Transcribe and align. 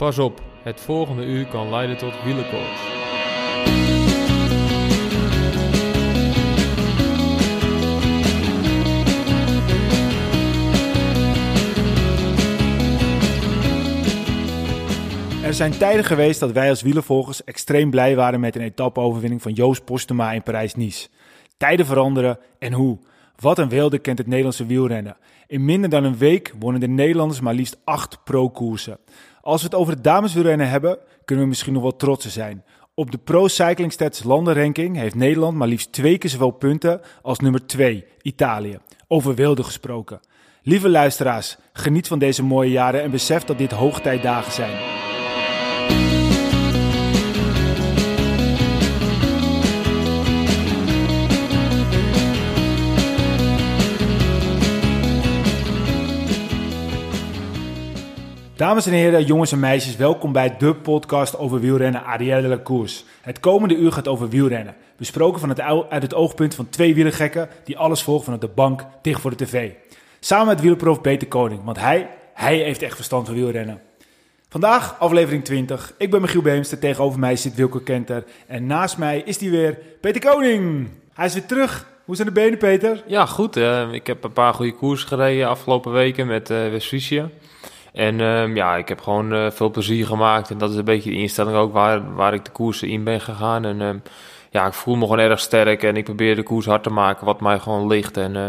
Pas 0.00 0.18
op, 0.18 0.42
het 0.62 0.80
volgende 0.80 1.24
uur 1.24 1.46
kan 1.46 1.70
leiden 1.70 1.96
tot 1.96 2.22
wielerkoorts. 2.24 2.80
Er 15.42 15.54
zijn 15.54 15.78
tijden 15.78 16.04
geweest 16.04 16.40
dat 16.40 16.52
wij 16.52 16.68
als 16.68 16.82
wielervolgers 16.82 17.44
extreem 17.44 17.90
blij 17.90 18.16
waren 18.16 18.40
met 18.40 18.56
een 18.56 18.62
etappeoverwinning 18.62 19.42
van 19.42 19.52
Joost 19.52 19.84
Postema 19.84 20.32
in 20.32 20.42
Parijs-Nice. 20.42 21.08
Tijden 21.56 21.86
veranderen 21.86 22.38
en 22.58 22.72
hoe. 22.72 22.98
Wat 23.36 23.58
een 23.58 23.68
wilde 23.68 23.98
kent 23.98 24.18
het 24.18 24.26
Nederlandse 24.26 24.66
wielrennen. 24.66 25.16
In 25.46 25.64
minder 25.64 25.90
dan 25.90 26.04
een 26.04 26.18
week 26.18 26.54
wonnen 26.58 26.80
de 26.80 26.88
Nederlanders 26.88 27.40
maar 27.40 27.54
liefst 27.54 27.78
acht 27.84 28.24
pro-koersen. 28.24 28.98
Als 29.40 29.60
we 29.60 29.66
het 29.66 29.76
over 29.76 29.92
het 29.92 30.04
dameswielrennen 30.04 30.68
hebben, 30.68 30.98
kunnen 31.24 31.44
we 31.44 31.50
misschien 31.50 31.72
nog 31.72 31.82
wel 31.82 31.96
trotser 31.96 32.30
zijn. 32.30 32.64
Op 32.94 33.10
de 33.10 33.18
Pro 33.18 33.48
Cycling 33.48 33.92
Stats 33.92 34.22
landenranking 34.22 34.96
heeft 34.96 35.14
Nederland 35.14 35.56
maar 35.56 35.68
liefst 35.68 35.92
twee 35.92 36.18
keer 36.18 36.30
zoveel 36.30 36.50
punten 36.50 37.00
als 37.22 37.38
nummer 37.38 37.66
2, 37.66 38.04
Italië. 38.22 38.78
Over 39.08 39.34
wilde 39.34 39.62
gesproken. 39.62 40.20
Lieve 40.62 40.88
luisteraars, 40.88 41.56
geniet 41.72 42.08
van 42.08 42.18
deze 42.18 42.42
mooie 42.42 42.70
jaren 42.70 43.02
en 43.02 43.10
besef 43.10 43.44
dat 43.44 43.58
dit 43.58 43.70
hoogtijdagen 43.70 44.52
zijn. 44.52 45.09
Dames 58.60 58.86
en 58.86 58.92
heren, 58.92 59.24
jongens 59.24 59.52
en 59.52 59.60
meisjes, 59.60 59.96
welkom 59.96 60.32
bij 60.32 60.56
de 60.56 60.74
podcast 60.74 61.38
over 61.38 61.60
wielrennen 61.60 62.04
Arielle 62.04 62.48
de 62.48 62.62
Course. 62.62 63.02
Het 63.20 63.40
komende 63.40 63.76
uur 63.76 63.92
gaat 63.92 64.08
over 64.08 64.28
wielrennen. 64.28 64.74
Besproken 64.96 65.40
van 65.40 65.48
het, 65.48 65.60
uit 65.60 66.02
het 66.02 66.14
oogpunt 66.14 66.54
van 66.54 66.68
twee 66.68 66.94
wielergekken 66.94 67.48
die 67.64 67.78
alles 67.78 68.02
volgen 68.02 68.24
vanuit 68.24 68.40
de 68.42 68.48
bank 68.48 68.86
tegen 69.02 69.20
voor 69.20 69.36
de 69.36 69.44
tv. 69.44 69.70
Samen 70.18 70.46
met 70.46 70.60
wielerprof 70.60 71.00
Peter 71.00 71.28
Koning, 71.28 71.64
want 71.64 71.78
hij, 71.78 72.08
hij 72.34 72.56
heeft 72.56 72.82
echt 72.82 72.94
verstand 72.94 73.26
van 73.26 73.34
wielrennen. 73.34 73.80
Vandaag 74.48 74.96
aflevering 74.98 75.44
20. 75.44 75.94
Ik 75.98 76.10
ben 76.10 76.20
Michiel 76.20 76.42
Beemster, 76.42 76.78
tegenover 76.78 77.18
mij 77.18 77.36
zit 77.36 77.54
Wilco 77.54 77.78
Kenter. 77.78 78.24
En 78.46 78.66
naast 78.66 78.98
mij 78.98 79.22
is 79.24 79.40
hij 79.40 79.50
weer, 79.50 79.78
Peter 80.00 80.30
Koning. 80.30 80.88
Hij 81.12 81.26
is 81.26 81.34
weer 81.34 81.46
terug. 81.46 81.86
Hoe 82.04 82.16
zijn 82.16 82.28
de 82.28 82.34
benen, 82.34 82.58
Peter? 82.58 83.02
Ja, 83.06 83.26
goed. 83.26 83.56
Uh, 83.56 83.92
ik 83.92 84.06
heb 84.06 84.24
een 84.24 84.32
paar 84.32 84.54
goede 84.54 84.74
koers 84.74 85.04
gereden 85.04 85.48
afgelopen 85.48 85.92
weken 85.92 86.26
met 86.26 86.50
uh. 86.50 86.66
En 87.92 88.20
um, 88.20 88.56
ja, 88.56 88.76
ik 88.76 88.88
heb 88.88 89.00
gewoon 89.00 89.34
uh, 89.34 89.50
veel 89.50 89.70
plezier 89.70 90.06
gemaakt. 90.06 90.50
En 90.50 90.58
dat 90.58 90.70
is 90.70 90.76
een 90.76 90.84
beetje 90.84 91.10
de 91.10 91.16
instelling 91.16 91.56
ook 91.56 91.72
waar, 91.72 92.14
waar 92.14 92.34
ik 92.34 92.44
de 92.44 92.50
koersen 92.50 92.88
in 92.88 93.04
ben 93.04 93.20
gegaan. 93.20 93.64
En 93.64 93.80
um, 93.80 94.02
ja, 94.50 94.66
ik 94.66 94.72
voel 94.72 94.94
me 94.94 95.02
gewoon 95.02 95.18
erg 95.18 95.40
sterk. 95.40 95.82
En 95.82 95.96
ik 95.96 96.04
probeer 96.04 96.36
de 96.36 96.42
koers 96.42 96.66
hard 96.66 96.82
te 96.82 96.90
maken 96.90 97.26
wat 97.26 97.40
mij 97.40 97.58
gewoon 97.58 97.86
ligt. 97.86 98.16
En 98.16 98.34
uh, 98.34 98.48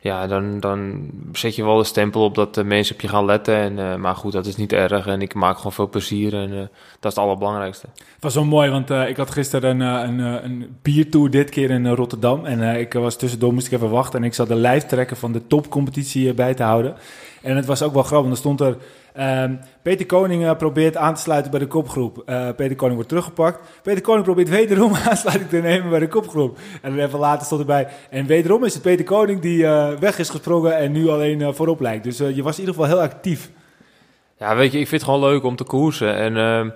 ja, 0.00 0.26
dan, 0.26 0.60
dan 0.60 1.10
zet 1.32 1.56
je 1.56 1.64
wel 1.64 1.76
de 1.76 1.84
stempel 1.84 2.24
op 2.24 2.34
dat 2.34 2.54
de 2.54 2.64
mensen 2.64 2.94
op 2.94 3.00
je 3.00 3.08
gaan 3.08 3.24
letten. 3.24 3.56
En, 3.56 3.78
uh, 3.78 3.94
maar 3.94 4.14
goed, 4.14 4.32
dat 4.32 4.46
is 4.46 4.56
niet 4.56 4.72
erg. 4.72 5.06
En 5.06 5.22
ik 5.22 5.34
maak 5.34 5.56
gewoon 5.56 5.72
veel 5.72 5.88
plezier. 5.88 6.34
En 6.34 6.50
dat 7.00 7.10
is 7.10 7.16
het 7.16 7.18
allerbelangrijkste. 7.18 7.86
Het 7.94 8.22
was 8.22 8.32
zo 8.32 8.44
mooi, 8.44 8.70
want 8.70 8.90
ik 8.90 9.16
had 9.16 9.30
gisteren 9.30 9.80
een, 9.80 10.18
een, 10.20 10.44
een 10.44 10.76
biertour 10.82 11.30
dit 11.30 11.50
keer 11.50 11.70
in 11.70 11.86
Rotterdam. 11.86 12.44
En 12.44 12.78
ik 12.78 12.92
was 12.92 13.16
tussendoor, 13.16 13.52
moest 13.52 13.66
ik 13.66 13.72
even 13.72 13.90
wachten. 13.90 14.20
En 14.20 14.24
ik 14.24 14.34
zat 14.34 14.48
de 14.48 14.54
lijf 14.54 14.84
trekken 14.84 15.16
van 15.16 15.32
de 15.32 15.46
topcompetitie 15.46 16.34
bij 16.34 16.54
te 16.54 16.62
houden. 16.62 16.94
En 17.42 17.56
het 17.56 17.66
was 17.66 17.82
ook 17.82 17.92
wel 17.92 18.02
grappig, 18.02 18.28
want 18.28 18.32
er 18.32 18.36
stond 18.36 18.60
er... 18.60 18.76
Um, 19.44 19.60
Peter 19.82 20.06
Koning 20.06 20.42
uh, 20.42 20.56
probeert 20.56 20.96
aan 20.96 21.14
te 21.14 21.20
sluiten 21.20 21.50
bij 21.50 21.60
de 21.60 21.66
kopgroep. 21.66 22.22
Uh, 22.26 22.48
Peter 22.56 22.76
Koning 22.76 22.94
wordt 22.94 23.08
teruggepakt. 23.08 23.60
Peter 23.82 24.02
Koning 24.02 24.24
probeert 24.24 24.48
wederom 24.48 24.94
aansluiting 25.08 25.50
te 25.50 25.56
nemen 25.56 25.90
bij 25.90 25.98
de 25.98 26.08
kopgroep. 26.08 26.58
En 26.82 26.98
even 26.98 27.18
later 27.18 27.46
stond 27.46 27.60
erbij. 27.60 27.88
En 28.10 28.26
wederom 28.26 28.64
is 28.64 28.74
het 28.74 28.82
Peter 28.82 29.04
Koning 29.04 29.40
die 29.40 29.62
uh, 29.62 29.90
weg 29.94 30.18
is 30.18 30.30
gesprongen 30.30 30.76
en 30.76 30.92
nu 30.92 31.08
alleen 31.08 31.54
voorop 31.54 31.80
lijkt. 31.80 32.04
Dus 32.04 32.18
je 32.18 32.42
was 32.42 32.58
in 32.58 32.60
ieder 32.60 32.74
geval 32.74 32.86
heel 32.86 33.00
actief. 33.00 33.50
Ja, 34.38 34.56
weet 34.56 34.72
je, 34.72 34.78
ik 34.78 34.88
vind 34.88 35.00
het 35.00 35.10
gewoon 35.10 35.30
leuk 35.30 35.44
om 35.44 35.56
te 35.56 35.64
koersen. 35.64 36.14
En 36.14 36.36
uh, 36.36 36.72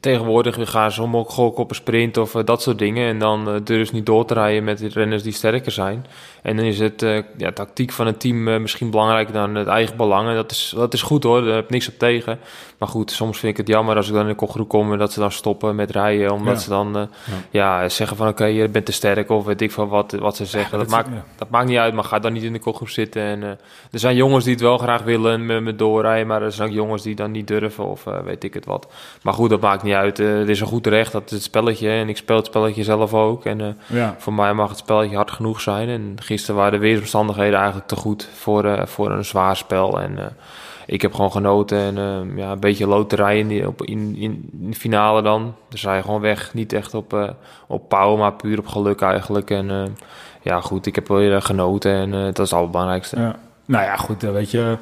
tegenwoordig 0.00 0.70
gaan 0.70 0.92
ze 0.92 1.02
om 1.02 1.16
ook 1.16 1.30
gokken 1.30 1.62
op 1.62 1.70
een 1.70 1.76
sprint 1.76 2.16
of 2.16 2.34
uh, 2.34 2.44
dat 2.44 2.62
soort 2.62 2.78
dingen. 2.78 3.08
En 3.08 3.18
dan 3.18 3.48
uh, 3.48 3.54
durven 3.64 3.86
ze 3.86 3.94
niet 3.94 4.06
door 4.06 4.24
te 4.24 4.34
rijden 4.34 4.64
met 4.64 4.78
de 4.78 4.88
renners 4.88 5.22
die 5.22 5.32
sterker 5.32 5.72
zijn. 5.72 6.06
En 6.42 6.56
dan 6.56 6.64
is 6.64 6.78
het 6.78 7.06
ja, 7.36 7.52
tactiek 7.52 7.92
van 7.92 8.06
het 8.06 8.20
team 8.20 8.62
misschien 8.62 8.90
belangrijker 8.90 9.34
dan 9.34 9.54
het 9.54 9.66
eigen 9.66 9.96
belang. 9.96 10.28
En 10.28 10.34
dat 10.34 10.50
is, 10.50 10.72
dat 10.76 10.94
is 10.94 11.02
goed 11.02 11.22
hoor, 11.22 11.42
daar 11.42 11.54
heb 11.54 11.64
ik 11.64 11.70
niks 11.70 11.88
op 11.88 11.98
tegen. 11.98 12.38
Maar 12.78 12.88
goed, 12.88 13.10
soms 13.10 13.38
vind 13.38 13.52
ik 13.52 13.58
het 13.58 13.68
jammer 13.68 13.96
als 13.96 14.08
ik 14.08 14.12
dan 14.12 14.22
in 14.22 14.28
de 14.28 14.34
kopgroep 14.34 14.68
kom 14.68 14.92
en 14.92 14.98
dat 14.98 15.12
ze 15.12 15.20
dan 15.20 15.32
stoppen 15.32 15.74
met 15.74 15.90
rijden. 15.90 16.32
Omdat 16.32 16.54
ja. 16.54 16.60
ze 16.60 16.68
dan 16.68 16.92
ja. 16.92 17.08
ja. 17.50 17.88
zeggen 17.88 18.16
van 18.16 18.28
oké, 18.28 18.42
okay, 18.42 18.54
je 18.54 18.68
bent 18.68 18.84
te 18.84 18.92
sterk 18.92 19.30
of 19.30 19.44
weet 19.44 19.60
ik 19.60 19.70
van 19.70 19.88
wat, 19.88 20.12
wat 20.12 20.36
ze 20.36 20.44
zeggen. 20.44 20.78
dat, 20.78 20.88
dat, 20.88 20.96
maakt, 20.96 21.24
dat 21.36 21.50
maakt 21.50 21.68
niet 21.68 21.78
uit, 21.78 21.94
maar 21.94 22.04
ga 22.04 22.18
dan 22.18 22.32
niet 22.32 22.42
in 22.42 22.52
de 22.52 22.58
kopgroep 22.58 22.88
zitten. 22.88 23.22
En, 23.22 23.42
er 23.42 23.98
zijn 23.98 24.16
jongens 24.16 24.44
die 24.44 24.52
het 24.52 24.62
wel 24.62 24.78
graag 24.78 25.02
willen 25.02 25.46
met 25.46 25.62
me 25.62 25.76
doorrijden, 25.76 26.26
maar 26.26 26.42
er 26.42 26.52
zijn 26.52 26.68
ook 26.68 26.74
jongens 26.74 27.02
die 27.02 27.14
dan 27.14 27.30
niet 27.30 27.46
durven 27.46 27.84
of 27.84 28.04
weet 28.24 28.44
ik 28.44 28.54
het 28.54 28.64
wat. 28.64 28.88
Maar 29.22 29.34
goed, 29.38 29.50
dat 29.50 29.60
maakt 29.60 29.82
niet 29.82 29.94
uit. 29.94 30.18
Uh, 30.18 30.38
het 30.38 30.48
is 30.48 30.60
een 30.60 30.66
goed 30.66 30.86
recht, 30.86 31.12
dat 31.12 31.24
is 31.24 31.30
het 31.30 31.42
spelletje. 31.42 31.88
En 31.88 32.08
ik 32.08 32.16
speel 32.16 32.36
het 32.36 32.46
spelletje 32.46 32.84
zelf 32.84 33.14
ook. 33.14 33.44
En 33.44 33.60
uh, 33.60 33.68
ja. 33.86 34.14
voor 34.18 34.32
mij 34.32 34.54
mag 34.54 34.68
het 34.68 34.78
spelletje 34.78 35.16
hard 35.16 35.30
genoeg 35.30 35.60
zijn. 35.60 35.88
En 35.88 36.16
gisteren 36.22 36.56
waren 36.56 36.72
de 36.72 36.78
weersomstandigheden 36.78 37.58
eigenlijk 37.58 37.88
te 37.88 37.96
goed 37.96 38.28
voor, 38.34 38.64
uh, 38.64 38.86
voor 38.86 39.10
een 39.10 39.24
zwaar 39.24 39.56
spel. 39.56 40.00
En 40.00 40.18
ik 40.86 41.02
heb 41.02 41.14
gewoon 41.14 41.32
genoten. 41.32 41.78
En 41.78 42.32
ja, 42.36 42.52
een 42.52 42.60
beetje 42.60 42.86
loterij 42.86 43.38
in, 43.38 43.48
die, 43.48 43.66
op, 43.66 43.82
in, 43.82 44.16
in, 44.16 44.48
de 44.52 44.76
finale 44.76 45.22
dan. 45.22 45.54
Dus 45.68 45.82
hij 45.82 46.02
gewoon 46.02 46.20
weg. 46.20 46.54
Niet 46.54 46.72
echt 46.72 46.94
op, 46.94 47.34
op 47.66 47.88
power, 47.88 48.18
maar 48.18 48.32
puur 48.32 48.58
op 48.58 48.66
geluk 48.66 49.00
eigenlijk. 49.00 49.50
En 49.50 49.96
ja, 50.42 50.60
goed, 50.60 50.86
ik 50.86 50.94
heb 50.94 51.08
wel 51.08 51.18
weer 51.18 51.42
genoten. 51.42 51.92
En 51.92 52.10
dat 52.10 52.38
is 52.38 52.50
het 52.50 52.58
allerbelangrijkste. 52.58 53.20
Ja. 53.20 53.36
Nou 53.64 53.84
ja, 53.84 53.96
goed, 53.96 54.22
weet 54.22 54.50
je... 54.50 54.76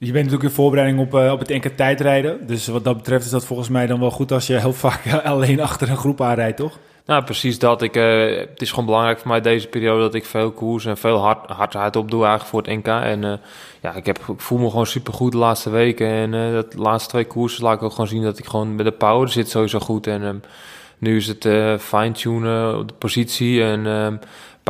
Je 0.00 0.12
bent 0.12 0.24
natuurlijk 0.24 0.50
in 0.50 0.54
voorbereiding 0.54 1.00
op, 1.00 1.14
uh, 1.14 1.32
op 1.32 1.38
het 1.38 1.50
enkele 1.50 1.74
tijdrijden. 1.74 2.46
Dus 2.46 2.66
wat 2.66 2.84
dat 2.84 2.96
betreft 2.96 3.24
is 3.24 3.30
dat 3.30 3.44
volgens 3.44 3.68
mij 3.68 3.86
dan 3.86 4.00
wel 4.00 4.10
goed 4.10 4.32
als 4.32 4.46
je 4.46 4.58
heel 4.58 4.72
vaak 4.72 5.22
alleen 5.24 5.60
achter 5.60 5.90
een 5.90 5.96
groep 5.96 6.20
aanrijdt, 6.20 6.56
toch? 6.56 6.78
Nou, 7.06 7.24
precies 7.24 7.58
dat. 7.58 7.82
Ik, 7.82 7.96
uh, 7.96 8.36
het 8.36 8.62
is 8.62 8.70
gewoon 8.70 8.84
belangrijk 8.84 9.18
voor 9.18 9.28
mij 9.28 9.40
deze 9.40 9.66
periode 9.66 10.00
dat 10.00 10.14
ik 10.14 10.24
veel 10.24 10.50
koers 10.50 10.84
en 10.84 10.96
veel 10.96 11.18
hard, 11.18 11.50
hard, 11.50 11.72
hard 11.72 11.96
op 11.96 12.10
doe 12.10 12.24
eigenlijk 12.24 12.50
voor 12.50 12.62
het 12.62 12.84
NK. 12.84 12.86
En 12.86 13.40
ja, 13.80 13.94
ik, 13.94 14.06
heb, 14.06 14.18
ik 14.18 14.40
voel 14.40 14.58
me 14.58 14.70
gewoon 14.70 14.86
super 14.86 15.12
goed 15.12 15.32
de 15.32 15.38
laatste 15.38 15.70
weken. 15.70 16.08
En 16.08 16.52
dat 16.52 16.74
laatste 16.74 17.10
twee 17.10 17.24
koersen 17.24 17.64
laat 17.64 17.74
ik 17.76 17.82
ook 17.82 17.90
gewoon 17.90 18.08
zien 18.08 18.22
dat 18.22 18.38
ik 18.38 18.46
gewoon 18.46 18.76
bij 18.76 18.84
de 18.84 18.92
power 18.92 19.28
zit 19.28 19.48
sowieso 19.48 19.78
goed. 19.78 20.06
En 20.06 20.22
um, 20.22 20.40
nu 20.98 21.16
is 21.16 21.26
het 21.26 21.48
fine-tunen 21.80 22.78
op 22.78 22.88
de 22.88 22.94
positie 22.94 23.62
en... 23.62 23.86
Um, 23.86 24.18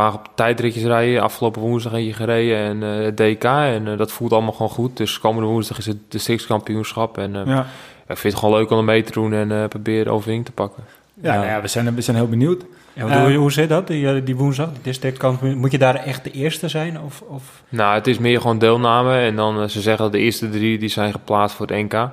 paar 0.01 0.19
tijdritjes 0.35 0.83
rijden. 0.83 1.23
Afgelopen 1.23 1.61
woensdag 1.61 1.93
heb 1.93 2.01
je 2.01 2.13
gereden 2.13 2.59
en 2.59 2.99
uh, 2.99 3.05
het 3.05 3.17
DK. 3.17 3.45
En 3.45 3.87
uh, 3.87 3.99
dat 3.99 4.13
voelt 4.13 4.33
allemaal 4.33 4.53
gewoon 4.53 4.71
goed. 4.71 4.97
Dus 4.97 5.19
komende 5.19 5.49
woensdag 5.49 5.79
is 5.79 5.87
het 5.87 5.99
districtskampioenschap. 6.09 7.19
En 7.19 7.35
uh, 7.35 7.47
ja. 7.47 7.67
ik 8.09 8.17
vind 8.17 8.33
het 8.33 8.43
gewoon 8.43 8.59
leuk 8.59 8.71
om 8.71 8.85
mee 8.85 9.03
te 9.03 9.13
doen 9.13 9.33
en 9.33 9.69
proberen 9.69 10.13
overwinning 10.13 10.47
te 10.47 10.53
pakken. 10.53 10.85
Ja, 11.15 11.33
ja. 11.33 11.39
Nou 11.39 11.51
ja, 11.51 11.61
we, 11.61 11.69
zijn, 11.69 11.95
we 11.95 12.01
zijn 12.01 12.17
heel 12.17 12.29
benieuwd. 12.29 12.65
Ja, 12.93 13.25
hoe, 13.25 13.35
hoe 13.35 13.53
zit 13.53 13.69
dat, 13.69 13.87
die, 13.87 14.23
die 14.23 14.37
woensdag, 14.37 14.73
die 14.73 14.83
districtkampioen? 14.83 15.57
Moet 15.57 15.73
je 15.73 15.79
daar 15.79 15.95
echt 15.95 16.25
de 16.25 16.31
eerste 16.31 16.69
zijn? 16.69 17.01
Of, 17.01 17.21
of? 17.21 17.63
Nou, 17.69 17.95
het 17.95 18.07
is 18.07 18.19
meer 18.19 18.41
gewoon 18.41 18.59
deelname. 18.59 19.19
En 19.19 19.37
dan, 19.37 19.71
ze 19.71 19.81
zeggen 19.81 20.03
dat 20.03 20.13
de 20.13 20.19
eerste 20.19 20.51
drie 20.51 20.79
die 20.79 20.89
zijn 20.89 21.13
geplaatst 21.13 21.57
voor 21.57 21.67
het 21.67 21.93
NK. 21.93 22.11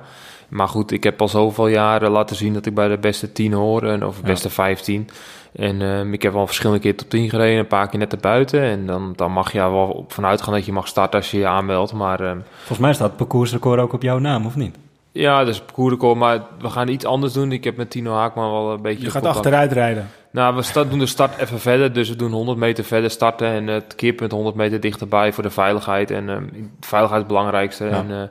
Maar 0.48 0.68
goed, 0.68 0.90
ik 0.90 1.04
heb 1.04 1.20
al 1.20 1.28
zoveel 1.28 1.68
jaren 1.68 2.10
laten 2.10 2.36
zien 2.36 2.52
dat 2.52 2.66
ik 2.66 2.74
bij 2.74 2.88
de 2.88 2.98
beste 2.98 3.32
10 3.32 3.52
hoor. 3.52 3.82
En, 3.82 4.04
of 4.04 4.22
beste 4.22 4.48
ja. 4.48 4.54
15. 4.54 5.08
En 5.52 5.80
um, 5.80 6.12
ik 6.12 6.22
heb 6.22 6.34
al 6.34 6.46
verschillende 6.46 6.80
keer 6.80 6.96
tot 6.96 7.10
10 7.10 7.30
gereden, 7.30 7.58
een 7.58 7.66
paar 7.66 7.88
keer 7.88 7.98
net 7.98 8.12
erbuiten. 8.12 8.60
En 8.62 8.86
dan, 8.86 9.12
dan 9.16 9.32
mag 9.32 9.52
je 9.52 9.58
wel 9.58 10.04
vanuit 10.08 10.42
gaan 10.42 10.54
dat 10.54 10.66
je 10.66 10.72
mag 10.72 10.88
starten 10.88 11.18
als 11.18 11.30
je 11.30 11.38
je 11.38 11.46
aanmeldt. 11.46 11.92
Maar, 11.92 12.20
um, 12.20 12.42
Volgens 12.56 12.78
mij 12.78 12.92
staat 12.92 13.08
het 13.08 13.16
parcoursrecord 13.16 13.80
ook 13.80 13.92
op 13.92 14.02
jouw 14.02 14.18
naam, 14.18 14.46
of 14.46 14.56
niet? 14.56 14.76
Ja, 15.12 15.44
dus 15.44 15.60
parcoursrecord, 15.60 16.18
maar 16.18 16.42
we 16.60 16.70
gaan 16.70 16.88
iets 16.88 17.04
anders 17.04 17.32
doen. 17.32 17.52
Ik 17.52 17.64
heb 17.64 17.76
met 17.76 17.90
Tino 17.90 18.12
Haakman 18.12 18.52
wel 18.52 18.72
een 18.72 18.82
beetje... 18.82 19.04
Je 19.04 19.10
gaat 19.10 19.26
achteruit 19.26 19.72
rijden? 19.72 20.10
Nou, 20.30 20.56
we 20.56 20.62
start, 20.62 20.90
doen 20.90 20.98
de 20.98 21.06
start 21.06 21.38
even 21.38 21.60
verder. 21.60 21.92
Dus 21.92 22.08
we 22.08 22.16
doen 22.16 22.32
100 22.32 22.58
meter 22.58 22.84
verder 22.84 23.10
starten 23.10 23.48
en 23.48 23.66
het 23.66 23.94
keerpunt 23.94 24.32
100 24.32 24.56
meter 24.56 24.80
dichterbij 24.80 25.32
voor 25.32 25.42
de 25.42 25.50
veiligheid. 25.50 26.10
En 26.10 26.28
um, 26.28 26.70
veiligheid 26.80 27.22
is 27.22 27.28
het 27.28 27.36
belangrijkste. 27.36 27.84
Ja. 27.84 27.90
En, 27.90 28.10
uh, 28.10 28.22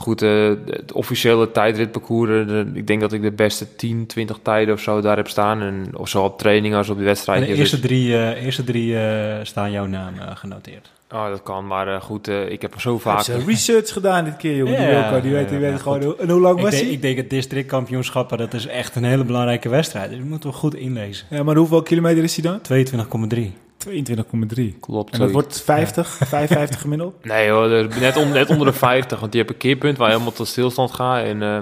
goed, 0.00 0.22
uh, 0.22 0.52
het 0.66 0.92
officiële 0.92 1.50
tijdritparcours, 1.50 2.46
de, 2.46 2.70
ik 2.74 2.86
denk 2.86 3.00
dat 3.00 3.12
ik 3.12 3.22
de 3.22 3.32
beste 3.32 3.76
10, 3.76 4.06
20 4.06 4.38
tijden 4.42 4.74
of 4.74 4.80
zo 4.80 5.00
daar 5.00 5.16
heb 5.16 5.28
staan. 5.28 5.60
En, 5.60 5.86
of 5.96 6.08
zo 6.08 6.24
op 6.24 6.38
training 6.38 6.74
als 6.74 6.88
op 6.88 6.98
de 6.98 7.04
wedstrijd. 7.04 7.46
de 7.46 7.54
eerste 7.54 7.80
drie, 7.80 8.08
uh, 8.08 8.44
eerste 8.44 8.64
drie 8.64 8.92
uh, 8.92 9.34
staan 9.42 9.70
jouw 9.70 9.86
naam 9.86 10.14
genoteerd. 10.34 10.90
Oh, 11.12 11.28
dat 11.28 11.42
kan, 11.42 11.66
maar 11.66 12.00
goed, 12.00 12.28
ik 12.28 12.62
heb 12.62 12.74
er 12.74 12.80
zo 12.80 12.98
vaak... 12.98 13.26
Hij 13.26 13.42
research 13.46 13.92
gedaan 13.92 14.24
dit 14.24 14.36
keer, 14.36 14.56
jongen. 14.56 14.72
Ja, 14.72 14.78
die, 14.78 15.10
Wilco, 15.10 15.20
die 15.20 15.32
weet, 15.32 15.48
die 15.48 15.58
weet 15.58 15.80
gewoon... 15.80 16.02
Hoe, 16.02 16.16
en 16.16 16.30
hoe 16.30 16.40
lang 16.40 16.60
was 16.60 16.72
ik 16.72 16.78
hij? 16.78 16.82
Denk, 16.82 16.94
ik 16.94 17.02
denk 17.02 17.16
het 17.16 17.30
districtkampioenschappen, 17.30 18.38
dat 18.38 18.54
is 18.54 18.66
echt 18.66 18.96
een 18.96 19.04
hele 19.04 19.24
belangrijke 19.24 19.68
wedstrijd. 19.68 20.10
Dus 20.10 20.18
je 20.18 20.24
moet 20.24 20.44
wel 20.44 20.52
goed 20.52 20.74
inlezen. 20.74 21.26
Ja, 21.30 21.42
maar 21.42 21.56
hoeveel 21.56 21.82
kilometer 21.82 22.22
is 22.22 22.36
hij 22.36 22.60
dan? 22.60 22.84
22,3. 23.34 23.69
22,3. 23.88 24.78
Klopt. 24.80 25.12
En 25.12 25.18
dat 25.18 25.30
wordt 25.30 25.62
50, 25.62 26.08
55 26.08 26.80
gemiddeld? 26.80 27.24
Nee 27.24 27.50
hoor, 27.50 27.68
net, 28.00 28.16
on- 28.16 28.32
net 28.32 28.50
onder 28.50 28.66
de 28.66 28.72
50. 28.72 29.20
Want 29.20 29.32
je 29.32 29.38
hebt 29.38 29.50
een 29.50 29.56
keerpunt 29.56 29.96
waar 29.96 30.06
je 30.08 30.12
helemaal 30.12 30.34
tot 30.34 30.48
stilstand 30.48 30.90
gaat. 30.92 31.24
En 31.24 31.42
eh, 31.42 31.58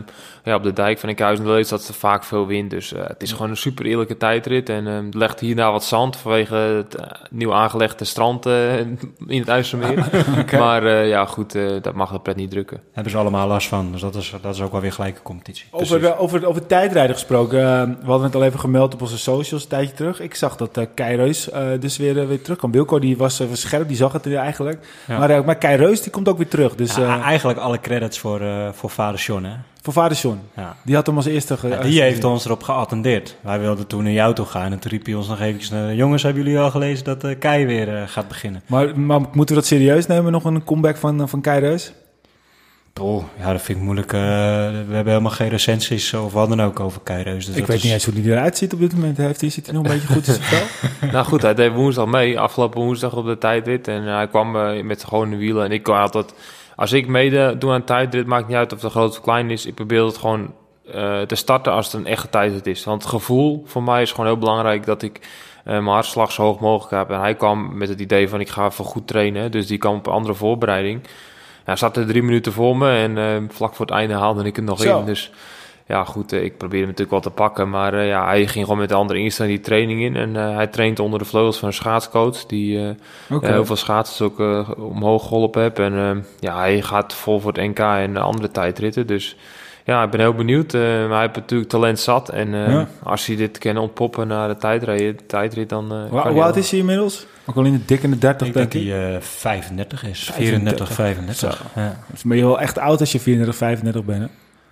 ja, 0.48 0.56
op 0.56 0.62
de 0.62 0.72
dijk 0.72 0.98
van 0.98 1.08
Enkhuizen 1.08 1.44
Leeuwen 1.44 1.64
staat 1.64 1.88
er 1.88 1.94
vaak 1.94 2.24
veel 2.24 2.46
wind. 2.46 2.70
Dus 2.70 2.92
eh, 2.92 3.06
het 3.06 3.22
is 3.22 3.32
gewoon 3.32 3.50
een 3.50 3.56
super 3.56 3.86
eerlijke 3.86 4.16
tijdrit. 4.16 4.68
En 4.68 4.86
eh, 4.86 4.96
er 4.96 5.04
legt 5.10 5.40
hierna 5.40 5.72
wat 5.72 5.84
zand 5.84 6.16
vanwege 6.16 6.54
het 6.54 6.94
eh, 6.94 7.06
nieuw 7.30 7.54
aangelegde 7.54 8.04
strand 8.04 8.46
eh, 8.46 8.78
in 9.36 9.40
het 9.40 9.48
IJsselmeer. 9.48 10.06
Maar 10.58 10.86
eh, 10.86 11.08
ja, 11.08 11.24
goed, 11.24 11.54
eh, 11.54 11.82
dat 11.82 11.94
mag 11.94 12.12
de 12.12 12.20
pret 12.20 12.36
niet 12.36 12.50
drukken. 12.50 12.80
Hebben 12.92 13.12
ze 13.12 13.18
allemaal 13.18 13.48
last 13.48 13.68
van. 13.68 13.92
Dus 13.92 14.00
dat 14.00 14.14
is, 14.14 14.34
dat 14.40 14.54
is 14.54 14.60
ook 14.60 14.72
wel 14.72 14.80
weer 14.80 14.92
gelijke 14.92 15.22
competitie. 15.22 15.66
Over, 15.70 16.18
over, 16.18 16.46
over 16.46 16.66
tijdrijden 16.66 17.14
gesproken. 17.14 17.58
we 18.00 18.06
hadden 18.06 18.26
het 18.26 18.34
al 18.34 18.44
even 18.44 18.60
gemeld 18.60 18.94
op 18.94 19.00
onze 19.00 19.18
socials 19.18 19.62
een 19.62 19.68
tijdje 19.68 19.94
terug. 19.94 20.20
Ik 20.20 20.34
zag 20.34 20.56
dat 20.56 20.76
eh 20.76 20.84
Kai 20.94 21.16
Reus 21.16 21.50
eh, 21.50 21.80
dus 21.80 21.96
weer, 21.96 22.28
weer 22.28 22.42
terugkwam. 22.42 22.72
Wilco 22.72 22.98
die 22.98 23.16
was, 23.16 23.38
was 23.38 23.60
scherp, 23.60 23.88
die 23.88 23.96
zag 23.96 24.12
het 24.12 24.34
eigenlijk. 24.34 24.86
Ja. 25.06 25.18
Maar, 25.18 25.44
maar 25.44 25.56
Kai 25.56 25.76
Reus 25.76 26.02
die 26.02 26.12
komt 26.12 26.28
ook 26.28 26.36
weer 26.36 26.48
terug. 26.48 26.74
Dus 26.74 26.96
Ja, 26.96 27.18
eh, 27.18 27.24
eigenlijk 27.24 27.58
alle 27.58 27.80
credits 27.80 28.18
voor, 28.18 28.40
eh, 28.40 28.68
voor 28.72 28.90
vader 28.90 29.20
John, 29.20 29.44
hè? 29.44 29.54
Voor 29.82 29.92
vader 29.92 30.16
John. 30.16 30.40
Ja. 30.56 30.76
Die 30.82 30.94
had 30.94 31.06
hem 31.06 31.16
als 31.16 31.26
eerste... 31.26 31.56
ge- 31.56 31.68
Ja, 31.68 31.80
die 31.80 32.00
heeft 32.00 32.24
ons 32.24 32.44
erop 32.44 32.62
geattendeerd. 32.62 33.36
Wij 33.40 33.60
wilden 33.60 33.86
toen 33.86 34.02
naar 34.04 34.12
jou 34.12 34.34
toe 34.34 34.46
gaan 34.46 34.72
en 34.72 34.78
toen 34.78 34.90
riep 34.90 35.04
hij 35.06 35.14
ons 35.14 35.28
nog 35.28 35.40
eventjes... 35.40 35.70
naar, 35.70 35.94
jongens, 35.94 36.22
hebben 36.22 36.42
jullie 36.42 36.58
al 36.58 36.70
gelezen 36.70 37.04
dat 37.04 37.24
eh 37.24 37.38
Kei 37.38 37.66
weer 37.66 37.96
eh, 37.96 38.02
gaat 38.06 38.28
beginnen? 38.28 38.62
Maar, 38.66 38.98
maar 39.00 39.20
moeten 39.20 39.54
we 39.54 39.60
dat 39.60 39.66
serieus 39.66 40.06
nemen? 40.06 40.32
Nog 40.32 40.44
een 40.44 40.64
comeback 40.64 40.96
van, 40.96 41.20
eh, 41.20 41.26
van 41.26 41.40
Kai 41.40 41.60
Reus? 41.60 41.92
Oh, 43.00 43.24
ja, 43.40 43.52
dat 43.52 43.62
vind 43.62 43.78
ik 43.78 43.84
moeilijk. 43.84 44.10
we 44.10 44.18
hebben 44.18 45.06
helemaal 45.06 45.30
geen 45.30 45.48
recensies 45.48 46.14
of 46.14 46.32
wat 46.32 46.48
dan 46.48 46.62
ook 46.62 46.80
over 46.80 47.00
Kei 47.04 47.22
Reus. 47.22 47.44
Dus 47.46 47.54
ik 47.54 47.60
dat 47.60 47.66
weet 47.68 47.76
is- 47.76 47.82
niet 47.82 47.92
eens 47.92 48.04
hoe 48.04 48.14
hij 48.14 48.22
eruit 48.32 48.56
ziet 48.58 48.72
op 48.72 48.80
dit 48.80 48.94
moment. 48.94 49.16
Heeft 49.16 49.40
hij, 49.40 49.50
zit 49.50 49.66
hij 49.66 49.74
nog 49.74 49.84
een 49.84 49.90
beetje 49.90 50.06
goed 50.14 50.26
in 50.26 50.34
zijn 50.34 50.44
vel? 50.46 51.08
nou 51.12 51.24
goed, 51.26 51.42
hij 51.42 51.54
deed 51.54 51.72
woensdag 51.72 52.06
mee. 52.06 52.38
Afgelopen 52.40 52.80
woensdag 52.80 53.14
op 53.16 53.26
de 53.26 53.38
tijdrit. 53.38 53.88
En 53.88 54.02
hij 54.02 54.28
kwam 54.28 54.50
met 54.86 55.04
gewone 55.04 55.36
wielen. 55.36 55.64
En 55.64 55.70
ik 55.72 55.82
kwam 55.82 55.96
altijd... 56.00 56.32
Als 56.78 56.92
ik 56.92 57.06
mede 57.06 57.58
doe 57.58 57.72
aan 57.72 57.84
tijdrit, 57.84 58.26
maakt 58.26 58.48
niet 58.48 58.56
uit 58.56 58.72
of 58.72 58.82
het 58.82 58.90
groot 58.90 59.10
of 59.10 59.20
klein 59.20 59.50
is. 59.50 59.66
Ik 59.66 59.74
probeer 59.74 60.04
het 60.04 60.16
gewoon 60.16 60.54
eh, 60.92 61.20
te 61.20 61.34
starten 61.34 61.72
als 61.72 61.86
het 61.86 61.94
een 61.94 62.06
echte 62.06 62.28
tijdrit 62.28 62.66
is. 62.66 62.84
Want 62.84 63.02
het 63.02 63.10
gevoel 63.10 63.62
voor 63.66 63.82
mij 63.82 64.02
is 64.02 64.10
gewoon 64.10 64.26
heel 64.26 64.38
belangrijk 64.38 64.86
dat 64.86 65.02
ik 65.02 65.20
eh, 65.64 65.72
mijn 65.72 65.86
hartslag 65.86 66.32
zo 66.32 66.42
hoog 66.42 66.60
mogelijk 66.60 66.90
heb. 66.90 67.10
En 67.10 67.20
hij 67.20 67.34
kwam 67.34 67.76
met 67.76 67.88
het 67.88 68.00
idee 68.00 68.28
van 68.28 68.40
ik 68.40 68.48
ga 68.48 68.66
even 68.66 68.84
goed 68.84 69.06
trainen. 69.06 69.50
Dus 69.50 69.66
die 69.66 69.78
kwam 69.78 69.96
op 69.96 70.06
een 70.06 70.12
andere 70.12 70.34
voorbereiding. 70.34 71.00
Ja, 71.02 71.10
hij 71.64 71.76
zat 71.76 71.96
er 71.96 72.06
drie 72.06 72.22
minuten 72.22 72.52
voor 72.52 72.76
me 72.76 72.90
en 72.90 73.18
eh, 73.18 73.36
vlak 73.48 73.74
voor 73.74 73.86
het 73.86 73.94
einde 73.94 74.14
haalde 74.14 74.44
ik 74.44 74.56
het 74.56 74.64
nog 74.64 74.80
Zo. 74.80 74.98
in. 74.98 75.04
Dus 75.04 75.30
ja, 75.88 76.04
goed, 76.04 76.32
eh, 76.32 76.42
ik 76.44 76.56
probeerde 76.56 76.86
hem 76.86 76.94
natuurlijk 76.96 77.10
wel 77.10 77.20
te 77.20 77.30
pakken. 77.30 77.70
Maar 77.70 77.94
eh, 77.94 78.06
ja, 78.08 78.26
hij 78.26 78.46
ging 78.46 78.64
gewoon 78.64 78.80
met 78.80 78.88
de 78.88 78.94
andere 78.94 79.18
instelling 79.18 79.54
die 79.54 79.64
training 79.64 80.02
in. 80.02 80.16
En 80.16 80.36
eh, 80.36 80.54
hij 80.54 80.66
traint 80.66 80.98
onder 81.00 81.18
de 81.18 81.24
vleugels 81.24 81.58
van 81.58 81.68
een 81.68 81.74
schaatscoach. 81.74 82.46
Die 82.46 82.78
eh, 82.78 82.88
eh, 82.88 82.96
heel 83.40 83.64
veel 83.64 83.76
schaatsers 83.76 84.20
ook 84.20 84.38
omhoog 84.78 85.22
geholpen 85.28 85.62
heb. 85.62 85.78
En 85.78 86.24
ja, 86.40 86.58
hij 86.58 86.82
gaat 86.82 87.14
vol 87.14 87.40
voor 87.40 87.52
het 87.52 87.62
NK 87.66 87.78
en 87.78 88.12
de 88.14 88.20
andere 88.20 88.50
tijdritten. 88.50 89.06
Dus 89.06 89.36
ja, 89.84 90.02
ik 90.02 90.10
ben 90.10 90.20
heel 90.20 90.34
benieuwd. 90.34 90.74
Eh, 90.74 90.80
maar 90.80 91.08
hij 91.10 91.20
heeft 91.20 91.34
natuurlijk 91.34 91.70
talent 91.70 92.00
zat. 92.00 92.28
En 92.28 92.54
eh, 92.54 92.72
Ja. 92.72 92.88
als 93.02 93.26
hij 93.26 93.36
dit 93.36 93.58
kan 93.58 93.76
ontpoppen 93.76 94.28
naar 94.28 94.48
de 94.48 94.56
tijdrit, 94.56 95.28
tijdrit 95.28 95.68
dan... 95.68 95.92
eh, 95.92 96.20
Hoe, 96.22 96.42
oud 96.42 96.56
is 96.56 96.70
hij 96.70 96.80
inmiddels? 96.80 97.26
Ook 97.46 97.56
al 97.56 97.64
in 97.64 97.72
de 97.72 97.84
dik 97.84 98.02
in 98.02 98.10
de 98.10 98.18
30, 98.18 98.46
Ik 98.46 98.54
denk 98.54 98.70
denk 98.72 98.84
ik. 98.84 98.90
dat 98.90 98.98
hij 99.00 99.14
eh, 99.14 99.20
35 99.20 100.04
is. 100.04 100.24
35. 100.24 100.88
34, 100.88 100.92
35. 100.92 101.62
Ja. 101.74 101.98
Dus 102.10 102.22
ben 102.22 102.36
je 102.36 102.44
wel 102.44 102.60
echt 102.60 102.78
oud 102.78 103.00
als 103.00 103.12
je 103.12 103.20
34, 103.20 103.56
35 103.56 104.04
bent. 104.04 104.22
Hè? 104.22 104.28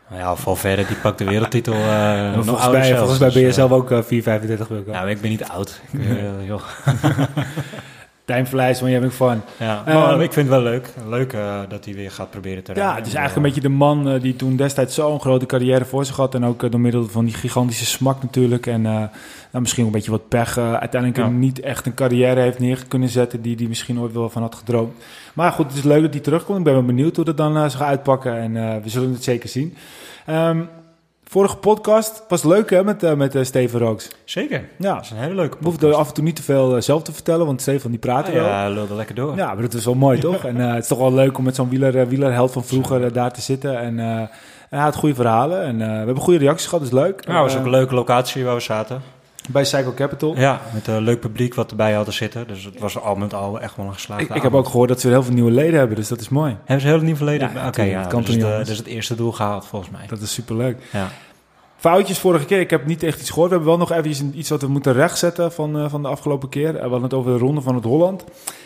Nou 0.09 0.21
ja, 0.21 0.37
Valverde 0.37 0.87
die 0.87 0.97
pakt 0.97 1.19
de 1.19 1.25
wereldtitel. 1.25 1.73
eh 1.75 1.81
Maar 1.81 2.37
nog 2.45 2.45
volgens, 2.63 2.87
zelfs. 2.87 2.99
volgens 2.99 3.19
mij 3.19 3.29
ben 3.29 3.41
je 3.41 3.47
Dus, 3.47 3.57
eh, 3.57 3.63
zelf 3.67 3.71
ook 3.81 3.91
eh, 3.91 4.03
4, 4.03 4.23
35 4.23 4.69
Wilco. 4.69 4.91
Ja, 4.93 5.01
maar 5.01 5.11
ik 5.11 5.21
ben 5.21 5.31
niet 5.31 5.45
oud. 5.45 5.81
Ik, 5.93 6.01
eh, 6.01 6.47
joh. 6.47 6.63
When 8.27 8.45
you're 8.79 8.93
having 8.95 9.13
fun. 9.13 9.41
Ja, 9.67 9.83
Eh, 9.87 9.95
maar 9.95 10.23
ik 10.23 10.33
vind 10.33 10.49
het 10.49 10.55
wel 10.57 10.65
leuk. 10.65 10.93
Leuk 11.09 11.33
eh, 11.33 11.61
dat 11.69 11.85
hij 11.85 11.95
weer 11.95 12.11
gaat 12.11 12.31
proberen 12.31 12.63
te 12.65 12.73
Ja, 12.73 12.79
rijden. 12.79 12.97
het 12.97 13.07
is 13.07 13.13
En, 13.13 13.19
eigenlijk 13.19 13.47
een 13.47 13.55
beetje 13.55 13.69
de 13.69 13.75
man 13.77 14.09
eh, 14.09 14.21
die 14.21 14.37
toen 14.37 14.57
destijds 14.57 14.95
zo'n 14.95 15.21
grote 15.21 15.47
carrière 15.47 15.85
voor 15.85 16.05
zich 16.05 16.17
had. 16.17 16.35
En 16.35 16.45
ook 16.45 16.63
eh, 16.63 16.71
door 16.71 16.81
middel 16.81 17.05
van 17.09 17.25
die 17.25 17.35
gigantische 17.35 17.85
smak 17.87 18.23
natuurlijk. 18.23 18.67
En 18.67 18.83
nou, 18.83 19.09
misschien 19.51 19.83
ook 19.83 19.89
een 19.89 19.95
beetje 19.97 20.11
wat 20.11 20.29
pech. 20.29 20.59
uiteindelijk 20.59 21.17
Ja. 21.17 21.29
niet 21.29 21.61
echt 21.61 21.87
een 21.87 21.95
carrière 21.95 22.41
heeft 22.41 22.59
neer 22.59 22.85
kunnen 22.89 23.09
zetten 23.09 23.43
die 23.43 23.57
hij 23.57 23.67
misschien 23.67 24.01
ooit 24.01 24.13
wel 24.13 24.31
van 24.31 24.43
had 24.43 24.55
gedroomd. 24.55 24.93
Maar 25.35 25.53
goed, 25.53 25.67
het 25.67 25.77
is 25.77 25.83
leuk 25.83 26.03
dat 26.03 26.13
hij 26.13 26.23
terugkomt. 26.23 26.59
Ik 26.59 26.65
ben 26.65 26.73
wel 26.73 26.85
benieuwd 26.85 27.17
hoe 27.17 27.25
dat 27.25 27.37
dan 27.37 27.71
zich 27.71 27.79
gaat 27.81 27.89
uitpakken. 27.89 28.37
En 28.39 28.83
we 28.83 28.89
zullen 28.89 29.13
het 29.13 29.25
zeker 29.25 29.49
zien. 29.49 29.75
Ehm, 30.27 30.61
vorige 31.31 31.57
podcast 31.57 32.25
was 32.29 32.45
leuk 32.45 32.71
hè, 32.71 32.85
met, 32.85 33.03
eh, 33.03 33.15
met 33.15 33.35
eh, 33.35 33.45
Steven 33.45 33.81
Rooks. 33.81 34.11
Zeker. 34.25 34.69
Ja, 34.79 34.95
Dat 34.95 35.05
is 35.05 35.11
een 35.11 35.17
hele 35.17 35.35
leuke 35.35 35.57
we 35.59 35.65
hoefden 35.65 35.97
af 35.97 36.09
en 36.09 36.15
toe 36.15 36.25
niet 36.25 36.37
te 36.37 36.43
veel 36.43 36.77
eh, 36.77 36.83
zelf 36.83 37.03
te 37.03 37.13
vertellen, 37.13 37.47
want 37.47 37.61
Steven 37.61 37.91
die 37.91 37.99
praatte 37.99 38.33
wel. 38.33 38.45
Ja, 38.45 38.69
lulde 38.69 38.95
lekker 38.95 39.15
door. 39.15 39.37
Ja, 39.37 39.53
maar 39.53 39.63
dat 39.63 39.75
is 39.75 39.85
wel 39.85 39.95
mooi, 39.95 40.19
toch? 40.19 40.45
En 40.45 40.57
het 40.57 40.83
is 40.83 40.89
toch 40.89 40.99
wel 40.99 41.13
leuk 41.13 41.39
om 41.39 41.45
met 41.45 41.55
zo'n 41.55 41.69
wieler, 41.69 42.09
wielerheld 42.09 42.53
van 42.53 42.65
vroeger 42.65 43.13
daar 43.13 43.33
te 43.33 43.41
zitten. 43.41 43.79
En 43.79 44.29
en 44.71 44.79
hij 44.79 44.85
had 44.87 44.97
goede 44.97 45.15
verhalen. 45.15 45.63
En 45.63 45.79
we 45.79 45.85
hebben 45.85 46.17
goede 46.17 46.39
reacties 46.39 46.69
gehad, 46.69 46.81
dat 46.81 46.93
is 46.93 47.05
leuk. 47.05 47.25
Ja, 47.27 47.43
was 47.43 47.57
ook 47.57 47.65
een 47.65 47.71
leuke 47.71 47.95
locatie 47.95 48.45
waar 48.45 48.55
we 48.55 48.61
zaten. 48.61 49.03
Bij 49.49 49.65
Cycle 49.65 49.95
Capital. 49.95 50.37
Ja, 50.37 50.61
met 50.75 50.87
een 50.87 51.03
leuk 51.03 51.21
publiek 51.21 51.55
wat 51.55 51.71
erbij 51.71 51.93
hadden 51.93 52.15
zitten. 52.15 52.47
Dus 52.49 52.65
het 52.65 52.79
was 52.79 52.99
al 53.01 53.15
met 53.15 53.35
al 53.35 53.61
echt 53.61 53.77
wel 53.77 53.87
een 53.87 53.93
geslaagde 53.93 54.25
ik, 54.25 54.35
ik 54.35 54.43
heb 54.43 54.55
ook 54.55 54.67
gehoord 54.67 54.89
dat 54.89 55.01
ze 55.01 55.09
heel 55.09 55.23
veel 55.23 55.35
nieuwe 55.35 55.51
leden 55.51 55.79
hebben, 55.79 55.97
dus 55.97 56.09
dat 56.09 56.21
is 56.21 56.29
mooi. 56.29 56.57
Hebben 56.65 56.81
ze 56.81 56.87
heel 56.95 57.01
nieuw 57.01 57.17
verleden? 57.17 57.49
Ja, 57.55 57.61
ja, 57.61 57.67
Oké, 57.67 57.73
tuurlijk. 57.83 58.11
ja, 58.11 58.17
Het 58.17 58.27
dus, 58.27 58.37
de, 58.39 58.45
anders? 58.45 58.69
dus 58.69 58.79
het 58.79 58.87
eerste 58.87 59.15
doel 59.15 59.33
gehaald 59.33 59.67
volgens 59.67 59.91
mij. 59.91 60.07
Dat 60.07 60.21
is 60.21 60.33
superleuk. 60.33 60.79
Ja. 60.93 61.09
Foutjes 61.87 62.19
vorige 62.19 62.45
keer, 62.45 62.61
ik 62.61 62.71
heb 62.71 62.87
niet 62.87 63.03
echt 63.03 63.21
iets 63.21 63.31
gehoord. 63.31 63.49
We 63.51 63.55
hebben 63.57 63.77
wel 63.79 63.87
nog 63.87 63.93
even 64.05 64.39
iets 64.39 64.49
wat 64.51 64.61
we 64.61 64.69
moeten 64.69 64.93
rechtzetten 64.93 65.53
van, 65.53 65.79
eh, 65.79 65.89
van 65.91 66.03
de 66.03 66.09
afgelopen 66.09 66.49
keer. 66.49 66.69
Eh, 66.69 66.73
we 66.75 66.81
hadden 66.81 67.03
het 67.03 67.15
over 67.15 67.33
de 67.33 67.39
Ronde 67.39 67.61
van 67.61 67.75
het 67.75 67.85
Holland. 67.85 68.25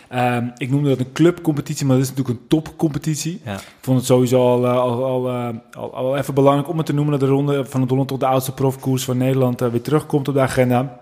Ehm, 0.08 0.44
ik 0.56 0.70
noemde 0.70 0.88
dat 0.88 0.98
een 0.98 1.12
clubcompetitie, 1.12 1.86
maar 1.86 1.96
dat 1.96 2.04
is 2.04 2.10
natuurlijk 2.10 2.38
een 2.40 2.46
topcompetitie. 2.48 3.40
Ja. 3.44 3.54
Ik 3.54 3.60
vond 3.80 3.96
het 3.96 4.06
sowieso 4.06 4.46
al, 4.48 4.64
eh, 4.66 4.76
al, 4.78 5.04
al, 5.04 5.28
eh, 5.28 5.48
al, 5.72 5.94
al 5.94 6.16
even 6.16 6.34
belangrijk 6.34 6.68
om 6.68 6.76
het 6.76 6.86
te 6.86 6.92
noemen 6.94 7.18
dat 7.18 7.28
de 7.28 7.34
Ronde 7.34 7.64
van 7.64 7.80
het 7.80 7.90
Holland 7.90 8.08
tot 8.08 8.20
de 8.20 8.26
oudste 8.26 8.52
profkoers 8.52 9.04
van 9.04 9.16
Nederland 9.16 9.62
eh, 9.62 9.68
weer 9.68 9.82
terugkomt 9.82 10.28
op 10.28 10.34
de 10.34 10.40
agenda. 10.40 11.00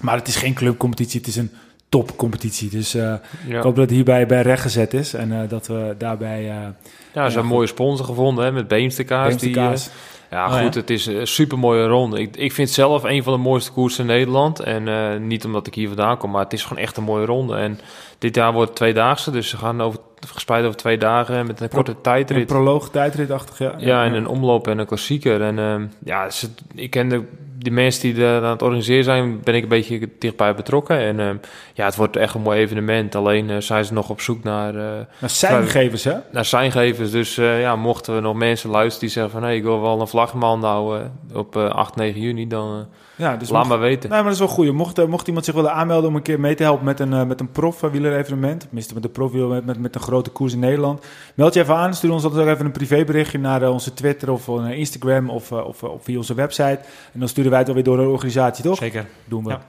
Maar 0.00 0.16
het 0.16 0.28
is 0.28 0.36
geen 0.36 0.54
clubcompetitie, 0.54 1.18
het 1.20 1.28
is 1.28 1.36
een 1.36 1.50
topcompetitie. 1.88 2.70
Dus 2.70 2.94
eh, 2.94 3.02
Ja. 3.02 3.18
ik 3.46 3.62
hoop 3.62 3.74
dat 3.74 3.84
het 3.84 3.90
hierbij 3.90 4.26
bij 4.26 4.42
recht 4.42 4.62
gezet 4.62 4.94
is 4.94 5.14
en 5.14 5.32
eh, 5.42 5.48
dat 5.48 5.66
we 5.66 5.94
daarbij... 5.98 6.38
eh 6.50 6.54
Ja, 6.54 6.70
ze 7.12 7.20
hebben 7.20 7.38
een 7.42 7.46
mooie 7.46 7.66
sponsor 7.66 8.06
gevonden 8.06 8.44
hè, 8.44 8.52
met 8.52 8.68
Beemsterkaas. 8.68 9.36
Die, 9.36 9.38
Beemsterkaas- 9.52 9.90
ja, 10.32 10.46
Oh, 10.46 10.52
ja. 10.54 10.62
goed, 10.62 10.74
het 10.74 10.90
is 10.90 11.06
een 11.06 11.26
super 11.26 11.58
mooie 11.58 11.86
ronde. 11.86 12.20
Ik, 12.20 12.36
ik 12.36 12.52
vind 12.52 12.68
het 12.68 12.76
zelf 12.76 13.02
een 13.04 13.22
van 13.22 13.32
de 13.32 13.38
mooiste 13.38 13.72
koersen 13.72 14.00
in 14.00 14.06
Nederland. 14.16 14.60
En 14.60 14.88
eh, 14.88 15.18
niet 15.20 15.44
omdat 15.44 15.66
ik 15.66 15.74
hier 15.74 15.86
vandaan 15.88 16.16
kom, 16.16 16.30
maar 16.30 16.42
het 16.42 16.52
is 16.52 16.64
gewoon 16.64 16.82
echt 16.82 16.96
een 16.96 17.04
mooie 17.04 17.26
ronde. 17.26 17.56
En 17.56 17.78
dit 18.18 18.34
jaar 18.34 18.52
wordt 18.52 18.68
het 18.68 18.76
tweedaagse, 18.78 19.30
dus 19.30 19.48
ze 19.48 19.56
gaan 19.56 19.80
over, 19.82 19.98
verspreid 20.26 20.64
over 20.64 20.76
twee 20.76 20.98
dagen 20.98 21.46
met 21.46 21.60
een 21.60 21.68
korte 21.68 21.90
Een 21.90 22.00
tijdrit. 22.00 22.46
proloog, 22.46 22.90
tijdritachtig, 22.90 23.58
ja. 23.58 23.74
Ja, 23.78 24.04
en 24.04 24.14
een 24.14 24.26
omloop 24.26 24.68
en 24.68 24.78
een 24.78 24.86
klassieker. 24.86 25.42
En 25.42 25.58
ehm, 25.58 25.86
ja, 26.04 26.30
ze, 26.30 26.48
ik 26.74 26.90
ken 26.90 27.08
de, 27.08 27.24
de 27.62 27.70
mensen 27.70 28.14
die 28.14 28.24
er 28.24 28.44
aan 28.44 28.50
het 28.50 28.62
organiseren 28.62 29.04
zijn, 29.04 29.40
ben 29.40 29.54
ik 29.54 29.62
een 29.62 29.68
beetje 29.68 30.08
dichtbij 30.18 30.54
betrokken. 30.54 30.98
En 30.98 31.20
ehm, 31.20 31.36
ja, 31.74 31.84
het 31.84 31.96
wordt 31.96 32.16
echt 32.16 32.34
een 32.34 32.40
mooi 32.40 32.60
evenement. 32.60 33.14
Alleen 33.14 33.50
eh, 33.50 33.56
zijn 33.58 33.84
ze 33.84 33.92
nog 33.92 34.10
op 34.10 34.20
zoek 34.20 34.42
naar, 34.42 34.74
eh, 34.74 35.06
Nou, 35.18 35.32
zijngevers, 35.32 36.04
hè? 36.04 36.14
naar 36.30 36.44
zijngevers. 36.44 37.10
Dus 37.10 37.38
eh, 37.38 37.60
ja, 37.60 37.76
mochten 37.76 38.14
we 38.14 38.20
nog 38.20 38.34
mensen 38.34 38.70
luisteren 38.70 39.00
die 39.00 39.08
zeggen 39.08 39.32
van... 39.32 39.42
hé, 39.42 39.54
ik 39.54 39.62
wil 39.62 39.80
wel 39.80 40.00
een 40.00 40.08
vlagman 40.08 40.64
houden 40.64 41.20
op 41.32 41.56
eh 41.56 41.68
8, 41.68 41.96
9 41.96 42.20
juni, 42.20 42.46
dan 42.46 42.86
Ja, 43.22 43.36
dus 43.36 43.48
laat 43.48 43.58
mocht- 43.58 43.68
maar 43.68 43.78
weten. 43.88 44.10
Nee, 44.10 44.18
maar 44.18 44.22
dat 44.32 44.32
is 44.32 44.38
wel 44.38 44.48
goed. 44.48 44.72
Mocht, 44.72 44.98
eh, 44.98 45.06
mocht 45.06 45.26
iemand 45.26 45.44
zich 45.44 45.54
willen 45.54 45.72
aanmelden 45.72 46.08
om 46.08 46.16
een 46.16 46.22
keer 46.22 46.40
mee 46.40 46.54
te 46.54 46.62
helpen 46.62 46.84
met 46.84 47.00
een, 47.00 47.12
eh, 47.12 47.24
met 47.24 47.40
een 47.40 47.50
prof 47.50 47.80
wielerevenement, 47.80 48.60
tenminste 48.60 48.94
met 48.94 49.04
een 49.04 49.10
prof 49.10 49.32
met, 49.32 49.64
met, 49.66 49.78
met 49.80 49.94
een 49.94 50.00
grote 50.00 50.30
koers 50.30 50.52
in 50.52 50.58
Nederland, 50.58 51.04
meld 51.34 51.54
je 51.54 51.60
even 51.60 51.74
aan. 51.74 51.94
Stuur 51.94 52.12
ons 52.12 52.24
altijd 52.24 52.42
ook 52.42 52.48
even 52.52 52.64
een 52.66 52.72
privéberichtje 52.72 53.38
naar 53.38 53.62
eh, 53.62 53.70
onze 53.72 53.94
Twitter 53.94 54.30
of 54.30 54.48
Instagram 54.70 55.30
of, 55.30 55.50
eh, 55.50 55.66
of, 55.66 55.82
of 55.82 56.04
via 56.04 56.16
onze 56.16 56.34
website. 56.34 56.80
En 57.12 57.18
dan 57.20 57.28
sturen 57.28 57.50
wij 57.50 57.58
het 57.58 57.68
alweer 57.68 57.84
door 57.84 57.96
de 57.96 58.02
organisatie, 58.08 58.64
toch? 58.64 58.78
Zeker. 58.78 59.06
Doen 59.24 59.44
we. 59.44 59.50
Ja. 59.50 59.60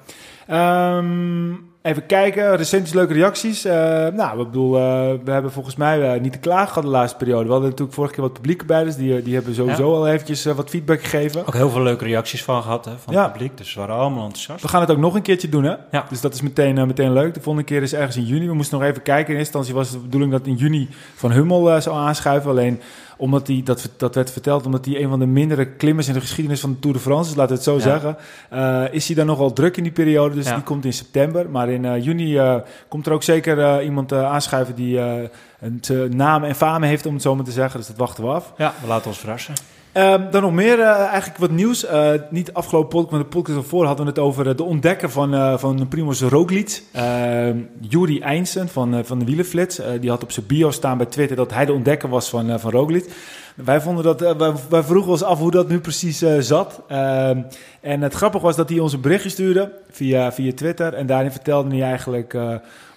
Ehm, 0.47 1.51
even 1.81 2.05
kijken, 2.05 2.55
recensies, 2.55 2.93
leuke 2.93 3.13
reacties. 3.13 3.65
Eh, 3.65 3.73
nou, 4.07 4.39
ik 4.39 4.45
bedoel, 4.45 4.77
eh, 4.77 4.81
we 5.23 5.31
hebben 5.31 5.51
volgens 5.51 5.75
mij 5.75 6.13
eh, 6.13 6.21
niet 6.21 6.31
te 6.31 6.39
klagen 6.39 6.67
gehad 6.67 6.83
de 6.83 6.89
laatste 6.89 7.17
periode. 7.17 7.45
We 7.45 7.51
hadden 7.51 7.69
natuurlijk 7.69 7.95
vorige 7.95 8.13
keer 8.13 8.23
wat 8.23 8.33
publiek 8.33 8.65
bij, 8.65 8.83
dus 8.83 8.95
die, 8.95 9.21
die 9.21 9.33
hebben 9.33 9.55
sowieso 9.55 9.95
al 9.95 10.07
eventjes 10.07 10.45
wat 10.45 10.69
feedback 10.69 11.01
gegeven. 11.01 11.41
Ook 11.41 11.53
heel 11.53 11.69
veel 11.69 11.81
leuke 11.81 12.05
reacties 12.05 12.43
van 12.43 12.61
gehad 12.61 12.85
hè, 12.85 12.91
van 12.97 13.15
het 13.15 13.31
publiek. 13.31 13.57
Dus 13.57 13.73
we 13.73 13.79
waren 13.79 13.95
allemaal 13.95 14.23
enthousiast. 14.23 14.61
We 14.61 14.67
gaan 14.67 14.81
het 14.81 14.91
ook 14.91 14.97
nog 14.97 15.15
een 15.15 15.21
keertje 15.21 15.49
doen, 15.49 15.63
hè? 15.63 15.75
Ja. 15.91 16.05
Dus 16.09 16.21
dat 16.21 16.33
is 16.33 16.41
meteen, 16.41 16.87
meteen 16.87 17.13
leuk. 17.13 17.33
De 17.33 17.41
volgende 17.41 17.67
keer 17.67 17.81
is 17.81 17.93
ergens 17.93 18.17
in 18.17 18.25
juni. 18.25 18.47
We 18.47 18.53
moesten 18.53 18.79
nog 18.79 18.87
even 18.87 19.01
kijken. 19.01 19.33
In 19.33 19.39
eerste 19.39 19.57
instantie 19.57 19.73
was 19.73 19.89
het 19.89 19.97
de 19.97 20.03
bedoeling 20.03 20.31
dat 20.31 20.45
in 20.45 20.55
juni 20.55 20.89
Van 21.15 21.31
Hummel 21.31 21.81
zou 21.81 21.95
aanschuiven. 21.95 22.49
Alleen 22.49 22.81
omdat 23.23 23.47
hij, 23.47 23.61
dat, 23.63 23.89
dat 23.97 24.15
werd 24.15 24.31
verteld, 24.31 24.65
omdat 24.65 24.85
hij 24.85 25.01
een 25.03 25.09
van 25.09 25.19
de 25.19 25.25
mindere 25.25 25.65
klimmers 25.65 26.07
in 26.07 26.13
de 26.13 26.19
geschiedenis 26.19 26.59
van 26.59 26.71
de 26.71 26.79
Tour 26.79 26.95
de 26.95 27.01
France 27.01 27.29
is, 27.29 27.35
laten 27.35 27.51
we 27.51 27.61
het 27.61 27.63
zo 27.63 27.75
Ja. 27.75 27.81
zeggen, 27.81 28.17
eh, 28.49 28.93
is 28.93 29.07
hij 29.07 29.15
dan 29.15 29.25
nogal 29.25 29.53
druk 29.53 29.77
in 29.77 29.83
die 29.83 29.91
periode. 29.91 30.35
Dus 30.35 30.45
Ja. 30.47 30.53
die 30.55 30.63
komt 30.63 30.85
in 30.85 30.93
september. 30.93 31.49
Maar 31.49 31.69
in 31.69 31.85
eh, 31.85 32.03
juni 32.03 32.37
eh, 32.37 32.55
komt 32.87 33.05
er 33.05 33.13
ook 33.13 33.23
zeker 33.23 33.83
iemand 33.83 34.11
aanschuiven 34.13 34.75
die 34.75 34.99
een 34.99 35.81
naam 36.09 36.43
en 36.43 36.55
fame 36.55 36.87
heeft, 36.87 37.05
om 37.05 37.13
het 37.13 37.21
zo 37.21 37.35
maar 37.35 37.45
te 37.45 37.51
zeggen. 37.51 37.79
Dus 37.79 37.87
dat 37.87 37.97
wachten 37.97 38.23
we 38.23 38.29
af. 38.29 38.53
Ja, 38.57 38.73
we 38.81 38.87
laten 38.87 39.07
ons 39.07 39.17
verrassen. 39.19 39.53
Ehm, 39.93 40.31
dan 40.31 40.41
nog 40.41 40.51
meer, 40.51 40.79
eh, 40.79 40.87
eigenlijk 40.87 41.37
wat 41.37 41.51
nieuws. 41.51 41.85
Uh, 41.85 42.11
niet 42.29 42.53
afgelopen 42.53 42.89
podcast, 42.89 43.11
maar 43.11 43.19
de 43.19 43.25
podcast 43.25 43.57
ervoor 43.57 43.85
hadden 43.85 44.05
we 44.05 44.11
het 44.11 44.19
over 44.19 44.47
uh, 44.47 44.55
de 44.55 44.63
ontdekker 44.63 45.09
van, 45.09 45.59
van 45.59 45.87
Primoz 45.87 46.21
Roglic. 46.21 46.83
Ehm, 46.91 47.57
Juri 47.79 48.19
Einsen 48.19 48.69
van, 48.69 49.05
van 49.05 49.19
de 49.19 49.25
Wielenflits. 49.25 49.81
die 49.99 50.09
had 50.09 50.23
op 50.23 50.31
zijn 50.31 50.45
bio 50.45 50.71
staan 50.71 50.97
bij 50.97 51.05
Twitter 51.05 51.35
dat 51.35 51.53
hij 51.53 51.65
de 51.65 51.73
ontdekker 51.73 52.09
was 52.09 52.29
van, 52.29 52.59
van 52.59 52.71
Roglic. 52.71 53.09
Wij, 53.55 53.81
vonden 53.81 54.03
dat, 54.03 54.35
wij, 54.69 54.83
vroegen 54.83 55.11
ons 55.11 55.23
af 55.23 55.39
hoe 55.39 55.51
dat 55.51 55.67
nu 55.67 55.79
precies 55.79 56.23
zat. 56.39 56.81
Ehm, 56.87 57.41
en 57.81 58.01
het 58.01 58.13
grappige 58.13 58.45
was 58.45 58.55
dat 58.55 58.69
hij 58.69 58.79
ons 58.79 58.93
een 58.93 59.01
berichtje 59.01 59.29
stuurde 59.29 59.71
via, 59.89 60.31
via 60.31 60.53
Twitter. 60.53 60.93
En 60.93 61.05
daarin 61.05 61.31
vertelde 61.31 61.69
hij 61.69 61.81
eigenlijk 61.81 62.37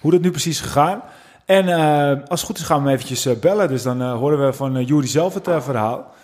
hoe 0.01 0.11
dat 0.11 0.21
nu 0.21 0.31
precies 0.31 0.61
gegaan. 0.61 1.01
En 1.45 1.67
als 2.27 2.39
het 2.39 2.49
goed 2.49 2.57
is 2.57 2.63
gaan 2.63 2.83
we 2.83 2.89
hem 2.89 2.93
eventjes 2.97 3.39
bellen. 3.39 3.67
Dus 3.67 3.83
dan 3.83 4.01
horen 4.01 4.45
we 4.45 4.53
van 4.53 4.83
Juri 4.83 5.07
zelf 5.07 5.33
het 5.33 5.49
verhaal 5.63 6.15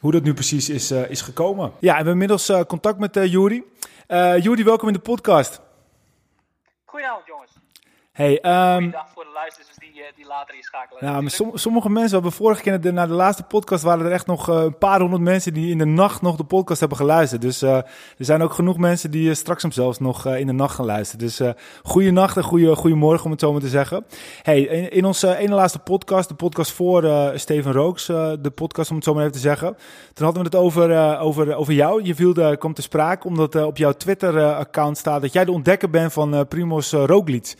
hoe 0.00 0.12
dat 0.12 0.22
nu 0.22 0.34
precies 0.34 0.68
is, 0.68 0.92
uh, 0.92 1.10
is 1.10 1.20
gekomen. 1.20 1.64
Ja, 1.64 1.72
en 1.78 1.80
we 1.80 1.94
hebben 1.94 2.12
inmiddels 2.12 2.50
uh, 2.50 2.60
contact 2.60 2.98
met 2.98 3.16
uh, 3.16 3.26
Juri. 3.26 3.64
Juri, 4.40 4.64
welkom 4.64 4.88
in 4.88 4.94
de 4.94 5.00
podcast. 5.00 5.60
Goedenavond, 6.84 7.26
jongens. 7.26 7.39
Hey, 8.20 8.32
um, 8.76 8.94
voor 9.14 9.24
de 9.24 9.30
luisteraars 9.34 9.76
die, 9.78 10.02
eh, 10.02 10.06
die 10.16 10.26
later 10.26 10.54
inschakelen. 10.54 11.04
Ja, 11.04 11.20
maar 11.20 11.30
sommige 11.54 11.90
mensen, 11.90 12.12
hebben 12.12 12.32
vorige 12.32 12.62
keer 12.62 12.80
de, 12.80 12.92
na 12.92 13.06
de 13.06 13.12
laatste 13.12 13.42
podcast 13.42 13.82
waren 13.82 14.06
er 14.06 14.12
echt 14.12 14.26
nog 14.26 14.48
uh, 14.48 14.62
een 14.62 14.78
paar 14.78 15.00
honderd 15.00 15.22
mensen 15.22 15.54
die 15.54 15.70
in 15.70 15.78
de 15.78 15.84
nacht 15.84 16.22
nog 16.22 16.36
de 16.36 16.44
podcast 16.44 16.80
hebben 16.80 16.98
geluisterd. 16.98 17.42
Dus 17.42 17.62
uh, 17.62 17.76
er 17.76 17.84
zijn 18.18 18.42
ook 18.42 18.52
genoeg 18.52 18.78
mensen 18.78 19.10
die 19.10 19.34
straks 19.34 19.62
hem 19.62 19.72
zelfs 19.72 19.98
nog 19.98 20.26
in 20.26 20.46
de 20.46 20.52
nacht 20.52 20.74
gaan 20.74 20.86
luisteren. 20.86 21.26
Dus 21.26 21.40
goede 21.82 22.10
nacht 22.10 22.36
en 22.36 22.42
goede, 22.42 22.76
goede 22.76 22.96
morgen 22.96 23.24
om 23.24 23.30
het 23.30 23.40
zo 23.40 23.52
maar 23.52 23.60
te 23.60 23.68
zeggen. 23.68 24.04
Hey, 24.42 24.60
in, 24.60 24.90
in 24.90 25.04
onze 25.04 25.36
ene 25.36 25.54
laatste 25.54 25.78
podcast, 25.78 26.28
de 26.28 26.34
podcast 26.34 26.72
voor 26.72 27.32
Steven 27.34 27.72
Rooks, 27.72 28.06
de 28.06 28.52
podcast 28.54 28.90
om 28.90 28.96
het 28.96 29.04
zo 29.04 29.12
maar 29.12 29.22
even 29.22 29.34
te 29.34 29.38
zeggen. 29.38 29.76
Toen 30.12 30.24
hadden 30.24 30.42
we 30.42 30.48
het 30.48 30.64
over, 30.64 31.18
over, 31.18 31.54
over 31.54 31.72
jou. 31.72 32.02
Je 32.02 32.14
viel, 32.14 32.56
komt 32.58 32.76
te 32.76 32.82
sprake 32.82 33.26
omdat 33.26 33.54
op 33.54 33.76
jouw 33.76 33.92
Twitter-account 33.92 34.98
staat 34.98 35.20
dat 35.20 35.32
jij 35.32 35.44
de 35.44 35.52
ontdekker 35.52 35.90
bent 35.90 36.12
van 36.12 36.48
Primoz 36.48 36.92
Roglic. 36.92 37.54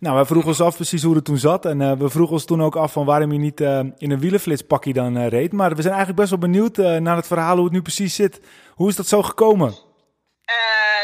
Nou, 0.00 0.14
wij 0.14 0.24
vroegen 0.24 0.48
ons 0.48 0.60
af 0.60 0.74
precies 0.74 1.02
hoe 1.02 1.14
het 1.14 1.24
toen 1.24 1.38
zat. 1.38 1.64
En 1.64 1.80
uh, 1.80 1.92
we 1.92 2.10
vroegen 2.10 2.34
ons 2.34 2.44
toen 2.44 2.62
ook 2.62 2.76
af 2.76 2.92
van 2.92 3.04
waarom 3.06 3.32
je 3.32 3.38
niet 3.38 3.60
uh, 3.60 3.78
in 3.78 4.10
een 4.10 4.20
wielenflitspakje 4.20 4.92
dan 4.92 5.16
uh, 5.16 5.28
reed. 5.28 5.52
Maar 5.52 5.68
we 5.68 5.82
zijn 5.82 5.94
eigenlijk 5.94 6.16
best 6.16 6.30
wel 6.30 6.50
benieuwd 6.50 6.76
naar 6.76 7.16
het 7.16 7.26
verhaal 7.26 7.54
hoe 7.54 7.64
het 7.64 7.72
nu 7.72 7.82
precies 7.82 8.14
zit. 8.14 8.40
Hoe 8.74 8.88
is 8.88 8.96
dat 8.96 9.06
zo 9.06 9.22
gekomen? 9.22 9.88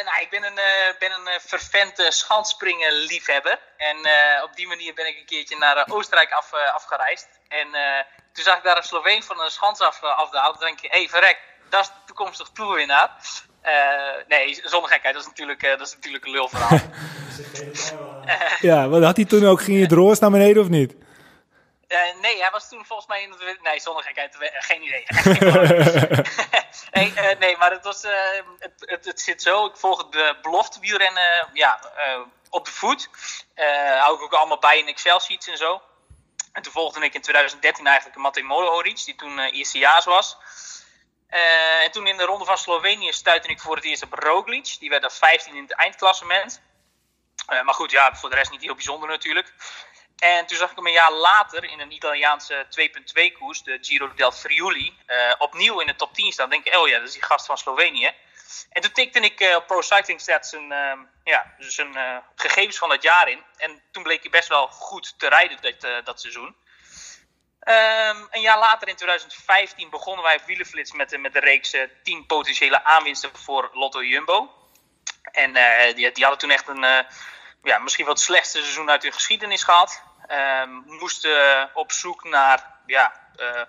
nou, 0.04 0.20
ik 0.20 0.30
ben 0.30 0.44
een, 0.44 0.60
ben 0.98 1.12
een 1.12 1.40
vervent 1.40 2.06
schansspringen 2.08 2.92
liefhebber. 2.92 3.58
En 3.76 3.96
op 4.42 4.56
die 4.56 4.66
manier 4.66 4.94
ben 4.94 5.06
ik 5.06 5.18
een 5.18 5.26
keertje 5.26 5.58
naar 5.58 5.86
Oostenrijk 5.88 6.32
af, 6.32 6.52
afgereisd. 6.74 7.28
En 7.48 7.66
toen 8.32 8.44
zag 8.44 8.56
ik 8.56 8.64
daar 8.64 8.76
een 8.76 8.82
Sloveen 8.82 9.22
van 9.22 9.40
een 9.40 9.50
schans 9.50 9.80
af, 9.80 10.02
afdalen. 10.02 10.52
Toen 10.52 10.66
denk 10.66 10.80
ik, 10.80 10.92
hé 10.92 10.98
hey, 10.98 11.08
verrek, 11.08 11.38
dat 11.68 11.80
is 11.80 11.86
de 11.86 11.94
toekomstige 12.06 12.52
toerwinnaar. 12.52 13.10
Nee, 14.28 14.60
zonder 14.64 14.90
gekheid, 14.90 15.14
dat 15.14 15.22
is 15.22 15.28
natuurlijk, 15.28 15.62
dat 15.62 15.86
is 15.86 15.94
natuurlijk 15.94 16.24
een 16.24 16.30
lulverhaal. 16.30 16.78
ja, 18.70 18.88
wat 18.88 19.02
had 19.02 19.16
hij 19.16 19.24
toen 19.24 19.46
ook? 19.46 19.62
Ging 19.62 19.78
je 19.78 19.86
droos 19.86 20.18
naar 20.18 20.30
beneden 20.30 20.62
of 20.62 20.68
niet? 20.68 20.94
Uh, 21.88 22.20
nee, 22.20 22.40
hij 22.40 22.50
was 22.50 22.68
toen 22.68 22.84
volgens 22.84 23.08
mij 23.08 23.22
in 23.22 23.30
het... 23.30 23.62
Nee, 23.62 23.80
zonder 23.80 24.02
gekheid, 24.02 24.36
geen 24.40 24.82
idee. 24.82 25.04
nee, 26.92 27.12
uh, 27.16 27.38
nee, 27.38 27.56
maar 27.56 27.70
het, 27.70 27.84
was, 27.84 28.04
uh, 28.04 28.10
het, 28.58 28.72
het, 28.78 29.04
het, 29.04 29.20
zit 29.20 29.42
zo. 29.42 29.66
Ik 29.66 29.76
volg 29.76 30.08
de 30.08 30.36
belofte 30.42 30.80
wielrennen 30.80 31.48
ja, 31.52 31.80
op 32.50 32.64
de 32.64 32.70
voet. 32.70 33.08
hou 34.00 34.16
ik 34.16 34.22
ook 34.22 34.32
allemaal 34.32 34.58
bij 34.58 34.78
in 34.78 34.88
Excel-sheets 34.88 35.48
en 35.48 35.56
zo. 35.56 35.82
En 36.52 36.62
toen 36.62 36.72
volgde 36.72 37.04
ik 37.04 37.14
in 37.14 37.20
2013 37.20 37.86
eigenlijk 37.86 38.18
Matej 38.18 38.42
Mohoric, 38.42 39.04
die 39.04 39.14
toen 39.14 39.38
eerstejaars 39.38 40.04
was. 40.04 40.36
En 41.28 41.90
toen 41.90 42.06
in 42.06 42.16
de 42.16 42.24
ronde 42.24 42.44
van 42.44 42.58
Slovenië 42.58 43.12
stuitte 43.12 43.48
ik 43.48 43.60
voor 43.60 43.76
het 43.76 43.84
eerst 43.84 44.02
op 44.02 44.12
Roglic. 44.12 44.76
Die 44.78 44.90
werd 44.90 45.04
er 45.04 45.12
15 45.12 45.54
in 45.54 45.62
het 45.62 45.72
eindklassement. 45.72 46.60
Uh, 47.52 47.62
maar 47.62 47.74
goed, 47.74 47.90
ja, 47.90 48.14
voor 48.14 48.30
de 48.30 48.36
rest 48.36 48.50
niet 48.50 48.62
heel 48.62 48.74
bijzonder 48.74 49.08
natuurlijk. 49.08 49.52
En 50.16 50.46
toen 50.46 50.56
zag 50.56 50.70
ik 50.70 50.76
hem 50.76 50.86
een 50.86 50.92
jaar 50.92 51.12
later 51.12 51.64
in 51.64 51.80
een 51.80 51.92
Italiaanse 51.92 52.66
2.2 52.80 53.32
koers, 53.38 53.62
de 53.62 53.78
Giro 53.80 54.14
del 54.14 54.32
Friuli, 54.32 54.98
uh, 55.06 55.32
opnieuw 55.38 55.80
in 55.80 55.86
de 55.86 55.96
top 55.96 56.14
10 56.14 56.32
staan. 56.32 56.50
denk 56.50 56.66
ik, 56.66 56.76
oh 56.76 56.88
ja, 56.88 56.98
dat 56.98 57.08
is 57.08 57.12
die 57.12 57.24
gast 57.24 57.46
van 57.46 57.58
Slovenië. 57.58 58.14
En 58.70 58.82
toen 58.82 58.92
tikte 58.92 59.20
ik 59.20 59.40
uh, 59.40 59.56
Pro 59.66 59.80
Cycling 59.80 60.20
Stats 60.20 60.50
zijn, 60.50 60.70
uh, 60.70 60.92
ja, 61.24 61.54
zijn 61.58 62.22
gegevens 62.34 62.78
van 62.78 62.88
dat 62.88 63.02
jaar 63.02 63.28
in. 63.28 63.44
En 63.56 63.82
toen 63.90 64.02
bleek 64.02 64.22
hij 64.22 64.30
best 64.30 64.48
wel 64.48 64.66
goed 64.66 65.18
te 65.18 65.28
rijden 65.28 65.58
dat, 65.60 66.04
dat 66.04 66.20
seizoen. 66.20 66.56
Um, 67.68 68.26
een 68.30 68.40
jaar 68.40 68.58
later, 68.58 68.88
in 68.88 68.96
2015, 68.96 69.90
begonnen 69.90 70.24
wij 70.24 70.36
op 70.36 70.46
Wielenflits 70.46 70.92
met, 70.92 71.20
met 71.20 71.32
de 71.32 71.40
reeks 71.40 71.76
10 72.02 72.26
potentiële 72.26 72.84
aanwinsten 72.84 73.30
voor 73.36 73.70
Lotto 73.72 74.02
Jumbo. 74.02 74.52
En 75.22 75.52
die, 75.94 76.12
die 76.12 76.24
hadden 76.24 76.38
toen 76.38 76.50
echt 76.50 76.68
een 76.68 77.06
ja, 77.66 77.78
misschien 77.78 78.04
wel 78.04 78.14
het 78.14 78.22
slechtste 78.22 78.58
seizoen 78.58 78.90
uit 78.90 79.02
hun 79.02 79.12
geschiedenis 79.12 79.62
gehad. 79.62 80.02
Um, 80.62 80.84
moesten 80.86 81.70
op 81.74 81.92
zoek 81.92 82.24
naar 82.24 82.74
ja, 82.86 83.12
uh, 83.36 83.62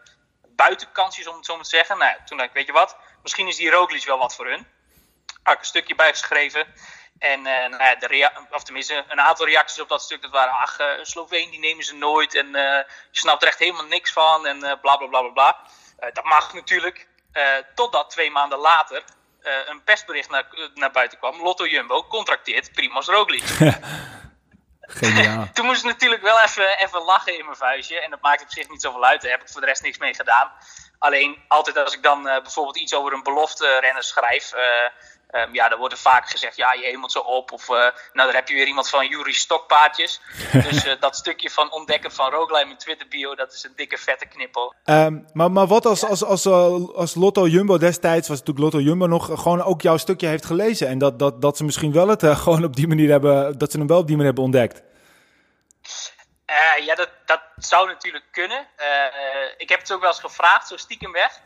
buitenkansjes, 0.48 1.28
om 1.28 1.36
het 1.36 1.46
zo 1.46 1.56
maar 1.56 1.64
te 1.64 1.70
zeggen. 1.70 1.98
Nou, 1.98 2.16
toen 2.26 2.38
dacht 2.38 2.50
ik, 2.50 2.56
weet 2.56 2.66
je 2.66 2.72
wat, 2.72 2.98
misschien 3.22 3.48
is 3.48 3.56
die 3.56 3.70
Roglic 3.70 4.06
wel 4.06 4.18
wat 4.18 4.36
voor 4.36 4.48
hun. 4.48 4.68
Had 5.44 5.54
ik 5.54 5.60
een 5.60 5.66
stukje 5.66 5.96
bijgeschreven. 5.96 6.74
En 7.20 7.40
uh, 7.40 7.46
nou 7.46 7.84
ja, 7.84 7.96
de 7.96 8.32
of 8.52 8.64
tenminste, 8.64 9.06
een 9.08 9.22
aantal 9.22 9.46
reacties 9.46 9.82
op 9.82 9.90
dat 9.90 10.02
stuk, 10.02 10.22
dat 10.22 10.32
waren, 10.32 10.54
ach, 10.54 10.80
uh, 10.80 10.88
Sloveen, 11.02 11.50
die 11.50 11.60
nemen 11.60 11.84
ze 11.84 11.96
nooit. 11.96 12.36
En 12.36 12.48
je 12.52 12.86
snapt 13.12 13.42
er 13.42 13.48
echt 13.48 13.60
helemaal 13.60 13.86
niks 13.86 14.12
van. 14.12 14.46
En 14.46 14.60
bla 14.60 14.78
bla 14.98 15.08
bla 15.08 15.22
bla 15.22 15.30
bla. 15.30 15.58
dat 16.14 16.24
mag 16.24 16.54
natuurlijk. 16.54 17.08
totdat 17.76 18.10
twee 18.10 18.32
maanden 18.32 18.60
later 18.60 19.04
een 19.66 19.84
persbericht 19.84 20.30
naar, 20.30 20.46
naar 20.74 20.92
buiten 20.92 21.18
kwam. 21.18 21.42
Lotto 21.42 21.68
Jumbo 21.68 22.04
contracteert 22.04 22.72
Primoz 22.72 23.08
Roglic. 23.08 23.44
Geniaal. 24.88 25.48
Toen 25.54 25.66
moest 25.66 25.84
ik 25.84 25.92
natuurlijk 25.92 26.22
wel 26.22 26.42
even, 26.42 26.78
even 26.78 27.02
lachen 27.02 27.38
in 27.38 27.46
mijn 27.46 27.58
vuistje. 27.58 28.00
En 28.00 28.10
dat 28.10 28.22
maakt 28.22 28.42
op 28.42 28.52
zich 28.52 28.70
niet 28.70 28.82
zoveel 28.82 29.06
uit. 29.06 29.22
Daar 29.22 29.32
heb 29.32 29.42
ik 29.42 29.50
voor 29.50 29.62
de 29.62 29.68
rest 29.68 29.82
niks 29.82 29.98
mee 29.98 30.14
gedaan. 30.14 30.52
Alleen 31.00 31.44
altijd 31.48 31.78
als 31.78 31.94
ik 31.94 32.04
dan 32.04 32.28
uh, 32.28 32.42
bijvoorbeeld 32.42 32.78
iets 32.78 32.94
over 32.94 33.14
een 33.14 33.24
belofte 33.24 33.80
renner 33.80 34.04
schrijf. 34.04 34.54
Uh, 34.54 34.62
Um, 35.32 35.54
ja, 35.54 35.70
dan 35.70 35.80
wordt 35.80 35.94
er 35.94 36.00
vaak 36.00 36.30
gezegd, 36.30 36.56
ja, 36.56 36.74
je 36.74 36.86
hemelt 36.86 37.12
zo 37.12 37.20
op. 37.20 37.52
Of, 37.52 37.70
uh, 37.70 37.76
nou, 37.78 37.92
daar 38.14 38.34
heb 38.34 38.48
je 38.48 38.54
weer 38.54 38.68
iemand 38.68 38.90
van 38.90 39.08
Jury 39.08 39.34
Stokpaardjes. 39.34 40.22
dus 40.70 40.86
uh, 40.86 40.94
dat 41.00 41.16
stukje 41.16 41.50
van 41.50 41.72
ontdekken 41.72 42.12
van 42.12 42.32
Rookline 42.32 42.70
in 42.70 42.78
Twitter 42.78 43.08
bio, 43.08 43.36
dat 43.36 43.54
is 43.54 43.64
een 43.64 43.74
dikke 43.76 43.98
vette 43.98 44.26
knippel. 44.26 44.74
Um, 44.86 45.26
maar, 45.34 45.52
maar 45.52 45.68
wat 45.68 45.86
als, 45.86 46.04
als, 46.04 46.24
als, 46.24 46.46
uh, 46.46 46.90
als 46.96 47.16
Lotto 47.16 47.48
Jumbo 47.48 47.78
destijds, 47.78 48.28
was 48.28 48.40
natuurlijk 48.40 48.66
Lotto 48.66 48.88
Jumbo 48.88 49.06
nog 49.06 49.26
gewoon 49.26 49.62
ook 49.62 49.82
jouw 49.82 49.98
stukje 49.98 50.28
heeft 50.28 50.46
gelezen. 50.46 50.88
En 50.88 50.98
dat, 50.98 51.20
dat, 51.20 51.42
dat 51.42 51.58
ze 51.58 51.64
misschien 51.64 51.94
wel 51.94 52.08
het 52.08 52.24
gewoon 52.44 52.64
op 52.64 52.76
die 52.76 52.88
manier 52.88 53.10
hebben, 53.10 53.58
dat 53.58 53.72
ze 53.72 53.78
hem 53.78 53.88
wel 53.88 54.00
op 54.00 54.08
die 54.08 54.16
manier 54.16 54.34
hebben 54.34 54.44
ontdekt. 54.44 54.82
ja, 56.86 56.96
dat, 56.96 57.10
dat 57.26 57.42
zou 57.56 57.88
natuurlijk 57.88 58.26
kunnen. 58.32 58.68
ik 59.58 59.70
heb 59.70 59.80
het 59.80 59.92
ook 59.92 60.02
wel 60.02 60.10
eens 60.10 60.20
gevraagd, 60.20 60.68
zo 60.68 60.78
stiekem 60.78 61.12
weg. 61.12 61.40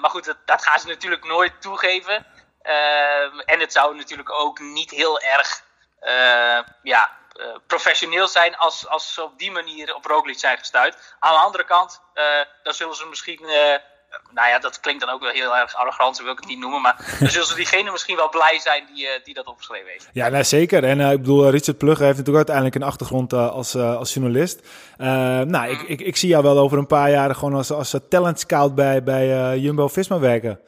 maar 0.00 0.10
goed, 0.10 0.24
dat, 0.24 0.36
dat 0.44 0.64
gaan 0.64 0.80
ze 0.80 0.86
natuurlijk 0.86 1.24
nooit 1.24 1.52
toegeven. 1.60 2.26
Ehm, 2.62 3.38
en 3.38 3.60
het 3.60 3.72
zou 3.72 3.96
natuurlijk 3.96 4.30
ook 4.32 4.58
niet 4.58 4.90
heel 4.90 5.20
erg 5.20 5.62
eh, 6.00 6.58
ja, 6.82 7.10
uh, 7.40 7.46
professioneel 7.66 8.28
zijn 8.28 8.56
als, 8.56 8.88
als 8.88 9.14
ze 9.14 9.22
op 9.22 9.38
die 9.38 9.50
manier 9.50 9.94
op 9.94 10.04
Roglic 10.04 10.38
zijn 10.38 10.58
gestuurd. 10.58 10.96
Aan 11.18 11.32
de 11.32 11.38
andere 11.38 11.64
kant, 11.64 12.00
uh, 12.14 12.24
dan 12.62 12.74
zullen 12.74 12.94
ze 12.94 13.06
misschien, 13.06 13.40
nou 14.30 14.48
ja, 14.48 14.58
dat 14.58 14.80
klinkt 14.80 15.00
dan 15.00 15.10
ook 15.14 15.20
wel 15.20 15.30
heel 15.30 15.56
erg 15.56 15.74
arrogant, 15.74 16.16
zo 16.16 16.22
wil 16.22 16.32
ik 16.32 16.38
het 16.38 16.48
niet 16.48 16.58
noemen, 16.58 16.80
maar 16.80 17.16
dan 17.18 17.28
zullen 17.28 17.46
ze 17.46 17.54
diegene 17.54 17.90
misschien 17.90 18.16
wel 18.16 18.28
blij 18.28 18.58
zijn 18.58 18.84
die, 18.94 19.08
die 19.24 19.34
dat 19.34 19.46
opgeschreven 19.46 19.90
heeft. 19.90 20.08
Ja, 20.12 20.28
nou, 20.28 20.44
zeker. 20.44 20.84
En 20.84 21.00
ik 21.00 21.20
bedoel, 21.20 21.50
Richard 21.50 21.78
Plugge 21.78 22.04
heeft 22.04 22.18
natuurlijk 22.18 22.48
uiteindelijk 22.48 22.76
een 22.76 22.90
achtergrond 22.90 23.32
als, 23.32 23.76
als 23.76 24.14
journalist. 24.14 24.60
nou, 24.96 25.68
ik, 25.68 25.82
ik, 25.82 26.00
ik 26.00 26.16
zie 26.16 26.28
jou 26.28 26.42
wel 26.42 26.58
over 26.58 26.78
een 26.78 26.86
paar 26.86 27.10
jaar 27.10 27.34
gewoon 27.34 27.54
als, 27.54 27.70
als 27.70 27.94
talent 28.08 28.40
scout 28.40 28.74
bij, 28.74 29.02
bij 29.02 29.58
Jumbo-Visma 29.58 30.18
werken. 30.18 30.60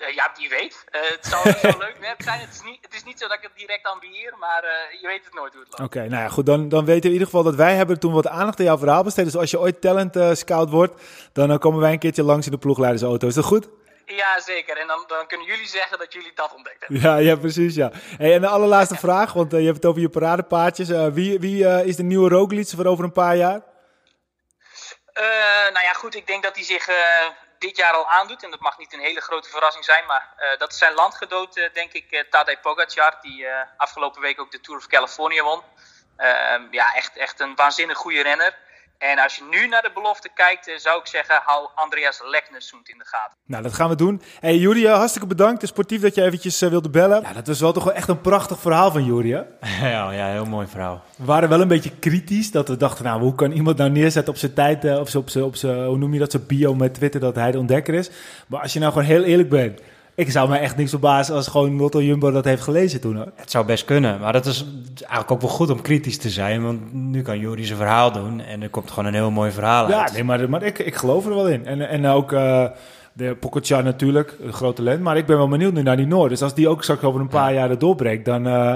Uh, 0.00 0.14
ja, 0.14 0.30
wie 0.36 0.48
weet. 0.48 0.84
Uh, 0.90 1.00
het 1.10 1.26
zou 1.26 1.50
zo 1.50 1.78
leuk 1.78 1.96
werk 2.00 2.22
zijn. 2.22 2.40
Het 2.40 2.52
is, 2.52 2.62
niet, 2.62 2.78
het 2.80 2.94
is 2.94 3.04
niet 3.04 3.18
zo 3.18 3.28
dat 3.28 3.36
ik 3.36 3.42
het 3.42 3.56
direct 3.56 3.86
ambieer, 3.86 4.34
maar 4.38 4.64
uh, 4.64 5.00
je 5.00 5.06
weet 5.06 5.24
het 5.24 5.34
nooit 5.34 5.52
hoe 5.52 5.62
het 5.62 5.78
loopt. 5.78 5.94
Oké, 5.94 6.08
nou 6.08 6.22
ja, 6.22 6.28
goed. 6.28 6.46
Dan, 6.46 6.68
dan 6.68 6.84
weten 6.84 7.02
we 7.02 7.06
in 7.06 7.12
ieder 7.12 7.26
geval 7.26 7.42
dat 7.42 7.54
wij 7.54 7.74
hebben 7.74 7.98
toen 7.98 8.12
wat 8.12 8.26
aandacht 8.26 8.58
aan 8.58 8.64
jouw 8.64 8.78
verhaal 8.78 9.02
besteed. 9.02 9.24
Dus 9.24 9.36
als 9.36 9.50
je 9.50 9.60
ooit 9.60 9.80
talent 9.80 10.38
scout 10.38 10.70
wordt, 10.70 11.02
dan 11.32 11.58
komen 11.58 11.80
wij 11.80 11.92
een 11.92 11.98
keertje 11.98 12.22
langs 12.22 12.46
in 12.46 12.52
de 12.52 12.58
ploegleidersauto. 12.58 13.26
Is 13.26 13.34
dat 13.34 13.44
goed? 13.44 13.68
Ja, 14.06 14.40
zeker. 14.40 14.76
En 14.76 14.86
dan, 14.86 15.04
dan 15.06 15.26
kunnen 15.26 15.46
jullie 15.46 15.66
zeggen 15.66 15.98
dat 15.98 16.12
jullie 16.12 16.32
dat 16.34 16.54
ontdekt 16.54 16.80
hebben. 16.80 17.00
Ja, 17.00 17.16
ja 17.16 17.36
precies. 17.36 17.74
Ja. 17.74 17.90
Hey, 17.94 18.34
en 18.34 18.40
de 18.40 18.48
allerlaatste 18.48 18.96
vraag, 19.06 19.32
want 19.32 19.52
je 19.52 19.56
hebt 19.56 19.76
het 19.76 19.86
over 19.86 20.00
je 20.00 20.08
paradepaardjes. 20.08 20.88
wie 20.88 21.38
wie 21.38 21.84
is 21.84 21.96
de 21.96 22.02
nieuwe 22.02 22.28
Roglic 22.28 22.68
voor 22.68 22.86
over 22.86 23.04
een 23.04 23.12
paar 23.12 23.36
jaar? 23.36 23.60
nou 25.72 25.84
ja, 25.84 25.92
goed. 25.92 26.14
Ik 26.14 26.26
denk 26.26 26.42
dat 26.42 26.54
hij 26.54 26.64
zich 26.64 26.88
dit 27.60 27.76
jaar 27.76 27.92
al 27.92 28.08
aandoet. 28.08 28.42
En 28.42 28.50
dat 28.50 28.60
mag 28.60 28.78
niet 28.78 28.92
een 28.92 29.00
hele 29.00 29.20
grote 29.20 29.48
verrassing 29.48 29.84
zijn. 29.84 30.06
Maar 30.06 30.34
uh, 30.38 30.58
dat 30.58 30.72
is 30.72 30.78
zijn 30.78 30.94
landgenoot, 30.94 31.56
uh, 31.56 31.72
denk 31.72 31.92
ik, 31.92 32.06
uh, 32.10 32.20
Tadej 32.30 32.58
Pogacar. 32.58 33.18
Die 33.20 33.46
afgelopen 33.76 34.20
week 34.20 34.40
ook 34.40 34.50
de 34.50 34.60
Tour 34.60 34.78
of 34.78 34.86
California 34.86 35.42
won. 35.42 35.62
Ehm, 36.16 36.66
ja, 36.70 36.94
echt, 36.94 37.16
echt 37.16 37.40
een 37.40 37.54
waanzinnig 37.54 37.96
goede 37.96 38.22
renner. 38.22 38.58
En 39.00 39.18
als 39.18 39.36
je 39.36 39.42
nu 39.50 39.66
naar 39.68 39.82
de 39.82 39.90
belofte 39.94 40.28
kijkt, 40.34 40.68
eh, 40.68 40.74
zou 40.76 40.98
ik 41.00 41.06
zeggen, 41.06 41.40
hou 41.44 41.68
Andreas 41.74 42.20
Leknesund 42.30 42.88
in 42.88 42.98
de 42.98 43.04
gaten. 43.06 43.36
Nou, 43.46 43.62
dat 43.62 43.72
gaan 43.74 43.88
we 43.88 43.94
doen. 43.94 44.22
Hey 44.40 44.56
Juri, 44.56 44.86
eh, 44.86 44.94
hartstikke 44.94 45.26
bedankt. 45.26 45.66
Sportief 45.66 46.00
dat 46.00 46.14
je 46.14 46.22
eventjes 46.22 46.62
eh, 46.62 46.68
wilde 46.70 46.90
bellen. 46.90 47.22
Ja, 47.22 47.32
dat 47.32 47.46
was 47.46 47.60
wel 47.60 47.72
toch 47.72 47.84
wel 47.84 47.92
echt 47.92 48.08
een 48.08 48.20
prachtig 48.20 48.58
verhaal 48.60 48.90
van 48.92 49.04
Juri, 49.04 49.32
hè? 49.32 49.42
Ja, 49.90 50.10
ja, 50.10 50.26
heel 50.30 50.44
mooi 50.44 50.66
verhaal. 50.66 51.02
We 51.16 51.24
waren 51.24 51.48
wel 51.48 51.60
een 51.60 51.68
beetje 51.68 51.90
kritisch, 51.98 52.50
dat 52.50 52.68
we 52.68 52.76
dachten, 52.76 53.04
nou, 53.04 53.20
hoe 53.20 53.34
kan 53.34 53.50
iemand 53.52 53.76
nou 53.76 53.90
neerzetten 53.90 54.32
op 54.32 54.38
zijn 54.38 54.54
tijd, 54.54 54.84
eh, 54.84 54.98
of 54.98 55.08
zo- 55.08 55.18
op 55.18 55.28
zijn, 55.30 55.44
op 55.44 55.56
zijn, 55.56 55.84
hoe 55.84 55.98
noem 55.98 56.12
je 56.12 56.18
dat, 56.18 56.30
zijn 56.30 56.46
bio 56.46 56.74
met 56.74 56.94
Twitter, 56.94 57.20
dat 57.20 57.34
hij 57.34 57.50
de 57.50 57.58
ontdekker 57.58 57.94
is. 57.94 58.10
Maar 58.46 58.60
als 58.60 58.72
je 58.72 58.78
nou 58.78 58.92
gewoon 58.92 59.06
heel 59.06 59.22
eerlijk 59.22 59.48
bent, 59.48 59.80
ik 60.20 60.30
zou 60.30 60.48
me 60.48 60.56
echt 60.56 60.76
niks 60.76 60.90
verbazen 60.90 61.34
als 61.34 61.46
gewoon 61.48 61.76
Lotto 61.76 62.02
Jumbo 62.02 62.30
dat 62.30 62.44
heeft 62.44 62.62
gelezen 62.62 63.00
toen, 63.00 63.16
hoor. 63.16 63.32
Het 63.34 63.50
zou 63.50 63.66
best 63.66 63.84
kunnen, 63.84 64.20
maar 64.20 64.32
dat 64.32 64.46
is 64.46 64.64
eigenlijk 64.94 65.30
ook 65.30 65.40
wel 65.40 65.50
goed 65.50 65.70
om 65.70 65.80
kritisch 65.82 66.18
te 66.18 66.30
zijn. 66.30 66.62
Want 66.62 66.92
nu 66.92 67.22
kan 67.22 67.38
Juri 67.38 67.64
zijn 67.64 67.78
verhaal 67.78 68.12
doen 68.12 68.40
en 68.40 68.62
er 68.62 68.68
komt 68.70 68.90
gewoon 68.90 69.04
een 69.06 69.14
heel 69.14 69.30
mooi 69.30 69.50
verhaal 69.50 69.88
Ja, 69.88 70.02
uit. 70.02 70.12
nee, 70.12 70.24
maar, 70.24 70.50
maar 70.50 70.62
ik, 70.62 70.78
ik 70.78 70.94
geloof 70.94 71.26
er 71.26 71.34
wel 71.34 71.48
in. 71.48 71.66
En, 71.66 71.88
en 71.88 72.06
ook 72.06 72.32
eh 72.32 72.64
de 73.12 73.36
Pogacar 73.40 73.82
natuurlijk, 73.84 74.36
een 74.42 74.52
groot 74.52 74.76
talent. 74.76 75.00
Maar 75.00 75.16
ik 75.16 75.26
ben 75.26 75.36
wel 75.36 75.48
benieuwd 75.48 75.72
nu 75.72 75.82
naar 75.82 75.96
die 75.96 76.06
Noord. 76.06 76.30
Dus 76.30 76.42
als 76.42 76.54
die 76.54 76.68
ook 76.68 76.82
straks 76.82 77.02
over 77.02 77.20
een 77.20 77.28
paar 77.28 77.54
jaar 77.54 77.70
er 77.70 77.78
doorbreekt, 77.78 78.24
dan, 78.24 78.46
eh, 78.46 78.74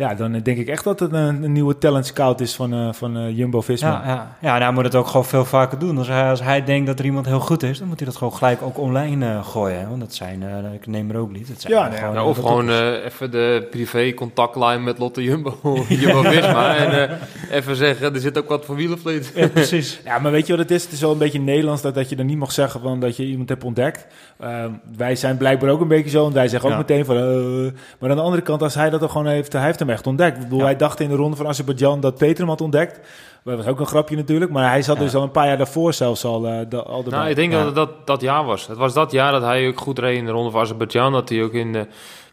ja, 0.00 0.14
dan 0.14 0.32
denk 0.32 0.58
ik 0.58 0.68
echt 0.68 0.84
dat 0.84 1.00
het 1.00 1.12
een, 1.12 1.42
een 1.42 1.52
nieuwe 1.52 1.78
talent 1.78 2.06
scout 2.06 2.40
is 2.40 2.54
van, 2.54 2.72
eh, 2.72 2.88
van 2.92 3.16
eh, 3.16 3.36
Jumbo-Visma. 3.36 3.88
Ja, 3.88 4.02
ja. 4.06 4.36
ja, 4.40 4.48
nou 4.50 4.62
hij 4.62 4.72
moet 4.72 4.84
het 4.84 4.94
ook 4.94 5.06
gewoon 5.06 5.24
veel 5.24 5.44
vaker 5.44 5.78
doen. 5.78 5.98
Als 5.98 6.08
hij, 6.08 6.30
als 6.30 6.42
hij 6.42 6.64
denkt 6.64 6.86
dat 6.86 6.98
er 6.98 7.04
iemand 7.04 7.26
heel 7.26 7.40
goed 7.40 7.62
is, 7.62 7.78
dan 7.78 7.88
moet 7.88 7.96
hij 7.98 8.06
dat 8.06 8.16
gewoon 8.16 8.32
gelijk 8.34 8.62
ook 8.62 8.78
online 8.78 9.26
eh, 9.26 9.44
gooien. 9.44 9.78
hè. 9.80 9.88
Want 9.88 10.00
dat 10.00 10.14
zijn, 10.14 10.42
eh, 10.42 10.72
ik 10.74 10.86
neem 10.86 11.10
er 11.10 11.16
ook 11.16 11.32
niet. 11.32 11.48
Dat 11.48 11.60
zijn 11.60 11.72
Ja, 11.72 11.78
gewoon 11.78 11.90
nee, 11.92 12.00
gewoon 12.00 12.14
Nou, 12.14 12.28
of 12.28 12.36
gewoon 12.36 12.66
toppers. 12.66 12.98
eh, 12.98 13.04
even 13.04 13.30
de 13.30 13.66
privé 13.70 14.14
contactlijn 14.14 14.84
met 14.84 14.98
Lotte 14.98 15.22
Jumbo, 15.22 15.58
Jumbo-Visma. 15.88 16.76
En 16.76 17.08
eh, 17.10 17.16
even 17.56 17.76
zeggen, 17.76 18.14
er 18.14 18.20
zit 18.20 18.38
ook 18.38 18.48
wat 18.48 18.64
voor 18.64 18.76
wielenvleet. 18.76 19.32
Ja, 19.34 19.48
precies. 19.48 20.00
Ja, 20.04 20.18
maar 20.18 20.32
weet 20.32 20.46
je 20.46 20.52
wat 20.56 20.62
het 20.62 20.70
is? 20.70 20.82
Het 20.82 20.92
is 20.92 21.00
wel 21.00 21.12
een 21.12 21.18
beetje 21.18 21.40
Nederlands 21.40 21.82
dat, 21.82 21.94
dat 21.94 22.08
je 22.08 22.16
dan 22.16 22.26
niet 22.26 22.38
mag 22.38 22.52
zeggen 22.52 22.80
van 22.80 23.00
dat 23.00 23.16
je 23.16 23.24
iemand 23.24 23.48
hebt 23.48 23.64
ontdekt. 23.64 24.06
Eh, 24.38 24.64
wij 24.96 25.16
zijn 25.16 25.36
blijkbaar 25.36 25.70
ook 25.70 25.80
een 25.80 25.88
beetje 25.88 26.10
zo. 26.10 26.26
En 26.26 26.32
wij 26.32 26.48
zeggen 26.48 26.68
ook 26.68 26.74
Ja. 26.74 26.80
meteen 26.80 27.04
van... 27.04 27.16
eh, 27.16 27.72
maar 27.98 28.10
aan 28.10 28.16
de 28.16 28.22
andere 28.22 28.42
kant, 28.42 28.62
als 28.62 28.74
hij 28.74 28.90
dat 28.90 29.00
dan 29.00 29.10
gewoon 29.10 29.26
heeft... 29.26 29.52
Hij 29.52 29.64
heeft 29.64 29.78
hem 29.78 29.88
echt 29.90 30.06
ontdekt. 30.06 30.36
Ik 30.36 30.42
bedoel, 30.42 30.58
Ja. 30.58 30.64
hij 30.64 30.76
dacht 30.76 31.00
in 31.00 31.08
de 31.08 31.14
ronde 31.16 31.36
van 31.36 31.46
Azerbeidzjan 31.46 32.00
dat 32.00 32.18
Peter 32.18 32.38
hem 32.38 32.48
had 32.48 32.60
ontdekt. 32.60 33.00
Dat 33.44 33.56
was 33.56 33.66
ook 33.66 33.80
een 33.80 33.86
grapje 33.86 34.16
natuurlijk. 34.16 34.50
Maar 34.50 34.70
hij 34.70 34.82
zat 34.82 34.96
Ja. 34.96 35.02
dus 35.02 35.14
al 35.14 35.22
een 35.22 35.30
paar 35.30 35.46
jaar 35.46 35.56
daarvoor 35.56 35.92
zelfs 35.92 36.24
al, 36.24 36.46
eh, 36.46 36.58
da- 36.68 36.78
al. 36.78 37.04
Nou, 37.08 37.28
ik 37.28 37.36
denk 37.36 37.52
dat 37.52 37.64
het 37.64 37.74
dat, 37.74 38.06
dat 38.06 38.20
jaar 38.20 38.44
was. 38.44 38.66
Het 38.66 38.76
was 38.76 38.94
dat 38.94 39.12
jaar 39.12 39.32
dat 39.32 39.42
hij 39.42 39.68
ook 39.68 39.80
goed 39.80 39.98
reed 39.98 40.16
in 40.18 40.24
de 40.24 40.30
Ronde 40.30 40.50
van 40.50 40.60
Azerbeidzjan. 40.60 41.12
Dat 41.12 41.28
hij 41.28 41.42
ook 41.42 41.52
in, 41.52 41.74
eh, 41.74 41.82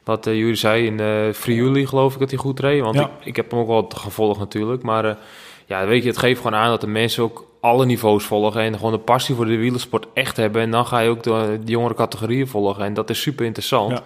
wat 0.04 0.28
uh, 0.28 0.34
jullie 0.36 0.56
zei, 0.56 0.86
in 0.86 1.00
eh 1.00 1.34
Friuli 1.34 1.88
geloof 1.88 2.14
ik 2.14 2.20
dat 2.20 2.30
hij 2.30 2.40
goed 2.40 2.60
reed. 2.60 2.82
Want 2.82 2.96
Ja. 2.96 3.02
ik, 3.02 3.10
ik 3.24 3.36
heb 3.36 3.52
hem 3.52 3.60
ook 3.60 3.68
wel 3.68 3.92
gevolgd 3.96 4.40
natuurlijk. 4.40 4.84
Maar 4.84 5.06
eh, 5.06 5.16
ja, 5.66 5.86
weet 5.86 6.04
je, 6.04 6.10
het 6.10 6.18
geeft 6.18 6.42
gewoon 6.42 6.60
aan 6.60 6.70
dat 6.70 6.82
de 6.82 6.88
mensen 6.88 7.24
ook 7.24 7.46
alle 7.62 7.86
niveaus 7.86 8.24
volgen. 8.24 8.62
En 8.62 8.76
gewoon 8.76 8.92
de 8.92 8.98
passie 9.00 9.36
voor 9.36 9.46
de 9.46 9.58
wielersport 9.58 10.06
echt 10.14 10.38
hebben. 10.38 10.62
En 10.62 10.72
dan 10.72 10.86
ga 10.86 11.00
je 11.00 11.10
ook 11.10 11.24
de, 11.24 11.60
de 11.64 11.72
jongere 11.72 11.94
categorieën 11.94 12.48
volgen. 12.48 12.84
En 12.86 12.94
dat 12.94 13.10
is 13.10 13.22
super 13.22 13.46
interessant. 13.46 13.92
Ja. 13.92 14.02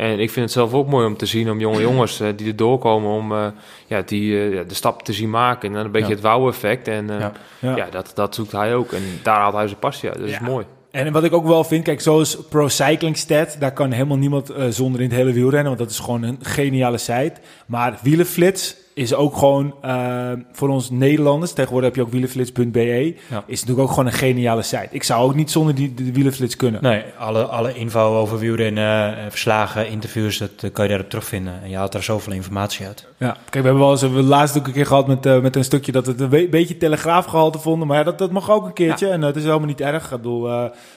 En 0.00 0.20
ik 0.20 0.30
vind 0.30 0.44
het 0.44 0.54
zelf 0.54 0.72
ook 0.72 0.88
mooi 0.88 1.06
om 1.06 1.16
te 1.16 1.26
zien 1.26 1.50
om 1.50 1.60
jonge 1.60 1.80
jongens 1.88 2.20
eh, 2.20 2.28
die 2.36 2.46
er 2.48 2.56
doorkomen 2.56 3.10
om 3.10 3.32
eh, 3.32 3.46
ja, 3.86 4.02
die, 4.06 4.50
eh, 4.50 4.68
de 4.68 4.74
stap 4.74 5.02
te 5.02 5.12
zien 5.12 5.30
maken. 5.30 5.68
En 5.68 5.74
dan 5.74 5.84
een 5.84 5.90
beetje 5.90 6.08
Ja. 6.08 6.14
het 6.14 6.22
wauw-effect. 6.22 6.88
En 6.88 7.06
Ja. 7.06 7.32
ja. 7.58 7.76
Ja. 7.76 7.86
dat, 7.90 8.12
dat 8.14 8.34
zoekt 8.34 8.52
hij 8.52 8.74
ook. 8.74 8.92
En 8.92 9.02
daar 9.22 9.36
haalt 9.36 9.54
hij 9.54 9.66
zijn 9.66 9.78
passie 9.78 10.08
uit. 10.08 10.18
Dat 10.18 10.28
is 10.28 10.38
mooi. 10.38 10.66
En 10.90 11.12
wat 11.12 11.24
ik 11.24 11.32
ook 11.32 11.46
wel 11.46 11.64
vind, 11.64 11.84
kijk, 11.84 12.00
zoals 12.00 12.38
Pro 12.48 12.68
Cycling 12.68 13.16
Stat, 13.16 13.56
daar 13.58 13.72
kan 13.72 13.90
helemaal 13.92 14.16
niemand 14.16 14.52
zonder 14.68 15.00
in 15.00 15.08
het 15.08 15.16
hele 15.16 15.32
wielrennen, 15.32 15.66
want 15.66 15.78
dat 15.78 15.90
is 15.90 15.98
gewoon 15.98 16.22
een 16.22 16.38
geniale 16.42 16.98
site. 16.98 17.32
Maar 17.66 17.98
Wielenflits 18.02 18.76
is 19.00 19.14
ook 19.14 19.36
gewoon 19.36 19.74
eh, 19.82 20.30
voor 20.52 20.68
ons 20.68 20.90
Nederlanders, 20.90 21.52
tegenwoordig 21.52 21.88
heb 21.88 21.96
je 21.96 22.02
ook 22.02 22.10
wielenflits.be, 22.10 23.14
Ja. 23.30 23.44
is 23.46 23.60
natuurlijk 23.60 23.80
ook 23.88 23.88
gewoon 23.94 24.06
een 24.06 24.12
geniale 24.12 24.62
site. 24.62 24.88
Ik 24.90 25.02
zou 25.02 25.22
ook 25.24 25.34
niet 25.34 25.50
zonder 25.50 25.74
die 25.74 25.94
de 25.94 26.12
Wielenflits 26.12 26.56
kunnen. 26.56 26.82
Nee, 26.82 27.02
alle, 27.18 27.42
alle 27.44 27.74
info 27.74 28.16
over 28.18 28.38
wielrennen, 28.38 29.16
eh, 29.18 29.24
verslagen, 29.28 29.88
interviews, 29.88 30.38
dat 30.38 30.50
eh, 30.60 30.72
kan 30.72 30.84
je 30.84 30.90
daarop 30.90 31.08
terugvinden. 31.10 31.62
En 31.62 31.70
je 31.70 31.76
haalt 31.76 31.94
er 31.94 32.02
zoveel 32.02 32.32
informatie 32.32 32.86
uit. 32.86 33.06
Ja, 33.16 33.30
kijk, 33.30 33.50
we 33.50 33.60
hebben 33.60 33.78
wel 33.78 33.90
eens, 33.90 34.00
we 34.02 34.08
laatst 34.22 34.58
ook 34.58 34.66
een 34.66 34.72
keer 34.72 34.86
gehad 34.86 35.06
met, 35.06 35.26
eh, 35.26 35.40
met 35.40 35.56
een 35.56 35.64
stukje 35.64 35.92
dat 35.92 36.06
het 36.06 36.20
een 36.20 36.28
we- 36.28 36.48
beetje 36.50 36.76
telegraafgehalte 36.76 37.58
vonden. 37.58 37.88
Maar 37.88 37.96
ja, 37.98 38.04
dat, 38.04 38.18
dat 38.18 38.30
mag 38.30 38.50
ook 38.50 38.64
een 38.66 38.72
keertje 38.72 39.08
en 39.08 39.20
dat 39.20 39.36
is 39.36 39.44
helemaal 39.44 39.66
niet 39.66 39.80
erg. 39.80 40.04
Ik 40.04 40.10
bedoel, 40.10 40.50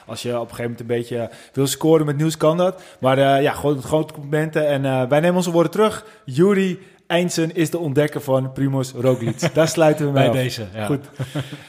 als 0.05 0.21
je 0.21 0.29
op 0.39 0.49
een 0.49 0.55
gegeven 0.55 0.63
moment 0.63 0.79
een 0.79 0.85
beetje 0.87 1.29
wil 1.53 1.67
scoren 1.67 2.05
met 2.05 2.17
nieuws, 2.17 2.37
kan 2.37 2.57
dat. 2.57 2.81
Maar 2.99 3.41
ja, 3.41 3.51
gewoon 3.51 3.81
grote 3.81 4.13
complimenten. 4.13 4.67
En 4.67 4.81
wij 5.09 5.19
nemen 5.19 5.35
onze 5.35 5.51
woorden 5.51 5.71
terug. 5.71 6.05
Juri 6.25 6.79
Eindsen 7.13 7.55
is 7.55 7.69
de 7.69 7.77
ontdekker 7.77 8.21
van 8.21 8.51
Primoz 8.51 8.91
Roglic. 8.91 9.39
Daar 9.53 9.67
sluiten 9.67 10.05
we 10.05 10.11
mee 10.11 10.21
Bij 10.29 10.29
af. 10.39 10.43
deze, 10.45 10.65
ja. 10.73 10.85
Goed. 10.85 11.05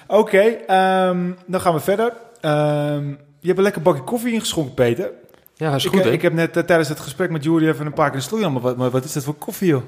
Oké, 0.06 0.38
ehm, 0.66 1.30
dan 1.46 1.60
gaan 1.60 1.74
we 1.74 1.80
verder. 1.80 2.12
Ehm, 2.40 3.08
je 3.40 3.46
hebt 3.46 3.56
een 3.58 3.62
lekker 3.64 3.82
bakje 3.82 4.02
koffie 4.02 4.32
ingeschonken, 4.32 4.74
Peter. 4.74 5.10
Ja, 5.54 5.66
dat 5.70 5.78
is 5.78 5.84
Ik, 5.84 5.90
goed, 5.90 6.00
eh, 6.00 6.06
hè? 6.06 6.12
ik 6.12 6.22
heb 6.22 6.32
net 6.32 6.56
eh, 6.56 6.62
tijdens 6.62 6.88
het 6.88 7.00
gesprek 7.00 7.30
met 7.30 7.44
Juri 7.44 7.68
even 7.68 7.86
een 7.86 7.92
paar 7.92 8.10
keer 8.10 8.18
de 8.18 8.24
stoel. 8.24 8.50
Maar 8.50 8.62
wat, 8.62 8.76
maar 8.76 8.90
wat 8.90 9.04
is 9.04 9.12
dat 9.12 9.24
voor 9.24 9.34
koffie, 9.34 9.68
joh? 9.68 9.82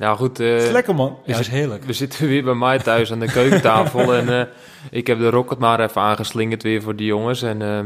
Nou 0.00 0.16
goed, 0.16 0.40
eh, 0.40 0.52
Dat 0.52 0.62
is 0.62 0.70
lekker, 0.70 0.94
man. 0.94 1.18
Ja, 1.24 1.38
is 1.38 1.48
heerlijk. 1.48 1.84
we 1.84 1.92
zitten 1.92 2.26
weer 2.26 2.44
bij 2.44 2.54
mij 2.54 2.78
thuis 2.78 3.12
aan 3.12 3.20
de 3.20 3.32
keukentafel. 3.32 4.14
en 4.14 4.40
eh, 4.40 4.46
ik 4.90 5.06
heb 5.06 5.18
de 5.18 5.30
rocket 5.30 5.58
maar 5.58 5.80
even 5.80 6.00
aangeslingerd 6.00 6.62
weer 6.62 6.82
voor 6.82 6.96
die 6.96 7.06
jongens. 7.06 7.42
En 7.42 7.62
eh, 7.62 7.78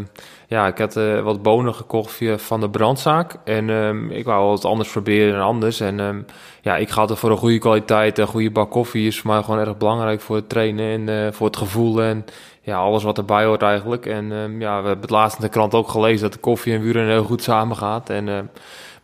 ja, 0.46 0.66
ik 0.66 0.79
had 0.79 0.96
eh, 0.96 1.20
wat 1.20 1.42
bonen 1.42 1.74
gekocht 1.74 2.12
via 2.12 2.38
van 2.38 2.61
de 2.61 2.70
brandzaak. 2.70 3.37
En 3.44 3.70
ehm, 3.70 4.11
ik 4.11 4.24
wou 4.24 4.48
wat 4.48 4.64
anders 4.64 4.90
proberen 4.90 5.33
dan 5.33 5.42
anders. 5.42 5.81
En 5.81 6.00
ehm, 6.00 6.20
ja, 6.62 6.77
ik 6.77 6.90
ga 6.90 7.00
altijd 7.00 7.18
voor 7.18 7.31
een 7.31 7.37
goede 7.37 7.59
kwaliteit. 7.59 8.18
Een 8.18 8.27
goede 8.27 8.50
bak 8.50 8.70
koffie 8.70 9.07
is 9.07 9.20
voor 9.20 9.31
mij 9.31 9.42
gewoon 9.42 9.61
erg 9.61 9.77
belangrijk 9.77 10.20
voor 10.20 10.37
het 10.37 10.48
trainen 10.48 11.09
en 11.09 11.35
voor 11.35 11.46
het 11.46 11.57
gevoel. 11.57 12.03
En 12.03 12.24
ja, 12.61 12.77
alles 12.77 13.03
wat 13.03 13.18
erbij 13.18 13.44
hoort 13.44 13.62
eigenlijk. 13.62 14.07
En 14.07 14.33
ehm, 14.33 14.61
ja, 14.61 14.81
we 14.81 14.87
hebben 14.87 15.00
het 15.00 15.11
laatst 15.11 15.37
in 15.37 15.44
de 15.44 15.50
krant 15.50 15.74
ook 15.74 15.88
gelezen 15.88 16.22
dat 16.22 16.33
de 16.33 16.38
koffie 16.38 16.74
en 16.74 16.83
wielrennen 16.83 17.12
heel 17.12 17.24
goed 17.24 17.42
samengaat. 17.42 18.11
En, 18.11 18.29
ehm, 18.29 18.44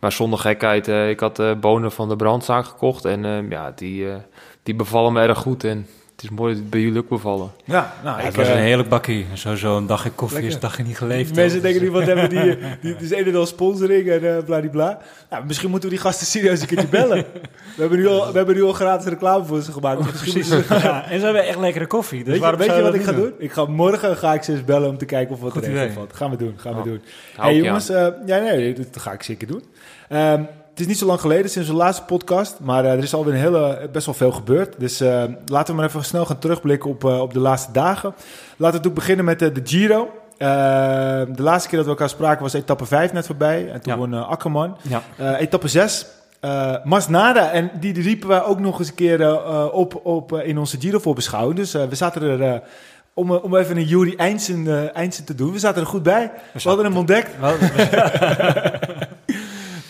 maar 0.01 0.11
zonder 0.11 0.39
gekheid, 0.39 0.87
eh, 0.87 1.09
ik 1.09 1.19
had 1.19 1.39
eh, 1.39 1.55
bonen 1.55 1.91
van 1.91 2.09
de 2.09 2.15
brandzaak 2.15 2.65
gekocht. 2.65 3.05
En 3.05 3.25
ehm, 3.25 3.51
ja, 3.51 3.71
die, 3.75 4.09
eh, 4.09 4.15
die 4.63 4.75
bevallen 4.75 5.13
me 5.13 5.21
erg 5.21 5.37
goed. 5.37 5.63
En 5.63 5.87
het 6.21 6.31
is 6.31 6.37
mooi 6.37 6.51
dat 6.53 6.61
het 6.61 6.69
bij 6.71 6.79
jullie 6.79 6.97
ook 6.99 7.09
bevallen. 7.09 7.51
Ja, 7.63 7.93
nou, 8.03 8.15
Ja, 8.15 8.19
ik, 8.19 8.25
het 8.25 8.35
was 8.35 8.47
eh, 8.47 8.53
een 8.53 8.59
heerlijk 8.61 8.89
bakkie. 8.89 9.25
Sowieso 9.33 9.77
een 9.77 9.85
dagje 9.85 10.09
koffie 10.11 10.41
is 10.47 10.53
een 10.53 10.59
dagje 10.59 10.83
niet 10.83 10.97
geleefd. 10.97 11.35
Mensen 11.35 11.53
hoor. 11.53 11.61
denken 11.67 11.81
nu, 11.83 11.91
wat 11.91 12.05
hebben 12.05 12.29
die, 12.29 12.41
die, 12.81 12.95
die 12.95 12.95
is 12.99 13.11
een 13.11 13.25
en 13.25 13.35
al 13.35 13.45
sponsoring 13.45 14.09
en 14.09 14.37
eh 14.37 14.43
bladibla. 14.43 14.99
Nou, 15.29 15.45
misschien 15.45 15.69
moeten 15.69 15.89
we 15.89 15.95
die 15.95 16.03
gasten 16.03 16.27
serieus 16.27 16.61
een 16.61 16.67
keertje 16.67 16.87
bellen. 16.87 17.17
We 17.75 17.81
hebben 17.81 17.97
nu 17.99 18.07
al, 18.07 18.31
we 18.31 18.37
hebben 18.37 18.55
nu 18.55 18.63
al 18.63 18.73
gratis 18.73 19.07
reclame 19.07 19.45
voor 19.45 19.61
ze 19.61 19.71
gemaakt. 19.71 20.03
Dus 20.03 20.11
Precies. 20.21 20.49
moeten 20.49 20.63
ze- 20.67 20.73
Ja, 20.87 21.09
en 21.09 21.19
ze 21.19 21.25
hebben 21.25 21.43
echt 21.47 21.57
lekkere 21.59 21.87
koffie. 21.87 22.17
Dus 22.17 22.27
weet 22.27 22.35
je, 22.35 22.41
waarom 22.41 22.59
weet 22.59 22.75
je 22.75 22.81
wat 22.81 22.93
ik 22.93 23.01
ga 23.03 23.11
niet 23.11 23.19
doen? 23.19 23.33
Ik 23.37 23.51
ga 23.51 23.65
morgen 23.65 24.17
ga 24.17 24.33
ik 24.33 24.43
ze 24.43 24.51
eens 24.51 24.63
bellen 24.65 24.89
om 24.89 24.97
te 24.97 25.05
kijken 25.05 25.35
of 25.35 25.41
wat 25.41 25.51
Goed 25.51 25.65
er 25.65 25.77
even 25.81 25.93
valt. 25.93 26.13
Gaan 26.13 26.29
we 26.31 26.37
doen, 26.37 26.53
gaan 26.57 26.73
we 26.73 26.79
Oh. 26.79 26.85
doen. 26.85 27.01
Hou 27.35 27.53
hey 27.53 27.61
jongens, 27.63 27.89
eh, 27.89 28.07
ja, 28.25 28.37
nee, 28.39 28.73
dat 28.73 29.01
ga 29.01 29.11
ik 29.11 29.23
zeker 29.23 29.47
doen. 29.47 29.63
Ehm, 30.09 30.39
het 30.39 30.49
is 30.81 30.87
niet 30.87 30.97
zo 30.97 31.05
lang 31.05 31.19
geleden 31.19 31.49
sinds 31.49 31.67
de 31.67 31.73
laatste 31.75 32.03
podcast, 32.03 32.57
maar 32.59 32.85
eh, 32.85 32.91
er 32.91 32.97
is 33.03 33.13
alweer 33.13 33.33
een 33.33 33.39
hele, 33.39 33.89
best 33.91 34.05
wel 34.05 34.15
veel 34.15 34.31
gebeurd. 34.31 34.75
Dus 34.77 35.01
eh, 35.01 35.23
laten 35.45 35.73
we 35.73 35.79
maar 35.79 35.89
even 35.89 36.03
snel 36.03 36.25
gaan 36.25 36.39
terugblikken 36.39 36.89
op, 36.89 37.05
eh, 37.05 37.21
op 37.21 37.33
de 37.33 37.39
laatste 37.39 37.71
dagen. 37.71 38.13
Laten 38.57 38.81
we 38.81 38.87
ook 38.87 38.93
beginnen 38.95 39.25
met 39.25 39.41
eh, 39.41 39.53
de 39.53 39.61
Giro. 39.63 40.09
Eh, 40.37 40.47
de 41.35 41.41
laatste 41.43 41.67
keer 41.69 41.77
dat 41.77 41.85
we 41.87 41.93
elkaar 41.93 42.09
spraken 42.09 42.41
was 42.43 42.53
etappe 42.53 42.85
5 42.85 43.13
net 43.13 43.25
voorbij. 43.25 43.69
En 43.71 43.81
toen 43.81 43.93
Ja. 43.93 43.99
won 43.99 44.13
eh, 44.13 44.29
Akkerman. 44.29 44.77
Ja. 44.81 45.01
Eh, 45.17 45.39
etappe 45.39 45.67
6. 45.67 46.05
eh 46.39 46.75
Masnada. 46.83 47.51
En 47.51 47.71
die 47.79 48.01
riepen 48.01 48.27
we 48.29 48.43
ook 48.43 48.59
nog 48.59 48.79
eens 48.79 48.87
een 48.87 48.95
keer 48.95 49.21
eh, 49.21 49.65
op, 49.71 49.99
op 50.05 50.33
eh, 50.33 50.47
in 50.47 50.57
onze 50.57 50.77
Giro 50.79 50.99
voorbeschouwing. 50.99 51.55
Dus 51.57 51.73
eh, 51.73 51.83
we 51.83 51.95
zaten 51.95 52.21
er... 52.21 52.41
eh, 52.41 52.59
om, 53.13 53.31
eh, 53.35 53.43
om 53.43 53.55
even 53.55 53.77
een 53.77 53.85
Jury 53.85 54.13
Eindsen, 54.17 54.67
eh, 54.67 54.95
Eindsen 54.95 55.25
te 55.25 55.35
doen. 55.35 55.51
We 55.51 55.59
zaten 55.59 55.81
er 55.81 55.87
goed 55.87 56.03
bij. 56.03 56.31
We, 56.53 56.59
hadden 56.69 56.85
hem 56.85 56.97
ontdekt. 56.97 57.29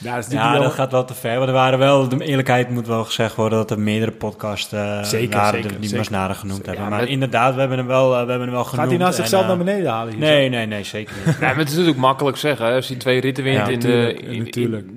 Ja, 0.03 0.15
dat 0.15 0.31
Ja, 0.31 0.69
gaat 0.69 0.91
wel 0.91 1.05
te 1.05 1.13
ver. 1.13 1.37
Maar 1.39 1.47
er 1.47 1.53
waren 1.53 1.79
wel, 1.79 2.09
de 2.09 2.23
eerlijkheid 2.23 2.69
moet 2.69 2.87
wel 2.87 3.03
gezegd 3.03 3.35
worden 3.35 3.57
dat 3.57 3.71
er 3.71 3.79
meerdere 3.79 4.11
podcasts 4.11 4.73
eh 4.73 5.03
Zeker, 5.03 5.37
waren 5.37 5.53
zeker, 5.53 5.69
die 5.69 5.81
zeker. 5.89 5.97
Masnada 5.97 6.33
genoemd 6.33 6.59
Ja, 6.65 6.71
hebben. 6.71 6.89
met- 6.89 6.99
Maar 6.99 7.07
inderdaad, 7.09 7.53
we 7.53 7.59
hebben 7.59 7.77
hem 7.77 7.87
wel, 7.87 8.05
eh, 8.05 8.11
we 8.11 8.17
hebben 8.17 8.39
hem 8.41 8.51
wel 8.51 8.63
genoemd. 8.63 8.79
Gaat 8.79 8.87
hij 8.89 8.97
nou 8.97 9.09
en, 9.09 9.15
zichzelf 9.15 9.41
eh, 9.41 9.47
naar 9.47 9.57
beneden 9.57 9.91
halen? 9.91 10.13
Hier 10.13 10.21
Nee, 10.21 10.49
nee, 10.49 10.65
nee, 10.65 10.83
zeker 10.83 11.15
niet. 11.25 11.35
Ja, 11.39 11.39
maar 11.47 11.55
het 11.57 11.67
is 11.67 11.73
natuurlijk 11.73 11.97
makkelijk 12.01 12.37
zeggen. 12.37 12.65
Hè? 12.65 12.75
Als 12.75 12.87
hij 12.87 12.97
twee 12.97 13.21
ritten 13.21 13.43
wint 13.43 13.57
Ja, 13.57 13.67
in, 13.67 13.79
de, 13.79 14.13
in, 14.13 14.43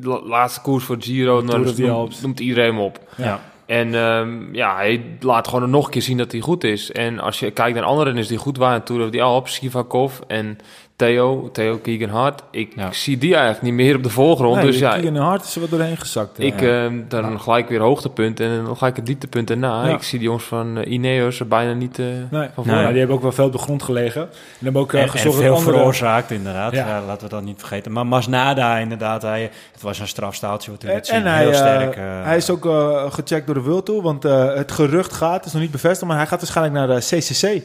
de 0.00 0.08
la- 0.08 0.22
laatste 0.24 0.60
koers 0.60 0.84
voor 0.84 0.96
Giro, 1.00 1.44
dan 1.44 1.60
noemt, 1.60 2.22
noemt 2.22 2.40
iedereen 2.40 2.70
hem 2.70 2.78
op. 2.80 2.98
Ja. 3.16 3.40
En 3.66 3.94
ehm, 3.94 4.54
ja, 4.54 4.76
hij 4.76 5.04
laat 5.20 5.48
gewoon 5.48 5.70
nog 5.70 5.84
een 5.84 5.90
keer 5.90 6.02
zien 6.02 6.16
dat 6.16 6.32
hij 6.32 6.40
goed 6.40 6.64
is. 6.64 6.92
En 6.92 7.18
als 7.20 7.38
je 7.38 7.50
kijkt 7.50 7.74
naar 7.76 7.84
anderen 7.86 8.16
is 8.16 8.26
die 8.28 8.38
goed 8.38 8.56
waren, 8.56 8.82
Tour 8.82 9.04
of 9.04 9.10
the 9.10 9.22
Alps, 9.22 9.54
Sivakov 9.54 10.18
en 10.26 10.58
Theo, 10.96 11.48
Theo 11.52 11.76
Keegan 11.76 12.08
Hart. 12.08 12.42
Ik 12.50 12.72
Ja. 12.76 12.92
zie 12.92 13.18
die 13.18 13.32
eigenlijk 13.34 13.62
niet 13.64 13.72
meer 13.72 13.96
op 13.96 14.02
de 14.02 14.08
voorgrond. 14.10 14.56
Nee, 14.56 14.64
dus 14.66 14.78
ja, 14.78 14.92
Keegan 14.92 15.16
Hart 15.16 15.44
is 15.44 15.54
er 15.54 15.60
wat 15.60 15.70
doorheen 15.70 15.96
gezakt. 15.96 16.38
ik 16.38 16.60
ja. 16.60 16.84
ehm, 16.84 17.00
dan 17.08 17.40
gelijk 17.40 17.68
weer 17.68 17.80
hoogtepunt 17.80 18.40
en 18.40 18.64
dan 18.64 18.76
gelijk 18.76 18.96
het 18.96 19.06
dieptepunt 19.06 19.50
erna. 19.50 19.86
Ja. 19.86 19.94
Ik 19.94 20.02
zie 20.02 20.18
die 20.18 20.26
jongens 20.28 20.44
van 20.44 20.78
uh, 20.78 20.92
Ineos 20.92 21.40
er 21.40 21.48
bijna 21.48 21.72
niet 21.72 21.98
eh, 21.98 22.04
Nee. 22.30 22.48
van 22.54 22.66
Nee. 22.66 22.74
Nou, 22.76 22.88
die 22.88 22.98
hebben 22.98 23.16
ook 23.16 23.22
wel 23.22 23.32
veel 23.32 23.44
op 23.46 23.52
de 23.52 23.58
grond 23.58 23.82
gelegen. 23.82 24.20
En 24.22 24.28
hebben 24.58 24.82
ook 24.82 24.92
eh, 24.92 24.98
En, 25.00 25.06
en 25.06 25.10
gezorgd 25.12 25.38
veel 25.38 25.54
andere... 25.54 25.76
veroorzaakt, 25.76 26.30
inderdaad. 26.30 26.72
Ja. 26.72 26.86
Ja. 26.86 27.00
laten 27.06 27.28
we 27.28 27.34
dat 27.34 27.44
niet 27.44 27.58
vergeten. 27.58 27.92
Maar 27.92 28.06
Masnada, 28.06 28.76
inderdaad, 28.78 29.22
hij, 29.22 29.50
het 29.72 29.82
was 29.82 29.98
een 29.98 30.08
strafstaaltje 30.08 30.70
wat 30.70 30.82
En, 30.82 30.88
net 30.88 31.06
zien. 31.06 31.16
en 31.16 31.26
hij, 31.26 31.38
Heel 31.42 31.50
eh, 31.50 31.56
sterk. 31.56 31.96
eh, 31.96 32.02
hij 32.24 32.36
is 32.36 32.50
ook 32.50 32.66
eh, 32.66 33.12
gecheckt 33.12 33.46
door 33.46 33.54
de 33.54 33.60
World 33.62 33.86
Tour, 33.86 34.02
want 34.02 34.24
eh, 34.24 34.54
het 34.54 34.72
gerucht 34.72 35.12
gaat, 35.12 35.36
het 35.36 35.44
is 35.46 35.52
nog 35.52 35.62
niet 35.62 35.70
bevestigd, 35.70 36.06
maar 36.06 36.16
hij 36.16 36.26
gaat 36.26 36.40
waarschijnlijk 36.40 36.76
naar 36.76 36.96
de 37.00 37.02
CCC. 37.06 37.62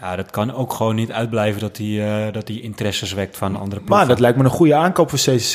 Ja, 0.00 0.16
dat 0.16 0.30
kan 0.30 0.54
ook 0.54 0.72
gewoon 0.72 0.94
niet 0.94 1.12
uitblijven 1.12 1.60
dat 1.60 1.76
hij, 1.76 2.26
eh, 2.26 2.32
dat 2.32 2.48
hij 2.48 2.56
interesses 2.60 3.12
wekt 3.12 3.36
van 3.36 3.56
andere 3.56 3.80
ploegen. 3.80 3.96
Maar 3.96 4.06
dat 4.06 4.18
lijkt 4.20 4.36
me 4.38 4.44
een 4.44 4.50
goede 4.50 4.74
aankoop 4.74 5.10
voor 5.10 5.18
CCC. 5.18 5.54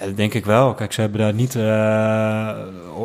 Ja, 0.00 0.06
dat 0.06 0.16
denk 0.16 0.34
ik 0.34 0.44
wel. 0.44 0.74
Kijk, 0.74 0.92
ze 0.92 1.00
hebben 1.00 1.20
daar 1.20 1.34
niet... 1.34 1.54
eh, 1.54 2.50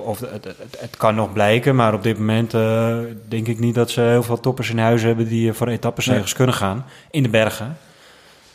of 0.06 0.20
het, 0.20 0.44
het, 0.44 0.56
het 0.80 0.98
kan 0.98 1.16
nog 1.16 1.34
blijken, 1.34 1.76
maar 1.76 1.94
op 1.94 2.04
dit 2.04 2.18
moment 2.18 2.54
eh, 2.54 2.98
denk 3.28 3.48
ik 3.48 3.60
niet 3.60 3.76
dat 3.76 3.90
ze 3.92 4.02
heel 4.02 4.24
veel 4.24 4.40
toppers 4.40 4.70
in 4.70 4.78
huis 4.80 5.02
hebben 5.04 5.28
die 5.28 5.54
voor 5.54 5.68
etappenzegers 5.68 6.34
kunnen 6.34 6.56
gaan. 6.56 6.86
In 7.12 7.24
de 7.24 7.30
bergen. 7.30 7.78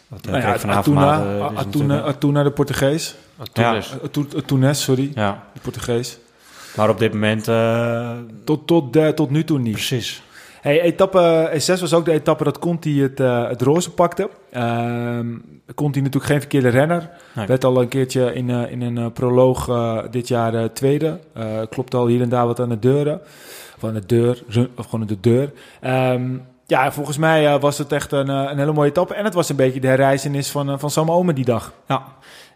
Wat 0.08 0.26
uh, 0.26 0.32
Nou 0.32 0.42
ja, 0.44 0.52
Atuna, 0.72 1.20
eh, 1.22 1.34
is 1.36 1.40
Atuna, 1.42 1.50
natuurlijk- 1.64 2.06
Atuna, 2.06 2.42
de 2.42 2.50
Portugees. 2.50 3.14
Tunis. 3.52 3.94
Atu- 4.04 4.26
Atunes, 4.36 4.82
sorry, 4.82 5.10
Ja, 5.14 5.42
de 5.52 5.60
Portugees. 5.60 6.18
maar 6.76 6.88
op 6.90 6.98
dit 6.98 7.12
moment... 7.12 7.48
eh, 7.48 8.10
Tot, 8.44 8.66
tot, 8.66 9.16
tot 9.16 9.30
nu 9.30 9.44
toe 9.44 9.58
niet. 9.58 9.72
precies. 9.72 10.22
Hey, 10.64 10.80
etappe 10.80 11.50
E6 11.52 11.80
was 11.80 11.94
ook 11.94 12.04
de 12.04 12.12
etappe 12.12 12.44
dat 12.44 12.58
Conti 12.58 13.02
het, 13.02 13.20
eh, 13.20 13.48
het 13.48 13.62
roze 13.62 13.90
pakte. 13.90 14.30
Ehm 14.50 15.26
Conti 15.74 15.98
natuurlijk 16.00 16.26
geen 16.26 16.40
verkeerde 16.40 16.68
renner. 16.68 17.10
Nee. 17.34 17.46
Werd 17.46 17.64
al 17.64 17.80
een 17.80 17.88
keertje 17.88 18.34
in, 18.34 18.50
eh, 18.50 18.70
in 18.70 18.82
een 18.82 18.98
eh, 18.98 19.06
proloog 19.12 19.70
dit 20.10 20.28
jaar 20.28 20.72
tweede. 20.72 21.18
Klopt 21.70 21.94
al 21.94 22.06
hier 22.06 22.20
en 22.20 22.28
daar 22.28 22.46
wat 22.46 22.60
aan 22.60 22.68
de 22.68 22.78
deuren. 22.78 23.20
Of 23.76 23.84
aan 23.84 23.94
de 23.94 24.06
deur, 24.06 24.42
of 24.76 24.84
gewoon 24.86 25.06
de 25.06 25.20
deur. 25.20 25.52
Ehm, 25.80 26.36
ja, 26.66 26.92
volgens 26.92 27.18
mij 27.18 27.58
was 27.58 27.78
het 27.78 27.92
echt 27.92 28.12
een, 28.12 28.28
een 28.28 28.58
hele 28.58 28.72
mooie 28.72 28.88
etappe. 28.88 29.14
En 29.14 29.24
het 29.24 29.34
was 29.34 29.48
een 29.48 29.56
beetje 29.56 29.80
de 29.80 29.86
herreizenis 29.88 30.50
van, 30.50 30.78
van 30.78 30.90
Sam 30.90 31.10
Omen 31.10 31.34
die 31.34 31.44
dag. 31.44 31.72
Ja, 31.88 32.02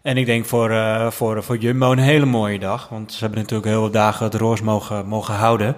en 0.01 0.17
ik 0.17 0.25
denk 0.25 0.45
voor, 0.45 0.71
voor, 1.11 1.43
voor 1.43 1.57
Jumbo 1.57 1.91
een 1.91 1.97
hele 1.97 2.25
mooie 2.25 2.59
dag. 2.59 2.89
Want 2.89 3.13
ze 3.13 3.19
hebben 3.19 3.39
natuurlijk 3.39 3.69
heel 3.69 3.81
veel 3.81 3.91
dagen 3.91 4.25
het 4.25 4.35
roos 4.35 4.61
mogen, 4.61 5.05
mogen 5.07 5.33
houden. 5.33 5.75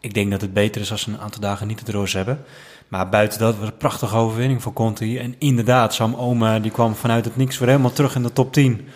Ik 0.00 0.14
denk 0.14 0.30
dat 0.30 0.40
het 0.40 0.52
beter 0.52 0.80
is 0.80 0.90
als 0.90 1.00
ze 1.02 1.10
een 1.10 1.20
aantal 1.20 1.40
dagen 1.40 1.66
niet 1.66 1.80
het 1.80 1.88
roos 1.88 2.12
hebben. 2.12 2.44
Maar 2.88 3.08
buiten 3.08 3.38
dat 3.38 3.56
was 3.58 3.68
een 3.68 3.76
prachtige 3.76 4.16
overwinning 4.16 4.62
voor 4.62 4.72
Conti. 4.72 5.18
En 5.18 5.34
inderdaad, 5.38 5.94
Sam 5.94 6.14
Oma 6.14 6.58
die 6.58 6.70
kwam 6.70 6.94
vanuit 6.94 7.24
het 7.24 7.36
niks 7.36 7.58
weer 7.58 7.68
helemaal 7.68 7.92
terug 7.92 8.14
in 8.14 8.22
de 8.22 8.32
top 8.32 8.52
10. 8.52 8.88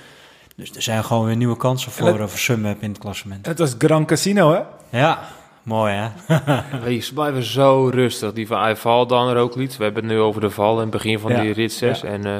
Dus 0.56 0.70
er 0.70 0.82
zijn 0.82 1.04
gewoon 1.04 1.24
weer 1.26 1.36
nieuwe 1.36 1.56
kansen 1.56 1.92
voor, 1.92 2.06
dat- 2.06 2.18
eh, 2.18 2.26
voor 2.26 2.38
Sunweb 2.38 2.82
in 2.82 2.88
het 2.88 2.98
klassement. 2.98 3.46
Het 3.46 3.58
was 3.58 3.74
Gran 3.78 4.06
Casino, 4.06 4.52
hè? 4.52 4.60
Ja, 4.98 5.22
mooi 5.62 5.94
hè? 5.94 6.36
Wees 6.84 7.12
blijven 7.12 7.42
zo 7.42 7.88
rustig. 7.94 8.32
Die 8.32 8.46
van 8.46 8.60
hij 8.60 8.76
valt 8.76 9.08
dan 9.08 9.32
Roglic. 9.32 9.72
We 9.72 9.84
hebben 9.84 10.02
het 10.04 10.12
nu 10.12 10.18
over 10.18 10.40
de 10.40 10.50
val 10.50 10.74
in 10.74 10.80
het 10.80 10.90
begin 10.90 11.18
van 11.18 11.32
Ja, 11.32 11.40
die 11.40 11.52
rit 11.52 11.72
6. 11.72 12.00
ja. 12.00 12.08
En 12.08 12.24
eh, 12.26 12.36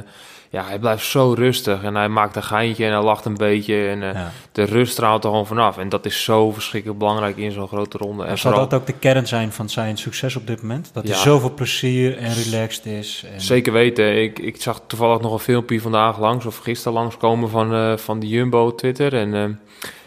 ja, 0.53 0.65
hij 0.65 0.79
blijft 0.79 1.05
zo 1.05 1.33
rustig. 1.33 1.83
En 1.83 1.95
hij 1.95 2.09
maakt 2.09 2.37
een 2.37 2.43
geintje 2.43 2.85
en 2.85 2.93
hij 2.93 3.03
lacht 3.03 3.25
een 3.25 3.37
beetje. 3.37 3.88
En 3.88 4.03
eh, 4.03 4.15
Ja. 4.15 4.31
de 4.53 4.62
rust 4.62 4.93
straalt 4.93 5.25
er 5.25 5.31
gewoon 5.31 5.47
vanaf. 5.47 5.79
En 5.79 5.88
dat 5.88 6.07
is 6.07 6.25
zo 6.25 6.51
verschrikkelijk 6.53 6.99
belangrijk 6.99 7.37
in 7.37 7.53
zo'n 7.53 7.69
grote 7.69 7.99
ronde. 7.99 8.23
En 8.23 8.29
En 8.29 8.38
zal 8.38 8.51
vooral, 8.51 8.69
dat 8.69 8.81
ook 8.81 8.87
de 8.87 8.93
kern 8.93 9.27
zijn 9.27 9.53
van 9.53 9.69
zijn 9.69 9.97
succes 9.97 10.37
op 10.37 10.47
dit 10.47 10.62
moment? 10.62 10.91
Dat 10.93 11.09
hij 11.09 11.17
zoveel 11.17 11.55
plezier 11.55 12.17
en 12.17 12.35
relaxed 12.35 12.87
is. 12.87 13.25
En... 13.35 13.41
Zeker 13.41 13.73
weten. 13.73 14.23
Ik, 14.23 14.38
ik 14.38 14.62
zag 14.62 14.81
toevallig 14.87 15.21
nog 15.21 15.33
een 15.33 15.38
filmpje 15.38 15.81
vandaag 15.81 16.19
langs, 16.19 16.47
of 16.47 16.59
gisteren 16.59 16.93
langskomen 16.99 17.51
van, 17.51 17.75
eh, 17.75 17.97
van 17.97 18.21
de 18.21 18.29
Jumbo 18.29 18.75
Twitter. 18.75 19.15
En 19.15 19.35
eh, 19.35 19.45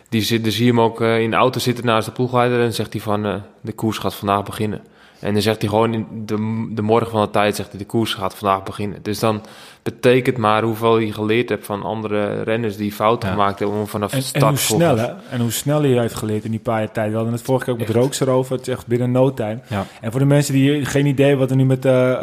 die 0.09 0.21
zit, 0.21 0.43
dan 0.43 0.51
zie 0.51 0.65
je 0.65 0.71
hem 0.71 0.81
ook 0.81 1.01
in 1.01 1.29
de 1.29 1.35
auto 1.35 1.59
zitten 1.59 1.85
naast 1.85 2.05
de 2.05 2.11
ploegleider. 2.13 2.61
En 2.61 2.73
zegt 2.73 2.93
hij 2.93 3.01
van, 3.01 3.41
de 3.61 3.71
koers 3.73 3.97
gaat 3.97 4.15
vandaag 4.15 4.43
beginnen. 4.43 4.81
En 5.19 5.33
dan 5.33 5.41
zegt 5.41 5.59
hij 5.61 5.69
gewoon 5.69 5.93
in 5.93 6.07
de, 6.25 6.67
de 6.75 6.81
morgen 6.81 7.11
van 7.11 7.21
de 7.21 7.29
tijd, 7.29 7.55
zegt 7.55 7.69
hij, 7.69 7.79
de 7.79 7.85
koers 7.85 8.13
gaat 8.13 8.35
vandaag 8.35 8.63
beginnen. 8.63 8.99
Dus 9.01 9.19
dan 9.19 9.41
betekent 9.83 10.37
maar 10.37 10.63
hoeveel 10.63 10.95
hij 10.95 11.11
geleerd 11.11 11.49
hebt 11.49 11.65
van 11.65 11.83
andere 11.83 12.41
renners 12.41 12.77
die 12.77 12.91
fouten 12.91 13.29
Ja. 13.29 13.35
gemaakt 13.35 13.59
hebben 13.59 13.77
om 13.77 13.87
vanaf 13.87 14.11
En, 14.11 14.19
de 14.19 14.23
en 14.23 14.29
start 14.29 14.43
hoe 14.49 14.57
snel, 14.57 14.97
hè? 14.97 15.07
En 15.29 15.39
hoe 15.41 15.51
snel 15.51 15.81
hij 15.81 15.89
heeft 15.91 16.13
geleerd 16.15 16.43
in 16.43 16.51
die 16.51 16.59
paar 16.59 16.79
jaar 16.79 16.91
tijd. 16.91 17.09
We 17.09 17.15
hadden 17.15 17.33
het 17.33 17.41
vorige 17.41 17.63
keer 17.65 17.73
ook 17.73 17.79
met 17.79 17.89
Echt. 17.89 17.97
Rooks 17.97 18.19
erover. 18.19 18.51
Het 18.57 18.67
is 18.67 18.73
echt 18.73 18.87
binnen 18.87 19.11
no 19.11 19.33
time. 19.33 19.59
Ja. 19.67 19.85
En 20.01 20.11
voor 20.11 20.19
de 20.19 20.25
mensen 20.25 20.53
die 20.53 20.85
geen 20.85 21.05
idee 21.05 21.35
wat 21.35 21.49
we 21.49 21.55
nu 21.55 21.65
met 21.65 21.85
eh, 21.85 22.13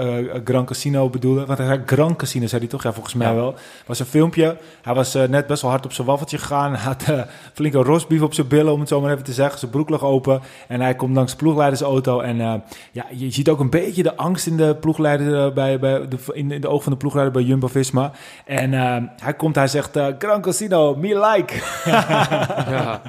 Gran 0.44 0.64
Casino 0.64 1.08
bedoelen. 1.08 1.46
Want 1.46 1.58
hij 1.58 1.66
zei 1.66 1.80
Gran 1.86 2.16
Casino, 2.16 2.46
zei 2.46 2.60
hij 2.60 2.70
toch? 2.70 2.82
Ja, 2.82 2.92
volgens 2.92 3.14
mij 3.14 3.28
Ja. 3.28 3.34
wel. 3.34 3.54
was 3.86 3.98
een 3.98 4.06
filmpje. 4.06 4.56
Hij 4.82 4.94
was 4.94 5.14
eh, 5.14 5.28
net 5.28 5.46
best 5.46 5.62
wel 5.62 5.70
hard 5.70 5.84
op 5.84 5.92
zijn 5.92 6.06
waffeltje 6.06 6.38
gegaan. 6.38 6.72
Hij 6.82 6.82
had 6.82 7.26
flinke 7.52 7.78
rosbief 7.78 8.22
op 8.22 8.34
zijn 8.34 8.48
billen, 8.48 8.72
om 8.72 8.80
het 8.80 8.88
zo 8.88 9.00
maar 9.00 9.12
even 9.12 9.24
te 9.24 9.32
zeggen. 9.32 9.58
Zijn 9.58 9.70
broek 9.70 9.88
lag 9.88 10.02
open. 10.02 10.40
En 10.68 10.80
hij 10.80 10.94
komt 10.94 11.14
langs 11.14 11.30
de 11.32 11.38
ploegleidersauto. 11.38 12.20
En 12.20 12.62
ja, 12.92 13.06
je 13.10 13.30
ziet 13.30 13.48
ook 13.48 13.60
een 13.60 13.70
beetje 13.70 14.02
de 14.02 14.16
angst 14.16 14.46
in 14.46 14.56
de 14.56 14.76
ploegleider 14.76 15.46
eh, 15.46 15.52
bij, 15.52 15.78
bij 15.78 16.08
de, 16.08 16.16
in, 16.32 16.50
in 16.50 16.60
de 16.60 16.68
oog 16.68 16.82
van 16.82 16.92
de 16.92 16.98
ploegleider 16.98 17.32
bij 17.34 17.42
Jumbo-Visma. 17.42 18.12
En 18.44 18.74
eh, 18.74 18.96
hij 19.22 19.34
komt, 19.34 19.54
hij 19.54 19.68
zegt, 19.68 19.98
Gran 20.18 20.42
Casino, 20.42 20.94
me 20.94 21.30
like. 21.32 21.54
Ja, 22.72 23.02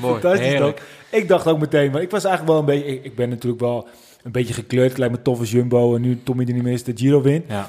mooi. 0.00 0.20
Fantastisch 0.20 0.58
toch? 0.58 0.74
Ik 1.10 1.28
dacht 1.28 1.46
ook 1.46 1.58
meteen, 1.58 1.90
maar 1.90 2.02
ik 2.02 2.10
was 2.10 2.24
eigenlijk 2.24 2.52
wel 2.52 2.60
een 2.60 2.80
beetje... 2.80 2.96
Ik, 2.96 3.04
ik 3.04 3.14
ben 3.14 3.28
natuurlijk 3.28 3.60
wel 3.60 3.88
een 4.22 4.32
beetje 4.32 4.54
gekleurd. 4.54 4.88
Het 4.88 4.98
lijkt 4.98 5.14
me 5.14 5.22
tof 5.22 5.38
als 5.38 5.50
Jumbo 5.50 5.94
en 5.94 6.00
nu 6.00 6.22
Tommy 6.22 6.44
er 6.46 6.52
niet 6.52 6.62
meer 6.62 6.72
is, 6.72 6.84
de 6.84 6.92
Giro 6.96 7.22
wint. 7.22 7.44
Ja. 7.48 7.68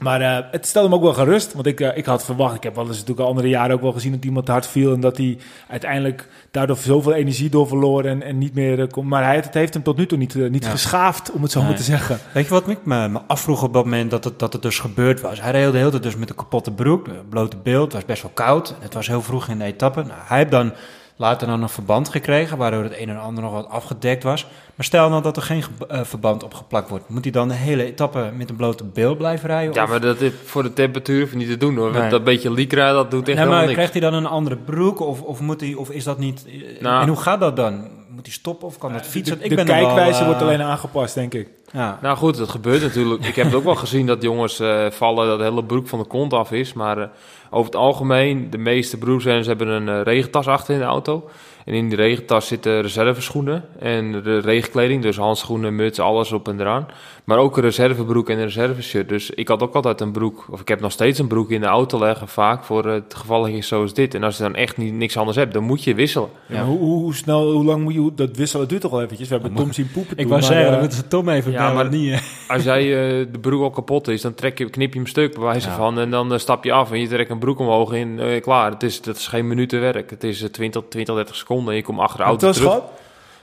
Maar 0.00 0.20
eh, 0.20 0.44
het 0.50 0.66
stelde 0.66 0.88
me 0.88 0.94
ook 0.94 1.02
wel 1.02 1.12
gerust. 1.12 1.52
Want 1.52 1.66
ik, 1.66 1.80
eh, 1.80 1.96
ik 1.96 2.04
had 2.06 2.24
verwacht, 2.24 2.54
ik 2.54 2.62
heb 2.62 2.74
wel 2.74 2.84
eens 2.84 2.92
natuurlijk 2.92 3.20
al 3.20 3.26
andere 3.26 3.48
jaren 3.48 3.74
ook 3.74 3.80
wel 3.82 3.92
gezien 3.92 4.12
dat 4.12 4.24
iemand 4.24 4.46
te 4.46 4.52
hard 4.52 4.66
viel. 4.66 4.92
En 4.92 5.00
dat 5.00 5.16
hij 5.16 5.38
uiteindelijk 5.68 6.28
daardoor 6.50 6.76
zoveel 6.76 7.12
energie 7.14 7.50
door 7.50 7.66
verloor 7.68 8.04
en, 8.04 8.22
en 8.22 8.38
niet 8.38 8.54
meer 8.54 8.80
eh, 8.80 8.86
kon. 8.88 9.08
Maar 9.08 9.24
hij, 9.24 9.36
het 9.36 9.54
heeft 9.54 9.74
hem 9.74 9.82
tot 9.82 9.96
nu 9.96 10.06
toe 10.06 10.18
niet, 10.18 10.34
niet 10.34 10.64
Ja. 10.64 10.70
geschaafd, 10.70 11.30
om 11.32 11.42
het 11.42 11.50
zo 11.50 11.58
Nee. 11.58 11.68
maar 11.68 11.76
te 11.76 11.82
zeggen. 11.82 12.18
Weet 12.32 12.44
je 12.44 12.50
wat 12.50 12.68
ik 12.68 12.78
me, 12.84 13.08
me 13.08 13.20
afvroeg 13.26 13.62
op 13.62 13.72
dat 13.72 13.84
moment 13.84 14.10
dat 14.10 14.24
het, 14.24 14.38
dat 14.38 14.52
het 14.52 14.62
dus 14.62 14.78
gebeurd 14.78 15.20
was? 15.20 15.40
Hij 15.40 15.50
reed 15.50 15.72
de 15.72 15.78
hele 15.78 15.90
tijd 15.90 16.02
dus 16.02 16.16
met 16.16 16.28
een 16.30 16.36
kapotte 16.36 16.70
broek, 16.72 17.06
een 17.06 17.28
blote 17.28 17.56
beeld, 17.56 17.84
het 17.84 17.92
was 17.92 18.04
best 18.04 18.22
wel 18.22 18.30
koud. 18.34 18.74
Het 18.80 18.94
was 18.94 19.06
heel 19.06 19.22
vroeg 19.22 19.48
in 19.48 19.58
de 19.58 19.64
etappe. 19.64 20.00
Nou, 20.02 20.18
hij 20.24 20.38
heeft 20.38 20.50
dan 20.50 20.72
later 21.20 21.46
dan 21.46 21.62
een 21.62 21.68
verband 21.68 22.08
gekregen, 22.08 22.56
waardoor 22.58 22.82
het 22.82 22.98
een 22.98 23.08
en 23.08 23.20
ander 23.20 23.42
nog 23.42 23.52
wat 23.52 23.68
afgedekt 23.68 24.22
was. 24.22 24.46
Maar 24.74 24.86
stel 24.86 25.08
nou 25.08 25.22
dat 25.22 25.36
er 25.36 25.42
geen 25.42 25.62
ge- 25.62 25.70
eh, 25.88 26.00
verband 26.04 26.42
opgeplakt 26.42 26.88
wordt. 26.88 27.08
Moet 27.08 27.22
hij 27.24 27.32
dan 27.32 27.48
de 27.48 27.54
hele 27.54 27.84
etappe 27.84 28.30
met 28.36 28.50
een 28.50 28.56
blote 28.56 28.84
beeld 28.84 29.18
blijven 29.18 29.48
rijden? 29.48 29.74
Ja, 29.74 29.82
of- 29.82 29.88
maar 29.88 30.00
dat 30.00 30.20
is 30.20 30.32
voor 30.44 30.62
de 30.62 30.72
temperatuur 30.72 31.20
hoef 31.20 31.30
je 31.30 31.36
niet 31.36 31.48
te 31.48 31.56
doen 31.56 31.76
hoor. 31.76 31.90
Nee. 31.92 32.10
Dat 32.10 32.24
beetje 32.24 32.52
lycra, 32.52 32.92
dat 32.92 33.10
doet 33.10 33.18
echt 33.20 33.26
Nee, 33.26 33.36
helemaal 33.36 33.56
maar 33.56 33.62
niks. 33.66 33.74
krijgt 33.74 33.92
hij 33.92 34.02
dan 34.02 34.14
een 34.14 34.26
andere 34.30 34.56
broek 34.56 35.00
of, 35.00 35.22
of, 35.22 35.40
moet 35.40 35.60
hij, 35.60 35.74
of 35.74 35.90
is 35.90 36.04
dat 36.04 36.18
niet... 36.18 36.46
eh, 36.46 36.82
Nou. 36.82 37.02
en 37.02 37.08
hoe 37.08 37.16
gaat 37.16 37.40
dat 37.40 37.56
dan? 37.56 37.84
Moet 38.20 38.28
hij 38.28 38.38
stoppen 38.38 38.66
of 38.68 38.78
kan 38.78 38.92
dat 38.92 39.06
fietsen? 39.06 39.38
De, 39.38 39.44
Ik 39.44 39.54
ben 39.54 39.64
kijkwijze 39.64 40.20
eh, 40.20 40.26
wordt 40.26 40.42
alleen 40.42 40.62
aangepast, 40.62 41.14
denk 41.14 41.34
ik. 41.34 41.48
Ja. 41.72 41.98
Nou 42.02 42.16
goed, 42.16 42.36
dat 42.36 42.48
gebeurt 42.48 42.82
natuurlijk. 42.82 43.24
Ik 43.24 43.36
heb 43.36 43.46
het 43.46 43.54
ook 43.54 43.64
wel 43.64 43.74
gezien 43.74 44.06
dat 44.06 44.22
jongens 44.22 44.60
eh, 44.60 44.90
vallen 44.90 45.26
dat 45.26 45.38
de 45.38 45.44
hele 45.44 45.64
broek 45.64 45.88
van 45.88 45.98
de 45.98 46.04
kont 46.04 46.32
af 46.32 46.52
is. 46.52 46.72
Maar 46.72 46.98
eh, 46.98 47.08
over 47.50 47.66
het 47.66 47.80
algemeen, 47.80 48.50
de 48.50 48.58
meeste 48.58 48.98
broeksrenners 48.98 49.46
hebben 49.46 49.68
een 49.68 50.02
regentas 50.02 50.46
achter 50.46 50.74
in 50.74 50.80
de 50.80 50.86
auto. 50.86 51.30
En 51.64 51.74
in 51.74 51.88
die 51.88 51.96
regentas 51.98 52.46
zitten 52.46 52.80
reserveschoenen 52.82 53.64
en 53.78 54.12
de 54.22 54.38
regenkleding. 54.38 55.02
Dus 55.02 55.16
handschoenen, 55.16 55.74
muts, 55.76 56.00
alles 56.00 56.32
op 56.32 56.48
en 56.48 56.60
eraan. 56.60 56.86
Maar 57.24 57.38
ook 57.38 57.56
een 57.56 57.62
reservebroek 57.62 58.28
en 58.28 58.36
een 58.38 58.44
reserveshirt. 58.44 59.08
Dus 59.08 59.30
ik 59.30 59.48
had 59.48 59.62
ook 59.62 59.74
altijd 59.74 60.00
een 60.00 60.12
broek, 60.12 60.46
of 60.50 60.60
ik 60.60 60.68
heb 60.68 60.80
nog 60.80 60.92
steeds 60.92 61.18
een 61.18 61.26
broek 61.26 61.50
in 61.50 61.60
de 61.60 61.66
auto 61.66 61.98
leggen. 61.98 62.28
Vaak 62.28 62.64
voor 62.64 62.84
het 62.86 63.14
gevallig 63.16 63.64
zoals 63.64 63.94
dit. 63.94 64.14
En 64.14 64.22
als 64.22 64.36
je 64.36 64.42
dan 64.42 64.54
echt 64.54 64.76
niet, 64.76 64.94
niks 64.94 65.16
anders 65.16 65.36
hebt, 65.36 65.54
dan 65.54 65.62
moet 65.62 65.84
je 65.84 65.94
wisselen. 65.94 66.28
Ja. 66.46 66.64
hoe, 66.64 66.78
hoe, 66.78 66.98
hoe 67.02 67.14
snel, 67.14 67.52
hoe 67.52 67.64
lang 67.64 67.82
moet 67.82 67.94
je... 67.94 68.10
Dat 68.14 68.36
wisselen 68.36 68.68
duurt 68.68 68.80
toch 68.80 68.90
wel 68.90 69.02
eventjes. 69.02 69.28
We 69.28 69.34
hebben 69.34 69.54
Tom 69.54 69.72
zien 69.72 69.90
poepen 69.92 70.12
Ik 70.12 70.18
toen, 70.18 70.28
wou 70.28 70.40
maar, 70.40 70.50
zeggen, 70.50 70.66
eh, 70.66 70.72
dan 70.72 70.80
moeten 70.80 71.08
Tom 71.08 71.28
even 71.28 71.52
ja, 71.52 71.58
bellen, 71.58 71.74
maar- 71.74 71.98
niet... 71.98 72.12
eh. 72.12 72.20
Als 72.48 72.62
jij 72.62 72.80
eh, 72.82 73.26
de 73.32 73.38
broek 73.40 73.62
al 73.62 73.70
kapot 73.70 74.08
is, 74.08 74.20
dan 74.20 74.34
trek 74.34 74.58
je, 74.58 74.70
knip 74.70 74.92
je 74.92 74.98
hem 74.98 75.08
stuk 75.08 75.34
bij 75.34 75.42
wijze 75.42 75.68
Ja. 75.68 75.76
van. 75.76 75.98
En 75.98 76.10
dan 76.10 76.40
stap 76.40 76.64
je 76.64 76.72
af 76.72 76.92
en 76.92 77.00
je 77.00 77.08
trekt 77.08 77.30
een 77.30 77.38
broek 77.38 77.58
omhoog 77.58 77.92
en 77.92 78.18
eh, 78.20 78.42
klaar. 78.42 78.70
Het 78.70 78.82
is, 78.82 79.00
dat 79.02 79.16
is 79.16 79.26
geen 79.26 79.48
minuten 79.48 79.80
werk. 79.80 80.10
Het 80.10 80.24
is 80.24 80.42
eh, 80.42 80.48
20, 80.48 80.82
20, 80.88 81.14
30 81.14 81.36
seconden 81.36 81.48
en 81.58 81.74
je 81.74 81.82
komt 81.82 81.98
achter 82.00 82.18
de 82.18 82.24
auto 82.24 82.50
terug. 82.52 82.66
gehad? 82.68 82.92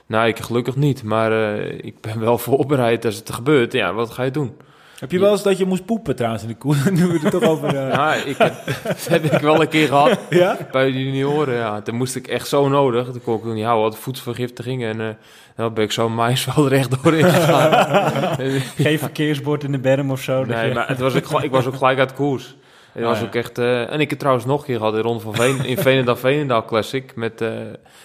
Nou, 0.06 0.28
ik 0.28 0.40
gelukkig 0.40 0.76
niet. 0.76 1.04
Maar 1.04 1.32
eh, 1.32 1.72
ik 1.82 2.02
ben 2.02 2.20
wel 2.20 2.38
voorbereid 2.48 3.06
als 3.06 3.16
het 3.16 3.32
gebeurt. 3.34 3.74
Ja, 3.74 3.94
wat 3.94 4.12
ga 4.12 4.24
je 4.24 4.32
doen? 4.32 4.58
Heb 5.00 5.12
je 5.12 5.20
wel 5.20 5.32
eens 5.32 5.44
dat 5.44 5.58
je 5.58 5.66
moest 5.66 5.86
poepen 5.86 6.16
trouwens 6.16 6.44
in 6.44 6.50
de 6.50 6.56
koer? 6.56 6.76
nu 6.92 7.06
we 7.08 7.20
het 7.22 7.32
toch 7.32 7.44
over... 7.44 7.68
eh, 7.76 7.92
Ja, 7.94 8.14
ik 8.14 8.38
heb, 8.38 8.54
dat 8.84 9.08
heb 9.08 9.24
ik 9.24 9.40
wel 9.42 9.62
een 9.62 9.68
keer 9.68 9.88
gehad 9.88 10.20
ja? 10.30 10.58
bij 10.72 10.92
de 10.92 11.04
junioren. 11.06 11.56
Ja. 11.56 11.82
Toen 11.82 11.96
moest 11.96 12.16
ik 12.16 12.28
echt 12.28 12.48
zo 12.48 12.68
nodig. 12.70 13.12
Toen 13.12 13.22
kon 13.24 13.38
ik 13.38 13.44
niet 13.44 13.64
houden. 13.66 13.90
Had 13.92 14.00
voedselvergiftiging 14.00 14.84
en 14.84 15.02
eh 15.02 15.08
dan 15.56 15.74
ben 15.74 15.84
ik 15.84 15.92
zo 15.92 16.16
wel 16.16 16.68
recht 16.68 17.04
doorheen 17.04 17.24
gegaan. 17.24 18.36
Geen 18.78 19.00
verkeersbord 19.00 19.64
in 19.64 19.72
de 19.72 19.80
berm 19.80 20.12
of 20.12 20.22
zo. 20.22 20.44
Nee, 20.46 20.68
je- 20.68 20.74
maar 20.74 20.88
het 20.88 21.00
was 21.00 21.16
ook, 21.16 21.26
gel- 21.26 21.44
ik 21.44 21.52
was 21.52 21.66
ook 21.66 21.76
gelijk 21.76 22.00
uit 22.00 22.14
koers. 22.14 22.56
Het 22.98 23.06
Oh, 23.06 23.12
was 23.12 23.20
ja. 23.20 23.26
ook 23.26 23.36
echt... 23.36 23.58
eh, 23.58 23.92
en 23.92 24.00
ik 24.00 24.10
heb 24.10 24.20
trouwens 24.20 24.46
nog 24.46 24.60
een 24.60 24.66
keer 24.66 24.78
gehad 24.78 24.94
in 24.96 25.02
Ronde 25.02 25.20
van 25.20 25.36
Veen, 25.36 25.66
in 25.66 25.78
Veenendaal 25.88 26.16
Veenendaal 26.16 26.66
Classic. 26.66 27.16
Met, 27.16 27.42
eh 27.42 27.50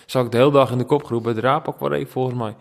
zat 0.06 0.24
ik 0.24 0.30
de 0.30 0.36
hele 0.36 0.50
dag 0.50 0.70
in 0.70 0.78
de 0.78 0.84
kopgroep 0.84 1.22
bij 1.22 1.32
de 1.34 1.40
Rapak 1.40 1.78
waar 1.78 1.92
ik 1.98 2.08
volgens 2.08 2.36
mij. 2.38 2.54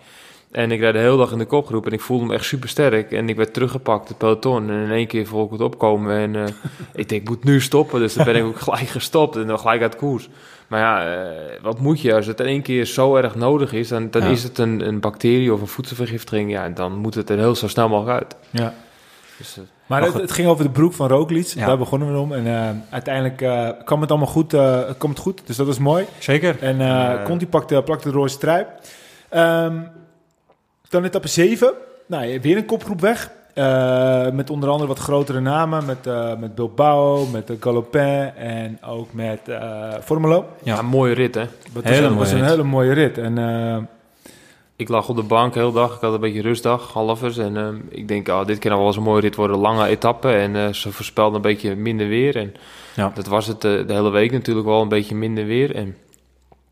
En 0.52 0.72
ik 0.72 0.80
rijd 0.80 0.94
de 0.94 1.00
hele 1.00 1.18
dag 1.18 1.32
in 1.32 1.38
de 1.38 1.46
kopgroep 1.46 1.86
en 1.86 1.92
ik 1.92 2.02
voelde 2.02 2.26
me 2.26 2.34
echt 2.34 2.46
super 2.46 2.70
sterk. 2.70 3.12
En 3.12 3.30
ik 3.30 3.36
werd 3.36 3.54
teruggepakt, 3.54 4.08
het 4.08 4.18
peloton. 4.18 4.70
En 4.70 4.84
in 4.84 4.92
één 4.92 5.08
keer 5.08 5.28
voel 5.28 5.46
ik 5.46 5.52
het 5.52 5.62
opkomen. 5.62 6.16
En 6.18 6.36
eh, 6.36 6.54
ik 7.02 7.10
denk, 7.10 7.22
ik 7.22 7.30
moet 7.30 7.44
nu 7.44 7.62
stoppen. 7.62 8.00
Dus 8.00 8.14
dan 8.14 8.26
ben 8.26 8.36
ik 8.36 8.44
ook 8.44 8.60
gelijk 8.70 8.88
gestopt 8.88 9.36
en 9.36 9.48
dan 9.48 9.60
gelijk 9.60 9.82
uit 9.82 9.96
koers. 9.96 10.30
Maar 10.68 10.80
ja, 10.80 11.22
wat 11.62 11.80
moet 11.80 12.02
je? 12.02 12.16
Als 12.16 12.26
het 12.26 12.40
in 12.40 12.46
één 12.46 12.62
keer 12.62 12.86
zo 12.86 13.16
erg 13.16 13.36
nodig 13.36 13.74
is, 13.74 13.88
dan, 13.88 14.08
dan 14.12 14.22
Ja. 14.22 14.28
is 14.30 14.44
het 14.44 14.58
een, 14.58 14.88
een 14.88 15.00
bacterie 15.00 15.54
of 15.54 15.62
een 15.62 15.68
voedselvergiftiging. 15.68 16.52
Ja, 16.52 16.64
en 16.64 16.74
dan 16.74 16.92
moet 16.98 17.14
het 17.16 17.30
er 17.30 17.38
heel 17.38 17.56
zo 17.56 17.68
snel 17.68 17.90
mogelijk 17.90 18.20
uit. 18.24 18.36
Ja. 18.50 18.74
Dus, 19.42 19.58
eh, 19.58 19.64
Maar 19.86 20.04
het, 20.04 20.14
het 20.14 20.32
ging 20.32 20.48
over 20.48 20.64
de 20.64 20.72
broek 20.72 20.94
van 20.94 21.08
Roglic. 21.08 21.46
Ja. 21.46 21.66
Daar 21.66 21.78
begonnen 21.78 22.14
we 22.14 22.20
om. 22.20 22.34
En 22.34 22.48
eh, 22.48 22.70
uiteindelijk 22.90 23.42
eh, 23.42 23.70
kwam 23.84 24.02
het 24.02 24.10
allemaal 24.10 24.28
goed, 24.28 24.48
kwam 24.98 25.10
het 25.10 25.20
goed. 25.20 25.42
Dus 25.46 25.56
dat 25.56 25.68
is 25.68 25.80
mooi. 25.80 26.06
Zeker. 26.20 26.64
En. 26.64 27.24
Conti 27.24 27.48
pakte, 27.48 27.82
plakte 27.86 28.10
de 28.10 28.14
roze 28.14 28.38
trui. 28.38 28.66
Ehm, 29.30 29.76
dan 30.90 31.04
etappe 31.04 31.28
7. 31.28 31.74
nou, 32.06 32.40
weer 32.42 32.58
een 32.58 32.66
kopgroep 32.66 33.02
weg. 33.02 33.32
Met 34.34 34.50
onder 34.50 34.70
andere 34.70 34.88
wat 34.88 35.00
grotere 35.00 35.40
namen. 35.40 35.86
Met, 35.86 36.06
met 36.40 36.56
Bilbao, 36.56 37.26
met 37.26 37.52
Galopin 37.60 38.36
en 38.36 38.84
ook 38.84 39.14
met 39.14 39.40
Formelo. 40.04 40.46
Ja, 40.64 40.80
een 40.80 40.86
mooie 40.86 41.14
rit 41.14 41.36
hè. 41.36 41.46
Dat 41.74 41.84
was, 41.84 41.98
een, 41.98 42.16
was 42.16 42.32
een 42.32 42.44
hele 42.44 42.64
mooie 42.64 42.94
rit. 42.94 43.18
En, 43.18 43.38
ik 44.82 44.90
lag 44.90 45.10
op 45.10 45.16
de 45.16 45.24
bank 45.24 45.54
heel 45.54 45.72
dag. 45.72 45.96
Ik 45.96 46.02
had 46.02 46.14
een 46.14 46.20
beetje 46.20 46.42
rustdag, 46.42 46.94
halvers. 46.94 47.38
En 47.38 47.56
uh, 47.56 47.68
ik 47.90 48.08
denk, 48.08 48.28
oh, 48.28 48.46
dit 48.46 48.60
kan 48.60 48.78
wel 48.78 48.86
eens 48.86 48.96
een 48.96 49.04
mooie 49.04 49.22
rit 49.22 49.36
worden. 49.36 49.58
Lange 49.58 49.88
etappe. 49.88 50.30
En 50.30 50.56
uh, 50.56 50.68
ze 50.74 50.92
voorspelden 50.92 51.36
een 51.36 51.42
beetje 51.42 51.76
minder 51.76 52.08
weer. 52.08 52.36
En 52.36 52.54
ja. 52.96 53.12
dat 53.16 53.28
was 53.28 53.48
het 53.48 53.64
uh, 53.64 53.88
de 53.88 53.94
hele 53.94 54.10
week 54.10 54.32
natuurlijk 54.32 54.68
wel 54.68 54.82
een 54.82 54.88
beetje 54.88 55.16
minder 55.16 55.46
weer. 55.46 55.76
En 55.76 55.98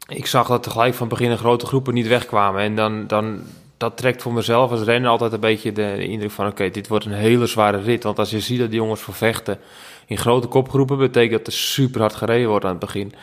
ik 0.07 0.25
zag 0.25 0.47
dat 0.47 0.63
tegelijk 0.63 0.93
van 0.93 1.07
begin 1.07 1.37
grote 1.37 1.65
groepen 1.65 1.93
niet 1.93 2.07
wegkwamen. 2.07 2.61
En 2.61 2.75
dan, 2.75 3.07
dan 3.07 3.41
dat 3.77 3.97
trekt 3.97 4.21
voor 4.21 4.33
mezelf 4.33 4.71
als 4.71 4.81
renner 4.81 5.09
altijd 5.09 5.33
een 5.33 5.39
beetje 5.39 5.71
de, 5.71 5.93
de 5.97 6.07
indruk 6.07 6.31
van... 6.31 6.47
oké, 6.47 6.69
dit 6.69 6.87
wordt 6.87 7.05
een 7.05 7.11
hele 7.11 7.45
zware 7.45 7.81
rit. 7.81 8.03
Want 8.03 8.19
als 8.19 8.29
je 8.29 8.39
ziet 8.39 8.59
dat 8.59 8.69
die 8.69 8.79
jongens 8.79 9.01
vervechten 9.01 9.59
in 10.05 10.17
grote 10.17 10.47
kopgroepen... 10.47 10.97
betekent 10.97 11.37
dat 11.37 11.47
er 11.47 11.59
super 11.59 12.01
hard 12.01 12.15
gereden 12.15 12.49
wordt 12.49 12.65
aan 12.65 12.71
het 12.71 12.79
begin. 12.79 13.13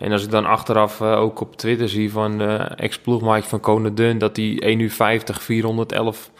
En 0.00 0.12
als 0.12 0.24
ik 0.24 0.30
dan 0.30 0.46
achteraf 0.46 1.00
uh, 1.00 1.20
ook 1.20 1.40
op 1.40 1.56
Twitter 1.56 1.88
zie 1.88 2.12
van 2.12 2.42
uh, 2.42 2.60
ex-ploegmaatje 2.76 3.48
van 3.48 3.60
Kone 3.60 3.94
Dun... 3.94 4.18
dat 4.18 4.36
hij 4.36 4.58
1 4.62 4.78
uur 4.78 4.90
50, 4.90 5.42
411 5.42 6.30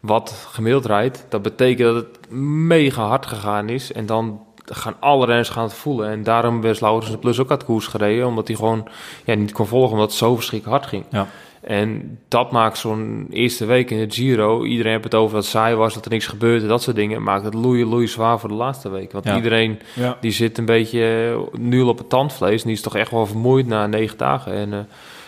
watt 0.00 0.30
gemiddeld 0.50 0.86
rijdt... 0.86 1.26
dat 1.28 1.42
betekent 1.42 1.94
dat 1.94 2.06
het 2.06 2.30
mega 2.40 3.06
hard 3.06 3.26
gegaan 3.26 3.68
is. 3.68 3.92
En 3.92 4.06
dan 4.06 4.40
gaan 4.64 4.96
alle 5.00 5.26
renners 5.26 5.48
gaan 5.48 5.62
het 5.62 5.74
voelen. 5.74 6.10
En 6.10 6.22
daarom 6.22 6.60
werd 6.60 6.80
Laurens 6.80 7.10
de 7.10 7.18
Plus 7.18 7.40
ook 7.40 7.50
uit 7.50 7.64
koers 7.64 7.86
gereden... 7.86 8.26
omdat 8.26 8.46
hij 8.46 8.56
gewoon 8.56 8.88
ja, 9.24 9.34
niet 9.34 9.52
kon 9.52 9.66
volgen 9.66 9.92
omdat 9.92 10.08
het 10.08 10.18
zo 10.18 10.34
verschrikkelijk 10.34 10.78
hard 10.78 10.90
ging. 10.90 11.04
Ja. 11.10 11.26
En 11.60 12.18
dat 12.28 12.52
maakt 12.52 12.78
zo'n 12.78 13.26
eerste 13.30 13.64
week 13.64 13.90
in 13.90 13.98
het 13.98 14.14
Giro. 14.14 14.64
Iedereen 14.64 14.92
heeft 14.92 15.04
het 15.04 15.14
over 15.14 15.34
dat 15.34 15.44
saai 15.44 15.74
was, 15.74 15.94
dat 15.94 16.04
er 16.04 16.10
niks 16.10 16.26
gebeurde, 16.26 16.66
dat 16.66 16.82
soort 16.82 16.96
dingen. 16.96 17.22
Maakt 17.22 17.44
het 17.44 17.54
loeien, 17.54 17.86
loeien 17.86 18.08
zwaar 18.08 18.38
voor 18.40 18.48
de 18.48 18.54
laatste 18.54 18.90
week. 18.90 19.12
Want 19.12 19.28
iedereen 19.28 19.78
die 20.20 20.30
zit 20.30 20.58
een 20.58 20.64
beetje 20.64 21.36
nu 21.52 21.82
op 21.82 21.98
het 21.98 22.08
tandvlees. 22.08 22.60
En 22.60 22.66
die 22.66 22.76
is 22.76 22.82
toch 22.82 22.96
echt 22.96 23.10
wel 23.10 23.26
vermoeid 23.26 23.66
na 23.66 23.86
negen 23.86 24.18
dagen. 24.18 24.52
En 24.52 24.72
uh, 24.72 24.78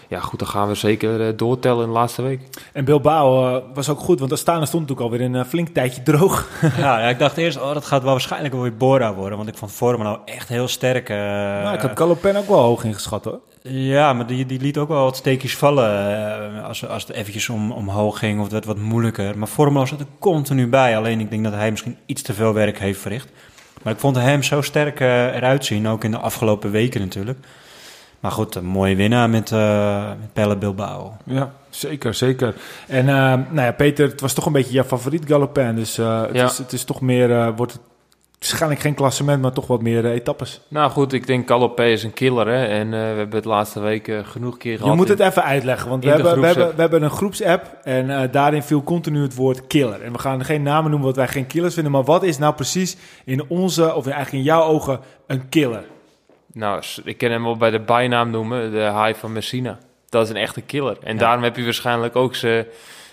ja, 0.08 0.20
goed, 0.20 0.38
dan 0.38 0.48
gaan 0.48 0.68
we 0.68 0.74
zeker 0.74 1.20
uh, 1.20 1.32
doortellen 1.36 1.82
in 1.82 1.88
de 1.88 1.94
laatste 1.94 2.22
week. 2.22 2.40
En 2.72 2.84
Bilbao 2.84 3.56
uh, 3.56 3.62
was 3.74 3.88
ook 3.88 3.98
goed, 3.98 4.18
want 4.18 4.32
Astana 4.32 4.64
stond 4.64 4.88
natuurlijk 4.88 5.12
alweer 5.12 5.34
een 5.34 5.44
flink 5.44 5.68
tijdje 5.68 6.02
droog. 6.02 6.48
ja, 6.76 7.00
ja, 7.00 7.08
ik 7.08 7.18
dacht 7.18 7.36
eerst, 7.36 7.60
oh, 7.60 7.72
dat 7.74 7.84
gaat 7.84 8.02
wel 8.02 8.12
waarschijnlijk 8.12 8.54
wel 8.54 8.62
weer 8.62 8.76
Bora 8.76 9.14
worden. 9.14 9.36
Want 9.36 9.50
ik 9.50 9.56
vond 9.56 9.72
Vormen 9.72 10.06
nou 10.06 10.18
echt 10.24 10.48
heel 10.48 10.68
sterk. 10.68 11.08
nou, 11.08 11.74
ik 11.74 11.80
had 11.80 11.92
Calopen 11.92 12.36
ook 12.36 12.48
wel 12.48 12.62
hoog 12.62 12.84
ingeschat 12.84 13.24
hoor. 13.24 13.40
Ja, 13.62 14.12
maar 14.12 14.26
die, 14.26 14.46
die 14.46 14.60
liet 14.60 14.78
ook 14.78 14.88
wel 14.88 15.04
wat 15.04 15.16
steekjes 15.16 15.56
vallen 15.56 16.10
uh, 16.54 16.64
als, 16.64 16.88
als 16.88 17.06
het 17.06 17.16
eventjes 17.16 17.48
om, 17.48 17.72
omhoog 17.72 18.18
ging 18.18 18.36
of 18.36 18.42
het 18.42 18.52
werd 18.52 18.64
wat 18.64 18.78
moeilijker. 18.78 19.38
Maar 19.38 19.48
Formelo 19.48 19.86
zat 19.86 20.00
er 20.00 20.06
continu 20.18 20.68
bij. 20.68 20.96
Alleen 20.96 21.20
ik 21.20 21.30
denk 21.30 21.44
dat 21.44 21.52
hij 21.52 21.70
misschien 21.70 21.96
iets 22.06 22.22
te 22.22 22.34
veel 22.34 22.52
werk 22.52 22.78
heeft 22.78 23.00
verricht. 23.00 23.28
Maar 23.82 23.92
ik 23.92 23.98
vond 23.98 24.16
hem 24.16 24.42
zo 24.42 24.62
sterk 24.62 25.00
uh, 25.00 25.34
eruit 25.34 25.64
zien, 25.64 25.88
ook 25.88 26.04
in 26.04 26.10
de 26.10 26.18
afgelopen 26.18 26.70
weken 26.70 27.00
natuurlijk. 27.00 27.38
Maar 28.20 28.30
goed, 28.30 28.54
een 28.54 28.64
mooie 28.64 28.96
winnaar 28.96 29.30
met, 29.30 29.50
uh, 29.50 30.08
met 30.08 30.32
Pelle 30.32 30.56
Bilbao. 30.56 31.16
Ja, 31.24 31.52
zeker, 31.70 32.14
zeker. 32.14 32.54
En 32.86 33.04
nou 33.04 33.54
ja, 33.54 33.72
Peter, 33.72 34.08
het 34.08 34.20
was 34.20 34.32
toch 34.32 34.46
een 34.46 34.52
beetje 34.52 34.72
jouw 34.72 34.84
favoriet 34.84 35.26
Galopin. 35.26 35.74
Dus 35.74 35.96
het, 35.96 36.28
ja. 36.32 36.44
is, 36.44 36.58
het 36.58 36.72
is 36.72 36.84
toch 36.84 37.00
meer, 37.00 37.54
wordt 37.54 37.72
het 37.72 37.82
waarschijnlijk 38.48 38.80
geen 38.80 38.94
klassement, 38.94 39.42
maar 39.42 39.52
toch 39.52 39.66
wat 39.66 39.82
meer 39.82 40.04
uh, 40.04 40.10
etappes. 40.10 40.60
Nou 40.68 40.90
goed, 40.90 41.12
ik 41.12 41.26
denk 41.26 41.46
Calopé 41.46 41.84
is 41.84 42.02
een 42.02 42.12
killer. 42.12 42.46
Hè? 42.46 42.66
En 42.66 42.86
uh, 42.86 42.92
we 42.92 42.96
hebben 42.96 43.36
het 43.36 43.44
laatste 43.44 43.80
week 43.80 44.08
uh, 44.08 44.18
genoeg 44.24 44.56
keer 44.56 44.76
gehad. 44.76 44.90
Je 44.90 44.96
moet 44.96 45.08
het 45.08 45.20
even 45.20 45.44
uitleggen, 45.44 45.88
want 45.88 46.04
we 46.04 46.10
hebben, 46.10 46.40
we, 46.40 46.46
hebben, 46.46 46.74
we 46.74 46.80
hebben 46.80 47.02
een 47.02 47.10
groepsapp 47.10 47.76
en 47.82 48.30
daarin 48.30 48.62
viel 48.62 48.82
continu 48.82 49.22
het 49.22 49.34
woord 49.34 49.66
killer. 49.66 50.02
En 50.02 50.12
we 50.12 50.18
gaan 50.18 50.44
geen 50.44 50.62
namen 50.62 50.90
noemen 50.90 51.08
wat 51.08 51.16
wij 51.16 51.28
geen 51.28 51.46
killers 51.46 51.74
vinden, 51.74 51.92
maar 51.92 52.04
wat 52.04 52.22
is 52.22 52.38
nou 52.38 52.54
precies 52.54 52.96
in 53.24 53.44
onze, 53.48 53.94
of 53.94 54.06
eigenlijk 54.06 54.32
in 54.32 54.42
jouw 54.42 54.62
ogen, 54.62 55.00
een 55.26 55.48
killer? 55.48 55.84
Nou, 56.52 56.82
ik 57.04 57.18
ken 57.18 57.30
hem 57.30 57.42
wel 57.42 57.56
bij 57.56 57.70
de 57.70 57.80
bijnaam 57.80 58.30
noemen, 58.30 58.70
de 58.70 59.02
High 59.04 59.18
van 59.18 59.32
Messina. 59.32 59.78
Dat 60.08 60.24
is 60.24 60.30
een 60.30 60.36
echte 60.36 60.60
killer. 60.60 60.96
En 61.02 61.18
daarom 61.18 61.42
heb 61.42 61.56
je 61.56 61.64
waarschijnlijk 61.64 62.16
ook 62.16 62.34
ze 62.34 62.66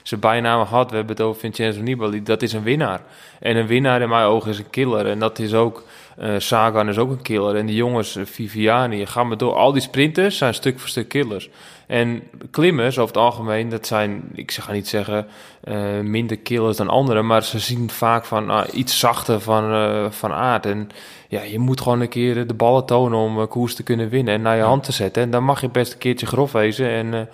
zijn 0.07 0.19
bijnaam 0.19 0.65
had. 0.65 0.89
We 0.89 0.95
hebben 0.95 1.15
het 1.15 1.25
over 1.25 1.39
Vincenzo 1.39 1.81
Nibali. 1.81 2.23
Dat 2.23 2.41
is 2.41 2.53
een 2.53 2.63
winnaar. 2.63 3.01
En 3.39 3.55
een 3.55 3.67
winnaar 3.67 4.01
in 4.01 4.09
mijn 4.09 4.25
ogen 4.25 4.49
is 4.51 4.57
een 4.57 4.69
killer. 4.69 5.07
En 5.07 5.19
dat 5.19 5.39
is 5.39 5.53
ook... 5.53 5.83
Uh, 6.21 6.33
Sagan 6.37 6.89
is 6.89 6.97
ook 6.97 7.09
een 7.09 7.21
killer. 7.21 7.55
En 7.55 7.65
die 7.65 7.75
jongens, 7.75 8.15
uh, 8.15 8.25
Viviani, 8.25 9.05
gaan 9.05 9.27
maar 9.27 9.37
door. 9.37 9.53
Al 9.53 9.71
die 9.71 9.81
sprinters 9.81 10.37
zijn 10.37 10.53
stuk 10.53 10.79
voor 10.79 10.89
stuk 10.89 11.07
killers. 11.07 11.49
En 11.87 12.23
klimmers, 12.51 12.97
over 12.97 13.15
het 13.15 13.23
algemeen, 13.23 13.69
dat 13.69 13.87
zijn, 13.87 14.29
ik 14.33 14.51
ga 14.51 14.71
niet 14.71 14.87
zeggen 14.87 15.27
uh, 15.63 15.99
minder 15.99 16.37
killers 16.37 16.77
dan 16.77 16.87
anderen, 16.87 17.25
maar 17.25 17.43
ze 17.43 17.59
zien 17.59 17.89
vaak 17.89 18.25
van 18.25 18.49
uh, 18.49 18.61
iets 18.73 18.99
zachter 18.99 19.41
van, 19.41 19.71
uh, 19.73 20.05
van 20.09 20.31
aard. 20.31 20.65
En 20.65 20.89
ja, 21.27 21.41
je 21.41 21.59
moet 21.59 21.81
gewoon 21.81 22.01
een 22.01 22.09
keer 22.09 22.47
de 22.47 22.53
ballen 22.53 22.85
tonen 22.85 23.19
om 23.19 23.47
koers 23.47 23.75
te 23.75 23.83
kunnen 23.83 24.09
winnen 24.09 24.33
en 24.33 24.41
naar 24.41 24.57
je 24.57 24.63
hand 24.63 24.83
te 24.83 24.91
zetten. 24.91 25.23
En 25.23 25.29
dan 25.29 25.43
mag 25.43 25.61
je 25.61 25.69
best 25.69 25.93
een 25.93 25.99
keertje 25.99 26.25
grof 26.25 26.51
wezen. 26.51 26.89
En 26.89 27.29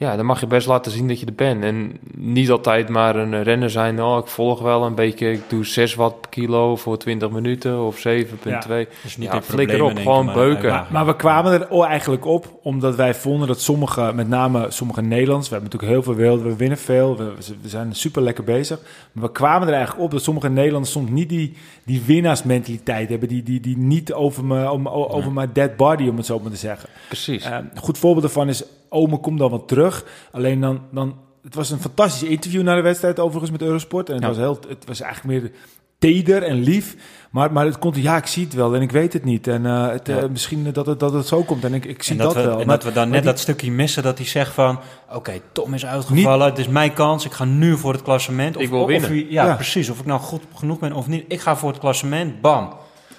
ja, 0.00 0.16
dan 0.16 0.26
mag 0.26 0.40
je 0.40 0.46
best 0.46 0.66
laten 0.66 0.92
zien 0.92 1.08
dat 1.08 1.20
je 1.20 1.26
er 1.26 1.34
bent. 1.34 1.64
En 1.64 1.98
niet 2.16 2.50
altijd 2.50 2.88
maar 2.88 3.16
een 3.16 3.42
renner 3.42 3.70
zijn. 3.70 4.02
Oh, 4.02 4.18
ik 4.18 4.26
volg 4.26 4.60
wel 4.60 4.84
een 4.84 4.94
beetje. 4.94 5.30
Ik 5.30 5.42
doe 5.48 5.66
6 5.66 5.94
watt 5.94 6.20
per 6.20 6.30
kilo 6.30 6.76
voor 6.76 6.98
20 6.98 7.30
minuten 7.30 7.84
of 7.84 7.96
7,2. 7.96 8.04
Ja, 8.42 8.62
dus 9.02 9.16
niet 9.16 9.32
ja, 9.32 9.42
flikker 9.42 9.82
op, 9.82 9.98
gewoon 9.98 10.32
beuken. 10.32 10.86
Maar, 10.90 11.06
we 11.06 11.16
kwamen 11.16 11.52
er 11.52 11.80
eigenlijk 11.82 12.26
op 12.26 12.58
omdat 12.62 12.94
wij 12.96 13.14
vonden 13.14 13.48
dat 13.48 13.60
sommige, 13.60 14.12
met 14.14 14.28
name 14.28 14.66
sommige 14.68 15.02
Nederlands, 15.02 15.48
we 15.48 15.54
hebben 15.54 15.70
natuurlijk 15.70 16.04
heel 16.04 16.14
veel 16.14 16.22
wereld, 16.22 16.42
we 16.42 16.56
winnen 16.56 16.78
veel, 16.78 17.16
we, 17.16 17.34
we, 17.62 17.68
zijn 17.68 17.94
super 17.94 18.22
lekker 18.22 18.44
bezig. 18.44 18.80
Maar 19.12 19.24
we 19.24 19.32
kwamen 19.32 19.68
er 19.68 19.74
eigenlijk 19.74 20.04
op 20.04 20.10
dat 20.10 20.22
sommige 20.22 20.48
Nederlanders 20.48 20.92
soms 20.92 21.10
niet 21.10 21.28
die, 21.28 21.56
die 21.84 22.02
winnaarsmentaliteit 22.06 23.08
hebben, 23.08 23.28
die, 23.28 23.42
die, 23.42 23.60
die 23.60 23.76
niet 23.76 24.12
over, 24.12 24.44
me, 24.44 24.88
over 25.08 25.32
mijn 25.32 25.50
dead 25.52 25.76
body, 25.76 26.08
om 26.08 26.16
het 26.16 26.26
zo 26.26 26.38
maar 26.38 26.50
te 26.50 26.56
zeggen. 26.56 26.88
Precies. 27.06 27.46
Uh, 27.46 27.56
een 27.74 27.80
goed 27.80 27.98
voorbeeld 27.98 28.22
daarvan 28.22 28.48
is 28.48 28.64
Ome 28.88 29.18
komt 29.18 29.38
dan 29.38 29.50
wat 29.50 29.68
terug. 29.68 30.04
Alleen 30.32 30.60
dan, 30.60 30.80
dan, 30.92 31.16
het 31.42 31.54
was 31.54 31.70
een 31.70 31.80
fantastisch 31.80 32.28
interview 32.28 32.62
na 32.62 32.74
de 32.74 32.80
wedstrijd 32.80 33.20
overigens 33.20 33.50
met 33.50 33.62
Eurosport. 33.62 34.08
En 34.08 34.14
het, 34.14 34.24
was, 34.24 34.36
heel, 34.36 34.58
het 34.68 34.84
was 34.86 35.00
eigenlijk 35.00 35.42
meer 35.42 35.50
teder 35.98 36.42
en 36.42 36.62
lief. 36.62 36.96
Maar, 37.30 37.52
maar 37.52 37.64
het 37.64 37.78
komt, 37.78 37.96
ja, 37.96 38.16
ik 38.16 38.26
zie 38.26 38.44
het 38.44 38.54
wel 38.54 38.74
en 38.74 38.82
ik 38.82 38.90
weet 38.90 39.12
het 39.12 39.24
niet. 39.24 39.46
En 39.46 39.64
uh, 39.64 39.88
het, 39.88 40.08
uh, 40.08 40.16
misschien 40.30 40.72
dat 40.72 40.86
het, 40.86 41.00
dat 41.00 41.12
het 41.12 41.26
zo 41.26 41.42
komt 41.42 41.64
en 41.64 41.74
ik, 41.74 41.84
ik 41.84 42.02
zie 42.02 42.16
dat, 42.16 42.34
dat, 42.34 42.44
wel. 42.44 42.60
En 42.60 42.66
maar, 42.66 42.76
dat 42.76 42.84
we 42.84 42.92
dan 42.92 43.08
net 43.08 43.24
dat 43.24 43.38
stukje 43.38 43.70
missen 43.70 44.02
dat 44.02 44.18
hij 44.18 44.26
zegt 44.26 44.52
van... 44.52 44.80
Oké, 45.14 45.40
Tom 45.52 45.74
is 45.74 45.86
uitgevallen, 45.86 46.46
niet, 46.46 46.56
het 46.56 46.66
is 46.66 46.72
mijn 46.72 46.92
kans, 46.92 47.24
ik 47.24 47.32
ga 47.32 47.44
nu 47.44 47.76
voor 47.76 47.92
het 47.92 48.02
klassement. 48.02 48.56
Of, 48.56 48.62
ik 48.62 48.68
wil 48.68 48.86
winnen. 48.86 49.10
Of, 49.10 49.16
ja, 49.16 49.46
ja, 49.46 49.54
precies. 49.54 49.90
Of 49.90 49.98
ik 49.98 50.06
nou 50.06 50.20
goed 50.20 50.42
genoeg 50.54 50.78
ben 50.78 50.92
of 50.92 51.06
niet. 51.06 51.24
Ik 51.28 51.40
ga 51.40 51.56
voor 51.56 51.70
het 51.70 51.78
klassement, 51.78 52.40
bam. 52.40 52.72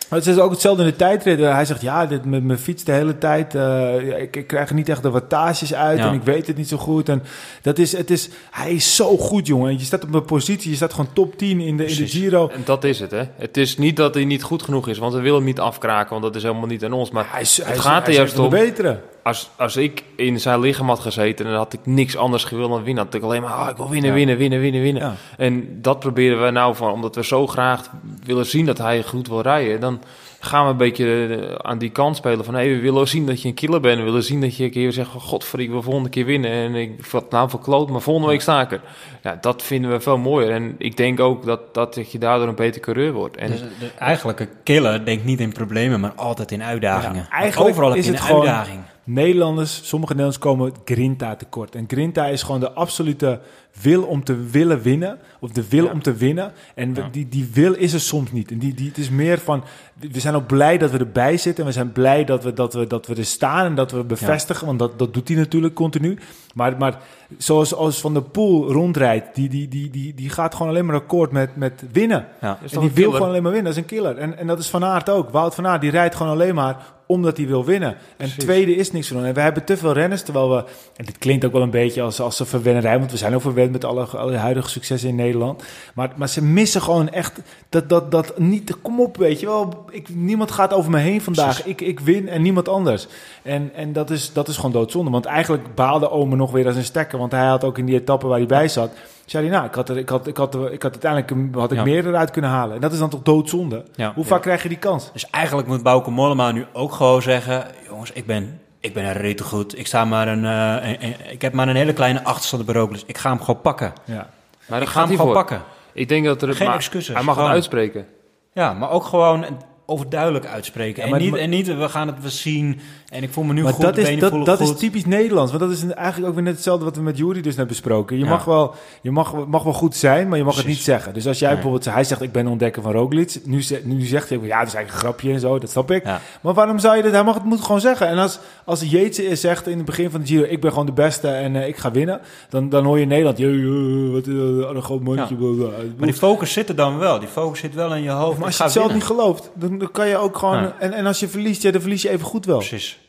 Maar 0.10 0.20
het 0.20 0.28
is 0.28 0.38
ook 0.38 0.52
hetzelfde 0.52 0.84
in 0.84 0.90
de 0.90 0.96
tijdrit. 0.96 1.40
Hij 1.40 1.66
zegt, 1.66 1.82
ja, 1.82 2.06
dit 2.06 2.26
met 2.26 2.44
mijn 2.44 2.60
fiets 2.60 2.84
de 2.84 2.92
hele 2.92 3.18
tijd, 3.18 3.56
uh, 3.56 4.22
ik, 4.22 4.36
ik, 4.36 4.48
krijg 4.48 4.70
er 4.70 4.76
niet 4.76 4.90
echt 4.90 5.04
de 5.04 5.10
wattages 5.10 5.74
uit 5.74 6.00
en 6.00 6.14
ik 6.14 6.24
weet 6.24 6.48
het 6.48 6.58
niet 6.58 6.68
zo 6.68 6.78
goed. 6.78 7.10
En 7.10 7.24
dat 7.62 7.78
is, 7.78 7.92
het 7.98 8.12
is, 8.12 8.30
hij 8.52 8.72
is 8.72 8.96
zo 8.96 9.18
goed, 9.18 9.48
jongen. 9.48 9.78
Je 9.78 9.86
staat 9.86 10.04
op 10.04 10.14
een 10.14 10.26
positie, 10.26 10.70
je 10.70 10.76
staat 10.76 10.94
gewoon 10.94 11.14
top 11.14 11.38
10 11.38 11.60
in 11.60 11.78
de, 11.78 11.86
in 11.86 11.96
de 11.96 12.08
Giro. 12.08 12.48
En 12.48 12.62
dat 12.66 12.84
is 12.84 13.00
het, 13.00 13.12
hè. 13.12 13.24
Het 13.36 13.58
is 13.58 13.78
niet 13.78 13.96
dat 13.96 14.14
hij 14.14 14.26
niet 14.26 14.44
goed 14.44 14.64
genoeg 14.64 14.88
is, 14.88 14.98
want 14.98 15.14
we 15.14 15.20
willen 15.20 15.38
hem 15.38 15.46
niet 15.46 15.60
afkraken, 15.60 16.10
want 16.10 16.24
dat 16.24 16.36
is 16.36 16.44
helemaal 16.44 16.68
niet 16.68 16.84
aan 16.84 16.94
ons. 16.94 17.12
Maar 17.12 17.28
hij 17.30 17.42
is, 17.42 17.58
het 17.58 17.66
hij 17.66 17.78
gaat 17.78 18.08
er 18.08 18.14
juist 18.14 18.40
om... 18.40 18.50
betere 18.50 19.00
als, 19.30 19.50
als 19.56 19.78
ik 19.78 20.04
in 20.16 20.40
zijn 20.40 20.60
lichaam 20.60 20.88
had 20.88 21.00
gezeten 21.00 21.46
en 21.46 21.54
had 21.54 21.74
ik 21.74 21.80
niks 21.84 22.18
anders 22.18 22.44
gewild 22.44 22.70
dan 22.70 22.84
winnen, 22.84 23.04
had 23.04 23.14
ik 23.14 23.24
alleen 23.24 23.42
maar, 23.42 23.52
ah, 23.52 23.70
ik 23.70 23.78
wil 23.78 23.90
winnen, 23.90 24.14
winnen, 24.14 24.38
winnen, 24.38 24.60
winnen, 24.60 24.82
winnen. 24.82 25.18
En 25.38 25.82
dat 25.82 26.00
proberen 26.00 26.44
we 26.44 26.52
nou 26.52 26.76
van, 26.76 26.92
omdat 26.92 27.16
we 27.16 27.24
zo 27.24 27.48
graag 27.48 27.90
willen 28.24 28.46
zien 28.46 28.66
dat 28.66 28.78
hij 28.78 29.04
goed 29.04 29.28
wil 29.28 29.42
rijden, 29.42 29.80
dan 29.80 30.02
gaan 30.40 30.66
we 30.66 30.72
een 30.72 30.78
beetje 30.78 31.28
eh, 31.28 31.56
aan 31.56 31.78
die 31.78 31.90
kant 31.90 32.16
spelen 32.16 32.46
van, 32.46 32.54
hé, 32.54 32.60
hey, 32.60 32.70
we 32.70 32.80
willen 32.80 33.08
zien 33.08 33.26
dat 33.26 33.42
je 33.42 33.48
een 33.48 33.54
killer 33.54 33.80
bent, 33.80 33.98
we 33.98 34.04
willen 34.04 34.24
zien 34.24 34.42
dat 34.42 34.56
je 34.56 34.64
een 34.64 34.72
keer 34.72 34.92
zegt, 34.92 35.10
godver, 35.10 35.60
ik 35.60 35.70
wil 35.70 35.82
volgende 35.82 36.10
keer 36.10 36.26
winnen 36.26 36.52
en 36.52 36.76
ik 36.76 37.06
wat 37.06 37.32
nou 37.32 37.50
verkloot, 37.50 37.90
maar 37.90 38.02
volgende 38.02 38.30
week 38.30 38.42
sta 38.42 38.62
ik 38.62 38.72
er. 38.72 38.82
Ja, 39.24 39.38
dat 39.42 39.64
vinden 39.64 39.92
we 39.92 40.00
veel 40.00 40.18
mooier 40.18 40.52
en 40.52 40.76
ik 40.78 40.98
denk 40.98 41.20
ook 41.20 41.46
dat, 41.46 41.74
dat 41.74 42.12
je 42.12 42.18
daardoor 42.18 42.48
een 42.48 42.56
beter 42.56 42.82
coureur 42.82 43.14
wordt. 43.14 43.38
En 43.38 43.52
dus 43.52 43.60
de 43.60 43.92
eigenlijke 44.00 44.50
killer 44.64 45.06
denkt 45.06 45.26
niet 45.26 45.40
in 45.40 45.52
problemen, 45.52 46.00
maar 46.00 46.14
altijd 46.16 46.52
in 46.52 46.64
uitdagingen. 46.64 47.28
eigenlijk 47.30 47.70
Overal 47.72 47.94
is 47.94 48.08
het 48.08 48.20
een 48.20 48.36
uitdaging. 48.36 48.82
Nederlanders, 49.12 49.88
sommige 49.88 50.14
Nederlanders 50.14 50.44
komen 50.44 50.74
Grinta 50.86 51.36
tekort. 51.36 51.76
En 51.76 51.86
Grinta 51.88 52.28
is 52.28 52.44
gewoon 52.44 52.60
de 52.60 52.72
absolute 52.72 53.40
wil 53.82 54.04
om 54.04 54.24
te 54.24 54.36
willen 54.50 54.82
winnen. 54.82 55.18
Of 55.40 55.52
de 55.52 55.70
wil 55.70 55.88
om 55.88 56.02
te 56.02 56.14
winnen. 56.14 56.52
En 56.76 56.96
die, 57.12 57.30
die 57.30 57.50
wil 57.54 57.74
is 57.74 57.94
er 57.94 58.00
soms 58.00 58.32
niet. 58.32 58.52
En 58.52 58.58
die, 58.58 58.74
die, 58.74 58.88
het 58.88 58.98
is 58.98 59.10
meer 59.10 59.40
van, 59.40 59.64
we 60.12 60.20
zijn 60.20 60.36
ook 60.36 60.48
blij 60.48 60.78
dat 60.78 60.92
we 60.92 60.98
erbij 60.98 61.38
zitten. 61.38 61.64
En 61.64 61.70
we 61.70 61.76
zijn 61.76 61.92
blij 61.92 62.26
dat 62.26 62.44
we, 62.44 62.54
dat 62.54 62.74
we, 62.74 62.88
dat 62.88 63.08
we 63.08 63.16
er 63.16 63.26
staan 63.26 63.66
en 63.66 63.76
dat 63.76 63.92
we 63.92 64.04
bevestigen. 64.04 64.66
Want 64.66 64.80
dat, 64.80 65.00
dat 65.00 65.14
doet 65.14 65.28
hij 65.28 65.38
natuurlijk 65.38 65.74
continu. 65.74 66.18
Maar, 66.54 66.78
maar 66.78 66.98
zoals 67.38 67.74
als 67.74 68.00
Van 68.00 68.14
der 68.14 68.24
Poel 68.24 68.72
rondrijdt, 68.72 69.36
die, 69.36 69.50
die, 69.50 69.68
die, 69.68 69.90
die, 69.90 70.14
die 70.14 70.30
gaat 70.30 70.56
gewoon 70.56 70.72
alleen 70.72 70.86
maar 70.86 70.96
akkoord 70.96 71.32
met, 71.32 71.56
met 71.56 71.84
winnen. 71.92 72.28
En 72.40 72.80
die 72.80 72.92
wil 72.92 73.12
gewoon 73.12 73.28
alleen 73.28 73.44
maar 73.44 73.52
winnen. 73.52 73.74
Dat 73.74 73.84
is 73.84 73.90
een 73.90 73.98
killer. 73.98 74.18
En, 74.18 74.38
en 74.38 74.48
dat 74.48 74.60
is 74.60 74.70
Van 74.70 74.86
Aert 74.86 75.10
ook. 75.10 75.30
Wout 75.30 75.56
van 75.56 75.68
Aert, 75.68 75.82
die 75.82 75.92
rijdt 75.92 76.16
gewoon 76.16 76.32
alleen 76.32 76.56
maar 76.56 76.98
omdat 77.10 77.38
hij 77.38 77.48
wil 77.48 77.66
winnen. 77.66 77.98
En 78.18 78.30
tweede 78.38 78.76
is 78.76 78.92
niks 78.92 79.08
van 79.08 79.26
En 79.26 79.34
we 79.34 79.42
hebben 79.42 79.64
te 79.64 79.78
veel 79.78 79.94
renners, 79.94 80.24
terwijl 80.24 80.50
we... 80.50 80.64
En 80.96 81.06
dit 81.06 81.18
klinkt 81.18 81.46
ook 81.46 81.52
wel 81.52 81.62
een 81.62 81.70
beetje 81.70 82.02
als, 82.02 82.20
als 82.20 82.40
een 82.40 82.46
verwennerij, 82.46 83.00
want 83.00 83.12
we 83.12 83.18
zijn 83.18 83.36
ook 83.36 83.42
met 83.68 83.86
alle, 83.86 84.06
alle 84.06 84.36
huidige 84.36 84.70
successen 84.70 85.10
in 85.10 85.16
Nederland. 85.16 85.64
Maar, 85.94 86.12
maar 86.16 86.30
ze 86.30 86.44
missen 86.44 86.82
gewoon 86.82 87.10
echt 87.10 87.40
dat, 87.70 87.90
dat, 87.90 88.12
dat 88.12 88.40
niet... 88.40 88.82
Kom 88.82 89.02
op, 89.02 89.18
weet 89.18 89.40
je 89.40 89.46
wel. 89.46 89.86
Ik, 89.90 90.10
niemand 90.10 90.52
gaat 90.52 90.74
over 90.74 90.92
me 90.92 90.98
heen 91.00 91.22
vandaag. 91.22 91.66
Ik, 91.66 91.82
ik 91.82 92.00
win 92.00 92.28
en 92.30 92.42
niemand 92.42 92.70
anders. 92.70 93.08
En, 93.42 93.72
en 93.76 93.94
dat, 93.94 94.10
is, 94.10 94.34
dat 94.34 94.48
is 94.48 94.56
gewoon 94.56 94.72
doodzonde. 94.72 95.12
Want 95.12 95.26
eigenlijk 95.26 95.76
baalde 95.76 96.10
Ome 96.10 96.36
nog 96.36 96.52
weer 96.52 96.66
als 96.68 96.76
een 96.76 96.84
stekker. 96.84 97.18
Want 97.20 97.32
hij 97.32 97.46
had 97.48 97.64
ook 97.64 97.78
in 97.78 97.86
die 97.86 97.96
etappe 98.00 98.28
waar 98.28 98.38
hij 98.38 98.48
bij 98.48 98.68
zat 98.68 98.92
zei 99.26 99.48
hij, 99.48 99.56
nou, 99.56 99.68
ik 99.68 99.74
had, 99.74 99.90
er, 99.90 99.98
ik 99.98 100.10
had, 100.10 100.28
ik 100.28 100.38
had, 100.38 100.56
ik 100.72 100.82
had 100.82 100.92
uiteindelijk 101.04 101.56
had 101.56 101.72
ik 101.72 101.78
Ja. 101.78 101.84
meer 101.84 102.08
eruit 102.08 102.32
kunnen 102.32 102.50
halen. 102.52 102.76
En 102.76 102.82
dat 102.82 102.94
is 102.94 103.00
dan 103.00 103.10
toch 103.10 103.22
doodzonde? 103.22 103.86
Ja. 103.96 104.12
Hoe 104.14 104.24
Ja. 104.24 104.30
vaak 104.30 104.42
krijg 104.42 104.64
je 104.64 104.70
die 104.70 104.78
kans? 104.78 105.10
Dus 105.14 105.30
eigenlijk 105.30 105.68
moet 105.68 105.84
Bauke 105.84 106.12
Mollema 106.12 106.52
nu 106.52 106.66
ook 106.74 106.92
gewoon 106.92 107.22
zeggen... 107.22 107.66
jongens, 107.90 108.12
ik 108.12 108.26
ben, 108.26 108.60
ik 108.80 108.94
ben 108.94 109.04
er 109.04 109.18
rete 109.18 109.44
goed. 109.44 109.78
Ik, 109.78 109.88
sta 109.88 110.06
maar 110.06 110.28
een, 110.28 110.46
eh, 110.46 110.90
een- 110.90 111.04
een- 111.04 111.32
ik 111.32 111.42
heb 111.42 111.54
maar 111.54 111.68
een 111.68 111.76
hele 111.76 111.94
kleine 111.94 112.24
achterstand 112.24 112.64
op 112.64 112.70
Roglic. 112.76 113.04
Ik 113.06 113.18
ga 113.18 113.30
hem 113.30 113.40
gewoon 113.42 113.62
pakken. 113.62 113.94
Ja. 114.06 114.30
Maar 114.68 114.82
ik 114.82 114.88
ga 114.88 115.00
hem 115.00 115.10
gewoon 115.10 115.26
voor. 115.26 115.36
pakken. 115.36 115.62
Ik 115.94 116.10
denk 116.10 116.26
dat 116.26 116.42
er... 116.42 116.56
Geen 116.56 116.68
maar 116.68 116.76
excuses, 116.76 117.08
Hij 117.16 117.16
mag 117.24 117.26
het 117.26 117.36
gewoon. 117.36 117.52
uitspreken. 117.52 118.08
Ja, 118.54 118.74
maar 118.74 118.90
ook 118.90 119.04
gewoon 119.06 119.46
overduidelijk 119.90 120.46
uitspreken. 120.46 121.04
Ja, 121.04 121.10
maar- 121.10 121.18
en, 121.18 121.24
niet, 121.24 121.32
maar- 121.34 121.42
en 121.42 121.50
niet, 121.50 121.68
we 121.78 121.90
gaan 121.90 122.08
het 122.08 122.16
we 122.22 122.30
zien 122.30 122.80
en 123.10 123.24
ik 123.24 123.30
voel 123.34 123.44
me 123.44 123.54
nu 123.54 123.64
Maar 123.64 123.74
goed, 123.74 123.82
dat, 123.84 123.98
is, 123.98 124.20
dat, 124.20 124.46
dat 124.46 124.60
is 124.60 124.76
typisch 124.76 125.06
Nederlands. 125.06 125.52
Want 125.52 125.64
dat 125.64 125.72
is 125.72 125.86
eigenlijk 125.94 126.28
ook 126.28 126.34
weer 126.36 126.44
net 126.44 126.54
hetzelfde 126.54 126.86
wat 126.86 126.96
we 126.96 127.02
met 127.02 127.18
Jury 127.18 127.42
dus 127.42 127.56
net 127.56 127.68
besproken. 127.68 128.18
Je, 128.18 128.24
Ja. 128.24 128.30
mag, 128.30 128.46
wel, 128.46 128.74
je 129.02 129.12
mag, 129.12 129.46
mag 129.48 129.64
wel 129.64 129.74
goed 129.74 129.96
zijn, 129.96 130.28
maar 130.28 130.38
je 130.38 130.44
mag 130.44 130.56
het 130.58 130.66
niet 130.66 130.78
zeggen. 130.78 131.14
Dus 131.14 131.28
als 131.28 131.40
jij 131.40 131.48
Nee. 131.48 131.58
bijvoorbeeld, 131.62 131.94
hij 131.94 132.04
zegt 132.04 132.22
ik 132.22 132.32
ben 132.32 132.48
ontdekker 132.48 132.82
van 132.82 132.92
Roglic. 132.92 133.36
Nu, 133.44 133.64
nu 133.84 134.02
zegt 134.06 134.30
hij, 134.30 134.38
ja 134.42 134.58
dat 134.60 134.68
is 134.68 134.74
eigenlijk 134.74 134.92
een 134.92 135.00
grapje 135.00 135.32
en 135.34 135.40
zo, 135.40 135.60
dat 135.60 135.70
snap 135.70 135.92
ik. 135.92 136.04
Ja. 136.06 136.22
Maar 136.42 136.54
waarom 136.54 136.80
zou 136.80 136.96
je 136.98 137.04
dat? 137.04 137.12
Hij 137.12 137.24
mag 137.24 137.34
het 137.34 137.44
moet 137.44 137.62
gewoon 137.62 137.82
zeggen. 137.82 138.08
En 138.08 138.18
als, 138.18 138.40
als 138.66 138.82
Jeetse 138.82 139.36
zegt 139.36 139.68
in 139.68 139.78
het 139.78 139.86
begin 139.86 140.10
van 140.10 140.20
de 140.22 140.28
Giro, 140.28 140.44
ik 140.50 140.62
ben 140.62 140.72
gewoon 140.72 140.86
de 140.86 140.92
beste 140.92 141.28
en 141.28 141.56
eh, 141.56 141.68
ik 141.68 141.78
ga 141.78 141.92
winnen. 141.92 142.20
Dan, 142.50 142.70
dan 142.70 142.86
hoor 142.86 142.96
je 142.96 143.02
in 143.02 143.08
Nederland, 143.08 143.38
"Ja, 143.38 143.48
ja, 143.48 144.12
wat 144.12 144.28
eh, 144.28 144.76
een 144.76 144.82
groot 144.82 145.02
mondje. 145.02 145.36
Ja. 145.36 145.36
bla, 145.36 145.52
bla." 145.68 145.78
Maar 145.98 146.08
die 146.08 146.14
focus 146.18 146.54
zit 146.54 146.70
er 146.70 146.76
dan 146.76 146.98
wel. 146.98 147.20
Die 147.20 147.28
focus 147.28 147.60
zit 147.60 147.74
wel 147.76 147.96
in 147.96 148.04
je 148.04 148.10
hoofd. 148.10 148.38
Maar 148.38 148.46
als 148.46 148.58
je 148.58 148.64
het 148.64 148.72
zelf 148.72 148.88
winnen. 148.88 149.08
niet 149.08 149.18
gelooft, 149.18 149.50
dan, 149.54 149.79
dan 149.80 149.92
kan 149.92 150.08
je 150.08 150.18
ook 150.18 150.38
gewoon... 150.38 150.62
Ja. 150.62 150.76
En, 150.80 150.94
en 150.94 151.06
als 151.06 151.20
je 151.20 151.28
verliest, 151.28 151.62
ja, 151.62 151.72
dan 151.72 151.82
verlies 151.82 152.02
je 152.02 152.10
even 152.10 152.26
goed 152.26 152.46
wel. 152.46 152.58
Precies. 152.58 153.00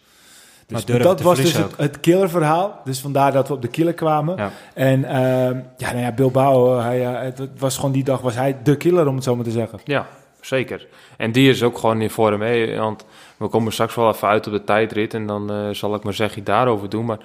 Dus 0.71 0.79
Maar 0.79 0.87
durven 0.87 1.05
dat 1.05 1.21
was 1.21 1.39
dus 1.39 1.57
het, 1.57 1.77
het 1.77 2.01
killerverhaal. 2.01 2.81
Dus 2.85 3.01
vandaar 3.01 3.33
dat 3.33 3.49
we 3.49 3.55
op 3.55 3.63
de 3.63 3.69
killer 3.69 3.95
kwamen. 3.95 4.37
Ja. 4.37 4.51
En 4.75 5.05
ehm, 5.05 5.59
ja, 5.77 5.93
nou 5.93 5.99
ja, 5.99 6.13
Bilbao, 6.13 6.77
eh, 6.77 6.85
hij, 6.85 7.07
eh, 7.07 7.23
het, 7.23 7.39
het 7.39 7.51
was 7.59 7.77
gewoon 7.77 7.93
die 7.93 8.05
dag 8.05 8.21
was 8.21 8.35
hij 8.35 8.57
de 8.63 8.77
killer, 8.77 9.07
om 9.07 9.15
het 9.15 9.25
zo 9.25 9.37
maar 9.37 9.45
te 9.45 9.51
zeggen. 9.51 9.79
Ja, 9.85 10.07
zeker. 10.41 10.87
En 11.17 11.33
die 11.33 11.51
is 11.51 11.63
ook 11.63 11.79
gewoon 11.79 12.01
in 12.01 12.11
vorm. 12.11 12.43
Hè? 12.43 12.77
Want 12.77 13.05
we 13.41 13.49
komen 13.49 13.73
straks 13.73 13.95
wel 13.95 14.09
even 14.09 14.29
uit 14.29 14.47
op 14.47 14.53
de 14.53 14.65
tijdrit. 14.65 15.15
En 15.15 15.27
dan 15.27 15.51
eh, 15.53 15.69
zal 15.71 15.95
ik 15.95 16.03
mijn 16.03 16.15
zegje 16.15 16.43
daarover 16.43 16.89
doen. 16.89 17.05
Maar 17.05 17.19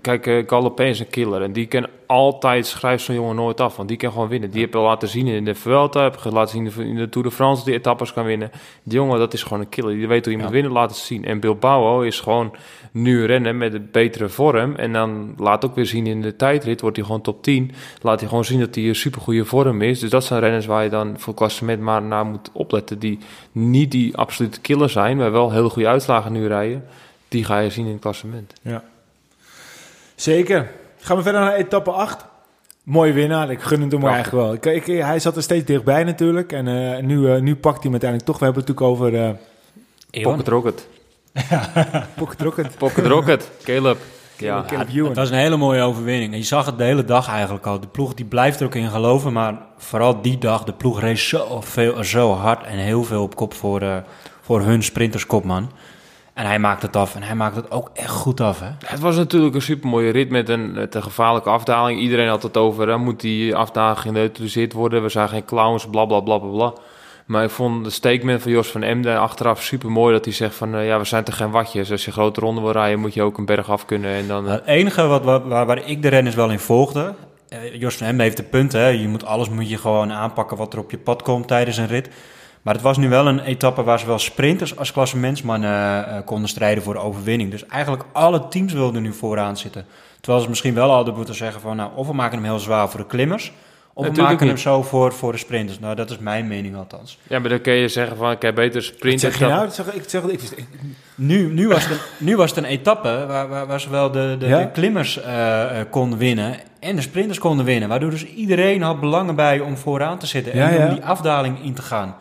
kijk, 0.00 0.26
eh 0.26 0.42
Galopin 0.46 0.86
is 0.86 1.00
een 1.00 1.08
killer. 1.10 1.42
En 1.42 1.52
die 1.52 1.66
kan 1.66 1.86
altijd, 2.06 2.66
schrijft 2.66 3.04
zo'n 3.04 3.14
jongen 3.14 3.36
nooit 3.36 3.60
af. 3.60 3.76
Want 3.76 3.88
die 3.88 3.96
kan 3.96 4.12
gewoon 4.12 4.28
winnen. 4.28 4.50
Die 4.50 4.60
heb 4.60 4.72
je 4.72 4.78
al 4.78 4.84
laten 4.84 5.08
zien 5.08 5.26
in 5.26 5.44
de 5.44 5.54
Vuelta. 5.54 6.02
Heb 6.02 6.18
je 6.22 6.30
laten 6.30 6.50
zien 6.74 6.86
in 6.88 6.96
de 6.96 7.08
Tour 7.08 7.28
de 7.28 7.34
France. 7.34 7.64
Die 7.64 7.74
etappes 7.74 8.12
kan 8.12 8.24
winnen. 8.24 8.50
Die 8.82 8.94
jongen, 8.98 9.18
dat 9.18 9.32
is 9.32 9.42
gewoon 9.42 9.60
een 9.60 9.68
killer. 9.68 9.94
Die 9.94 10.08
weet 10.08 10.24
hoe 10.24 10.32
je 10.32 10.38
Ja. 10.38 10.44
moet 10.44 10.52
winnen, 10.54 10.72
laten 10.72 10.96
zien. 10.96 11.24
En 11.24 11.40
Bilbao 11.40 12.00
is 12.00 12.20
gewoon 12.20 12.52
nu 12.92 13.24
rennen 13.26 13.58
met 13.58 13.74
een 13.74 13.88
betere 13.92 14.28
vorm. 14.28 14.74
En 14.74 14.92
dan 14.92 15.34
laat 15.36 15.64
ook 15.64 15.74
weer 15.74 15.86
zien 15.86 16.06
in 16.06 16.22
de 16.22 16.36
tijdrit. 16.36 16.80
Wordt 16.80 16.96
hij 16.96 17.06
gewoon 17.06 17.20
top 17.20 17.42
10. 17.42 17.70
Laat 18.02 18.20
hij 18.20 18.28
gewoon 18.28 18.44
zien 18.44 18.60
dat 18.60 18.74
hij 18.74 18.84
een 18.84 18.94
supergoeie 18.94 19.44
vorm 19.44 19.82
is. 19.82 19.98
Dus 20.00 20.10
dat 20.10 20.24
zijn 20.24 20.40
renners 20.40 20.66
waar 20.66 20.84
je 20.84 20.90
dan 20.90 21.14
voor 21.18 21.34
klassement 21.34 21.80
maar 21.80 22.02
naar 22.02 22.26
moet 22.26 22.50
opletten. 22.52 22.98
Die 22.98 23.18
niet 23.52 23.90
die 23.90 24.16
absolute 24.16 24.60
killer 24.60 24.88
zijn, 24.90 25.16
maar 25.16 25.32
wel 25.32 25.50
hele 25.62 25.74
goede 25.74 25.88
uitslagen 25.88 26.32
nu 26.32 26.46
rijden. 26.46 26.84
Die 27.28 27.44
ga 27.44 27.58
je 27.58 27.70
zien 27.70 27.86
in 27.86 27.92
het 27.92 28.00
klassement. 28.00 28.52
Zeker. 30.14 30.70
Gaan 30.98 31.16
we 31.16 31.22
verder 31.22 31.40
naar 31.40 31.54
etappe 31.54 31.90
8. 31.90 32.24
Mooie 32.82 33.12
winnaar, 33.12 33.50
ik 33.50 33.60
gun 33.60 33.80
het 33.80 33.92
hem 33.92 34.00
Prachtig. 34.00 34.32
eigenlijk 34.32 34.62
wel. 34.64 34.74
Ik, 34.74 34.86
ik, 34.86 35.02
hij 35.02 35.18
zat 35.18 35.36
er 35.36 35.42
steeds 35.42 35.64
dichtbij 35.64 36.04
natuurlijk. 36.04 36.52
En 36.52 36.68
eh, 36.68 37.02
nu, 37.02 37.32
eh, 37.32 37.40
nu 37.40 37.56
pakt 37.56 37.82
hij 37.82 37.90
hem 37.90 37.90
uiteindelijk 37.90 38.30
toch. 38.30 38.38
We 38.38 38.44
hebben 38.44 38.62
het 38.62 38.70
natuurlijk 38.76 39.02
over 39.02 39.20
eh 39.24 39.34
Ewan. 40.10 40.32
Pocket 40.32 40.48
Rocket. 40.48 40.86
Pocket 42.16 42.40
Rocket. 42.40 42.76
Pocket 42.78 43.06
Rocket. 43.06 43.50
Caleb. 43.64 43.98
Ja. 44.36 44.64
Caleb 44.66 44.88
Ja, 44.90 45.04
het 45.04 45.16
was 45.16 45.30
een 45.30 45.36
hele 45.36 45.56
mooie 45.56 45.82
overwinning. 45.82 46.32
En 46.32 46.38
je 46.38 46.44
zag 46.44 46.66
het 46.66 46.78
de 46.78 46.84
hele 46.84 47.04
dag 47.04 47.28
eigenlijk 47.28 47.66
al. 47.66 47.80
De 47.80 47.86
ploeg 47.86 48.14
die 48.14 48.24
blijft 48.24 48.60
er 48.60 48.66
ook 48.66 48.74
in 48.74 48.90
geloven. 48.90 49.32
Maar 49.32 49.58
vooral 49.76 50.22
die 50.22 50.38
dag, 50.38 50.64
de 50.64 50.72
ploeg 50.72 51.00
race 51.00 51.26
zo, 51.26 51.60
veel, 51.60 52.04
zo 52.04 52.32
hard 52.32 52.64
en 52.64 52.78
heel 52.78 53.04
veel 53.04 53.22
op 53.22 53.36
kop 53.36 53.54
voor, 53.54 53.80
eh, 53.80 53.96
voor 54.52 54.60
hun 54.62 54.82
sprinterskopman. 54.82 55.70
En 56.34 56.46
hij 56.46 56.58
maakt 56.58 56.82
het 56.82 56.96
af. 56.96 57.14
En 57.14 57.22
hij 57.22 57.34
maakt 57.34 57.56
het 57.56 57.70
ook 57.70 57.90
echt 57.94 58.10
goed 58.10 58.40
af, 58.40 58.60
hè? 58.60 58.68
Het 58.86 59.00
was 59.00 59.16
natuurlijk 59.16 59.54
een 59.54 59.62
supermooie 59.62 60.10
rit 60.10 60.30
met 60.30 60.48
een, 60.48 60.72
met 60.72 60.94
een 60.94 61.02
gevaarlijke 61.02 61.50
afdaling. 61.50 62.00
Iedereen 62.00 62.28
had 62.28 62.42
het 62.42 62.56
over, 62.56 62.88
hè, 62.88 62.96
moet 62.96 63.20
die 63.20 63.56
afdaling 63.56 63.98
geneutraliseerd 63.98 64.72
worden? 64.72 65.02
We 65.02 65.08
zijn 65.08 65.28
geen 65.28 65.44
clowns, 65.44 65.86
bla 65.86 66.04
bla 66.04 66.20
bla 66.20 66.38
bla 66.38 66.48
bla. 66.50 66.72
Maar 67.26 67.44
ik 67.44 67.50
vond 67.50 67.84
de 67.84 67.90
statement 67.90 68.42
van 68.42 68.50
Jos 68.50 68.68
van 68.68 68.82
Emden 68.82 69.18
achteraf 69.20 69.62
super 69.62 69.90
mooi. 69.90 70.14
Dat 70.14 70.24
hij 70.24 70.34
zegt 70.34 70.54
van, 70.54 70.74
eh, 70.74 70.86
ja, 70.86 70.98
we 70.98 71.04
zijn 71.04 71.24
toch 71.24 71.36
geen 71.36 71.50
watjes. 71.50 71.90
Als 71.90 72.04
je 72.04 72.12
grote 72.12 72.40
ronde 72.40 72.60
wil 72.60 72.72
rijden, 72.72 73.00
moet 73.00 73.14
je 73.14 73.22
ook 73.22 73.38
een 73.38 73.44
berg 73.46 73.70
af 73.70 73.84
kunnen. 73.84 74.10
En 74.10 74.26
dan, 74.26 74.46
eh, 74.46 74.52
Het 74.52 74.66
enige 74.66 75.06
wat, 75.06 75.24
waar, 75.24 75.66
waar 75.66 75.88
ik 75.88 76.02
de 76.02 76.08
renners 76.08 76.34
wel 76.34 76.50
in 76.50 76.58
volgde... 76.58 77.14
eh, 77.48 77.80
Jos 77.80 77.96
van 77.96 78.06
Hemden 78.06 78.24
heeft 78.24 78.36
de 78.36 78.42
punt, 78.42 78.72
hè. 78.72 78.86
Je 78.88 79.08
moet, 79.08 79.24
alles 79.24 79.48
moet 79.48 79.70
je 79.70 79.78
gewoon 79.78 80.12
aanpakken 80.12 80.56
wat 80.56 80.72
er 80.72 80.78
op 80.78 80.90
je 80.90 80.98
pad 80.98 81.22
komt 81.22 81.48
tijdens 81.48 81.76
een 81.76 81.86
rit. 81.86 82.08
Maar 82.62 82.74
het 82.74 82.82
was 82.82 82.96
nu 82.96 83.08
wel 83.08 83.26
een 83.26 83.40
etappe 83.40 83.82
waar 83.82 83.98
zowel 83.98 84.18
sprinters 84.18 84.76
als 84.76 84.92
klassementsmannen 84.92 85.70
eh, 86.06 86.16
eh, 86.16 86.24
konden 86.24 86.48
strijden 86.48 86.82
voor 86.82 86.94
de 86.94 87.00
overwinning. 87.00 87.50
Dus 87.50 87.66
eigenlijk 87.66 88.04
alle 88.12 88.48
teams 88.48 88.72
wilden 88.72 89.02
nu 89.02 89.12
vooraan 89.12 89.56
zitten. 89.56 89.84
Terwijl 90.20 90.42
ze 90.42 90.48
misschien 90.48 90.74
wel 90.74 90.90
hadden 90.90 91.14
moeten 91.14 91.34
zeggen 91.34 91.60
van... 91.60 91.76
Nou, 91.76 91.90
of 91.94 92.06
we 92.06 92.12
maken 92.12 92.36
hem 92.38 92.44
heel 92.46 92.58
zwaar 92.58 92.88
voor 92.88 93.00
de 93.00 93.06
klimmers... 93.06 93.52
Of 93.94 94.02
we 94.04 94.08
Natuurlijk 94.10 94.28
maken 94.32 94.46
hem 94.46 94.54
niet. 94.56 94.64
zo 94.64 94.82
voor, 94.82 95.12
voor 95.12 95.32
de 95.32 95.38
sprinters. 95.38 95.78
Nou, 95.78 95.94
dat 95.94 96.10
is 96.10 96.18
mijn 96.18 96.46
mening 96.48 96.76
althans. 96.76 97.18
ja, 97.28 97.38
maar 97.38 97.48
dan 97.48 97.60
kun 97.60 97.72
je 97.72 97.88
zeggen 97.88 98.16
van, 98.16 98.30
ik 98.30 98.42
heb 98.42 98.54
beter 98.54 98.74
Wat 98.80 98.84
sprint. 98.94 99.20
zeg 99.20 99.38
je 99.38 99.46
nou? 99.46 99.66
Ik 99.66 99.72
zeg, 99.72 99.92
ik 99.94 100.02
zeg, 100.08 100.22
ik, 100.22 100.42
ik, 100.42 100.66
Nu, 101.14 101.52
nu, 101.52 101.68
was, 101.68 101.82
het 101.82 101.92
een, 101.92 101.98
nu 102.26 102.36
was 102.36 102.50
het 102.50 102.58
een 102.58 102.70
etappe 102.70 103.24
waar, 103.28 103.48
waar, 103.48 103.66
waar 103.66 103.80
zowel 103.80 104.10
de, 104.10 104.36
de, 104.38 104.46
Ja? 104.46 104.58
de 104.58 104.70
klimmers 104.70 105.20
eh, 105.22 105.80
eh, 105.80 105.86
konden 105.90 106.18
winnen 106.18 106.56
en 106.80 106.96
de 106.96 107.02
sprinters 107.02 107.38
konden 107.38 107.64
winnen. 107.64 107.88
Waardoor 107.88 108.10
dus 108.10 108.26
iedereen 108.26 108.82
had 108.82 109.00
belangen 109.00 109.34
bij 109.34 109.60
om 109.60 109.76
vooraan 109.76 110.18
te 110.18 110.26
zitten 110.26 110.56
Ja, 110.56 110.68
en 110.70 110.78
ja. 110.78 110.86
om 110.88 110.94
die 110.94 111.04
afdaling 111.04 111.64
in 111.64 111.74
te 111.74 111.82
gaan. 111.82 112.16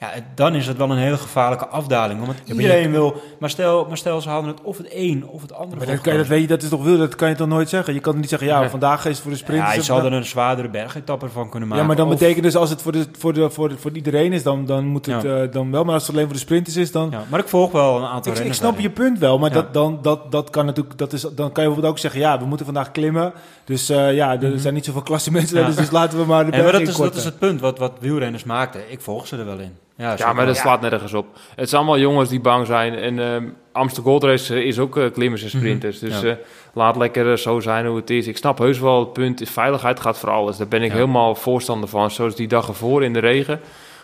Ja, 0.00 0.08
het- 0.10 0.24
dan 0.34 0.54
is 0.54 0.66
het 0.66 0.76
wel 0.76 0.90
een 0.90 0.96
hele 0.98 1.16
gevaarlijke 1.16 1.66
afdaling. 1.66 2.26
Maar 2.26 2.34
iedereen 2.46 2.90
wil... 2.90 3.22
Maar 3.40 3.50
stel, 3.50 3.84
maar 3.88 3.96
stel, 3.96 4.20
ze 4.20 4.28
hadden 4.28 4.50
het 4.50 4.62
of 4.62 4.76
het 4.78 4.86
een 4.90 5.26
of 5.28 5.42
het 5.42 5.52
andere 5.52 5.76
maar 5.76 5.86
dat, 5.94 6.00
kan 6.00 6.12
je, 6.12 6.18
dat, 6.18 6.28
weet 6.28 6.40
je, 6.40 6.46
dat 6.46 6.62
is 6.62 6.68
toch 6.68 6.82
wil, 6.82 6.98
dat 6.98 7.14
kan 7.14 7.28
je 7.28 7.34
toch 7.34 7.48
nooit 7.48 7.68
zeggen? 7.68 7.94
Je 7.94 8.00
kan 8.00 8.16
niet 8.16 8.28
zeggen, 8.28 8.48
ja, 8.48 8.60
Nee. 8.60 8.68
vandaag 8.68 9.04
is 9.04 9.12
het 9.12 9.20
voor 9.20 9.30
de 9.30 9.36
sprinters. 9.36 9.68
Ja, 9.70 9.74
je 9.76 9.82
zal 9.82 9.94
vandaag- 9.96 10.12
er 10.12 10.18
een 10.18 10.24
zwaardere 10.26 10.68
bergetappe 10.68 11.28
van 11.28 11.48
kunnen 11.50 11.68
maken. 11.68 11.82
Ja, 11.82 11.88
maar 11.88 11.96
dan 11.98 12.06
Of- 12.12 12.12
betekent 12.18 12.42
dus 12.44 12.56
als 12.56 12.70
het 12.70 12.82
voor, 12.82 12.92
de, 12.92 13.06
voor, 13.18 13.32
de, 13.32 13.50
voor, 13.50 13.68
de, 13.68 13.78
voor 13.78 13.90
iedereen 13.92 14.32
is, 14.32 14.42
dan, 14.42 14.64
dan 14.64 14.86
moet 14.86 15.06
het 15.06 15.22
Ja. 15.22 15.42
eh, 15.42 15.52
dan 15.52 15.70
wel. 15.70 15.84
Maar 15.84 15.94
als 15.94 16.02
het 16.06 16.12
alleen 16.12 16.24
voor 16.24 16.34
de 16.34 16.40
sprinters 16.40 16.76
is, 16.76 16.92
dan... 16.92 17.08
Ja, 17.10 17.22
maar 17.28 17.40
ik 17.40 17.48
volg 17.48 17.72
wel 17.72 17.96
een 17.98 18.04
aantal 18.06 18.32
Ik, 18.32 18.38
ik 18.38 18.52
snap 18.54 18.78
je 18.78 18.90
punt 18.90 19.18
wel, 19.18 19.38
maar 19.38 19.52
dat, 19.52 19.74
dan, 19.74 19.98
dat, 20.02 20.32
dat 20.32 20.50
kan 20.50 20.66
natuurlijk, 20.66 20.98
dat 20.98 21.12
is, 21.12 21.20
dan 21.20 21.30
kan 21.34 21.44
je 21.46 21.52
bijvoorbeeld 21.54 21.86
ook 21.92 21.98
zeggen, 21.98 22.20
ja, 22.20 22.38
we 22.38 22.44
moeten 22.44 22.66
vandaag 22.66 22.90
klimmen. 22.92 23.32
Dus 23.64 23.88
eh, 23.88 24.14
ja, 24.14 24.40
er 24.40 24.58
zijn 24.58 24.74
niet 24.74 24.84
zoveel 24.84 25.02
klasse 25.02 25.32
mensen, 25.32 25.60
Mhm. 25.60 25.70
Ja. 25.70 25.76
dus 25.76 25.90
laten 25.90 26.18
we 26.18 26.24
maar 26.24 26.44
de 26.44 26.50
maar 26.50 26.60
berg 26.60 26.72
dat 26.72 26.80
is, 26.88 26.96
dat 26.96 27.14
is 27.16 27.24
het 27.24 27.38
punt 27.38 27.60
wat, 27.60 27.78
wat 27.78 27.92
wielrenners 28.00 28.44
maakten. 28.44 28.80
Ik 28.92 29.00
volg 29.00 29.26
ze 29.26 29.36
er 29.36 29.44
wel 29.46 29.58
in. 29.58 29.72
Ja, 29.96 30.32
maar 30.32 30.46
dat 30.46 30.56
slaat 30.56 30.80
nergens 30.80 31.12
op. 31.14 31.26
Het 31.54 31.68
zijn 31.68 31.80
allemaal 31.82 32.00
jongens 32.00 32.28
die 32.28 32.40
bang 32.40 32.66
zijn. 32.66 32.94
En 32.94 33.18
ehm 33.18 33.44
Amsterdam 33.72 34.10
Gold 34.12 34.24
Race 34.24 34.64
is 34.64 34.78
ook 34.78 34.96
eh, 34.96 35.12
klimmers 35.12 35.42
en 35.42 35.50
sprinters. 35.50 35.98
Dus 35.98 36.20
Ja. 36.20 36.28
eh, 36.28 36.36
laat 36.74 36.96
lekker 36.96 37.30
eh, 37.30 37.36
zo 37.36 37.60
zijn 37.60 37.86
hoe 37.86 37.96
het 37.96 38.10
is. 38.10 38.26
Ik 38.26 38.36
snap 38.36 38.58
heus 38.58 38.78
wel 38.78 39.00
het 39.00 39.12
punt. 39.12 39.40
is 39.40 39.50
Veiligheid 39.50 40.00
gaat 40.00 40.18
voor 40.18 40.30
alles. 40.30 40.56
Daar 40.56 40.68
ben 40.68 40.82
ik 40.82 40.90
Ja. 40.90 40.94
helemaal 40.96 41.34
voorstander 41.34 41.88
van. 41.88 42.10
Zoals 42.10 42.34
die 42.36 42.48
dag 42.48 42.68
ervoor 42.68 43.04
in 43.04 43.12
de 43.12 43.18
regen. 43.18 43.60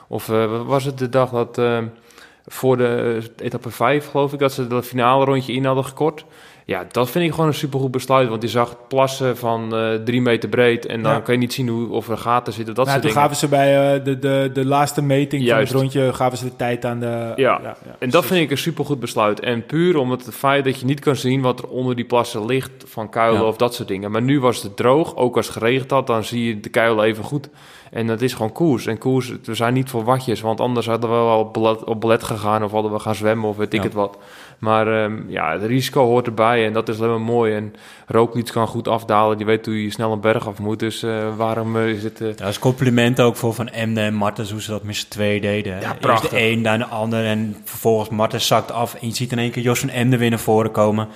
Of 0.08 0.28
eh, 0.28 0.62
was 0.66 0.84
het 0.84 0.98
de 0.98 1.08
dag 1.08 1.30
dat... 1.30 1.58
ehm, 1.58 1.86
voor 2.46 2.76
de 2.76 3.20
eh, 3.38 3.46
etappe 3.46 3.70
5, 3.70 4.10
geloof 4.10 4.32
ik, 4.32 4.38
dat 4.38 4.52
ze 4.52 4.66
de 4.66 4.82
finale 4.82 5.24
rondje 5.24 5.52
in 5.52 5.64
hadden 5.64 5.84
gekort. 5.84 6.24
Ja, 6.64 6.84
dat 6.90 7.10
vind 7.10 7.24
ik 7.24 7.30
gewoon 7.30 7.46
een 7.46 7.54
supergoed 7.54 7.90
besluit. 7.90 8.28
Want 8.28 8.42
je 8.42 8.48
zag 8.48 8.76
plassen 8.88 9.36
van 9.36 9.74
eh 9.76 9.94
drie 9.94 10.20
meter 10.22 10.48
breed. 10.48 10.86
En 10.86 11.02
dan 11.02 11.12
Ja. 11.12 11.20
kan 11.20 11.34
je 11.34 11.40
niet 11.40 11.52
zien 11.52 11.68
hoe, 11.68 11.90
of 11.90 12.08
er 12.08 12.18
gaten 12.18 12.52
zitten. 12.52 12.74
Dat 12.74 12.86
Nou, 12.86 13.00
soort 13.00 13.12
toen 13.14 13.22
dingen. 13.22 13.28
gaven 13.38 13.48
ze 13.48 13.56
bij 13.56 13.96
eh, 13.98 14.04
de, 14.04 14.18
de, 14.18 14.50
de 14.52 14.64
laatste 14.66 15.02
meting 15.02 15.42
Juist. 15.42 15.72
van 15.72 15.80
het 15.82 15.92
rondje, 15.94 16.12
gaven 16.14 16.38
ze 16.38 16.44
de 16.44 16.56
tijd 16.56 16.84
aan 16.84 17.00
de... 17.00 17.32
Ja. 17.36 17.76
En 17.98 18.10
dat 18.10 18.24
vind 18.24 18.40
ik 18.44 18.50
een 18.50 18.58
supergoed 18.58 19.00
besluit. 19.00 19.40
En 19.40 19.66
puur 19.66 19.96
om 19.98 20.10
het 20.10 20.28
feit 20.30 20.64
dat 20.64 20.80
je 20.80 20.86
niet 20.86 21.00
kan 21.00 21.16
zien 21.16 21.40
wat 21.40 21.58
er 21.58 21.68
onder 21.68 21.96
die 21.96 22.04
plassen 22.04 22.46
ligt 22.46 22.70
van 22.86 23.08
kuilen 23.08 23.40
Ja. 23.40 23.46
of 23.46 23.56
dat 23.56 23.74
soort 23.74 23.88
dingen. 23.88 24.10
Maar 24.10 24.22
nu 24.22 24.40
was 24.40 24.62
het 24.62 24.76
droog, 24.76 25.16
ook 25.16 25.36
als 25.36 25.46
het 25.46 25.56
geregend 25.56 25.90
had, 25.90 26.06
dan 26.06 26.24
zie 26.24 26.46
je 26.46 26.60
de 26.60 26.68
kuilen 26.68 27.04
even 27.04 27.24
goed. 27.24 27.48
En 27.90 28.06
dat 28.06 28.20
is 28.20 28.32
gewoon 28.32 28.52
koers. 28.52 28.86
En 28.86 28.98
koers, 28.98 29.32
we 29.44 29.54
zijn 29.54 29.74
niet 29.74 29.90
voor 29.90 30.04
watjes, 30.04 30.40
want 30.40 30.60
anders 30.60 30.86
hadden 30.86 31.10
we 31.10 31.16
wel 31.16 31.38
op 31.38 31.52
ballet, 31.52 31.84
op 31.84 32.00
ballet 32.00 32.22
gegaan 32.22 32.64
of 32.64 32.70
hadden 32.72 32.92
we 32.92 32.98
gaan 32.98 33.14
zwemmen 33.14 33.48
of 33.48 33.56
weet 33.56 33.72
ik 33.72 33.78
Ja. 33.80 33.84
het 33.84 33.94
wat. 33.94 34.18
Maar 34.62 35.02
ehm, 35.02 35.18
ja, 35.26 35.52
het 35.52 35.62
risico 35.62 36.04
hoort 36.04 36.26
erbij. 36.26 36.66
en 36.66 36.72
dat 36.72 36.88
is 36.88 36.98
alleen 36.98 37.10
maar 37.10 37.20
mooi. 37.20 37.54
En 37.54 37.74
Roglic 38.06 38.44
kan 38.44 38.66
goed 38.66 38.88
afdalen, 38.88 39.36
die 39.36 39.46
weet 39.46 39.66
hoe 39.66 39.82
je 39.82 39.90
snel 39.90 40.12
een 40.12 40.20
berg 40.20 40.48
af 40.48 40.58
moet. 40.58 40.78
Dus 40.78 41.02
uh, 41.02 41.36
waarom 41.36 41.76
uh, 41.76 41.88
is 41.88 42.02
het... 42.02 42.20
Uh... 42.20 42.36
Dat 42.36 42.48
is 42.48 42.58
compliment 42.58 43.20
ook 43.20 43.36
voor 43.36 43.54
Van 43.54 43.68
Emden 43.68 44.04
en 44.04 44.14
Martens, 44.14 44.50
hoe 44.50 44.62
ze 44.62 44.70
dat 44.70 44.82
met 44.82 44.96
z'n 44.96 45.08
twee 45.08 45.40
deden. 45.40 45.80
Ja, 45.80 45.94
prachtig. 46.00 46.32
Eerst 46.32 46.44
de 46.44 46.50
een, 46.50 46.62
dan 46.62 46.78
de 46.78 46.84
ander 46.84 47.24
en 47.24 47.56
vervolgens 47.64 48.08
Martens 48.08 48.46
zakt 48.46 48.72
af. 48.72 48.94
En 48.94 49.08
je 49.08 49.14
ziet 49.14 49.32
in 49.32 49.38
één 49.38 49.50
keer 49.50 49.62
Jos 49.62 49.80
van 49.80 49.88
Emden 49.88 50.18
weer 50.18 50.30
naar 50.30 50.38
voren 50.38 50.70
komen. 50.70 51.08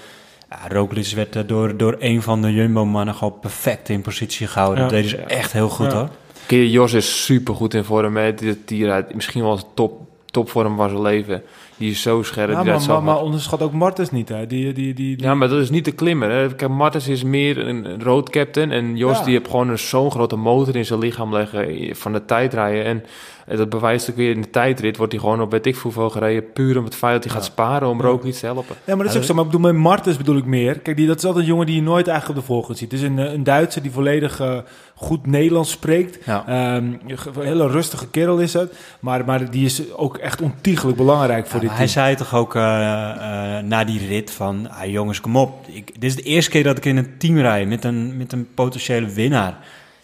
Ja, 0.51 0.59
Roglic 0.69 1.13
werd 1.15 1.49
door, 1.49 1.77
door 1.77 1.97
een 1.99 2.23
van 2.23 2.43
de 2.43 2.53
Jumbo-mannen 2.53 3.15
gewoon 3.15 3.39
perfect 3.41 3.89
in 3.89 4.03
positie 4.03 4.47
gehouden. 4.47 4.85
Ja. 4.85 4.91
Dat 4.91 5.03
deden 5.03 5.11
ze 5.11 5.17
echt 5.17 5.53
heel 5.53 5.69
goed 5.69 5.93
hoor. 5.93 6.09
Jos 6.49 6.93
is 6.93 7.25
super 7.25 7.55
goed 7.55 7.75
in 7.75 7.85
vorm. 7.85 8.17
Hè. 8.17 8.35
Die, 8.35 8.63
die 8.65 8.85
rijdt 8.85 9.15
misschien 9.15 9.43
wel 9.43 9.75
top, 9.75 10.06
topvorm 10.37 10.77
van 10.77 10.89
zijn 10.89 11.03
leven. 11.03 11.43
Die 11.77 11.91
is 11.91 12.03
zo 12.03 12.23
scherp. 12.23 12.51
Ja, 12.51 12.63
die 12.63 12.73
maar, 12.73 12.83
maar, 12.89 13.03
maar, 13.03 13.21
onderschat 13.21 13.63
ook 13.63 13.73
Martens 13.73 14.11
niet. 14.11 14.29
Hè. 14.29 14.47
Die, 14.47 14.73
die, 14.73 14.95
die, 14.95 15.23
Ja, 15.23 15.35
maar 15.35 15.49
dat 15.49 15.61
is 15.61 15.71
niet 15.71 15.85
de 15.85 15.93
klimmer. 15.93 16.31
Hè. 16.31 16.55
Kijk, 16.55 16.71
Martens 16.71 17.09
is 17.09 17.23
meer 17.23 17.59
een 17.69 18.03
road 18.03 18.31
captain. 18.31 18.71
En 18.71 18.97
Jos 18.97 19.19
Ja. 19.19 19.25
die 19.25 19.33
heeft 19.33 19.51
gewoon 19.51 19.79
zo'n 19.79 20.11
grote 20.11 20.37
motor 20.37 20.77
in 20.77 20.85
zijn 20.85 20.99
lichaam 20.99 21.33
leggen 21.33 21.97
van 21.97 22.13
de 22.13 22.25
tijdrijden. 22.25 22.85
En 22.85 23.05
dat 23.47 23.69
bewijst 23.69 24.11
ook 24.11 24.17
weer 24.17 24.31
in 24.31 24.41
de 24.41 24.51
tijdrit. 24.51 24.97
Wordt 24.97 25.13
hij 25.13 25.21
gewoon 25.21 25.41
op 25.41 25.51
weet 25.51 25.67
ik 25.67 25.77
hoeveel 25.77 26.11
gereden. 26.11 26.53
Puur 26.53 26.79
om 26.79 26.85
het 26.85 26.95
feit 26.95 27.13
dat 27.15 27.25
hij 27.25 27.33
gaat 27.33 27.45
sparen 27.45 27.89
om 27.89 28.01
Roglic 28.01 28.35
te 28.35 28.47
helpen. 28.47 28.77
Ja, 28.85 28.95
maar 28.95 29.05
dat 29.05 29.15
is 29.15 29.21
ook 29.21 29.27
zo. 29.27 29.35
Maar 29.35 29.45
ik 29.45 29.51
bedoel, 29.51 29.73
met 29.73 29.81
Martens 29.83 30.17
bedoel 30.17 30.37
ik 30.37 30.45
meer. 30.45 30.79
Kijk, 30.79 30.97
die, 30.97 31.07
dat 31.07 31.17
is 31.19 31.25
altijd 31.25 31.45
een 31.45 31.51
jongen 31.51 31.67
die 31.67 31.75
je 31.77 31.83
nooit 31.83 32.09
eigenlijk 32.09 32.39
op 32.39 32.45
de 32.47 32.53
voorgrond 32.53 32.79
ziet. 32.79 32.91
Het 32.93 33.01
is 33.01 33.07
een, 33.07 33.19
eh, 33.19 33.33
een 33.33 33.45
Duitser 33.45 33.83
die 33.83 33.91
volledig 33.91 34.41
eh, 34.41 34.59
goed 34.95 35.27
Nederlands 35.27 35.71
spreekt. 35.71 36.25
Ja. 36.25 36.45
Ehm, 36.47 36.85
een 37.07 37.19
hele 37.45 37.69
rustige 37.69 38.09
kerel 38.09 38.39
is 38.39 38.53
het. 38.53 38.73
Maar, 39.01 39.25
maar 39.25 39.51
die 39.51 39.65
is 39.65 39.93
ook 39.93 40.17
echt 40.17 40.41
ontiegelijk 40.41 40.97
belangrijk 40.97 41.47
voor 41.47 41.55
Ja, 41.55 41.61
dit 41.61 41.77
hij 41.77 41.79
team. 41.87 41.89
zei 42.05 42.15
toch 42.15 42.35
ook 42.35 42.55
eh, 42.55 42.63
eh, 43.11 43.65
na 43.65 43.85
die 43.85 44.07
rit 44.07 44.31
van... 44.31 44.71
Ah, 44.71 44.91
jongens, 44.91 45.21
kom 45.21 45.37
op. 45.37 45.67
Ik, 45.67 45.93
dit 46.01 46.11
is 46.11 46.17
de 46.17 46.23
eerste 46.23 46.51
keer 46.51 46.63
dat 46.65 46.77
ik 46.77 46.85
in 46.85 46.97
een 46.97 47.19
team 47.19 47.39
rijd 47.39 47.69
met 47.69 47.85
een, 47.85 48.17
met 48.17 48.33
een 48.33 48.49
potentiële 48.55 49.09
winnaar. 49.09 49.59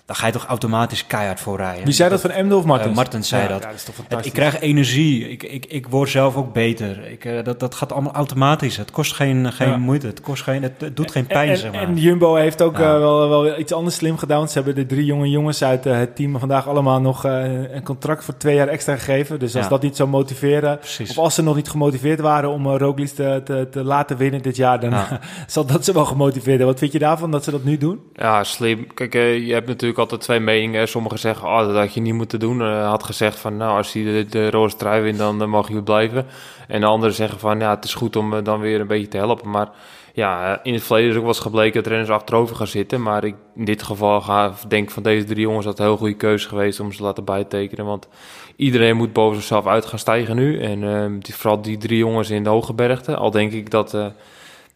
Dan 0.07 0.17
ga 0.17 0.27
je 0.27 0.33
toch 0.33 0.47
automatisch 0.47 1.07
keihard 1.07 1.41
voor 1.41 1.57
rijden. 1.57 1.85
Wie 1.85 1.93
zei 1.93 2.11
dat 2.11 2.21
van 2.21 2.31
Emden 2.31 2.59
of 2.59 2.65
Martens? 2.65 2.91
Eh, 2.91 2.97
Martens 2.97 3.29
zei 3.29 3.43
Ja, 3.43 3.49
dat. 3.49 3.61
Ja, 3.63 3.67
dat 3.67 3.77
is 3.77 3.85
toch 3.85 3.97
Het- 3.97 4.05
fantastisch. 4.07 4.33
ik 4.33 4.39
krijg 4.39 4.61
energie. 4.61 5.29
Ik, 5.29 5.43
ik, 5.43 5.67
ik 5.67 5.87
word 5.87 6.09
zelf 6.09 6.37
ook 6.37 6.53
beter. 6.53 7.11
Ik, 7.11 7.25
eh, 7.25 7.45
dat, 7.45 7.61
dat 7.61 7.75
gaat 7.75 7.93
allemaal 7.93 8.13
automatisch. 8.13 8.77
Het 8.77 8.91
kost 8.91 9.13
geen, 9.15 9.53
geen 9.53 9.69
Ja. 9.69 9.77
moeite. 9.77 10.07
Het, 10.07 10.21
kost 10.21 10.43
geen, 10.43 10.63
het, 10.63 10.73
het 10.79 10.97
doet 10.97 11.11
geen 11.11 11.27
pijn, 11.27 11.49
en, 11.49 11.57
zeg 11.57 11.73
maar. 11.73 11.83
en 11.83 11.97
Jumbo 11.97 12.35
heeft 12.35 12.63
ook 12.63 12.79
Ja. 12.79 12.93
eh, 12.95 12.99
wel, 12.99 13.29
wel 13.29 13.59
iets 13.59 13.73
anders 13.73 13.97
slim 13.97 14.19
gedaan. 14.19 14.49
Ze 14.49 14.55
hebben 14.55 14.75
de 14.75 14.87
drie 14.87 15.05
jonge 15.05 15.31
jongens 15.31 15.65
uit 15.65 15.85
het 15.85 16.17
team 16.17 16.39
vandaag 16.39 16.69
allemaal 16.69 17.01
nog 17.01 17.25
een 17.25 17.83
contract 17.85 18.25
voor 18.25 18.37
twee 18.37 18.55
jaar 18.55 18.69
extra 18.69 18.97
gegeven. 18.97 19.39
Dus 19.39 19.55
als 19.55 19.65
Ja. 19.65 19.71
dat 19.71 19.83
niet 19.83 19.97
zou 19.97 20.09
motiveren, 20.09 20.79
Precies. 20.79 21.11
of 21.11 21.19
als 21.19 21.35
ze 21.35 21.43
nog 21.43 21.57
niet 21.57 21.69
gemotiveerd 21.69 22.21
waren 22.21 22.51
om 22.51 22.67
uh, 22.67 22.75
Roglic 22.77 23.09
te, 23.09 23.41
te, 23.45 23.69
te 23.71 23.85
laten 23.85 24.17
winnen 24.17 24.43
dit 24.43 24.57
jaar, 24.57 24.81
dan 24.81 24.91
Ja. 24.91 25.21
zal 25.47 25.67
dat 25.67 25.85
ze 25.85 25.93
wel 25.93 26.05
gemotiveerd 26.05 26.47
hebben. 26.47 26.67
Wat 26.67 26.79
vind 26.79 26.93
je 26.93 26.99
daarvan 26.99 27.31
dat 27.31 27.45
ze 27.45 27.51
dat 27.51 27.65
nu 27.65 27.77
doen? 27.79 28.01
Ja, 28.13 28.45
slim. 28.45 28.87
Kijk, 28.95 29.13
je 29.13 29.53
hebt 29.53 29.67
natuurlijk 29.67 29.92
altijd 29.99 30.21
twee 30.21 30.41
meningen. 30.41 30.89
Sommigen 30.89 31.19
zeggen, 31.19 31.49
oh, 31.49 31.59
dat 31.59 31.77
had 31.77 31.95
je 31.95 32.01
niet 32.01 32.15
moeten 32.15 32.41
doen. 32.41 32.63
Eh, 32.63 32.89
had 32.89 33.03
gezegd 33.03 33.39
van, 33.39 33.57
nou, 33.57 33.77
als 33.77 33.93
hij 33.93 34.03
de, 34.03 34.27
de 34.27 34.51
roze 34.51 34.77
trui 34.77 35.03
wint, 35.03 35.19
dan, 35.19 35.49
mag 35.49 35.69
je 35.69 35.83
blijven. 35.83 36.27
En 36.69 36.81
de 36.81 36.87
anderen 36.87 37.15
zeggen 37.15 37.39
van, 37.39 37.59
ja, 37.59 37.71
het 37.71 37.85
is 37.85 37.95
goed 37.95 38.17
om 38.17 38.35
eh, 38.35 38.45
dan 38.45 38.61
weer 38.61 38.81
een 38.81 38.87
beetje 38.87 39.09
te 39.09 39.17
helpen. 39.17 39.51
Maar 39.51 39.69
ja, 40.13 40.53
eh, 40.53 40.59
in 40.63 40.75
het 40.75 40.83
verleden 40.83 41.11
is 41.11 41.17
ook 41.17 41.25
wel 41.25 41.35
gebleken 41.35 41.83
dat 41.83 41.87
renners 41.87 42.11
achterover 42.11 42.57
gaan 42.57 42.67
zitten. 42.67 43.03
Maar 43.03 43.25
ik, 43.25 43.35
in 43.55 43.65
dit 43.65 43.83
geval 43.83 44.21
ga, 44.21 44.55
denk 44.69 44.91
van 44.91 45.03
deze 45.03 45.25
drie 45.25 45.41
jongens 45.41 45.65
dat 45.65 45.79
een 45.79 45.85
heel 45.85 45.97
goede 45.97 46.17
keuze 46.17 46.49
geweest 46.49 46.81
om 46.81 46.91
ze 46.91 46.97
te 46.97 47.03
laten 47.03 47.25
bijtekenen. 47.25 47.85
Want 47.85 48.09
iedereen 48.57 48.97
moet 48.97 49.13
boven 49.13 49.37
zichzelf 49.37 49.67
uit 49.67 49.87
gaan 49.87 49.99
stijgen 49.99 50.37
nu. 50.37 50.61
En 50.61 50.85
eh, 50.85 51.11
die, 51.19 51.35
vooral 51.35 51.63
die 51.63 51.77
drie 51.77 51.99
jongens 51.99 52.31
in 52.31 52.45
de 52.45 52.51
hoge 52.51 52.73
bergte. 52.73 53.17
Al 53.17 53.31
denk 53.31 53.53
ik 53.53 53.71
dat... 53.71 53.97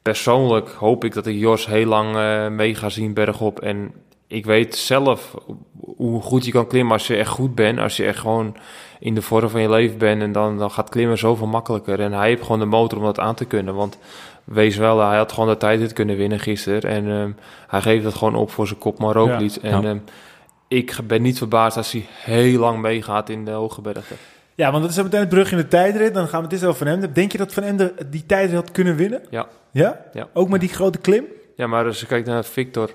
persoonlijk 0.02 0.68
hoop 0.68 1.04
ik 1.04 1.14
dat 1.14 1.26
ik 1.26 1.36
Jos 1.36 1.66
heel 1.66 1.86
lang 1.86 2.16
eh, 2.16 2.48
mee 2.48 2.74
ga 2.74 2.88
zien 2.88 3.14
bergop. 3.14 3.60
En 3.60 3.92
ik 4.26 4.44
weet 4.46 4.76
zelf 4.76 5.34
hoe 5.96 6.22
goed 6.22 6.44
je 6.44 6.50
kan 6.50 6.66
klimmen 6.66 6.92
als 6.92 7.06
je 7.06 7.16
echt 7.16 7.30
goed 7.30 7.54
bent. 7.54 7.78
Als 7.78 7.96
je 7.96 8.04
echt 8.04 8.18
gewoon 8.18 8.56
in 9.00 9.14
de 9.14 9.22
vorm 9.22 9.48
van 9.48 9.60
je 9.60 9.70
leven 9.70 9.98
bent. 9.98 10.22
En 10.22 10.32
dan, 10.32 10.58
dan 10.58 10.70
gaat 10.70 10.88
klimmen 10.88 11.18
zoveel 11.18 11.46
makkelijker. 11.46 12.00
En 12.00 12.12
hij 12.12 12.28
heeft 12.28 12.42
gewoon 12.42 12.58
de 12.58 12.64
motor 12.64 12.98
om 12.98 13.04
dat 13.04 13.18
aan 13.20 13.34
te 13.34 13.44
kunnen. 13.44 13.74
Want 13.74 13.98
wees 14.44 14.76
wel, 14.76 15.00
hij 15.08 15.16
had 15.16 15.32
gewoon 15.32 15.48
de 15.48 15.56
tijd 15.56 15.78
dit 15.80 15.92
kunnen 15.92 16.16
winnen 16.16 16.40
gisteren. 16.40 16.90
En 16.90 17.10
ehm, 17.10 17.30
hij 17.68 17.80
geeft 17.80 18.04
het 18.04 18.14
gewoon 18.14 18.34
op 18.34 18.50
voor 18.50 18.66
zijn 18.66 18.78
kop 18.78 18.98
maar 18.98 19.16
ook 19.16 19.28
Ja. 19.28 19.38
niet. 19.38 19.60
En 19.60 19.82
Ja. 19.82 19.88
ehm, 19.88 19.98
ik 20.68 20.98
ben 21.06 21.22
niet 21.22 21.38
verbaasd 21.38 21.76
als 21.76 21.92
hij 21.92 22.06
heel 22.08 22.58
lang 22.60 22.80
meegaat 22.80 23.28
in 23.28 23.44
de 23.44 23.50
hoge 23.50 23.80
bergen. 23.80 24.16
Ja, 24.54 24.70
want 24.70 24.82
dat 24.82 24.92
is 24.92 25.02
meteen 25.02 25.20
het 25.20 25.28
brug 25.28 25.50
in 25.50 25.56
de 25.56 25.68
tijdrit. 25.68 26.14
Dan 26.14 26.28
gaan 26.28 26.38
we 26.38 26.44
het 26.44 26.54
eens 26.54 26.64
over 26.64 26.78
Van 26.78 26.86
Emden. 26.86 27.12
Denk 27.12 27.32
je 27.32 27.38
dat 27.38 27.52
Van 27.52 27.62
Emden 27.62 27.92
die 28.10 28.26
tijdrit 28.26 28.54
had 28.54 28.70
kunnen 28.72 28.96
winnen? 28.96 29.22
Ja. 29.30 29.46
Ja? 29.70 30.00
Ja. 30.12 30.28
Ook 30.32 30.48
met 30.48 30.60
die 30.60 30.68
grote 30.68 30.98
klim? 30.98 31.24
Ja, 31.56 31.66
maar 31.66 31.84
als 31.84 32.00
je 32.00 32.06
kijkt 32.06 32.26
naar 32.26 32.44
Victor, 32.44 32.90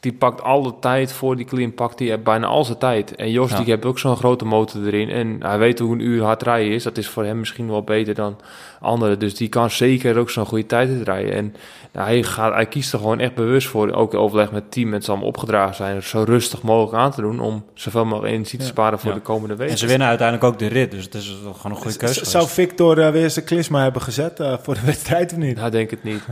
die 0.00 0.12
pakt 0.12 0.42
alle 0.42 0.74
tijd 0.80 1.12
voor 1.12 1.36
die 1.36 1.44
klim, 1.46 1.74
pakt 1.74 1.98
hij 1.98 2.22
bijna 2.22 2.46
al 2.46 2.64
zijn 2.64 2.78
tijd. 2.78 3.14
En 3.14 3.30
Jos, 3.30 3.50
Ja. 3.50 3.56
die 3.56 3.66
heeft 3.66 3.84
ook 3.84 3.98
zo'n 3.98 4.16
grote 4.16 4.44
motor 4.44 4.86
erin. 4.86 5.08
En 5.10 5.36
hij 5.40 5.58
weet 5.58 5.78
hoe 5.78 5.92
een 5.92 6.00
uur 6.00 6.22
hard 6.22 6.42
rijden 6.42 6.72
is. 6.72 6.82
Dat 6.82 6.98
is 6.98 7.08
voor 7.08 7.24
hem 7.24 7.38
misschien 7.38 7.68
wel 7.70 7.82
beter 7.82 8.14
dan 8.14 8.36
anderen. 8.80 9.18
Dus 9.18 9.34
die 9.34 9.48
kan 9.48 9.70
zeker 9.70 10.18
ook 10.18 10.30
zo'n 10.30 10.46
goede 10.46 10.66
tijd 10.66 11.02
rijden. 11.02 11.32
En 11.32 11.54
hij, 11.92 12.22
gaat, 12.22 12.54
hij 12.54 12.66
kiest 12.66 12.92
er 12.92 12.98
gewoon 12.98 13.18
echt 13.18 13.34
bewust 13.34 13.68
voor, 13.68 13.92
ook 13.92 14.12
in 14.12 14.18
overleg 14.18 14.52
met 14.52 14.62
het 14.62 14.72
team, 14.72 14.88
met 14.88 15.04
z'n 15.04 15.10
allemaal 15.10 15.28
opgedragen 15.28 15.74
zijn, 15.74 16.02
zo 16.02 16.22
rustig 16.22 16.62
mogelijk 16.62 17.02
aan 17.02 17.10
te 17.10 17.20
doen 17.20 17.40
om 17.40 17.64
zoveel 17.74 18.04
mogelijk 18.04 18.32
energie 18.34 18.58
te 18.58 18.64
Ja. 18.64 18.70
sparen 18.70 18.98
voor 18.98 19.08
Ja. 19.10 19.16
de 19.16 19.22
komende 19.22 19.56
weken. 19.56 19.72
En 19.72 19.78
ze 19.78 19.86
winnen 19.86 20.06
uiteindelijk 20.08 20.52
ook 20.52 20.58
de 20.58 20.66
rit. 20.66 20.90
Dus 20.90 21.04
het 21.04 21.14
is 21.14 21.36
gewoon 21.56 21.76
een 21.76 21.82
goede 21.82 21.96
keuze 21.96 22.24
Zou. 22.24 22.48
Victor 22.48 22.98
eh, 22.98 23.10
weer 23.12 23.30
zijn 23.30 23.44
klisma 23.44 23.82
hebben 23.82 24.02
gezet 24.02 24.40
eh, 24.40 24.54
voor 24.62 24.74
de 24.74 24.84
wedstrijd 24.92 25.32
of 25.32 25.38
niet? 25.38 25.58
Ja, 25.58 25.70
denk 25.70 25.90
het 25.90 26.02
niet. 26.02 26.22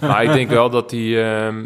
maar 0.00 0.24
ik 0.24 0.32
denk 0.32 0.48
wel 0.48 0.70
dat 0.70 0.90
hij... 0.90 1.24
ehm, 1.46 1.62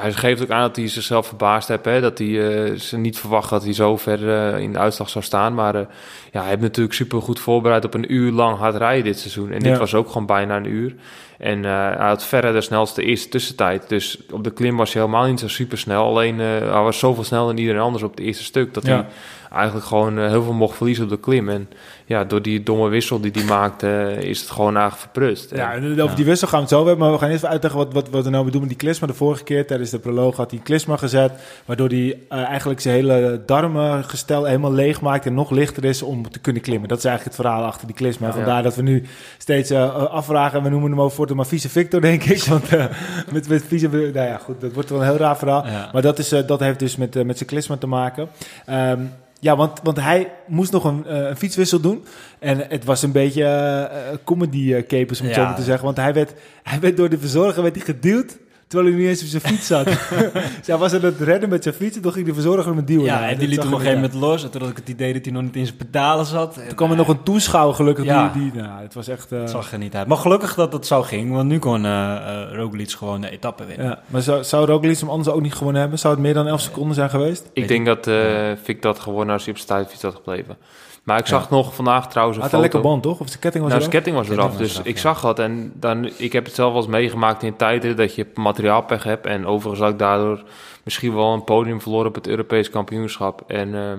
hij 0.00 0.12
geeft 0.12 0.42
ook 0.42 0.50
aan 0.50 0.60
dat 0.60 0.76
hij 0.76 0.88
zichzelf 0.88 1.26
verbaasd 1.26 1.68
heeft. 1.68 1.84
Hè? 1.84 2.00
Dat 2.00 2.18
hij 2.18 2.28
eh, 2.28 2.78
ze 2.78 2.96
niet 2.96 3.18
verwacht 3.18 3.50
dat 3.50 3.64
hij 3.64 3.72
zo 3.72 3.96
ver 3.96 4.30
eh, 4.30 4.60
in 4.60 4.72
de 4.72 4.78
uitslag 4.78 5.08
zou 5.08 5.24
staan. 5.24 5.54
Maar 5.54 5.74
eh, 5.74 5.86
ja, 6.32 6.40
hij 6.40 6.48
heeft 6.48 6.60
natuurlijk 6.60 6.94
super 6.94 7.22
goed 7.22 7.40
voorbereid 7.40 7.84
op 7.84 7.94
een 7.94 8.12
uur 8.12 8.32
lang 8.32 8.58
hard 8.58 8.76
rijden 8.76 9.04
dit 9.04 9.18
seizoen. 9.18 9.52
En 9.52 9.58
dit 9.58 9.78
was 9.78 9.94
ook 9.94 10.08
gewoon 10.08 10.26
bijna 10.26 10.56
een 10.56 10.70
uur. 10.70 10.94
En 11.38 11.64
eh, 11.64 11.70
hij 11.70 12.06
had 12.06 12.24
verre 12.24 12.52
de 12.52 12.60
snelste 12.60 13.02
eerste 13.02 13.28
tussentijd. 13.28 13.88
Dus 13.88 14.18
op 14.32 14.44
de 14.44 14.50
klim 14.52 14.76
was 14.76 14.92
hij 14.92 15.02
helemaal 15.02 15.26
niet 15.26 15.40
zo 15.40 15.48
super 15.48 15.78
snel. 15.78 16.04
Alleen 16.04 16.40
eh, 16.40 16.46
hij 16.46 16.82
was 16.82 16.98
zoveel 16.98 17.24
sneller 17.24 17.46
dan 17.46 17.56
iedereen 17.58 17.80
anders 17.80 18.02
op 18.02 18.10
het 18.10 18.20
eerste 18.20 18.44
stuk. 18.44 18.74
Dat 18.74 18.86
Ja. 18.86 18.94
hij 18.94 19.04
eigenlijk 19.52 19.86
gewoon 19.86 20.18
eh, 20.18 20.28
heel 20.28 20.42
veel 20.42 20.52
mocht 20.52 20.76
verliezen 20.76 21.04
op 21.04 21.10
de 21.10 21.18
klim. 21.18 21.48
En 21.48 21.68
ja, 22.06 22.24
door 22.24 22.42
die 22.42 22.62
domme 22.62 22.88
wissel 22.88 23.20
die 23.20 23.30
hij 23.34 23.44
maakte, 23.44 24.16
is 24.20 24.40
het 24.40 24.50
gewoon 24.50 24.76
eigenlijk 24.76 25.10
verprust. 25.12 25.50
Ja, 25.54 25.72
en 25.72 26.00
over 26.02 26.16
die 26.16 26.24
wissel 26.24 26.48
gaan 26.48 26.56
we 26.58 26.64
het 26.64 26.74
zo 26.74 26.86
hebben. 26.86 26.98
Maar 26.98 27.12
we 27.12 27.18
gaan 27.18 27.28
eerst 27.28 27.38
even 27.42 27.52
uitleggen 27.52 27.80
wat, 27.80 27.92
wat, 27.92 28.08
wat 28.08 28.24
we 28.24 28.30
nou 28.30 28.44
bedoelen 28.44 28.68
met 28.68 28.78
die 28.78 28.88
klisma. 28.88 29.06
De 29.06 29.14
vorige 29.14 29.44
keer 29.44 29.66
tijdens 29.66 29.90
de 29.90 29.98
proloog 29.98 30.36
had 30.36 30.50
hij 30.50 30.60
klisma 30.60 30.96
gezet. 30.96 31.32
Waardoor 31.64 31.88
hij 31.88 32.18
eigenlijk 32.28 32.80
zijn 32.80 32.94
hele 32.94 33.42
darmengestel 33.46 34.44
helemaal 34.44 34.72
leeg 34.72 35.00
maakt. 35.00 35.26
En 35.26 35.34
nog 35.34 35.50
lichter 35.50 35.84
is 35.84 36.02
om 36.02 36.30
te 36.30 36.38
kunnen 36.38 36.62
klimmen. 36.62 36.88
Dat 36.88 36.98
is 36.98 37.04
eigenlijk 37.04 37.36
het 37.36 37.46
verhaal 37.46 37.64
achter 37.64 37.86
die 37.86 37.96
klisma. 37.96 38.26
Ja. 38.26 38.32
Vandaar 38.32 38.62
dat 38.62 38.76
we 38.76 38.82
nu 38.82 39.04
steeds 39.38 39.72
afvragen. 39.72 40.58
En 40.58 40.64
we 40.64 40.70
noemen 40.70 40.90
hem 40.90 41.00
over 41.00 41.16
maar 41.32 41.46
vieze 41.46 41.68
Victor, 41.68 42.00
denk 42.00 42.22
ik. 42.24 42.42
Want 42.42 42.68
eh, 42.68 42.84
met, 43.32 43.48
met 43.48 43.64
vieze... 43.66 43.88
Nou 43.88 44.12
ja, 44.12 44.36
goed. 44.36 44.60
Dat 44.60 44.72
wordt 44.72 44.90
wel 44.90 45.00
een 45.00 45.06
heel 45.06 45.16
raar 45.16 45.36
verhaal. 45.36 45.66
Ja. 45.66 45.88
Maar 45.92 46.02
dat, 46.02 46.18
is, 46.18 46.32
eh, 46.32 46.46
dat 46.46 46.60
heeft 46.60 46.78
dus 46.78 46.96
met, 46.96 47.16
eh, 47.16 47.24
met 47.24 47.36
zijn 47.36 47.48
klisma 47.48 47.76
te 47.76 47.86
maken. 47.86 48.28
Ehm, 48.66 49.00
ja, 49.40 49.56
want, 49.56 49.80
want 49.82 50.00
hij 50.00 50.32
moest 50.46 50.72
nog 50.72 50.84
een, 50.84 51.26
een 51.28 51.36
fietswissel 51.36 51.80
doen. 51.80 52.04
En 52.38 52.64
het 52.68 52.84
was 52.84 53.02
een 53.02 53.12
beetje 53.12 53.90
comedy 54.24 54.82
capers, 54.86 55.20
om 55.20 55.26
het 55.26 55.34
Ja. 55.34 55.40
zo 55.40 55.46
maar 55.48 55.56
te 55.56 55.62
zeggen. 55.62 55.84
Want 55.84 55.96
hij 55.96 56.14
werd, 56.14 56.32
hij 56.62 56.80
werd 56.80 56.96
door 56.96 57.08
de 57.08 57.18
verzorger 57.18 57.62
werd 57.62 57.74
hij 57.74 57.84
geduwd, 57.84 58.36
terwijl 58.74 58.94
hij 58.94 59.02
niet 59.02 59.08
eens 59.08 59.22
op 59.22 59.28
zijn 59.28 59.42
fiets 59.42 59.66
zat. 59.66 59.84
dus 60.58 60.66
hij 60.66 60.76
was 60.76 60.92
aan 60.94 61.00
het 61.02 61.20
redden 61.20 61.48
met 61.48 61.62
zijn 61.62 61.74
fiets 61.74 61.96
en 61.96 62.02
toen 62.02 62.12
ging 62.12 62.26
de 62.26 62.34
verzorger 62.34 62.74
hem 62.74 62.84
duwen. 62.84 63.04
Ja, 63.04 63.22
en 63.22 63.28
dat 63.30 63.38
die 63.38 63.48
liet 63.48 63.58
hem 63.62 63.66
op 63.66 63.72
er 63.72 63.78
een 63.78 63.84
gegeven 63.86 64.02
moment 64.10 64.20
los. 64.20 64.44
En 64.44 64.50
toen 64.50 64.60
had 64.60 64.70
ik 64.70 64.76
het 64.76 64.88
idee 64.88 65.12
dat 65.12 65.24
hij 65.24 65.32
nog 65.34 65.42
niet 65.42 65.56
in 65.56 65.66
zijn 65.66 65.76
pedalen 65.78 66.26
zat. 66.26 66.54
Toen 66.54 66.74
kwam 66.74 66.90
er 66.90 66.96
nog 66.96 67.08
een 67.08 67.22
toeschouwer 67.22 67.74
gelukkig. 67.74 68.04
Ja. 68.04 68.28
Die, 68.28 68.50
die, 68.52 68.62
nou, 68.62 68.82
het 68.82 68.94
was 68.94 69.08
echt... 69.08 69.32
eh, 69.32 69.40
Het 69.40 69.50
zag 69.50 69.72
er 69.72 69.78
niet 69.78 69.94
uit. 69.94 70.06
Maar 70.06 70.16
gelukkig 70.16 70.54
dat 70.54 70.72
het 70.72 70.86
zo 70.86 71.02
ging, 71.02 71.32
want 71.32 71.48
nu 71.48 71.58
kon 71.58 71.84
eh 71.84 72.16
eh, 72.16 72.54
Roglic 72.56 72.90
gewoon 72.90 73.20
de 73.20 73.30
etappe 73.30 73.64
winnen. 73.64 73.86
ja. 73.86 74.02
Maar 74.06 74.22
zou, 74.22 74.44
zou 74.44 74.66
Roglic 74.66 74.98
hem 74.98 75.08
anders 75.10 75.28
ook 75.34 75.42
niet 75.42 75.54
gewonnen 75.54 75.80
hebben? 75.80 75.98
Zou 75.98 76.14
het 76.14 76.22
meer 76.22 76.34
dan 76.34 76.46
11 76.46 76.60
seconden 76.60 76.94
zijn 76.94 77.10
geweest? 77.10 77.50
Ik 77.52 77.68
denk 77.68 77.86
dat 77.86 78.06
eh 78.06 78.52
Vic 78.62 78.82
dat 78.82 78.98
gewoon 78.98 79.30
als 79.30 79.42
hij 79.44 79.52
op 79.52 79.58
zijn 79.58 79.68
tijdfiets 79.70 80.02
had 80.02 80.14
gebleven. 80.14 80.56
Maar 81.04 81.18
ik 81.18 81.26
zag 81.26 81.50
nog 81.50 81.74
vandaag 81.74 82.08
trouwens 82.08 82.36
een 82.38 82.42
had 82.42 82.52
een 82.52 82.58
foto. 82.58 82.72
lekker 82.72 82.90
band, 82.90 83.02
toch? 83.02 83.20
Of 83.20 83.28
zijn 83.28 83.40
ketting 83.40 83.64
was 83.64 83.72
Nou, 83.72 83.82
eraf? 83.84 83.94
ketting 83.94 84.16
was 84.16 84.26
Ketting 84.26 84.46
eraf, 84.48 84.58
was 84.58 84.68
dus 84.68 84.74
eraf, 84.76 84.86
ik 84.86 84.94
ja. 84.94 85.00
zag 85.00 85.20
dat. 85.20 85.38
En 85.38 85.72
dan, 85.74 86.10
ik 86.16 86.32
heb 86.32 86.44
het 86.44 86.54
zelf 86.54 86.72
wel 86.72 86.80
eens 86.80 86.90
meegemaakt 86.90 87.42
in 87.42 87.56
tijden 87.56 87.96
dat 87.96 88.14
je 88.14 88.26
materiaalpech 88.34 89.02
hebt. 89.02 89.26
En 89.26 89.46
overigens 89.46 89.80
had 89.82 89.92
ik 89.92 89.98
daardoor 89.98 90.42
misschien 90.84 91.14
wel 91.14 91.32
een 91.32 91.44
podium 91.44 91.80
verloren 91.80 92.06
op 92.08 92.14
het 92.14 92.26
Europees 92.26 92.70
kampioenschap. 92.70 93.42
En 93.46 93.74
ehm, 93.74 93.98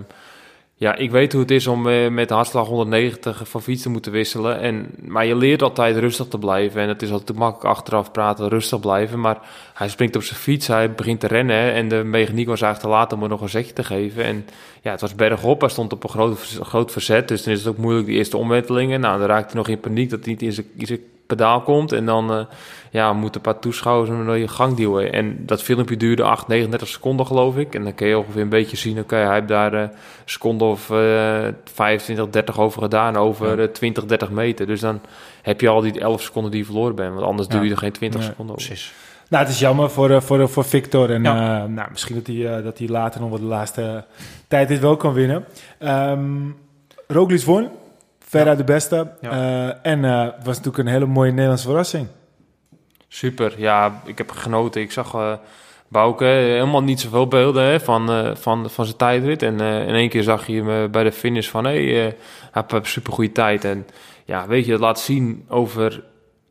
ja, 0.77 0.95
ik 0.95 1.11
weet 1.11 1.31
hoe 1.31 1.41
het 1.41 1.51
is 1.51 1.67
om 1.67 1.87
eh, 1.87 2.09
met 2.09 2.29
hartslag 2.29 2.67
190 2.67 3.41
van 3.47 3.61
fiets 3.61 3.81
te 3.81 3.89
moeten 3.89 4.11
wisselen. 4.11 4.59
En, 4.59 4.89
maar 5.01 5.25
je 5.25 5.35
leert 5.35 5.61
altijd 5.61 5.97
rustig 5.97 6.27
te 6.27 6.37
blijven. 6.37 6.81
En 6.81 6.87
het 6.87 7.01
is 7.01 7.11
altijd 7.11 7.37
makkelijk 7.37 7.75
achteraf 7.77 8.11
praten, 8.11 8.49
rustig 8.49 8.79
blijven. 8.79 9.19
Maar 9.19 9.39
hij 9.73 9.89
springt 9.89 10.15
op 10.15 10.23
zijn 10.23 10.39
fiets, 10.39 10.67
hij 10.67 10.91
begint 10.91 11.19
te 11.19 11.27
rennen. 11.27 11.73
En 11.73 11.87
de 11.87 12.03
mechaniek 12.03 12.47
was 12.47 12.61
eigenlijk 12.61 12.93
te 12.93 12.99
laat 12.99 13.13
om 13.13 13.23
er 13.23 13.29
nog 13.29 13.41
een 13.41 13.49
zetje 13.49 13.73
te 13.73 13.83
geven. 13.83 14.23
En 14.23 14.45
ja, 14.81 14.91
het 14.91 15.01
was 15.01 15.15
bergop, 15.15 15.61
hij 15.61 15.69
stond 15.69 15.93
op 15.93 16.03
een 16.03 16.09
groot, 16.09 16.59
groot 16.61 16.91
verzet. 16.91 17.27
Dus 17.27 17.43
dan 17.43 17.53
is 17.53 17.59
het 17.59 17.67
ook 17.67 17.77
moeilijk, 17.77 18.05
die 18.05 18.17
eerste 18.17 18.37
omwentelingen. 18.37 18.99
Nou, 18.99 19.19
dan 19.19 19.27
raakte 19.27 19.47
hij 19.47 19.55
nog 19.55 19.67
in 19.67 19.79
paniek 19.79 20.09
dat 20.09 20.19
hij 20.25 20.29
niet 20.29 20.41
in 20.41 20.53
zijn 20.53 20.99
pedaal 21.27 21.61
komt. 21.61 21.91
En 21.91 22.05
dan 22.05 22.31
uh, 22.31 22.45
ja, 22.91 23.13
moeten 23.13 23.35
een 23.35 23.51
paar 23.51 23.61
toeschouwers 23.61 24.09
hem 24.09 24.25
door 24.25 24.37
je 24.37 24.47
gang 24.47 24.75
duwen. 24.75 25.13
En 25.13 25.45
dat 25.45 25.63
filmpje 25.63 25.97
duurde 25.97 26.23
8, 26.23 26.47
39 26.47 26.87
seconden, 26.87 27.25
geloof 27.25 27.57
ik. 27.57 27.75
En 27.75 27.83
dan 27.83 27.95
kun 27.95 28.07
je 28.07 28.17
ongeveer 28.17 28.41
een 28.41 28.49
beetje 28.49 28.77
zien, 28.77 28.99
oké, 28.99 29.15
hij 29.15 29.33
heeft 29.33 29.47
daar 29.47 29.73
een 29.73 29.91
seconde 30.25 30.63
of 30.63 30.81
25, 31.73 32.29
30 32.29 32.59
over 32.59 32.81
gedaan, 32.81 33.15
over 33.15 33.71
20, 33.71 34.05
30 34.05 34.29
meter. 34.29 34.67
Dus 34.67 34.79
dan 34.79 35.01
heb 35.41 35.61
je 35.61 35.69
al 35.69 35.81
die 35.81 35.99
11 35.99 36.21
seconden 36.21 36.51
die 36.51 36.59
je 36.59 36.65
verloren 36.65 36.95
bent. 36.95 37.13
Want 37.13 37.25
anders 37.25 37.47
ja. 37.47 37.53
doe 37.53 37.65
je 37.65 37.71
er 37.71 37.77
geen 37.77 37.91
20 37.91 38.23
seconden 38.23 38.55
over. 38.55 38.67
Precies. 38.67 38.93
Nou, 39.29 39.43
het 39.43 39.53
is 39.53 39.59
jammer 39.59 39.89
voor, 39.89 40.21
voor, 40.21 40.49
voor 40.49 40.65
Victor. 40.65 41.11
En 41.11 41.23
ja. 41.23 41.67
nou, 41.67 41.87
misschien 41.91 42.15
dat 42.15 42.27
hij, 42.27 42.61
dat 42.61 42.77
hij 42.77 42.87
later 42.87 43.21
nog 43.21 43.29
wat 43.29 43.39
de 43.39 43.45
laatste 43.45 44.03
tijd 44.47 44.67
dit 44.67 44.79
wel 44.79 44.97
kan 44.97 45.13
winnen. 45.13 45.45
Um, 45.79 46.55
Roglic 47.07 47.41
won. 47.41 47.69
Veruit 48.27 48.57
de 48.57 48.63
beste. 48.63 49.11
Uh, 49.21 49.85
en 49.85 50.03
uh, 50.03 50.27
was 50.43 50.57
natuurlijk 50.57 50.77
een 50.77 50.87
hele 50.87 51.05
mooie 51.05 51.31
Nederlandse 51.31 51.67
verrassing. 51.67 52.07
Super, 53.07 53.53
ja, 53.57 54.01
ik 54.05 54.17
heb 54.17 54.31
genoten. 54.31 54.81
Ik 54.81 54.91
zag 54.91 55.13
uh, 55.13 55.33
Bouke 55.87 56.25
helemaal 56.25 56.83
niet 56.83 56.99
zoveel 56.99 57.27
beelden 57.27 57.63
hè, 57.63 57.79
van, 57.79 58.35
van, 58.37 58.69
van 58.69 58.85
zijn 58.85 58.97
tijdrit. 58.97 59.41
En 59.41 59.59
in 59.59 59.95
één 59.95 60.09
keer 60.09 60.23
zag 60.23 60.47
je 60.47 60.63
hem 60.63 60.91
bij 60.91 61.03
de 61.03 61.11
finish 61.11 61.47
van... 61.47 61.65
hé, 61.65 61.71
hey, 61.71 62.03
hij 62.03 62.15
heeft 62.51 62.71
een 62.71 62.85
super 62.85 63.13
goede 63.13 63.31
tijd. 63.31 63.63
En 63.63 63.87
ja, 64.25 64.47
weet 64.47 64.65
je, 64.65 64.71
dat 64.71 64.79
laat 64.79 64.99
zien 64.99 65.45
over, 65.47 66.03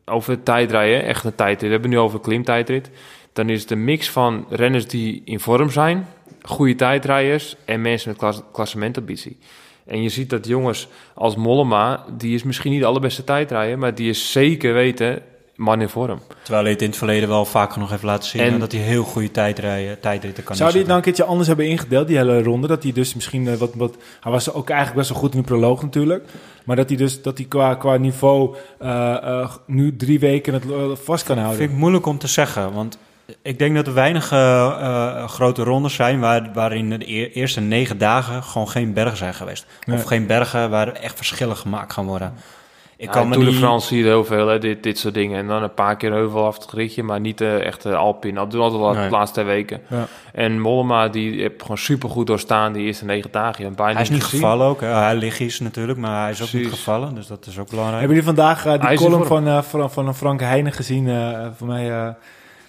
over 0.04 0.42
tijdrijden. 0.42 1.04
Echt 1.04 1.24
een 1.24 1.34
tijdrit. 1.34 1.66
We 1.66 1.72
hebben 1.72 1.90
nu 1.90 1.98
over 1.98 2.20
klimtijdrit. 2.20 2.90
Dan 3.32 3.48
is 3.48 3.60
het 3.60 3.70
een 3.70 3.84
mix 3.84 4.10
van 4.10 4.46
renners 4.48 4.86
die 4.86 5.22
in 5.24 5.40
vorm 5.40 5.70
zijn... 5.70 6.06
goede 6.42 6.74
tijdrijders 6.74 7.56
en 7.64 7.80
mensen 7.80 8.08
met 8.08 8.18
klas 8.18 8.42
klassementambitie. 8.52 9.38
En 9.86 10.02
je 10.02 10.08
ziet 10.08 10.30
dat 10.30 10.46
jongens 10.46 10.88
als 11.14 11.36
Mollema, 11.36 12.04
die 12.16 12.34
is 12.34 12.42
misschien 12.42 12.72
niet 12.72 12.80
de 12.80 12.86
allerbeste 12.86 13.24
tijdrijder, 13.24 13.78
maar 13.78 13.94
die 13.94 14.08
is 14.08 14.32
zeker 14.32 14.74
weten 14.74 15.22
man 15.56 15.80
in 15.80 15.88
vorm. 15.88 16.20
Terwijl 16.42 16.62
hij 16.62 16.72
het 16.72 16.82
in 16.82 16.88
het 16.88 16.96
verleden 16.96 17.28
wel 17.28 17.44
vaker 17.44 17.78
nog 17.78 17.90
heeft 17.90 18.02
laten 18.02 18.28
zien 18.28 18.42
en 18.42 18.58
dat 18.58 18.72
hij 18.72 18.80
heel 18.80 19.04
goede 19.04 19.30
tijdrijden, 19.30 20.00
tijdritten 20.00 20.44
kan 20.44 20.56
Zou 20.56 20.70
hij 20.70 20.78
het 20.78 20.86
nou 20.86 20.98
een 20.98 21.04
keertje 21.04 21.24
anders 21.24 21.48
hebben 21.48 21.66
ingedeeld, 21.66 22.06
die 22.06 22.16
hele 22.16 22.42
ronde? 22.42 22.66
Dat 22.66 22.82
hij 22.82 22.92
dus 22.92 23.14
misschien 23.14 23.46
uh, 23.46 23.54
wat, 23.54 23.74
wat... 23.74 23.96
Hij 24.20 24.32
was 24.32 24.52
ook 24.52 24.68
eigenlijk 24.68 24.98
best 24.98 25.10
wel 25.10 25.18
goed 25.18 25.34
in 25.34 25.40
de 25.40 25.46
proloog 25.46 25.82
natuurlijk. 25.82 26.24
Maar 26.64 26.76
dat 26.76 26.88
hij 26.88 26.98
dus 26.98 27.22
dat 27.22 27.38
hij 27.38 27.46
qua, 27.46 27.74
qua 27.74 27.96
niveau 27.96 28.56
uh, 28.82 28.88
uh, 28.88 29.54
nu 29.66 29.96
drie 29.96 30.18
weken 30.18 30.54
het 30.54 30.64
vast 31.02 31.24
kan 31.24 31.36
houden. 31.36 31.58
Vind 31.58 31.70
ik 31.70 31.76
moeilijk 31.76 32.06
om 32.06 32.18
te 32.18 32.26
zeggen, 32.26 32.72
want 32.72 32.98
ik 33.42 33.58
denk 33.58 33.74
dat 33.74 33.86
er 33.86 33.94
weinig 33.94 34.32
uh, 34.32 35.28
grote 35.28 35.62
rondes 35.62 35.94
zijn 35.94 36.20
waar, 36.20 36.50
waarin 36.52 36.90
de 36.90 37.32
eerste 37.32 37.60
negen 37.60 37.98
dagen 37.98 38.42
gewoon 38.42 38.68
geen 38.68 38.92
bergen 38.92 39.16
zijn 39.16 39.34
geweest. 39.34 39.66
Of 39.92 40.04
geen 40.04 40.26
bergen 40.26 40.70
waar 40.70 40.92
echt 40.92 41.16
verschillen 41.16 41.56
gemaakt 41.56 41.92
gaan 41.92 42.06
worden. 42.06 42.34
Ik 42.96 43.10
kan 43.10 43.28
ja, 43.28 43.32
Tour 43.32 43.46
de 43.46 43.52
France 43.52 43.86
zie 43.86 43.98
je 43.98 44.04
heel 44.04 44.24
veel, 44.24 44.48
hè, 44.48 44.58
dit, 44.58 44.82
dit 44.82 44.98
soort 44.98 45.14
dingen. 45.14 45.38
En 45.38 45.46
dan 45.46 45.62
een 45.62 45.74
paar 45.74 45.96
keer 45.96 46.12
heuvel 46.12 46.46
af 46.46 46.58
het 46.58 46.72
ritje, 46.72 47.02
maar 47.02 47.20
niet 47.20 47.40
uh, 47.40 47.66
echt 47.66 47.86
uh, 47.86 47.96
Alpine. 47.96 48.34
Dat 48.34 48.50
doen 48.50 48.60
altijd 48.60 48.80
wel 48.80 48.92
de 48.92 49.10
laatste 49.10 49.40
twee 49.40 49.54
weken. 49.54 49.80
Ja. 49.88 50.06
En 50.32 50.60
Mollema, 50.60 51.08
die 51.08 51.40
heeft 51.40 51.62
gewoon 51.62 51.78
supergoed 51.78 52.26
doorstaan 52.26 52.72
die 52.72 52.86
eerste 52.86 53.04
negen 53.04 53.30
dagen. 53.30 53.74
Bijna 53.74 53.92
hij 53.92 54.02
is 54.02 54.10
niet 54.10 54.24
gevallen 54.24 54.66
ook. 54.66 54.80
Hè. 54.80 54.86
Hij 54.86 55.14
ligt 55.14 55.40
is 55.40 55.60
natuurlijk, 55.60 55.98
maar 55.98 56.22
hij 56.22 56.30
is 56.30 56.42
ook 56.42 56.52
niet 56.52 56.68
gevallen. 56.68 57.14
Dus 57.14 57.26
dat 57.26 57.46
is 57.46 57.58
ook 57.58 57.70
belangrijk. 57.70 57.98
Hebben 57.98 58.16
jullie 58.16 58.34
vandaag 58.34 58.66
uh, 58.66 58.88
die 58.88 58.98
column 58.98 59.24
van, 59.24 59.64
van, 59.64 59.90
van 59.90 60.14
Frank 60.14 60.40
Heijnen 60.40 60.72
gezien? 60.72 61.08
voor 61.56 61.66
mij 61.66 62.14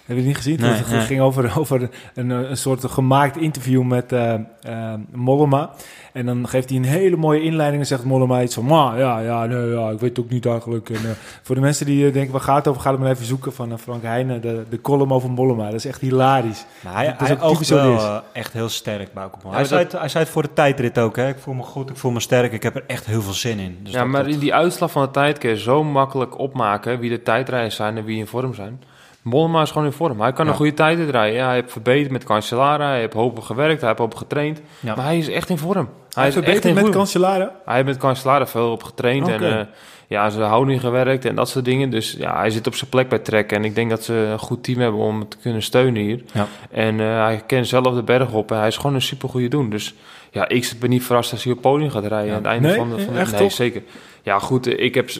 heb 0.06 0.16
je 0.16 0.22
niet 0.22 0.36
gezien? 0.36 0.60
Nee, 0.60 0.70
het 0.70 1.04
ging 1.04 1.20
over, 1.20 1.58
over 1.58 1.88
een, 2.14 2.30
een 2.30 2.56
soort 2.56 2.84
gemaakt 2.84 3.36
interview 3.36 3.82
met 3.82 4.12
uh, 4.12 4.34
uh, 4.68 4.94
Mollema. 5.12 5.70
En 6.12 6.26
dan 6.26 6.48
geeft 6.48 6.68
hij 6.68 6.78
een 6.78 6.84
hele 6.84 7.16
mooie 7.16 7.42
inleiding 7.42 7.82
en 7.82 7.88
zegt 7.88 8.04
Mollema 8.04 8.42
iets 8.42 8.54
van... 8.54 8.64
Ma, 8.64 8.96
ja, 8.96 9.18
ja, 9.18 9.46
nee, 9.46 9.70
ja, 9.70 9.90
ik 9.90 10.00
weet 10.00 10.16
het 10.16 10.18
ook 10.18 10.30
niet 10.30 10.46
eigenlijk. 10.46 10.90
En, 10.90 11.02
uh, 11.02 11.10
voor 11.42 11.54
de 11.54 11.60
mensen 11.60 11.86
die 11.86 12.10
denken, 12.10 12.32
waar 12.32 12.40
gaat 12.40 12.56
het 12.56 12.68
over? 12.68 12.82
Ga 12.82 12.90
het 12.90 13.00
maar 13.00 13.10
even 13.10 13.24
zoeken 13.24 13.52
van 13.52 13.78
Frank 13.78 14.02
Heijnen. 14.02 14.40
De, 14.40 14.64
de 14.68 14.80
column 14.80 15.12
over 15.12 15.30
Mollema. 15.30 15.64
Dat 15.64 15.74
is 15.74 15.86
echt 15.86 16.00
hilarisch. 16.00 16.64
Hij, 16.86 17.16
dat 17.18 17.28
is 17.28 17.40
ook 17.40 17.64
wel 17.64 18.22
echt 18.32 18.52
heel 18.52 18.68
sterk, 18.68 19.12
Bauke. 19.12 19.38
Hij, 19.48 19.64
zei 19.64 19.82
het, 19.82 19.92
hij 19.92 20.08
zei 20.08 20.24
het 20.24 20.32
voor 20.32 20.42
de 20.42 20.52
tijdrit 20.52 20.98
ook. 20.98 21.16
Hè. 21.16 21.28
Ik 21.28 21.38
voel 21.38 21.54
me 21.54 21.62
goed, 21.62 21.90
ik 21.90 21.96
voel 21.96 22.10
me 22.10 22.20
sterk. 22.20 22.52
Ik 22.52 22.62
heb 22.62 22.76
er 22.76 22.84
echt 22.86 23.06
heel 23.06 23.22
veel 23.22 23.32
zin 23.32 23.58
in. 23.58 23.78
Dus 23.82 23.92
ja, 23.92 24.04
maar 24.04 24.28
in 24.28 24.38
die 24.38 24.54
uitslag 24.54 24.90
van 24.90 25.02
de 25.02 25.10
tijd 25.10 25.38
kun 25.38 25.50
je 25.50 25.58
zo 25.58 25.84
makkelijk 25.84 26.38
opmaken... 26.38 26.98
wie 26.98 27.10
de 27.10 27.22
tijdrijders 27.22 27.76
zijn 27.76 27.96
en 27.96 28.04
wie 28.04 28.18
in 28.18 28.26
vorm 28.26 28.54
zijn... 28.54 28.82
Mollema 29.26 29.62
is 29.62 29.70
gewoon 29.70 29.86
in 29.86 29.92
vorm. 29.92 30.20
Hij 30.20 30.32
kan 30.32 30.48
een 30.48 30.54
goede 30.54 30.74
tijd. 30.74 30.98
Ja, 30.98 31.20
hij 31.20 31.54
heeft 31.54 31.72
verbeterd 31.72 32.10
met 32.10 32.24
Cancellara. 32.24 32.88
Hij 32.88 32.98
heeft 32.98 33.12
hopen 33.12 33.42
gewerkt. 33.42 33.80
Hij 33.80 33.88
heeft 33.88 34.00
op 34.00 34.14
getraind. 34.14 34.60
Maar 34.80 35.04
hij 35.04 35.18
is 35.18 35.28
echt 35.28 35.48
in 35.48 35.58
vorm. 35.58 35.88
Hij, 36.10 36.30
hij 36.30 36.42
is 36.42 36.62
echt 36.62 36.74
met 36.74 36.88
Cancellara? 36.88 37.52
Hij 37.64 37.74
heeft 37.74 37.86
met 37.86 37.96
Cancellara 37.96 38.46
veel 38.46 38.70
op 38.70 38.82
getraind. 38.82 39.28
En 39.28 39.42
uh, 39.42 39.60
ja, 40.06 40.30
zijn 40.30 40.48
houding 40.48 40.80
gewerkt 40.80 41.24
en 41.24 41.34
dat 41.34 41.48
soort 41.48 41.64
dingen. 41.64 41.90
Dus 41.90 42.16
ja, 42.18 42.36
hij 42.36 42.50
zit 42.50 42.66
op 42.66 42.74
zijn 42.74 42.90
plek 42.90 43.08
bij 43.08 43.18
Trek. 43.18 43.52
En 43.52 43.64
ik 43.64 43.74
denk 43.74 43.90
dat 43.90 44.04
ze 44.04 44.14
een 44.14 44.38
goed 44.38 44.64
team 44.64 44.80
hebben 44.80 45.00
om 45.00 45.28
te 45.28 45.36
kunnen 45.42 45.62
steunen 45.62 46.02
hier. 46.02 46.22
Ja. 46.32 46.46
En 46.70 46.98
uh, 46.98 47.24
hij 47.24 47.42
kent 47.46 47.66
zelf 47.66 47.94
de 47.94 48.02
berg 48.02 48.32
op. 48.32 48.50
En 48.50 48.58
hij 48.58 48.68
is 48.68 48.76
gewoon 48.76 48.94
een 48.94 49.02
supergoeie 49.02 49.48
doen. 49.48 49.70
Dus 49.70 49.94
ja, 50.30 50.48
ik 50.48 50.72
ben 50.80 50.90
niet 50.90 51.04
verrast 51.04 51.32
als 51.32 51.44
hij 51.44 51.52
op 51.52 51.60
podium 51.60 51.90
gaat 51.90 52.06
rijden. 52.06 52.30
Aan 52.30 52.42
het 52.42 52.46
einde 52.46 52.68
nee, 52.68 52.76
van 52.76 52.90
de... 52.90 53.02
Van 53.02 53.14
de 53.14 53.36
nee, 53.38 53.50
zeker. 53.50 53.82
Ja, 54.22 54.38
goed. 54.38 54.80
Ik 54.80 54.94
heb 54.94 55.10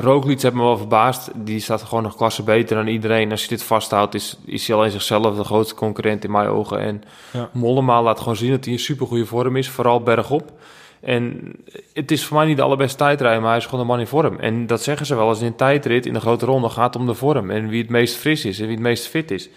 Roglic 0.00 0.42
heeft 0.42 0.54
me 0.54 0.62
wel 0.62 0.76
verbaasd. 0.76 1.30
Die 1.34 1.60
staat 1.60 1.82
gewoon 1.82 2.02
nog 2.02 2.16
klasse 2.16 2.42
beter 2.42 2.76
dan 2.76 2.86
iedereen. 2.86 3.30
Als 3.30 3.42
je 3.42 3.48
dit 3.48 3.62
vasthoudt, 3.62 4.14
is, 4.14 4.38
is 4.44 4.66
hij 4.66 4.76
alleen 4.76 4.90
zichzelf 4.90 5.36
de 5.36 5.44
grootste 5.44 5.74
concurrent 5.74 6.24
in 6.24 6.30
mijn 6.30 6.48
ogen. 6.48 6.80
En 6.80 7.02
ja. 7.32 7.50
Mollema 7.52 8.02
laat 8.02 8.18
gewoon 8.18 8.36
zien 8.36 8.50
dat 8.50 8.64
hij 8.64 8.72
in 8.72 8.78
supergoeie 8.78 9.24
vorm 9.24 9.56
is, 9.56 9.68
vooral 9.68 10.02
bergop. 10.02 10.52
En 11.00 11.52
het 11.92 12.10
is 12.10 12.24
voor 12.24 12.36
mij 12.36 12.46
niet 12.46 12.56
de 12.56 12.62
allerbeste 12.62 12.96
tijdrijder, 12.96 13.40
maar 13.40 13.50
hij 13.50 13.58
is 13.58 13.64
gewoon 13.64 13.80
een 13.80 13.86
man 13.86 14.00
in 14.00 14.06
vorm. 14.06 14.38
En 14.38 14.66
dat 14.66 14.82
zeggen 14.82 15.06
ze 15.06 15.14
wel 15.14 15.28
als 15.28 15.40
in 15.40 15.46
een 15.46 15.56
tijdrit 15.56 16.06
in 16.06 16.12
de 16.12 16.20
grote 16.20 16.46
ronde 16.46 16.68
gaat 16.68 16.96
om 16.96 17.06
de 17.06 17.14
vorm. 17.14 17.50
En 17.50 17.68
wie 17.68 17.82
het 17.82 17.90
meest 17.90 18.16
fris 18.16 18.44
is 18.44 18.58
en 18.58 18.66
wie 18.66 18.74
het 18.74 18.84
meest 18.84 19.06
fit 19.06 19.30
is. 19.30 19.48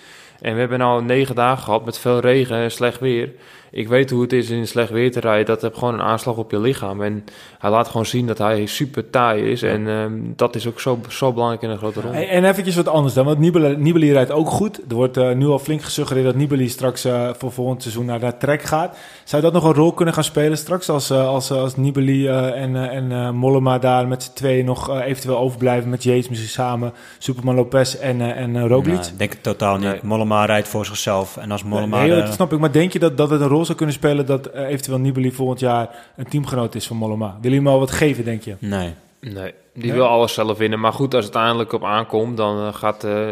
En 0.41 0.53
we 0.53 0.59
hebben 0.59 0.79
nu 0.79 1.05
negen 1.05 1.35
dagen 1.35 1.63
gehad 1.63 1.85
met 1.85 1.99
veel 1.99 2.19
regen 2.19 2.57
en 2.57 2.71
slecht 2.71 2.99
weer 2.99 3.31
ik 3.72 3.88
weet 3.88 4.09
hoe 4.09 4.22
het 4.22 4.34
is 4.34 4.49
in 4.49 4.67
slecht 4.67 4.89
weer 4.89 5.11
te 5.11 5.20
rijden. 5.20 5.45
Dat 5.45 5.61
heb 5.61 5.76
gewoon 5.76 5.93
een 5.93 6.01
aanslag 6.01 6.36
op 6.36 6.51
je 6.51 6.59
lichaam. 6.59 7.01
En 7.01 7.26
hij 7.59 7.70
laat 7.70 7.88
gewoon 7.88 8.05
zien 8.05 8.28
dat 8.28 8.38
hij 8.38 8.65
super 8.65 9.09
taai 9.09 9.51
is. 9.51 9.63
En 9.63 9.88
um, 9.88 10.34
dat 10.36 10.55
is 10.55 10.67
ook 10.67 10.80
zo, 10.80 10.99
zo 11.09 11.34
belangrijk 11.34 11.61
in 11.61 11.70
een 11.70 11.78
grote 11.78 12.01
ronde. 12.01 12.17
En 12.17 12.45
eventjes 12.45 12.76
wat 12.76 12.88
anders 12.88 13.13
dan. 13.13 13.26
Want 13.26 13.39
Nibali, 13.39 13.76
Nibali 13.78 14.11
rijdt 14.11 14.32
ook 14.32 14.49
goed. 14.49 14.80
Er 14.89 14.95
wordt 14.95 15.17
uh, 15.17 15.32
nu 15.32 15.47
al 15.47 15.59
flink 15.59 15.82
gesuggereerd 15.82 16.26
dat 16.26 16.36
Nibali 16.36 16.70
straks 16.70 17.05
uh, 17.05 17.30
voor 17.38 17.51
volgend 17.51 17.82
seizoen 17.82 18.05
naar 18.05 18.20
de 18.20 18.38
trek 18.38 18.61
gaat. 18.61 18.97
Zou 19.24 19.41
dat 19.41 19.53
nog 19.53 19.63
een 19.63 19.74
rol 19.74 19.93
kunnen 19.93 20.13
gaan 20.13 20.24
spelen 20.24 20.57
straks? 20.57 20.89
Als, 20.89 21.11
uh, 21.11 21.28
als, 21.28 21.51
als 21.51 21.76
Nibali 21.76 22.28
en, 22.28 22.76
en 22.76 23.36
Mollema 23.36 23.80
daar 23.80 24.07
met 24.07 24.24
z'n 24.24 24.34
tweeën 24.34 24.65
nog 24.65 25.01
eventueel 25.01 25.38
overblijven 25.38 25.89
met 25.89 26.03
Yates 26.03 26.30
misschien 26.30 26.49
samen. 26.49 26.93
Superman 27.17 27.55
Lopez 27.55 27.95
en, 27.95 28.22
en 28.22 28.67
Roglic? 28.67 28.93
Nou, 28.93 29.07
denk 29.17 29.34
ik 29.34 29.41
totaal 29.41 29.78
niet. 29.78 29.89
Nee. 29.89 29.99
Mollema 30.03 30.45
rijdt 30.45 30.67
voor 30.67 30.86
zichzelf. 30.86 31.38
En 31.38 31.51
als 31.51 31.63
Mollema... 31.63 31.99
Nee, 31.99 32.22
dat 32.22 32.34
snap 32.34 32.53
ik. 32.53 32.59
Maar 32.59 32.72
denk 32.72 32.93
je 32.93 32.99
dat, 32.99 33.17
dat 33.17 33.30
het 33.30 33.41
een 33.41 33.47
rol 33.47 33.59
zou 33.66 33.78
kunnen 33.78 33.95
spelen 33.95 34.26
dat 34.26 34.55
uh, 34.55 34.68
eventueel 34.70 34.99
Nibali 34.99 35.32
volgend 35.32 35.60
jaar 35.60 36.12
een 36.16 36.28
teamgenoot 36.28 36.76
is 36.76 36.88
van 36.88 36.97
Mollema? 36.97 37.38
Wil 37.41 37.51
hij 37.51 37.60
hem 37.60 37.68
al 37.68 37.80
wat 37.80 37.91
geven, 37.91 38.24
denk 38.24 38.41
je? 38.41 38.55
Nee. 38.60 38.93
Nee, 39.22 39.53
die 39.74 39.93
wil 39.93 40.05
alles 40.05 40.34
zelf 40.34 40.57
winnen. 40.57 40.80
Maar 40.80 40.93
goed, 40.93 41.14
als 41.14 41.26
het 41.26 41.36
uiteindelijk 41.36 41.74
op 41.74 41.84
aankomt, 41.84 42.38
dan 42.38 42.57
uh, 42.57 42.74
gaat... 42.74 43.03
Uh, 43.03 43.28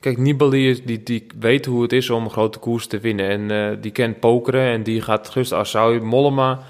kijk, 0.00 0.18
Nibali 0.18 0.82
die, 0.84 1.02
die 1.02 1.26
weet 1.38 1.66
hoe 1.66 1.82
het 1.82 1.92
is 1.92 2.10
om 2.10 2.24
een 2.24 2.30
grote 2.30 2.58
koers 2.58 2.86
te 2.86 2.98
winnen. 2.98 3.50
En 3.50 3.80
die 3.80 3.90
kent 3.90 4.20
pokeren 4.20 4.72
en 4.72 4.82
die 4.82 5.00
gaat 5.00 5.28
gerust 5.28 5.52
als 5.52 5.70
zou 5.70 5.94
je 5.94 6.00
Mollema, 6.00 6.60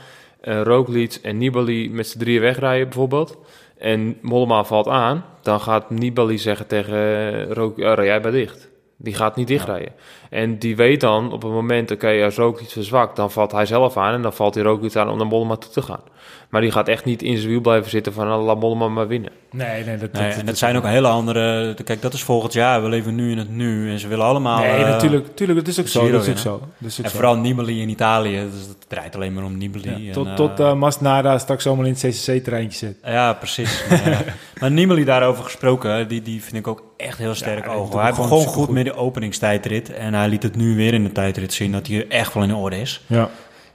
Roglic 0.40 1.18
en 1.22 1.38
Nibali 1.38 1.90
met 1.90 2.06
z'n 2.06 2.18
drieën 2.18 2.40
wegrijden 2.40 2.88
bijvoorbeeld... 2.88 3.38
En 3.78 4.18
Mollema 4.20 4.64
valt 4.64 4.88
aan, 4.88 5.24
dan 5.40 5.60
gaat 5.60 5.90
Nibali 5.90 6.38
zeggen 6.38 6.66
tegen 6.66 7.54
Roglic, 7.54 7.86
oh, 7.86 8.04
jij 8.04 8.20
bij 8.20 8.30
dicht. 8.30 8.68
Die 8.96 9.14
gaat 9.14 9.36
niet 9.36 9.46
dichtrijden. 9.48 9.92
En 10.32 10.58
die 10.58 10.76
weet 10.76 11.00
dan 11.00 11.32
op 11.32 11.42
het 11.42 11.52
moment, 11.52 11.90
oké, 11.90 12.04
okay, 12.04 12.24
als 12.24 12.38
ook 12.38 12.60
iets 12.60 12.72
verzwakt, 12.72 13.16
dan 13.16 13.30
valt 13.30 13.52
hij 13.52 13.66
zelf 13.66 13.96
aan 13.96 14.14
en 14.14 14.22
dan 14.22 14.32
valt 14.32 14.54
hij 14.54 14.64
er 14.64 14.70
ook 14.70 14.82
iets 14.82 14.96
aan 14.96 15.08
om 15.08 15.18
naar 15.18 15.26
Mollema 15.26 15.56
toe 15.56 15.70
te 15.70 15.82
gaan. 15.82 16.00
Maar 16.48 16.60
die 16.60 16.70
gaat 16.70 16.88
echt 16.88 17.04
niet 17.04 17.22
in 17.22 17.36
zijn 17.36 17.48
wiel 17.48 17.60
blijven 17.60 17.90
zitten 17.90 18.12
van 18.12 18.26
laat 18.26 18.60
Mollema 18.60 18.88
maar 18.88 19.08
winnen. 19.08 19.30
Nee, 19.50 19.84
nee, 19.84 19.96
dat, 19.96 20.12
nee, 20.12 20.28
dat, 20.28 20.38
en 20.38 20.46
dat, 20.46 20.58
zijn 20.58 20.76
ook 20.76 20.84
hele 20.84 21.08
andere. 21.08 21.74
Kijk, 21.84 22.02
dat 22.02 22.12
is 22.12 22.22
volgend 22.22 22.52
jaar. 22.52 22.82
We 22.82 22.88
leven 22.88 23.14
nu 23.14 23.30
in 23.30 23.38
het 23.38 23.50
nu 23.50 23.90
en 23.90 23.98
ze 23.98 24.08
willen 24.08 24.24
allemaal. 24.24 24.58
Nee, 24.58 24.80
uh, 24.80 24.88
natuurlijk, 24.88 25.26
natuurlijk, 25.26 25.58
dat 25.58 25.68
is 25.68 25.80
ook 25.80 25.88
zo. 25.88 26.10
Dat 26.10 26.22
is 26.22 26.28
ook 26.28 26.38
zo. 26.38 26.60
Dat 26.78 26.90
is 26.90 26.98
ook 26.98 27.04
en 27.04 27.10
zo. 27.10 27.16
vooral 27.16 27.36
Nibali 27.36 27.80
in 27.80 27.88
Italië. 27.88 28.48
Dus 28.52 28.66
dat 28.66 28.76
draait 28.88 29.14
alleen 29.14 29.32
maar 29.32 29.44
om 29.44 29.58
Nibali. 29.58 30.04
Ja, 30.06 30.12
tot 30.12 30.26
en, 30.26 30.34
tot 30.34 30.60
uh, 30.60 30.74
Masnada 30.74 31.38
straks 31.38 31.66
allemaal 31.66 31.84
in 31.84 31.96
het 31.98 32.00
CCC-treintje 32.00 32.78
zit. 32.78 32.96
Ja, 33.04 33.32
precies. 33.32 33.84
maar, 33.88 34.36
maar 34.60 34.70
Nibali 34.70 35.04
daarover 35.04 35.44
gesproken, 35.44 36.08
die, 36.08 36.22
die 36.22 36.42
vind 36.42 36.56
ik 36.56 36.66
ook 36.66 36.82
echt 36.96 37.18
heel 37.18 37.34
sterk 37.34 37.64
ja, 37.64 37.72
ogen. 37.72 38.00
Hij 38.00 38.10
begon 38.10 38.46
goed, 38.46 38.54
goed 38.54 38.68
met 38.68 38.84
de 38.84 38.94
openingstijdrit 38.94 39.92
en 39.92 40.14
hij 40.14 40.21
liet 40.28 40.42
het 40.42 40.56
nu 40.56 40.76
weer 40.76 40.94
in 40.94 41.04
de 41.04 41.12
tijdrit 41.12 41.52
zien 41.52 41.72
dat 41.72 41.86
hij 41.86 42.08
echt 42.08 42.34
wel 42.34 42.42
in 42.42 42.54
orde 42.54 42.80
is. 42.80 43.00
Ja. 43.06 43.28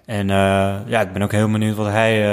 En 0.06 0.30
uh, 0.30 0.76
ja, 0.86 1.02
ik 1.02 1.14
ben 1.14 1.22
ook 1.22 1.32
heel 1.32 1.52
benieuwd 1.52 1.76
wat 1.76 1.88
hij... 1.88 2.22
Uh, 2.22 2.30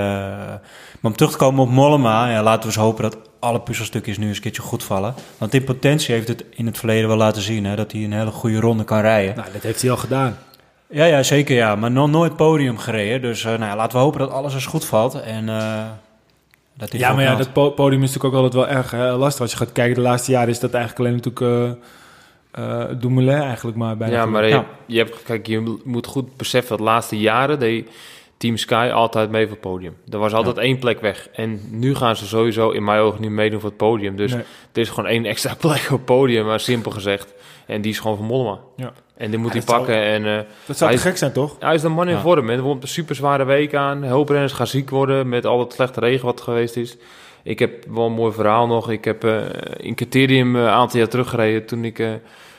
maar 1.00 1.12
om 1.12 1.16
terug 1.16 1.32
te 1.32 1.36
komen 1.38 1.62
op 1.62 1.70
Mollema, 1.70 2.30
ja, 2.30 2.42
laten 2.42 2.60
we 2.60 2.66
eens 2.66 2.76
hopen 2.76 3.02
dat 3.02 3.16
alle 3.38 3.60
puzzelstukjes 3.60 4.18
nu 4.18 4.26
eens 4.26 4.36
een 4.36 4.42
keertje 4.42 4.62
goed 4.62 4.84
vallen. 4.84 5.14
Want 5.38 5.54
in 5.54 5.64
potentie 5.64 6.14
heeft 6.14 6.28
het 6.28 6.44
in 6.50 6.66
het 6.66 6.78
verleden 6.78 7.08
wel 7.08 7.16
laten 7.16 7.42
zien 7.42 7.64
hè, 7.64 7.76
dat 7.76 7.92
hij 7.92 8.04
een 8.04 8.12
hele 8.12 8.30
goede 8.30 8.60
ronde 8.60 8.84
kan 8.84 9.00
rijden. 9.00 9.36
Nou, 9.36 9.52
dat 9.52 9.62
heeft 9.62 9.82
hij 9.82 9.90
al 9.90 9.96
gedaan. 9.96 10.38
Ja, 10.86 11.04
ja 11.04 11.22
zeker 11.22 11.56
ja. 11.56 11.74
Maar 11.76 11.90
nog 11.90 12.10
nooit 12.10 12.36
podium 12.36 12.78
gereden. 12.78 13.20
Dus 13.20 13.44
uh, 13.44 13.58
nou, 13.58 13.76
laten 13.76 13.98
we 13.98 14.04
hopen 14.04 14.20
dat 14.20 14.30
alles 14.30 14.54
eens 14.54 14.66
goed 14.66 14.84
valt. 14.84 15.20
En 15.20 15.46
Dat 16.76 16.90
hij 16.90 17.00
Ja, 17.00 17.12
maar 17.12 17.24
ja, 17.24 17.34
dat 17.34 17.52
po- 17.52 17.70
podium 17.70 18.02
is 18.02 18.12
natuurlijk 18.12 18.34
ook 18.34 18.42
altijd 18.42 18.66
wel 18.66 18.76
erg 18.76 18.92
eh, 18.92 19.18
lastig. 19.18 19.40
Als 19.40 19.50
je 19.50 19.56
gaat 19.56 19.72
kijken, 19.72 19.94
de 19.94 20.00
laatste 20.00 20.30
jaren 20.30 20.48
is 20.48 20.60
dat 20.60 20.74
eigenlijk 20.74 21.00
alleen 21.00 21.20
natuurlijk 21.22 21.78
eh, 22.54 22.84
Dumoulin 23.00 23.40
eigenlijk 23.40 23.76
maar 23.76 23.96
bijna. 23.96 24.14
Ja, 24.14 24.26
maar 24.26 24.44
je, 24.44 24.48
Ja. 24.50 24.66
je, 24.86 24.98
hebt, 24.98 25.22
kijk, 25.22 25.46
je 25.46 25.78
moet 25.84 26.06
goed 26.06 26.36
beseffen 26.36 26.68
dat 26.68 26.78
de 26.78 26.84
laatste 26.92 27.18
jaren 27.18 27.58
deed 27.58 27.88
Team 28.36 28.56
Sky 28.56 28.90
altijd 28.92 29.30
mee 29.30 29.42
voor 29.42 29.52
het 29.52 29.60
podium. 29.60 29.96
Er 30.10 30.18
was 30.18 30.32
altijd 30.32 30.58
één 30.58 30.78
plek 30.78 31.00
weg. 31.00 31.28
En 31.32 31.60
nu 31.70 31.94
gaan 31.94 32.16
ze 32.16 32.26
sowieso 32.26 32.70
in 32.70 32.84
mijn 32.84 33.00
ogen 33.00 33.20
niet 33.20 33.30
meedoen 33.30 33.60
voor 33.60 33.68
het 33.68 33.78
podium. 33.78 34.16
Dus 34.16 34.32
Nee. 34.32 34.42
er 34.72 34.80
is 34.80 34.88
gewoon 34.88 35.10
één 35.10 35.24
extra 35.24 35.54
plek 35.60 35.82
op 35.84 35.88
het 35.96 36.04
podium, 36.04 36.46
maar 36.46 36.60
simpel 36.60 36.90
gezegd. 36.90 37.34
En 37.66 37.80
die 37.80 37.92
is 37.92 37.98
gewoon 37.98 38.16
van 38.16 38.26
Mollema. 38.26 38.58
Ja. 38.76 38.92
En 39.16 39.30
die 39.30 39.38
moet 39.38 39.52
Ja, 39.52 39.58
hij 39.58 39.66
pakken. 39.66 40.02
En 40.02 40.26
eh, 40.26 40.44
Dat 40.66 40.76
zou 40.76 40.90
Hij 40.90 40.98
te 41.00 41.06
gek 41.06 41.16
zijn, 41.16 41.32
toch? 41.32 41.56
hij 41.58 41.74
is 41.74 41.80
de 41.80 41.88
man 41.88 42.08
in 42.08 42.18
vorm. 42.18 42.50
En 42.50 42.56
er 42.56 42.62
komt 42.62 42.82
een 42.82 42.88
super 42.88 43.14
zware 43.14 43.44
week 43.44 43.74
aan. 43.74 44.02
Hulprenners 44.02 44.52
gaan 44.52 44.66
ziek 44.66 44.90
worden 44.90 45.28
met 45.28 45.46
al 45.46 45.58
het 45.60 45.72
slechte 45.72 46.00
regen 46.00 46.24
wat 46.26 46.40
geweest 46.40 46.76
is. 46.76 46.96
Ik 47.42 47.58
heb 47.58 47.84
wel 47.88 48.06
een 48.06 48.12
mooi 48.12 48.32
verhaal 48.32 48.66
nog. 48.66 48.90
Ik 48.90 49.04
heb 49.04 49.24
eh, 49.24 49.36
in 49.76 49.94
criterium 49.94 50.56
een 50.56 50.68
aantal 50.68 50.98
jaar 50.98 51.08
teruggereden 51.08 51.66
toen 51.66 51.84
ik 51.84 52.02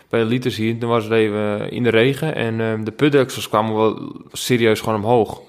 bij 0.10 0.20
de 0.20 0.26
liters 0.26 0.56
hier. 0.56 0.78
Toen 0.78 0.89
was 0.89 1.03
het 1.03 1.14
even 1.14 1.72
in 1.72 1.84
de 1.84 1.89
regen 1.89 2.36
en 2.36 2.62
eh, 2.62 2.86
de 2.86 2.91
putdeksels 2.91 3.49
kwamen 3.49 3.76
wel 3.76 4.12
serieus 4.32 4.80
gewoon 4.80 5.03
omhoog. 5.03 5.41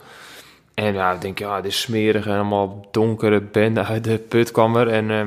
En 0.74 0.94
ja, 0.94 1.12
ik 1.12 1.20
denk, 1.20 1.38
ja, 1.38 1.60
dit 1.60 1.70
is 1.70 1.80
smerig 1.80 2.26
en 2.26 2.34
allemaal 2.34 2.86
donkere 2.90 3.40
bende 3.40 3.84
uit 3.84 4.04
de 4.04 4.18
put 4.18 4.50
kwam 4.50 4.76
er. 4.76 4.88
En 4.88 5.10
eh, 5.10 5.22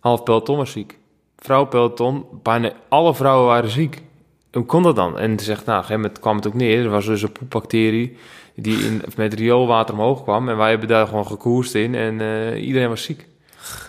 half 0.00 0.22
peloton 0.22 0.56
was 0.56 0.70
ziek. 0.70 0.98
Vrouw 1.38 1.64
peloton, 1.64 2.24
bijna 2.42 2.72
alle 2.88 3.14
vrouwen 3.14 3.46
waren 3.46 3.70
ziek. 3.70 4.02
Hoe 4.52 4.64
kon 4.64 4.82
dat 4.82 4.96
dan? 4.96 5.18
En 5.18 5.38
ze 5.38 5.44
zegt, 5.44 5.66
nou, 5.66 5.80
gegeven 5.80 6.00
moment 6.00 6.20
kwam 6.20 6.36
het 6.36 6.46
ook 6.46 6.54
neer. 6.54 6.84
Er 6.84 6.90
was 6.90 7.06
dus 7.06 7.22
een 7.22 7.32
poepbacterie 7.32 8.16
die 8.54 8.78
in, 8.78 9.02
met 9.16 9.34
rioolwater 9.34 9.94
omhoog 9.94 10.22
kwam. 10.22 10.48
En 10.48 10.56
wij 10.56 10.70
hebben 10.70 10.88
daar 10.88 11.06
gewoon 11.06 11.26
gekoerst 11.26 11.74
in 11.74 11.94
en 11.94 12.20
eh, 12.20 12.66
iedereen 12.66 12.88
was 12.88 13.02
ziek. 13.02 13.26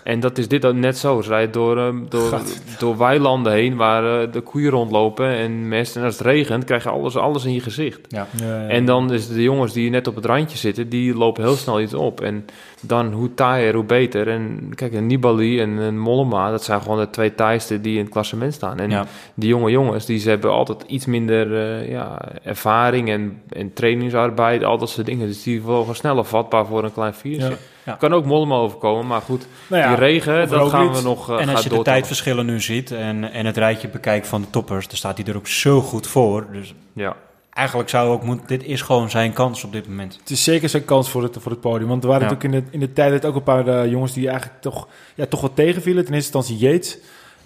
En 0.03 0.19
dat 0.19 0.38
is 0.38 0.47
dit 0.47 0.65
ook 0.65 0.73
net 0.76 0.97
zo. 0.97 1.21
Ze 1.21 1.30
rijden 1.30 1.51
door, 1.51 1.78
eh, 1.78 1.93
door, 2.09 2.41
door 2.80 2.97
weilanden 2.97 3.53
heen 3.53 3.76
waar 3.76 4.21
eh, 4.21 4.32
de 4.32 4.41
koeien 4.41 4.69
rondlopen 4.69 5.28
en 5.30 5.67
mest. 5.67 5.95
En 5.95 6.03
als 6.03 6.17
het 6.17 6.28
regent, 6.28 6.63
krijg 6.63 6.84
je 6.84 6.89
alles, 6.89 7.15
alles 7.17 7.45
in 7.45 7.53
je 7.53 7.59
gezicht. 7.59 7.99
Ja. 8.09 8.28
Ja, 8.41 8.45
ja. 8.61 8.67
En 8.67 8.86
dan 8.86 9.13
is 9.13 9.28
de 9.28 9.41
jongens 9.43 9.73
die 9.73 9.89
net 9.89 10.07
op 10.07 10.15
het 10.15 10.26
randje 10.26 10.57
zitten, 10.57 10.89
die 10.89 11.15
lopen 11.15 11.43
heel 11.43 11.55
snel 11.55 11.82
iets 11.82 11.93
op. 11.93 12.21
En 12.21 12.45
dan 12.82 13.11
hoe 13.11 13.34
taaier, 13.34 13.73
hoe 13.73 13.84
beter. 13.84 14.28
En 14.30 14.71
kijk, 14.76 14.93
een 14.93 15.07
Nibali 15.07 15.59
en 15.61 15.69
een 15.69 15.99
Mollema, 15.99 16.51
dat 16.51 16.63
zijn 16.63 16.82
gewoon 16.82 16.99
de 16.99 17.09
twee 17.09 17.36
taaiste 17.36 17.82
die 17.82 17.97
in 17.97 18.03
het 18.03 18.11
klassement 18.11 18.53
staan. 18.53 18.80
En 18.80 18.89
Ja. 18.89 19.05
die 19.34 19.49
jonge 19.49 19.71
jongens, 19.71 20.05
die 20.05 20.19
ze 20.19 20.30
hebben 20.30 20.51
altijd 20.51 20.84
iets 20.88 21.05
minder 21.05 21.55
eh, 21.55 21.89
ja, 21.89 22.21
ervaring 22.43 23.09
en, 23.09 23.41
en 23.49 23.73
trainingsarbeid, 23.73 24.63
al 24.63 24.78
dat 24.78 24.89
soort 24.89 25.05
dingen. 25.05 25.28
Dus 25.28 25.43
die 25.43 25.61
worden 25.61 25.95
sneller 25.95 26.26
vatbaar 26.26 26.65
voor 26.65 26.84
een 26.84 26.93
klein 26.93 27.13
virusje. 27.13 27.57
Ja. 27.86 27.93
Kan 27.93 28.13
ook 28.13 28.25
Mollema 28.25 28.55
overkomen, 28.55 29.07
maar 29.07 29.21
goed, 29.21 29.47
Nou 29.67 29.81
ja, 29.81 29.88
die 29.88 29.97
regen, 29.97 30.49
dat 30.49 30.69
gaan 30.69 30.93
we 30.93 31.01
nog 31.01 31.29
uh, 31.29 31.41
en 31.41 31.49
als 31.49 31.63
je 31.63 31.69
de 31.69 31.81
tijdverschillen 31.81 32.45
nu 32.45 32.61
ziet 32.61 32.91
en, 32.91 33.31
en 33.31 33.45
het 33.45 33.57
rijtje 33.57 33.88
bekijkt 33.88 34.27
van 34.27 34.41
de 34.41 34.49
toppers, 34.49 34.88
dan 34.88 34.97
staat 34.97 35.17
hij 35.17 35.27
er 35.27 35.36
ook 35.36 35.47
zo 35.47 35.81
goed 35.81 36.07
voor. 36.07 36.47
Dus 36.51 36.73
Ja. 36.93 37.15
eigenlijk 37.53 37.89
zou 37.89 38.09
ook 38.09 38.23
moeten, 38.23 38.47
dit 38.47 38.63
is 38.63 38.81
gewoon 38.81 39.09
zijn 39.09 39.33
kans 39.33 39.63
op 39.63 39.71
dit 39.71 39.88
moment. 39.88 40.17
Het 40.19 40.29
is 40.29 40.43
zeker 40.43 40.69
zijn 40.69 40.86
kans 40.86 41.09
voor 41.09 41.23
het, 41.23 41.38
voor 41.39 41.51
het 41.51 41.61
podium. 41.61 41.88
Want 41.89 42.03
er 42.03 42.09
waren 42.09 42.27
Ja. 42.27 42.33
natuurlijk 42.33 42.63
in 42.63 42.69
de, 42.71 42.73
in 42.73 42.79
de 42.79 42.93
tijd 42.93 43.25
ook 43.25 43.36
een 43.36 43.43
paar 43.43 43.67
eh, 43.67 43.91
jongens 43.91 44.13
die 44.13 44.27
eigenlijk 44.29 44.61
toch, 44.61 44.88
ja, 45.15 45.25
toch 45.25 45.41
wat 45.41 45.55
tegenvielen. 45.55 46.05
Ten 46.05 46.13
eerste 46.13 46.38
instantie 46.38 46.67
Yates. 46.69 46.97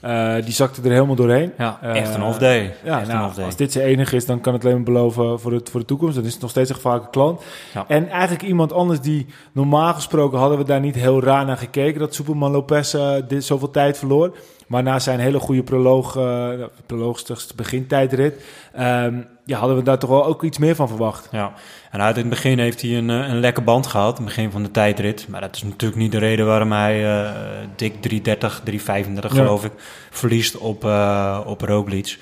Eh, 0.02 0.34
die 0.44 0.54
zakte 0.54 0.82
er 0.82 0.92
helemaal 0.92 1.16
doorheen. 1.16 1.52
Ja, 1.58 1.80
Eh, 1.82 1.96
echt 1.96 2.16
een 2.16 2.24
off 2.24 2.38
day. 2.38 2.74
Ja, 2.84 3.00
echt 3.00 3.08
een 3.08 3.16
nou, 3.16 3.28
off 3.28 3.36
day. 3.36 3.46
als 3.46 3.56
dit 3.56 3.72
zijn 3.72 3.86
enige 3.86 4.16
is, 4.16 4.26
dan 4.26 4.42
kan 4.42 4.54
het 4.54 4.64
alleen 4.64 4.76
maar 4.76 4.84
beloven 4.84 5.40
voor, 5.40 5.54
het, 5.54 5.70
voor 5.70 5.80
de 5.80 5.86
toekomst. 5.86 6.16
Dan 6.16 6.26
is 6.26 6.34
het 6.34 6.42
nog 6.42 6.50
steeds 6.50 6.70
een 6.70 6.76
gevaarlijke 6.76 7.10
klant. 7.10 7.42
Ja. 7.74 7.86
En 7.88 8.10
eigenlijk 8.10 8.44
iemand 8.44 8.74
anders 8.74 9.00
die, 9.02 9.26
normaal 9.52 9.94
gesproken 9.94 10.40
hadden 10.40 10.58
we 10.58 10.64
daar 10.64 10.80
niet 10.80 10.96
heel 10.96 11.24
raar 11.24 11.46
naar 11.46 11.58
gekeken. 11.58 12.00
Dat 12.00 12.14
Superman 12.16 12.52
Lopez 12.52 12.94
eh, 12.94 13.14
dit 13.28 13.44
zoveel 13.44 13.72
tijd 13.72 13.98
verloor. 13.98 14.36
Maar 14.68 14.84
na 14.84 15.00
zijn 15.00 15.20
hele 15.20 15.40
goede 15.40 15.64
proloog, 15.64 16.16
eh 16.16 16.50
de 16.86 17.54
begintijdrit, 17.56 18.44
ehm, 18.74 19.22
ja, 19.50 19.58
hadden 19.60 19.78
we 19.78 19.84
daar 19.84 20.00
toch 20.00 20.10
wel 20.10 20.26
ook 20.26 20.44
iets 20.44 20.58
meer 20.58 20.76
van 20.76 20.88
verwacht. 20.88 21.28
Ja, 21.32 21.54
en 21.92 22.02
uit 22.02 22.16
het 22.16 22.30
begin 22.30 22.60
heeft 22.60 22.82
hij 22.82 22.98
een, 22.98 23.10
eh, 23.10 23.16
een 23.30 23.40
lekke 23.40 23.62
band 23.62 23.88
gehad, 23.88 24.18
in 24.20 24.26
het 24.26 24.36
begin 24.36 24.52
van 24.52 24.64
de 24.64 24.72
tijdrit. 24.72 25.28
Maar 25.28 25.42
dat 25.42 25.56
is 25.56 25.64
natuurlijk 25.64 26.02
niet 26.02 26.12
de 26.12 26.18
reden 26.18 26.46
waarom 26.46 26.72
hij 26.72 27.06
eh, 27.06 27.32
dik 27.76 28.02
330, 28.02 28.62
335 28.64 29.34
Ja. 29.34 29.38
geloof 29.44 29.64
ik, 29.66 29.72
verliest 30.10 30.58
op, 30.58 30.86
eh 30.86 31.40
op 31.46 31.62
Roglic. 31.62 32.18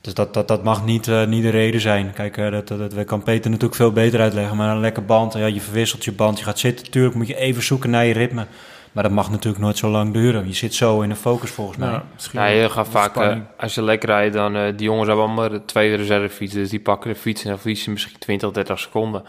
Dus 0.00 0.14
dat, 0.14 0.34
dat, 0.34 0.48
dat 0.48 0.64
mag 0.64 0.84
niet, 0.84 1.10
niet 1.26 1.42
de 1.42 1.50
reden 1.50 1.80
zijn. 1.80 2.12
Kijk, 2.12 2.36
dat, 2.36 2.68
dat, 2.68 2.90
dat 2.90 3.04
kan 3.04 3.22
Peter 3.22 3.50
natuurlijk 3.50 3.76
veel 3.76 3.92
beter 3.92 4.20
uitleggen. 4.20 4.56
Maar 4.56 4.70
een 4.70 4.80
lekke 4.80 5.00
band, 5.00 5.32
ja, 5.32 5.46
je 5.46 5.60
verwisselt 5.60 6.04
je 6.04 6.12
band, 6.12 6.38
je 6.38 6.44
gaat 6.44 6.58
zitten. 6.58 6.90
Tuurlijk 6.90 7.14
moet 7.14 7.26
je 7.26 7.36
even 7.36 7.62
zoeken 7.62 7.90
naar 7.90 8.04
je 8.04 8.12
ritme. 8.12 8.46
Maar 8.94 9.02
dat 9.02 9.12
mag 9.12 9.30
natuurlijk 9.30 9.64
nooit 9.64 9.76
zo 9.78 9.88
lang 9.88 10.12
duren. 10.12 10.46
Je 10.46 10.52
zit 10.54 10.74
zo 10.74 11.00
in 11.00 11.08
de 11.08 11.14
focus 11.16 11.50
volgens 11.50 11.78
mij. 11.78 11.88
Nou, 11.88 12.02
Ja, 12.32 12.46
je 12.46 12.70
gaat 12.70 12.88
vaak, 12.88 13.16
eh, 13.16 13.36
als 13.58 13.74
je 13.74 13.82
lekker 13.82 14.08
rijdt, 14.08 14.34
dan 14.34 14.56
eh, 14.56 14.62
die 14.76 14.86
jongens 14.86 15.06
hebben 15.06 15.24
allemaal 15.24 15.48
de 15.48 15.64
tweede 15.64 15.96
reservefiets. 15.96 16.52
Dus 16.54 16.70
die 16.70 16.80
pakken 16.80 17.12
de 17.12 17.18
fiets 17.18 17.42
en 17.42 17.48
dan 17.48 17.58
verliezen 17.58 17.84
ze 17.84 17.90
misschien 17.90 18.18
20, 18.18 18.50
30 18.50 18.78
seconden. 18.78 19.22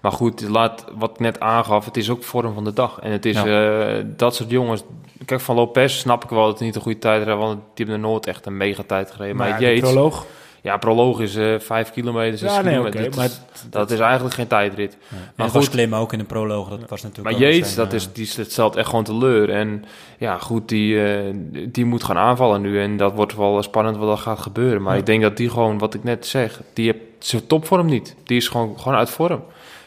Maar 0.00 0.12
goed, 0.12 0.40
laat, 0.48 0.84
wat 0.94 1.10
ik 1.10 1.18
net 1.18 1.40
aangaf, 1.40 1.84
het 1.84 1.96
is 1.96 2.10
ook 2.10 2.24
vorm 2.24 2.54
van 2.54 2.64
de 2.64 2.72
dag. 2.72 2.98
En 3.02 3.10
het 3.10 3.26
is 3.26 3.36
eh, 3.36 4.04
dat 4.04 4.34
soort 4.34 4.50
jongens. 4.50 4.82
Kijk, 5.24 5.40
van 5.40 5.54
Lopez 5.56 5.98
snap 5.98 6.24
ik 6.24 6.30
wel 6.30 6.42
dat 6.44 6.52
het 6.52 6.60
niet 6.60 6.74
een 6.74 6.82
goede 6.82 6.98
tijd 6.98 7.24
rijdt, 7.24 7.40
want 7.40 7.54
die 7.54 7.84
hebben 7.86 7.94
er 7.94 8.00
nooit 8.10 8.26
echt 8.26 8.46
een 8.46 8.56
megatijd 8.56 9.10
gereden. 9.10 9.36
Maar, 9.36 9.48
Maar 9.48 9.60
ja, 9.60 9.66
de 9.66 9.74
Yates, 9.74 9.90
proloog. 9.92 10.26
Ja, 10.62 10.76
proloog 10.76 11.20
is 11.20 11.36
eh 11.36 11.58
5 11.58 11.90
kilometer, 11.90 12.38
6 12.38 12.50
Ja, 12.50 12.60
nee, 12.60 12.70
kilometer. 12.72 13.00
oké, 13.00 13.08
dat, 13.08 13.16
maar 13.18 13.24
is, 13.24 13.40
dat 13.70 13.90
is 13.90 13.98
eigenlijk 13.98 14.34
geen 14.34 14.46
tijdrit. 14.46 14.96
En 15.10 15.16
Maar 15.36 15.48
goed. 15.48 15.68
klimmen 15.68 15.98
ook 15.98 16.12
in 16.12 16.18
de 16.18 16.24
proloog. 16.24 16.68
Dat 16.68 16.90
was 16.90 17.02
natuurlijk 17.02 17.38
Maar 17.38 17.52
zijn, 17.52 17.76
dat, 17.76 17.88
eh, 17.88 17.94
is, 17.94 18.12
die, 18.12 18.30
dat 18.36 18.50
stelt 18.50 18.76
echt 18.76 18.88
gewoon 18.88 19.04
teleur. 19.04 19.50
En 19.50 19.84
ja, 20.18 20.38
goed, 20.38 20.68
die, 20.68 21.04
eh, 21.04 21.34
die 21.68 21.84
moet 21.84 22.04
gaan 22.04 22.18
aanvallen 22.18 22.60
nu. 22.60 22.80
En 22.82 22.96
dat 22.96 23.12
wordt 23.14 23.36
wel 23.36 23.62
spannend 23.62 23.96
wat 23.96 24.10
er 24.10 24.22
gaat 24.22 24.38
gebeuren. 24.40 24.82
Maar 24.82 24.92
Ja. 24.92 24.98
ik 25.00 25.06
denk 25.06 25.22
dat 25.22 25.36
die 25.36 25.50
gewoon, 25.50 25.78
wat 25.78 25.94
ik 25.94 26.04
net 26.04 26.26
zeg, 26.26 26.60
die 26.72 26.84
heeft 26.86 26.98
zijn 27.18 27.46
topvorm 27.46 27.86
niet. 27.86 28.16
Die 28.24 28.36
is 28.36 28.48
gewoon, 28.48 28.78
gewoon 28.80 28.98
uit 28.98 29.10
vorm. 29.10 29.42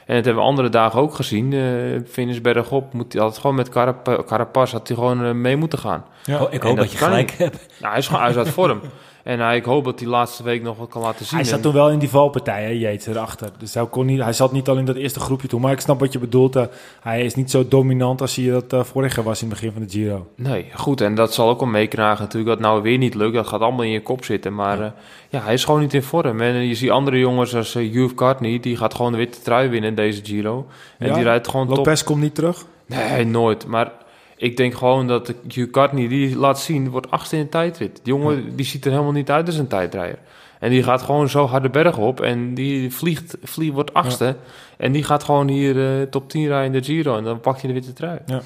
En 0.06 0.16
dat 0.16 0.26
hebben 0.26 0.44
we 0.44 0.50
andere 0.50 0.70
dagen 0.70 1.00
ook 1.00 1.16
gezien. 1.16 1.52
Uh, 1.52 2.00
finish 2.08 2.40
bergop, 2.40 2.94
moet 2.94 3.14
hij 3.14 3.22
altijd 3.22 3.42
gewoon 3.42 3.56
met 3.56 3.70
Carap 3.70 4.24
Carapaz 4.28 4.72
had 4.72 4.88
hij 4.88 4.98
gewoon 4.98 5.42
mee 5.42 5.56
moeten 5.56 5.80
gaan. 5.80 6.06
Ja. 6.24 6.42
Oh, 6.42 6.54
ik 6.54 6.62
En 6.62 6.68
hoop 6.68 6.78
dat 6.78 6.86
dat 6.86 6.92
je 7.00 7.06
gelijk 7.06 7.32
hebt. 7.32 7.66
Nou, 7.80 7.90
hij 7.92 7.98
is 8.00 8.08
gewoon 8.08 8.22
uit 8.22 8.50
vorm. 8.50 8.80
En 9.26 9.40
hij, 9.40 9.56
ik 9.56 9.66
hoop 9.66 9.84
dat 9.84 10.00
hij 10.00 10.10
laatste 10.10 10.44
week 10.44 10.62
nog 10.64 10.78
wat 10.78 10.90
kan 10.90 11.02
laten 11.02 11.26
zien. 11.26 11.36
Hij 11.38 11.46
zat 11.48 11.56
En- 11.58 11.62
toen 11.62 11.74
wel 11.74 11.90
in 11.92 12.00
die 12.00 12.10
valpartij, 12.10 12.64
hè, 12.64 12.70
Yates, 12.70 13.06
erachter. 13.06 13.50
Dus 13.58 13.74
hij, 13.74 13.86
kon 13.90 14.06
niet, 14.06 14.22
hij 14.22 14.34
zat 14.34 14.52
niet 14.52 14.68
al 14.68 14.78
in 14.78 14.86
dat 14.86 14.96
eerste 14.96 15.20
groepje 15.20 15.48
toen. 15.48 15.62
Maar 15.62 15.72
ik 15.72 15.80
snap 15.80 16.00
wat 16.00 16.14
je 16.14 16.20
bedoelt. 16.20 16.56
eh, 16.56 16.64
hij 17.02 17.22
is 17.24 17.36
niet 17.36 17.52
zo 17.52 17.68
dominant 17.68 18.22
als 18.22 18.36
hij 18.36 18.50
dat 18.50 18.74
eh, 18.74 18.84
vorig 18.84 19.16
jaar 19.16 19.26
was 19.26 19.42
in 19.42 19.50
het 19.50 19.56
begin 19.60 19.74
van 19.74 19.82
de 19.84 19.90
Giro. 19.90 20.28
Nee, 20.36 20.66
goed. 20.74 21.02
En 21.02 21.16
dat 21.16 21.34
zal 21.34 21.50
ook 21.50 21.60
wel 21.60 21.70
meekrijgen 21.70 22.24
natuurlijk 22.24 22.52
dat 22.52 22.60
nou 22.70 22.82
weer 22.82 22.98
niet 22.98 23.16
lukt. 23.16 23.34
Dat 23.34 23.48
gaat 23.48 23.62
allemaal 23.62 23.84
in 23.86 23.92
je 23.92 24.02
kop 24.02 24.24
zitten. 24.26 24.56
Maar 24.56 24.78
ja, 24.80 24.94
ja 25.30 25.42
hij 25.42 25.54
is 25.54 25.66
gewoon 25.66 25.80
niet 25.82 25.94
in 25.94 26.04
vorm. 26.04 26.42
En 26.42 26.54
eh, 26.56 26.68
je 26.68 26.76
ziet 26.76 26.90
andere 26.90 27.20
jongens 27.20 27.56
als 27.56 27.76
uh, 27.76 28.10
Cartney. 28.16 28.60
Die 28.60 28.78
gaat 28.78 28.94
gewoon 28.94 29.12
de 29.12 29.18
witte 29.18 29.42
trui 29.42 29.70
winnen 29.70 29.90
in 29.90 29.96
deze 29.96 30.22
Giro. 30.26 30.66
En 30.98 31.08
Ja? 31.08 31.14
die 31.14 31.24
rijdt 31.24 31.48
gewoon 31.48 31.68
top. 31.68 31.76
Lopez 31.78 32.04
komt 32.04 32.22
niet 32.22 32.36
terug. 32.36 32.66
Nee, 32.86 33.26
nooit. 33.26 33.66
Maar 33.68 33.92
ik 34.38 34.58
denk 34.58 34.74
gewoon 34.74 35.08
dat 35.08 35.34
Cartney 35.72 36.08
die 36.08 36.38
laat 36.38 36.60
zien, 36.60 36.90
wordt 36.90 37.12
achtste 37.12 37.36
in 37.36 37.44
de 37.44 37.50
tijdrit. 37.50 38.00
Die 38.04 38.14
jongen 38.14 38.56
die 38.56 38.66
ziet 38.66 38.86
er 38.86 38.92
helemaal 38.92 39.12
niet 39.12 39.32
uit 39.32 39.48
als 39.48 39.58
een 39.58 39.68
tijdrijder. 39.68 40.20
En 40.60 40.70
die 40.70 40.84
gaat 40.84 41.02
gewoon 41.02 41.30
zo 41.30 41.46
harde 41.46 41.70
berg 41.70 41.98
op 41.98 42.22
en 42.22 42.54
die 42.54 42.94
vliegt, 42.94 43.38
vliegt 43.44 43.74
wordt 43.74 43.94
achtste. 43.94 44.36
En 44.78 44.92
die 44.92 45.04
gaat 45.04 45.24
gewoon 45.24 45.48
hier 45.48 45.76
uh, 45.76 46.02
top 46.02 46.30
10 46.30 46.48
rijden 46.48 46.74
in 46.74 46.82
de 46.82 46.86
Giro 46.86 47.18
en 47.18 47.24
dan 47.24 47.40
pakt 47.40 47.62
hij 47.62 47.68
de 47.68 47.76
witte 47.80 47.94
trui. 47.94 48.20
Ja. 48.26 48.42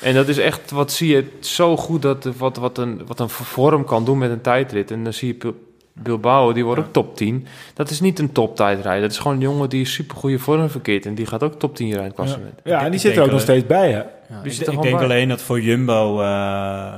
En 0.00 0.14
dat 0.14 0.28
is 0.28 0.38
echt, 0.38 0.70
wat 0.70 0.92
zie 0.92 1.14
je 1.14 1.24
zo 1.40 1.76
goed, 1.76 2.02
dat, 2.02 2.24
wat, 2.24 2.56
wat, 2.56 2.78
een, 2.78 3.06
wat 3.06 3.20
een 3.20 3.28
vorm 3.28 3.84
kan 3.84 4.04
doen 4.04 4.18
met 4.18 4.30
een 4.30 4.40
tijdrit. 4.40 4.90
En 4.90 5.04
dan 5.04 5.12
zie 5.12 5.28
je 5.28 5.54
Bilbao, 5.94 6.52
die 6.52 6.64
wordt 6.64 6.80
Ja. 6.80 6.86
ook 6.86 6.92
top 6.92 7.16
10. 7.16 7.46
Dat 7.74 7.90
is 7.90 8.00
niet 8.00 8.18
een 8.18 8.32
top 8.32 8.56
tijdrijder. 8.56 9.02
Dat 9.02 9.10
is 9.10 9.18
gewoon 9.18 9.36
een 9.36 9.42
jongen 9.42 9.68
die 9.68 9.84
super 9.84 10.16
goede 10.16 10.38
vorm 10.38 10.70
verkeert. 10.70 11.06
En 11.06 11.14
die 11.14 11.26
gaat 11.26 11.42
ook 11.42 11.58
top 11.58 11.76
10 11.76 11.86
rijden 11.86 12.02
in 12.04 12.08
het 12.10 12.16
klassement. 12.20 12.54
Ja, 12.64 12.78
en 12.78 12.84
die 12.84 12.94
Ik 12.94 13.00
zit 13.00 13.16
er 13.16 13.22
ook 13.22 13.30
nog 13.30 13.40
steeds 13.40 13.66
bij, 13.66 13.90
hè? 13.90 13.98
Ja, 13.98 14.42
Die 14.42 14.52
ik 14.52 14.66
denk 14.66 14.80
bij. 14.96 15.04
alleen 15.04 15.28
dat 15.28 15.42
voor 15.42 15.60
Jumbo 15.60 16.20
eh, 16.20 16.92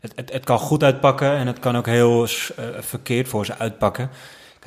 het, 0.00 0.12
het, 0.16 0.32
het 0.32 0.44
kan 0.44 0.58
goed 0.58 0.82
uitpakken 0.82 1.32
en 1.36 1.46
het 1.46 1.58
kan 1.58 1.76
ook 1.76 1.86
heel 1.86 2.22
eh, 2.24 2.64
verkeerd 2.80 3.28
voor 3.28 3.46
ze 3.46 3.58
uitpakken. 3.58 4.10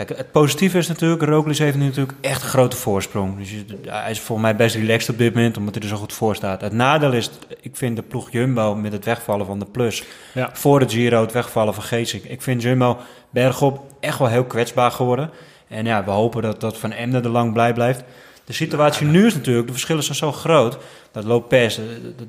Kijk, 0.06 0.18
het 0.18 0.32
positieve 0.32 0.78
is 0.78 0.88
natuurlijk, 0.88 1.22
Roglic 1.22 1.58
heeft 1.58 1.78
nu 1.78 1.86
natuurlijk 1.86 2.18
echt 2.22 2.43
een 2.43 2.50
grote 2.50 2.76
voorsprong. 2.76 3.38
Dus 3.38 3.54
hij 3.86 4.12
is 4.12 4.20
volgens 4.20 4.47
mij 4.47 4.56
best 4.58 4.76
relaxed 4.76 5.10
op 5.10 5.18
dit 5.18 5.34
moment, 5.34 5.58
omdat 5.58 5.74
hij 5.74 5.84
er 5.84 5.89
zo 5.89 5.95
goed 5.95 6.14
voor 6.14 6.36
staat. 6.36 6.62
Het 6.62 6.74
nadeel 6.74 7.14
is, 7.14 7.30
ik 7.62 7.76
vind 7.78 7.95
de 7.95 8.02
ploeg 8.02 8.32
Jumbo 8.32 8.76
met 8.76 8.91
het 8.91 9.06
wegvallen 9.06 9.45
van 9.45 9.60
de 9.60 9.66
plus, 9.66 10.04
Ja. 10.34 10.50
voor 10.54 10.80
de 10.80 10.89
Giro 10.89 11.22
het 11.22 11.32
wegvallen 11.32 11.74
van 11.74 11.84
Geesink. 11.84 12.24
Ik 12.24 12.41
vind 12.41 12.62
Jumbo 12.62 12.97
bergop 13.30 13.82
echt 14.00 14.20
wel 14.20 14.28
heel 14.28 14.43
kwetsbaar 14.45 14.91
geworden. 14.91 15.30
En 15.68 15.86
ja, 15.86 16.04
we 16.04 16.12
hopen 16.12 16.41
dat, 16.41 16.62
dat 16.62 16.78
Van 16.78 16.91
Emden 16.91 17.24
er 17.24 17.30
lang 17.30 17.54
blij 17.54 17.74
blijft. 17.74 18.04
De 18.45 18.54
situatie 18.54 19.08
nu 19.08 19.26
is 19.26 19.34
natuurlijk, 19.34 19.66
de 19.68 19.74
verschillen 19.74 20.04
zijn 20.04 20.18
zo 20.18 20.32
groot. 20.32 20.78
Dat 21.12 21.24
Lopez, 21.24 21.80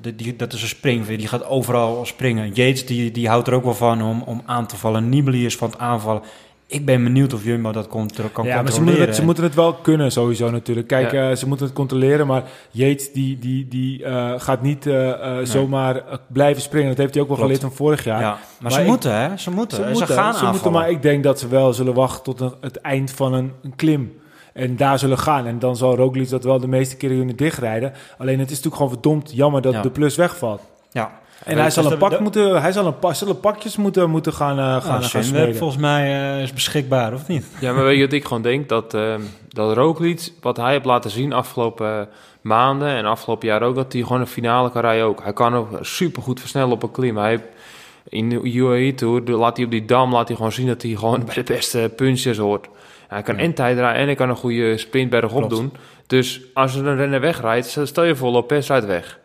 die, 0.01 0.15
die- 0.17 0.37
dat 0.37 0.53
is 0.53 0.63
een 0.63 0.69
springveer, 0.69 1.19
die 1.19 1.29
gaat 1.29 1.47
overal 1.47 2.05
springen. 2.07 2.49
Yates, 2.53 2.87
die, 2.87 3.11
die 3.11 3.29
houdt 3.29 3.49
er 3.49 3.55
ook 3.55 3.65
wel 3.65 3.75
van 3.75 4.03
om, 4.03 4.23
om 4.23 4.43
aan 4.47 4.67
te 4.67 4.77
vallen. 4.77 5.09
Nibali 5.09 5.45
is 5.45 5.57
van 5.57 5.71
het 5.71 5.79
aanvallen 5.79 6.23
Ik 6.71 6.85
ben 6.85 7.03
benieuwd 7.03 7.33
of 7.33 7.45
Jumbo 7.45 7.73
dat 7.73 7.87
kan 7.89 8.09
ja, 8.43 8.63
maar 8.63 8.73
ze 8.73 8.83
moeten, 8.83 9.01
het, 9.01 9.15
ze 9.17 9.25
moeten 9.25 9.45
het 9.45 9.55
wel 9.55 9.75
kunnen 9.75 10.13
sowieso 10.13 10.51
natuurlijk. 10.51 10.87
Kijk, 10.87 11.13
Ja. 11.13 11.31
eh, 11.31 11.37
ze 11.37 11.49
moeten 11.49 11.67
het 11.67 11.75
controleren, 11.75 12.27
maar 12.27 12.43
Yates 12.71 13.13
die, 13.13 13.39
die, 13.39 13.69
die 13.69 14.05
eh, 14.05 14.33
gaat 14.37 14.63
niet 14.63 14.87
eh, 14.87 15.39
zomaar 15.43 16.03
blijven 16.27 16.63
springen. 16.63 16.89
Dat 16.89 16.99
heeft 16.99 17.15
hij 17.15 17.23
ook 17.23 17.29
wel 17.29 17.37
Klopt. 17.37 17.53
geleerd 17.53 17.75
van 17.75 17.85
vorig 17.85 18.05
jaar. 18.05 18.21
ja, 18.21 18.29
maar, 18.31 18.39
Maar 18.61 18.73
ze 18.73 18.81
ik- 18.81 18.87
moeten, 18.87 19.15
hè? 19.15 19.37
Ze 19.37 19.51
moeten. 19.51 19.97
Ze, 19.97 20.07
gaan 20.07 20.35
ze 20.35 20.45
moeten, 20.47 20.73
maar 20.73 20.91
ik 20.91 21.03
denk 21.03 21.23
dat 21.23 21.39
ze 21.39 21.49
wel 21.49 21.73
zullen 21.73 21.95
wachten 21.95 22.23
tot 22.23 22.41
een- 22.41 22.55
het 22.61 22.77
eind 22.77 23.11
van 23.11 23.33
een, 23.33 23.53
een 23.63 23.77
klim. 23.77 24.13
En 24.53 24.77
daar 24.77 24.99
zullen 24.99 25.19
gaan. 25.19 25.47
En 25.47 25.59
dan 25.59 25.77
zal 25.77 25.97
Roglic 25.97 26.29
dat 26.29 26.45
wel 26.45 26.61
de 26.61 26.69
meeste 26.69 26.97
keren 26.97 27.17
kunnen 27.17 27.37
dichtrijden. 27.37 27.93
Alleen 28.19 28.39
het 28.39 28.51
is 28.51 28.57
natuurlijk 28.57 28.77
gewoon 28.77 28.93
verdomd 28.93 29.33
jammer 29.35 29.63
dat 29.63 29.73
Ja. 29.73 29.83
de 29.83 29.91
plus 29.91 30.17
wegvalt. 30.17 30.63
Ja. 30.91 31.20
En 31.45 31.59
hij 31.59 31.71
zal, 31.71 31.83
Dus 31.83 31.93
een 31.93 31.99
pak 31.99 32.11
de- 32.11 32.23
moeten, 32.23 32.61
hij 32.61 32.73
zal 32.73 32.87
een 32.87 32.99
pa- 32.99 33.15
zullen 33.15 33.41
pakjes 33.41 33.77
moeten, 33.77 34.11
moeten 34.11 34.33
gaan, 34.33 34.59
eh, 34.59 34.65
gaan, 34.83 34.99
Nou, 35.01 35.03
gaan 35.05 35.25
smeden. 35.25 35.57
volgens 35.57 35.81
mij 35.81 36.33
eh, 36.37 36.43
is 36.43 36.53
beschikbaar, 36.53 37.13
of 37.15 37.27
niet? 37.29 37.47
Ja, 37.61 37.73
maar 37.73 37.85
weet 37.85 37.97
je 37.97 38.05
wat 38.05 38.13
ik 38.13 38.25
gewoon 38.25 38.43
denk? 38.43 38.69
Dat, 38.69 38.95
uh, 38.95 39.15
dat 39.49 39.77
Roglic, 39.77 40.33
wat 40.41 40.57
hij 40.57 40.73
heeft 40.73 40.85
laten 40.85 41.11
zien 41.11 41.33
afgelopen 41.33 42.01
eh, 42.01 42.07
maanden 42.41 42.89
en 42.89 43.05
afgelopen 43.05 43.49
jaar 43.49 43.63
ook, 43.63 43.75
dat 43.75 43.93
hij 43.93 44.03
gewoon 44.03 44.21
een 44.21 44.27
finale 44.27 44.71
kan 44.71 44.81
rijden 44.83 45.05
ook. 45.05 45.23
Hij 45.23 45.33
kan 45.33 45.55
ook 45.55 45.69
supergoed 45.81 46.41
versnellen 46.41 46.73
op 46.73 46.83
een 46.83 46.91
klim. 46.91 47.17
Hij 47.17 47.29
heeft 47.29 47.45
in 48.09 48.29
de 48.29 48.41
UAE 48.43 48.95
Tour, 48.95 49.25
de- 49.25 49.33
laat 49.33 49.57
hij 49.57 49.65
op 49.65 49.71
die 49.71 49.85
dam, 49.85 50.13
laat 50.13 50.27
hij 50.29 50.37
gewoon 50.37 50.53
zien 50.53 50.67
dat 50.67 50.83
hij 50.83 50.91
gewoon 50.95 51.25
bij 51.27 51.35
de 51.35 51.43
beste 51.43 51.93
punches 51.97 52.37
hoort. 52.39 52.67
Hij 53.09 53.23
kan 53.23 53.37
en 53.37 53.55
tijd 53.55 53.79
rijden 53.79 54.01
en 54.01 54.07
hij 54.07 54.15
kan 54.15 54.29
een 54.29 54.37
goede 54.37 54.79
sprintberg 54.79 55.25
op 55.33 55.39
Klopt. 55.39 55.51
doen. 55.55 55.73
Dus 56.07 56.41
als 56.55 56.75
er 56.75 56.87
een 56.87 56.97
renner 56.97 57.21
wegrijdt, 57.21 57.79
stel 57.85 58.05
je 58.05 58.17
voor 58.17 58.31
Lopez 58.31 58.69
rijdt 58.69 58.87
weg. 58.87 59.19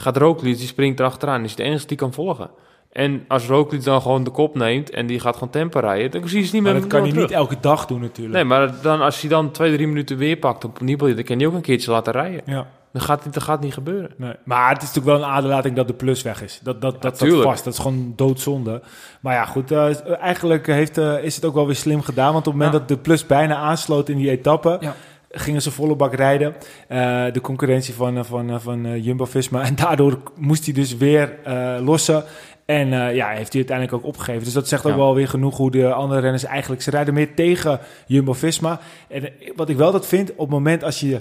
Gaat 0.00 0.16
Roglic, 0.16 0.56
die 0.58 0.66
springt 0.66 1.00
erachteraan, 1.00 1.44
is 1.44 1.54
de 1.54 1.62
enige 1.62 1.86
die 1.86 1.96
kan 1.96 2.12
volgen. 2.12 2.50
En 2.92 3.24
als 3.28 3.46
Roglic 3.46 3.84
dan 3.84 4.02
gewoon 4.02 4.24
de 4.24 4.30
kop 4.30 4.54
neemt 4.54 4.90
en 4.90 5.06
die 5.06 5.20
gaat 5.20 5.34
gewoon 5.34 5.50
tempo 5.50 5.78
rijden, 5.78 6.10
dan 6.20 6.28
zie 6.28 6.40
je 6.40 6.46
ze 6.46 6.54
niet 6.54 6.62
maar 6.62 6.72
meer 6.72 6.80
dat 6.80 6.90
kan 6.90 7.00
hij 7.00 7.10
terug. 7.10 7.26
niet 7.28 7.36
elke 7.36 7.56
dag 7.60 7.86
doen 7.86 8.00
natuurlijk. 8.00 8.34
Nee, 8.34 8.44
maar 8.44 8.72
dan, 8.82 9.00
als 9.00 9.20
hij 9.20 9.30
dan 9.30 9.50
twee, 9.50 9.74
drie 9.74 9.86
minuten 9.86 10.16
weer 10.16 10.36
pakt 10.36 10.64
op 10.64 10.80
Nibali, 10.80 11.14
dan 11.14 11.24
kan 11.24 11.38
hij 11.38 11.46
ook 11.46 11.54
een 11.54 11.60
keertje 11.60 11.90
laten 11.90 12.12
rijden. 12.12 12.40
Ja. 12.46 12.66
Dan 12.92 13.02
gaat 13.02 13.24
het 13.24 13.34
dat 13.34 13.42
gaat 13.42 13.60
niet 13.60 13.72
gebeuren. 13.74 14.10
Nee. 14.16 14.32
Maar 14.44 14.68
het 14.72 14.82
is 14.82 14.88
natuurlijk 14.88 15.16
wel 15.18 15.26
een 15.28 15.34
aderlating 15.34 15.76
dat 15.76 15.86
de 15.86 15.94
plus 15.94 16.22
weg 16.22 16.42
is. 16.42 16.60
Dat, 16.62 16.80
dat, 16.80 17.02
dat 17.02 17.16
staat 17.16 17.42
vast. 17.42 17.64
Dat 17.64 17.72
is 17.72 17.78
gewoon 17.78 18.12
doodzonde. 18.16 18.82
Maar 19.20 19.34
ja, 19.34 19.44
goed. 19.44 19.70
eh, 19.70 20.18
eigenlijk 20.20 20.66
heeft, 20.66 20.98
eh, 20.98 21.24
is 21.24 21.34
het 21.34 21.44
ook 21.44 21.54
wel 21.54 21.66
weer 21.66 21.74
slim 21.76 22.02
gedaan. 22.02 22.32
Want 22.32 22.46
op 22.46 22.52
het 22.52 22.62
moment 22.62 22.72
Ja. 22.72 22.78
dat 22.78 22.88
de 22.88 22.96
plus 23.02 23.26
bijna 23.26 23.56
aansloot 23.56 24.08
in 24.08 24.16
die 24.16 24.30
etappe... 24.30 24.76
Ja. 24.80 24.94
Gingen 25.30 25.62
ze 25.62 25.70
volle 25.70 25.94
bak 25.94 26.14
rijden. 26.14 26.54
Eh, 26.88 27.24
de 27.32 27.40
concurrentie 27.40 27.94
van, 27.94 28.16
eh, 28.18 28.24
van, 28.24 28.50
eh, 28.50 28.56
van 28.58 29.00
Jumbo-Visma. 29.02 29.62
En 29.62 29.74
daardoor 29.74 30.18
moest 30.36 30.64
hij 30.64 30.74
dus 30.74 30.96
weer 30.96 31.38
lossen. 31.84 32.24
En 32.64 32.88
ja, 33.14 33.28
heeft 33.28 33.52
hij 33.52 33.64
uiteindelijk 33.66 33.92
ook 33.92 34.04
opgegeven. 34.04 34.44
Dus 34.44 34.52
dat 34.52 34.68
zegt 34.68 34.84
ook 34.84 34.90
Ja. 34.92 34.96
wel 34.98 35.14
weer 35.14 35.28
genoeg 35.28 35.56
hoe 35.56 35.70
de 35.70 35.92
andere 35.92 36.20
renners 36.20 36.44
eigenlijk... 36.44 36.82
Ze 36.82 36.90
rijden 36.90 37.14
meer 37.14 37.34
tegen 37.34 37.80
Jumbo-Visma. 38.06 38.80
En 39.08 39.28
wat 39.56 39.68
ik 39.68 39.76
wel 39.76 39.92
dat 39.92 40.06
vind, 40.06 40.30
op 40.30 40.38
het 40.38 40.48
moment 40.48 40.84
als 40.84 41.00
je 41.00 41.20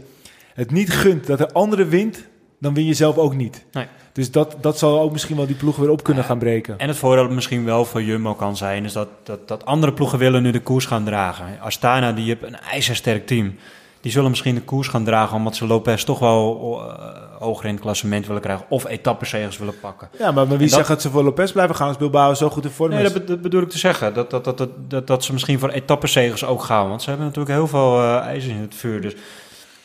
het 0.53 0.72
niet 0.72 0.91
gunt 0.91 1.26
dat 1.28 1.38
de 1.38 1.51
andere 1.53 1.86
wint... 1.86 2.28
dan 2.60 2.74
win 2.74 2.86
je 2.86 2.93
zelf 2.93 3.18
ook 3.18 3.36
niet. 3.36 3.66
Nee. 3.72 3.86
Dus 4.14 4.32
dat, 4.32 4.55
dat 4.62 4.78
zal 4.78 4.99
ook 4.99 5.12
misschien 5.12 5.36
wel 5.36 5.45
die 5.45 5.55
ploeg 5.55 5.76
weer 5.76 5.89
op 5.89 6.03
kunnen 6.03 6.22
Ja. 6.24 6.30
gaan 6.30 6.39
breken. 6.39 6.78
En 6.80 6.88
het 6.88 6.97
voordeel 6.97 7.30
misschien 7.30 7.66
wel 7.66 7.86
voor 7.86 8.03
Jumbo 8.03 8.34
kan 8.34 8.57
zijn, 8.57 8.86
is 8.86 8.93
dat, 8.93 9.07
dat, 9.24 9.47
dat 9.47 9.66
andere 9.66 9.93
ploegen 9.93 10.20
willen 10.20 10.41
nu 10.43 10.51
de 10.51 10.62
koers 10.62 10.86
gaan 10.86 11.03
dragen. 11.05 11.45
Astana, 11.62 12.12
die 12.12 12.26
heeft 12.26 12.43
een 12.43 12.60
ijzersterk 12.60 13.28
team. 13.28 13.55
Die 14.02 14.12
zullen 14.12 14.30
misschien 14.30 14.56
de 14.56 14.62
koers 14.62 14.88
gaan 14.88 15.04
dragen, 15.04 15.36
omdat 15.38 15.56
ze 15.56 15.68
Lopez 15.68 16.04
toch 16.04 16.20
wel 16.20 16.80
eh, 16.88 17.08
hoger 17.39 17.66
in 17.66 17.72
het 17.74 17.82
klassement 17.82 18.28
willen 18.28 18.41
krijgen. 18.41 18.66
Of 18.70 18.86
etappenzegers 18.88 19.58
willen 19.58 19.80
pakken. 19.80 20.10
Ja, 20.20 20.32
maar, 20.32 20.47
maar 20.47 20.58
wie 20.58 20.68
dat- 20.68 20.76
zegt 20.76 20.88
dat 20.88 21.02
ze 21.02 21.10
voor 21.10 21.24
Lopez 21.24 21.52
blijven 21.52 21.76
gaan 21.76 21.88
als 21.88 21.97
Bilbao 21.97 22.34
zo 22.34 22.50
goed 22.50 22.64
in 22.66 22.70
vorm 22.72 22.89
Nee, 22.91 23.04
is? 23.04 23.14
dat, 23.14 23.22
be- 23.26 23.32
dat 23.32 23.41
bedoel 23.41 23.62
ik 23.62 23.70
te 23.70 23.78
zeggen. 23.78 24.14
Dat, 24.14 24.30
dat, 24.30 24.43
dat, 24.43 24.58
dat, 24.58 24.70
dat, 24.88 25.08
dat 25.08 25.24
ze 25.24 25.32
misschien 25.34 25.60
voor 25.60 25.70
etappenzegers 25.70 26.45
ook 26.45 26.64
gaan. 26.64 26.89
Want 26.89 27.02
ze 27.02 27.10
hebben 27.10 27.28
natuurlijk 27.28 27.56
heel 27.56 27.68
veel 27.68 28.00
eh 28.02 28.18
ijzer 28.18 28.50
in 28.52 28.62
het 28.62 28.76
vuur. 28.76 29.02
Dus 29.02 29.16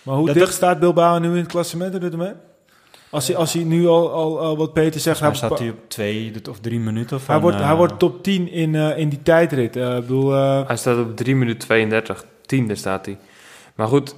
Maar 0.02 0.14
hoe 0.16 0.26
Dat- 0.26 0.34
dicht 0.34 0.54
staat 0.54 0.80
Bilbao 0.80 1.18
nu 1.18 1.28
in 1.30 1.36
het 1.36 1.46
klassement? 1.46 2.16
Mee? 2.16 2.32
Als 3.10 3.26
hij, 3.26 3.36
als 3.36 3.52
hij 3.52 3.62
nu 3.64 3.86
al, 3.86 4.10
al, 4.12 4.40
al 4.40 4.56
wat 4.56 4.72
Peter 4.72 5.00
zegt, 5.00 5.18
hij 5.20 5.28
hij, 5.28 5.36
staat 5.36 5.58
hij 5.58 5.68
op 5.70 5.78
twee 5.88 6.32
of 6.50 6.58
drie 6.60 6.80
minuten. 6.80 7.20
Van, 7.20 7.34
hij, 7.34 7.42
wordt, 7.42 7.58
hij 7.58 7.70
eh, 7.70 7.76
wordt 7.76 7.98
top 7.98 8.22
10 8.22 8.50
in, 8.50 8.74
eh, 8.74 8.98
in 8.98 9.08
die 9.08 9.22
tijdrit. 9.22 9.76
Eh, 9.76 9.94
ik 9.96 10.00
bedoel, 10.00 10.30
Hij 10.66 10.76
staat 10.76 10.98
op 10.98 11.16
3 11.16 11.36
minuten 11.36 11.58
32, 11.68 12.24
tiende 12.46 12.74
staat 12.74 13.06
hij. 13.06 13.18
Maar 13.74 13.86
goed, 13.86 14.14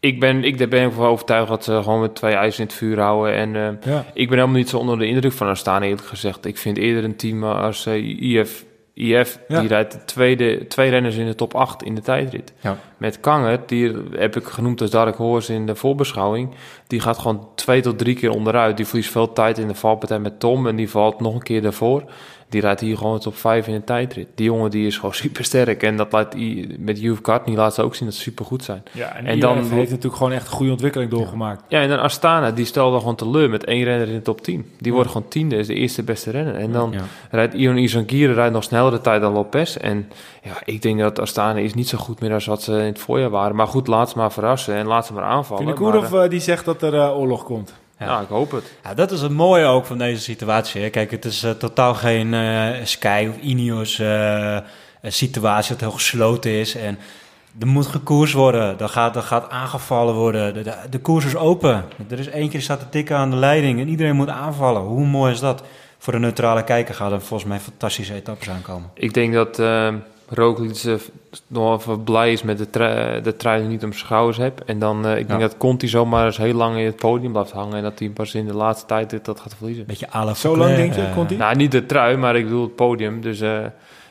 ik 0.00 0.20
ben, 0.20 0.44
ik 0.44 0.56
ben 0.56 0.80
ervan 0.80 1.06
overtuigd 1.06 1.48
dat 1.48 1.64
ze 1.64 1.82
gewoon 1.82 2.00
met 2.00 2.14
twee 2.14 2.34
ijzers 2.34 2.58
in 2.58 2.64
het 2.64 2.74
vuur 2.74 3.00
houden. 3.00 3.34
En 3.34 3.56
eh, 3.56 3.92
ja. 3.92 4.04
ik 4.14 4.28
ben 4.28 4.38
helemaal 4.38 4.58
niet 4.58 4.68
zo 4.68 4.78
onder 4.78 4.98
de 4.98 5.06
indruk 5.06 5.32
van 5.32 5.48
Astana 5.48 5.84
eerlijk 5.84 6.06
gezegd. 6.06 6.44
Ik 6.44 6.58
vind 6.58 6.76
eerder 6.76 7.04
een 7.04 7.16
team 7.16 7.44
als 7.44 7.86
eh, 7.86 8.22
IF, 8.22 8.64
IF 8.94 9.38
Ja. 9.48 9.60
die 9.60 9.68
rijdt 9.68 9.92
de 9.92 10.04
tweede, 10.04 10.66
twee 10.66 10.90
renners 10.90 11.16
in 11.16 11.26
de 11.26 11.34
top 11.34 11.54
8 11.54 11.82
in 11.82 11.94
de 11.94 12.00
tijdrit. 12.00 12.52
Ja. 12.60 12.78
Met 12.96 13.20
Kanger, 13.20 13.60
die 13.66 13.94
heb 14.12 14.36
ik 14.36 14.44
genoemd 14.44 14.80
als 14.80 14.90
Dark 14.90 15.16
Horse 15.16 15.52
in 15.54 15.66
de 15.66 15.74
voorbeschouwing. 15.74 16.54
Die 16.86 17.00
gaat 17.00 17.18
gewoon 17.18 17.48
twee 17.54 17.80
tot 17.80 17.98
drie 17.98 18.14
keer 18.14 18.30
onderuit. 18.30 18.76
Die 18.76 18.86
verliest 18.86 19.10
veel 19.10 19.32
tijd 19.32 19.58
in 19.58 19.68
de 19.68 19.74
valpartij 19.74 20.18
met 20.18 20.40
Tom 20.40 20.66
en 20.66 20.76
die 20.76 20.90
valt 20.90 21.20
nog 21.20 21.34
een 21.34 21.42
keer 21.42 21.62
daarvoor. 21.62 22.04
Die 22.50 22.60
rijdt 22.60 22.80
hier 22.80 22.96
gewoon 22.96 23.18
top 23.18 23.36
5 23.36 23.66
in 23.66 23.74
de 23.74 23.84
tijdrit. 23.84 24.26
Die 24.34 24.46
jongen 24.46 24.70
die 24.70 24.86
is 24.86 24.96
gewoon 24.96 25.14
super 25.24 25.44
sterk. 25.44 25.82
En 25.82 25.96
dat 25.96 26.12
laat 26.12 26.34
I, 26.34 26.76
met 26.78 27.00
Juve 27.00 27.22
Cartney 27.22 27.56
laat 27.56 27.74
ze 27.74 27.82
ook 27.82 27.94
zien 27.94 28.06
dat 28.08 28.16
ze 28.16 28.22
super 28.22 28.44
goed 28.44 28.64
zijn. 28.64 28.82
ja, 28.92 29.14
en, 29.16 29.26
En 29.26 29.34
IF 29.34 29.40
dan- 29.40 29.56
heeft 29.58 29.90
natuurlijk 29.90 30.16
gewoon 30.16 30.32
echt 30.32 30.46
een 30.46 30.52
goede 30.52 30.72
ontwikkeling 30.72 31.10
doorgemaakt. 31.10 31.62
Ja, 31.68 31.80
en 31.80 31.88
dan 31.88 31.98
Astana, 31.98 32.50
die 32.50 32.64
stelde 32.64 32.98
gewoon 32.98 33.14
teleur 33.16 33.50
met 33.50 33.64
één 33.64 33.84
renner 33.84 34.08
in 34.08 34.14
de 34.14 34.22
top 34.22 34.40
10. 34.40 34.70
Die 34.78 34.92
wordt 34.92 35.10
gewoon 35.10 35.28
tiende, 35.28 35.56
is 35.56 35.66
de 35.66 35.74
eerste 35.74 36.02
beste 36.02 36.30
renner. 36.30 36.54
En 36.54 36.72
dan 36.72 36.90
Ja. 36.92 37.00
rijdt 37.30 37.54
Ion 37.54 37.76
Izanguirre 37.76 38.32
rijdt 38.34 38.52
nog 38.52 38.62
snellere 38.64 39.00
tijd 39.00 39.20
dan 39.20 39.32
Lopez. 39.32 39.76
En 39.76 40.08
ja, 40.42 40.52
ik 40.64 40.82
denk 40.82 40.98
dat 41.00 41.18
Astana 41.20 41.58
is 41.58 41.74
niet 41.74 41.88
zo 41.88 41.98
goed 41.98 42.20
meer 42.20 42.32
als 42.32 42.46
wat 42.46 42.62
ze 42.62 42.72
in 42.72 42.78
het 42.78 42.98
voorjaar 42.98 43.30
waren. 43.30 43.56
Maar 43.56 43.66
goed, 43.66 43.86
laat 43.86 44.10
ze 44.10 44.18
maar 44.18 44.32
verrassen 44.32 44.74
en 44.74 44.86
laat 44.86 45.06
ze 45.06 45.12
maar 45.12 45.24
aanvallen. 45.24 45.62
Vinokourov 45.64 46.10
Maar, 46.10 46.24
uh, 46.24 46.30
die 46.30 46.40
zegt 46.40 46.64
dat 46.64 46.82
er 46.82 46.94
uh, 46.94 47.18
oorlog 47.18 47.44
komt. 47.44 47.74
Eh, 48.00 48.06
ja. 48.06 48.20
ik 48.20 48.28
hoop 48.28 48.50
het. 48.50 48.64
Ja, 48.84 48.94
dat 48.94 49.10
is 49.10 49.20
het 49.20 49.32
mooie 49.32 49.64
ook 49.64 49.86
van 49.86 49.98
deze 49.98 50.22
situatie. 50.22 50.82
Hè. 50.82 50.90
Kijk, 50.90 51.10
het 51.10 51.24
is 51.24 51.44
uh, 51.44 51.50
totaal 51.50 51.94
geen 51.94 52.32
uh, 52.32 52.68
Sky 52.84 53.28
of 53.30 53.42
Ineos 53.42 53.98
uh, 53.98 54.58
situatie 55.02 55.70
dat 55.70 55.80
heel 55.80 55.90
gesloten 55.90 56.50
is. 56.50 56.74
En 56.74 56.98
er 57.60 57.66
moet 57.66 57.86
gekoers 57.86 58.32
worden. 58.32 58.78
Er 58.78 58.88
gaat, 58.88 59.16
er 59.16 59.22
gaat 59.22 59.50
aangevallen 59.50 60.14
worden. 60.14 60.54
De, 60.54 60.62
de, 60.62 60.74
de 60.90 60.98
koers 60.98 61.24
is 61.24 61.36
open. 61.36 61.84
Er 62.10 62.18
is 62.18 62.28
één 62.28 62.48
keer 62.48 62.62
staat 62.62 62.78
te 62.78 62.88
tikken 62.88 63.16
aan 63.16 63.30
de 63.30 63.36
leiding 63.36 63.80
en 63.80 63.88
iedereen 63.88 64.16
moet 64.16 64.28
aanvallen. 64.28 64.82
Hoe 64.82 65.06
mooi 65.06 65.32
is 65.32 65.40
dat? 65.40 65.62
Voor 65.98 66.12
de 66.12 66.18
neutrale 66.18 66.64
kijker 66.64 66.94
gaat 66.94 67.12
er 67.12 67.20
volgens 67.20 67.48
mij 67.48 67.60
fantastische 67.60 68.14
etappes 68.14 68.50
aankomen. 68.50 68.90
Ik 68.94 69.14
denk 69.14 69.32
dat 69.32 69.58
Roglic 70.32 70.82
uh, 70.82 70.94
nog 71.46 71.80
even 71.80 72.04
blij 72.04 72.32
is 72.32 72.42
met 72.42 72.58
de, 72.58 72.70
trui, 72.70 73.22
de 73.22 73.36
trui 73.36 73.60
die 73.60 73.68
niet 73.68 73.84
om 73.84 73.92
zijn 73.92 74.04
schouders 74.04 74.36
heb. 74.36 74.62
En 74.66 74.78
dan, 74.78 75.06
uh, 75.06 75.10
ik 75.18 75.28
denk 75.28 75.40
Ja. 75.40 75.46
dat 75.46 75.56
Conti 75.56 75.88
zomaar 75.88 76.26
eens 76.26 76.36
heel 76.36 76.54
lang 76.54 76.78
in 76.78 76.84
het 76.84 76.96
podium 76.96 77.32
blijft 77.32 77.50
hangen. 77.50 77.76
En 77.76 77.82
dat 77.82 77.98
hij 77.98 78.08
pas 78.08 78.34
in 78.34 78.46
de 78.46 78.54
laatste 78.54 78.86
tijd 78.86 79.10
dit, 79.10 79.24
dat 79.24 79.40
gaat 79.40 79.54
verliezen. 79.56 79.86
Beetje 79.86 80.14
à 80.14 80.34
Zo 80.34 80.56
lang 80.56 80.74
denk 80.76 80.94
je, 80.94 81.10
Conti? 81.14 81.36
Nou, 81.36 81.56
niet 81.56 81.72
de 81.72 81.86
trui, 81.86 82.16
maar 82.16 82.36
ik 82.36 82.44
bedoel 82.44 82.62
het 82.62 82.74
podium. 82.74 83.20
Dus 83.20 83.40
uh, 83.40 83.58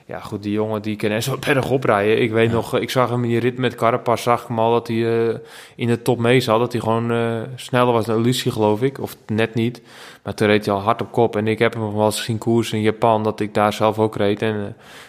ja, 0.05 0.19
goed, 0.19 0.43
die 0.43 0.51
jongen 0.51 0.81
die 0.81 0.95
kan 0.95 1.21
zo 1.21 1.37
berg 1.45 1.69
oprijden. 1.69 2.21
Ik 2.21 2.31
weet 2.31 2.49
ja. 2.49 2.55
nog, 2.55 2.77
ik 2.79 2.89
zag 2.89 3.09
hem 3.09 3.23
in 3.23 3.29
die 3.29 3.39
rit 3.39 3.57
met 3.57 3.75
Carapaz, 3.75 4.23
zag 4.23 4.41
ik 4.41 4.47
hem 4.47 4.59
al 4.59 4.71
dat 4.71 4.87
hij 4.87 4.97
uh, 4.97 5.35
in 5.75 5.87
de 5.87 6.01
top 6.01 6.19
mee 6.19 6.39
zat. 6.39 6.59
Dat 6.59 6.71
hij 6.71 6.81
gewoon 6.81 7.11
uh, 7.11 7.41
sneller 7.55 7.93
was 7.93 8.05
dan 8.05 8.21
Lucie, 8.21 8.51
geloof 8.51 8.81
ik. 8.81 9.01
Of 9.01 9.15
net 9.27 9.53
niet. 9.53 9.81
Maar 10.23 10.33
toen 10.33 10.47
reed 10.47 10.65
hij 10.65 10.75
al 10.75 10.81
hard 10.81 11.01
op 11.01 11.11
kop. 11.11 11.35
En 11.35 11.47
ik 11.47 11.59
heb 11.59 11.73
hem 11.73 11.81
nog 11.81 11.93
wel 11.93 12.05
eens 12.05 12.17
gezien 12.17 12.37
koers 12.37 12.73
in 12.73 12.81
Japan, 12.81 13.23
dat 13.23 13.39
ik 13.39 13.53
daar 13.53 13.73
zelf 13.73 13.99
ook 13.99 14.15
reed. 14.15 14.41
En 14.41 14.55
uh, 14.55 14.61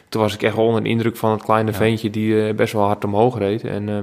toen 0.09 0.21
was 0.23 0.35
ik 0.35 0.43
echt 0.43 0.57
wel 0.57 0.67
onder 0.67 0.83
de 0.83 0.89
indruk 0.89 1.17
van 1.17 1.31
het 1.31 1.43
kleine 1.43 1.71
ja. 1.71 1.77
ventje 1.77 2.11
die 2.11 2.33
uh, 2.33 2.55
best 2.55 2.73
wel 2.73 2.85
hard 2.85 3.05
omhoog 3.05 3.39
reed. 3.39 3.65
En 3.65 3.89
uh, 3.89 3.99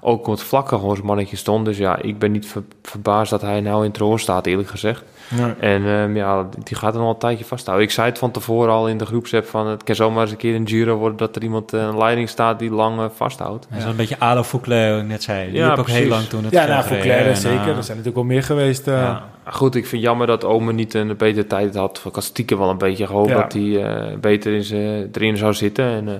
ook 0.00 0.26
op 0.26 0.32
het 0.32 0.42
vlakke 0.42 0.74
gewoon 0.74 0.94
zijn 0.94 1.06
mannetje 1.06 1.36
stond. 1.36 1.64
Dus 1.64 1.78
ja, 1.78 1.98
ik 2.02 2.18
ben 2.18 2.32
niet 2.32 2.46
ver 2.46 2.62
verbaasd 2.82 3.30
dat 3.30 3.40
hij 3.40 3.60
nou 3.60 3.84
in 3.84 3.92
roer 3.98 4.20
staat, 4.20 4.46
eerlijk 4.46 4.68
gezegd. 4.68 5.04
Nee. 5.28 5.52
En 5.60 5.82
um, 5.82 6.16
ja, 6.16 6.48
die 6.62 6.76
gaat 6.76 6.94
er 6.94 7.00
nog 7.00 7.10
een 7.12 7.18
tijdje 7.18 7.44
vasthouden. 7.44 7.86
Ik 7.86 7.92
zei 7.92 8.08
het 8.08 8.18
van 8.18 8.30
tevoren 8.30 8.72
al 8.72 8.88
in 8.88 8.98
de 8.98 9.06
groepsapp 9.06 9.46
van 9.46 9.66
het 9.66 9.82
kan 9.84 9.94
zomaar 9.94 10.22
eens 10.22 10.30
een 10.30 10.36
keer 10.36 10.54
een 10.54 10.68
Giro 10.68 10.96
worden 10.96 11.18
dat 11.18 11.36
er 11.36 11.42
iemand 11.42 11.72
een 11.72 11.98
leiding 11.98 12.28
staat 12.28 12.58
die 12.58 12.70
lang 12.70 12.98
uh, 12.98 13.04
vasthoudt. 13.14 13.66
Dat 13.70 13.78
is 13.78 13.84
een 13.84 13.96
beetje 13.96 14.18
Alo 14.18 14.42
Fouclair, 14.42 14.98
ik 14.98 15.06
net 15.06 15.22
zei. 15.22 15.50
Die 15.50 15.58
ja, 15.58 15.68
heb 15.68 15.78
ook 15.78 15.88
heel 15.88 16.08
lang 16.08 16.24
toen 16.24 16.44
het 16.44 16.52
Ja, 16.52 16.66
nou, 16.66 16.82
Fouclair 16.82 17.26
en, 17.26 17.36
zeker. 17.36 17.68
uh, 17.68 17.76
Er 17.76 17.84
zijn 17.84 17.96
natuurlijk 17.96 18.14
wel 18.14 18.24
meer 18.24 18.42
geweest. 18.42 18.88
Uh, 18.88 18.94
ja. 18.94 19.24
Goed, 19.44 19.74
ik 19.74 19.86
vind 19.86 20.02
jammer 20.02 20.26
dat 20.26 20.44
Omen 20.44 20.74
niet 20.74 20.94
een 20.94 21.16
betere 21.16 21.46
tijd 21.46 21.74
had. 21.74 22.02
Ik 22.06 22.14
had 22.14 22.24
stiekem 22.24 22.58
wel 22.58 22.70
een 22.70 22.78
beetje 22.78 23.06
gehoopt 23.06 23.28
Ja. 23.28 23.40
dat 23.40 23.52
hij 23.52 23.62
uh, 23.62 24.18
beter 24.18 24.54
in 24.54 24.62
zijn, 24.62 25.08
erin 25.12 25.36
zou 25.36 25.54
zitten. 25.54 25.84
En 25.84 26.08
uh, 26.08 26.14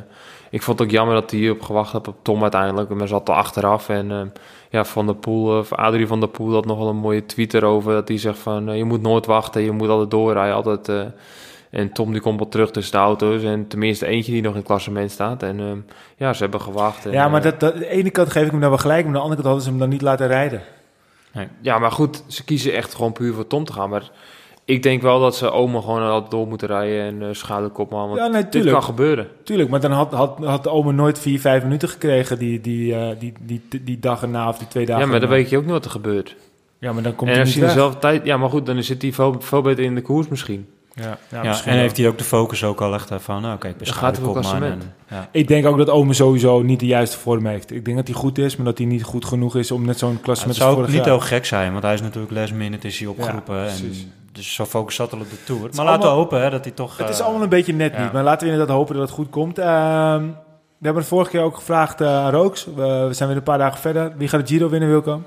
ik 0.50 0.62
vond 0.62 0.78
het 0.78 0.88
ook 0.88 0.94
jammer 0.94 1.14
dat 1.14 1.30
hij 1.30 1.50
op 1.50 1.62
gewacht 1.62 1.92
had 1.92 2.08
op 2.08 2.16
Tom 2.22 2.42
uiteindelijk. 2.42 2.88
Maar 2.90 3.08
zat 3.08 3.28
er 3.28 3.34
achteraf. 3.34 3.88
En 3.88 4.10
uh, 4.10 4.20
ja, 4.70 4.84
Van 4.84 5.06
der 5.06 5.14
Poel, 5.14 5.58
of 5.58 5.72
Adrie 5.72 6.06
van 6.06 6.20
der 6.20 6.28
Poel 6.28 6.54
had 6.54 6.66
nog 6.66 6.78
wel 6.78 6.88
een 6.88 6.96
mooie 6.96 7.26
tweet 7.26 7.54
erover. 7.54 7.92
Dat 7.92 8.08
hij 8.08 8.18
zegt 8.18 8.38
van, 8.38 8.76
je 8.76 8.84
moet 8.84 9.02
nooit 9.02 9.26
wachten, 9.26 9.62
je 9.62 9.70
moet 9.70 9.88
altijd 9.88 10.10
doorrijden. 10.10 10.54
Altijd, 10.54 10.90
en 11.70 11.92
Tom 11.92 12.12
die 12.12 12.20
komt 12.20 12.38
wel 12.38 12.48
terug 12.48 12.70
tussen 12.70 12.92
de 12.92 12.98
auto's. 12.98 13.42
En 13.42 13.68
tenminste 13.68 14.06
eentje 14.06 14.32
die 14.32 14.42
nog 14.42 14.50
in 14.50 14.58
het 14.58 14.66
klassement 14.66 15.10
staat. 15.10 15.42
En 15.42 15.58
uh, 15.58 15.66
ja, 16.16 16.32
ze 16.32 16.42
hebben 16.42 16.60
gewacht. 16.60 17.06
En, 17.06 17.12
ja, 17.12 17.28
maar 17.28 17.42
dat, 17.42 17.60
dat, 17.60 17.78
de 17.78 17.88
ene 17.88 18.10
kant 18.10 18.30
geef 18.30 18.44
ik 18.44 18.50
hem 18.50 18.60
daar 18.60 18.68
wel 18.68 18.78
gelijk. 18.78 19.04
Maar 19.04 19.06
aan 19.06 19.12
de 19.12 19.18
andere 19.18 19.42
kant 19.42 19.46
hadden 19.46 19.64
ze 19.64 19.70
hem 19.70 19.78
dan 19.78 19.88
niet 19.88 20.02
laten 20.02 20.26
rijden. 20.26 20.62
Nee. 21.32 21.48
Ja, 21.60 21.78
maar 21.78 21.92
goed, 21.92 22.22
ze 22.26 22.44
kiezen 22.44 22.72
echt 22.72 22.94
gewoon 22.94 23.12
puur 23.12 23.34
voor 23.34 23.46
Tom 23.46 23.64
te 23.64 23.72
gaan. 23.72 23.90
Maar 23.90 24.10
ik 24.64 24.82
denk 24.82 25.02
wel 25.02 25.20
dat 25.20 25.36
ze 25.36 25.50
Oma 25.50 25.80
gewoon 25.80 26.02
altijd 26.02 26.30
door 26.30 26.46
moeten 26.46 26.68
rijden 26.68 27.02
en 27.02 27.28
uh, 27.28 27.34
schadekopman. 27.34 28.08
Want 28.08 28.20
Ja, 28.20 28.26
nee, 28.26 28.48
dit 28.48 28.70
kan 28.70 28.82
gebeuren. 28.82 29.28
Tuurlijk, 29.44 29.68
maar 29.68 29.80
dan 29.80 29.90
had, 29.90 30.12
had, 30.12 30.38
had 30.44 30.62
de 30.62 30.70
Ome 30.70 30.92
nooit 30.92 31.18
4, 31.18 31.40
5 31.40 31.62
minuten 31.62 31.88
gekregen 31.88 32.38
die, 32.38 32.60
die, 32.60 32.94
eh, 32.94 33.18
die, 33.18 33.32
die, 33.40 33.60
die, 33.68 33.84
die 33.84 33.98
dag 33.98 34.22
erna 34.22 34.48
of 34.48 34.58
die 34.58 34.68
twee 34.68 34.86
dagen 34.86 35.04
ja, 35.04 35.10
maar 35.10 35.20
dan 35.20 35.28
weet 35.28 35.50
je 35.50 35.56
ook 35.56 35.62
niet 35.62 35.72
wat 35.72 35.84
er 35.84 35.90
gebeurt. 35.90 36.36
Ja, 36.78 36.92
maar 36.92 37.02
dan 37.02 37.14
komt 37.14 37.30
en 37.30 37.36
hij 37.36 37.44
niet 37.44 37.60
dezelfde 37.60 37.98
tijd... 37.98 38.24
Ja, 38.24 38.36
maar 38.36 38.50
goed, 38.50 38.66
dan 38.66 38.82
zit 38.82 39.02
hij 39.02 39.12
veel, 39.12 39.36
veel 39.38 39.62
beter 39.62 39.84
in 39.84 39.94
de 39.94 40.02
koers 40.02 40.28
misschien. 40.28 40.66
Ja, 40.94 41.18
ja, 41.42 41.64
en 41.64 41.78
heeft 41.78 41.96
hij 41.96 42.08
ook 42.08 42.18
de 42.18 42.24
focus 42.24 42.64
ook 42.64 42.80
al 42.80 42.94
echt 42.94 43.10
eh, 43.10 43.18
van, 43.18 43.42
nou 43.42 43.58
kijk, 43.58 43.84
Dan 43.84 43.94
gaat. 43.94 44.18
En, 44.18 44.82
ja. 45.08 45.28
Ik 45.30 45.48
denk 45.48 45.66
ook 45.66 45.78
dat 45.78 45.90
Ome 45.90 46.12
sowieso 46.12 46.62
niet 46.62 46.80
de 46.80 46.86
juiste 46.86 47.18
vorm 47.18 47.46
heeft. 47.46 47.72
Ik 47.72 47.84
denk 47.84 47.96
dat 47.96 48.06
hij 48.06 48.16
goed 48.16 48.38
is, 48.38 48.56
maar 48.56 48.66
dat 48.66 48.78
hij 48.78 48.86
niet 48.86 49.02
goed 49.02 49.24
genoeg 49.24 49.56
is 49.56 49.70
om 49.70 49.84
net 49.84 49.98
zo'n 49.98 50.12
het 50.12 50.20
klassement 50.20 50.56
zou 50.56 50.68
als 50.68 50.78
ook 50.78 50.84
vorig 50.84 50.98
niet 50.98 51.06
jaar. 51.06 51.14
ook 51.14 51.24
gek 51.24 51.44
zijn, 51.44 51.72
want 51.72 51.84
hij 51.84 51.94
is 51.94 52.00
natuurlijk 52.00 52.32
last 52.32 52.52
minute 52.52 52.86
is 52.86 52.98
hij 52.98 53.08
opgeroepen. 53.08 53.68
en 53.68 53.92
dus 54.32 54.54
zo 54.54 54.64
focus 54.64 54.94
zat 54.94 55.12
al 55.12 55.20
op 55.20 55.30
de 55.30 55.44
Tour. 55.44 55.68
Maar 55.74 55.84
laten 55.84 56.08
we 56.08 56.14
hopen 56.14 56.42
hè, 56.42 56.50
dat 56.50 56.64
hij 56.64 56.72
toch... 56.72 56.96
Het 56.96 57.08
is 57.08 57.18
eh, 57.18 57.24
allemaal 57.24 57.42
een 57.42 57.48
beetje 57.48 57.74
net 57.74 57.92
ja. 57.94 58.02
niet, 58.02 58.12
maar 58.12 58.22
laten 58.22 58.46
we 58.46 58.52
inderdaad 58.52 58.76
hopen 58.76 58.94
dat 58.94 59.02
het 59.02 59.12
goed 59.12 59.30
komt. 59.30 59.58
Ehm, 59.58 60.22
we 60.78 60.88
hebben 60.88 61.02
het 61.02 61.12
vorige 61.12 61.30
keer 61.30 61.40
ook 61.40 61.54
gevraagd 61.54 62.00
eh, 62.00 62.08
aan 62.08 62.30
Rooks. 62.30 62.64
We, 62.64 63.04
we 63.08 63.12
zijn 63.12 63.28
weer 63.28 63.38
een 63.38 63.44
paar 63.44 63.58
dagen 63.58 63.80
verder. 63.80 64.12
Wie 64.16 64.28
gaat 64.28 64.40
de 64.40 64.46
Giro 64.46 64.68
winnen, 64.68 64.88
Wilco? 64.88 65.22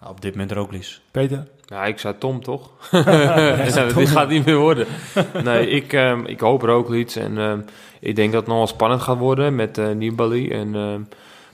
Nou, 0.00 0.12
op 0.12 0.20
dit 0.20 0.30
moment 0.32 0.52
Roglic. 0.52 0.98
Peter? 1.10 1.46
Ja, 1.64 1.84
ik 1.84 1.98
zei 1.98 2.14
Tom, 2.18 2.42
toch? 2.42 2.70
ja, 2.90 3.86
dit 3.94 4.08
gaat 4.08 4.28
niet 4.28 4.44
meer 4.46 4.56
worden. 4.58 4.86
Nee, 5.44 5.68
ik, 5.68 5.92
ehm, 5.92 6.24
ik 6.24 6.40
hoop 6.40 6.62
er 6.62 6.68
ook 6.68 6.94
iets. 6.94 7.16
En 7.16 7.38
ehm, 7.38 7.60
ik 8.00 8.16
denk 8.16 8.30
dat 8.32 8.40
het 8.40 8.48
nog 8.48 8.58
wel 8.58 8.66
spannend 8.66 9.02
gaat 9.02 9.18
worden 9.18 9.54
met 9.54 9.78
eh 9.78 9.88
Nibali 9.90 10.50
en 10.50 10.74
ehm, 10.74 11.00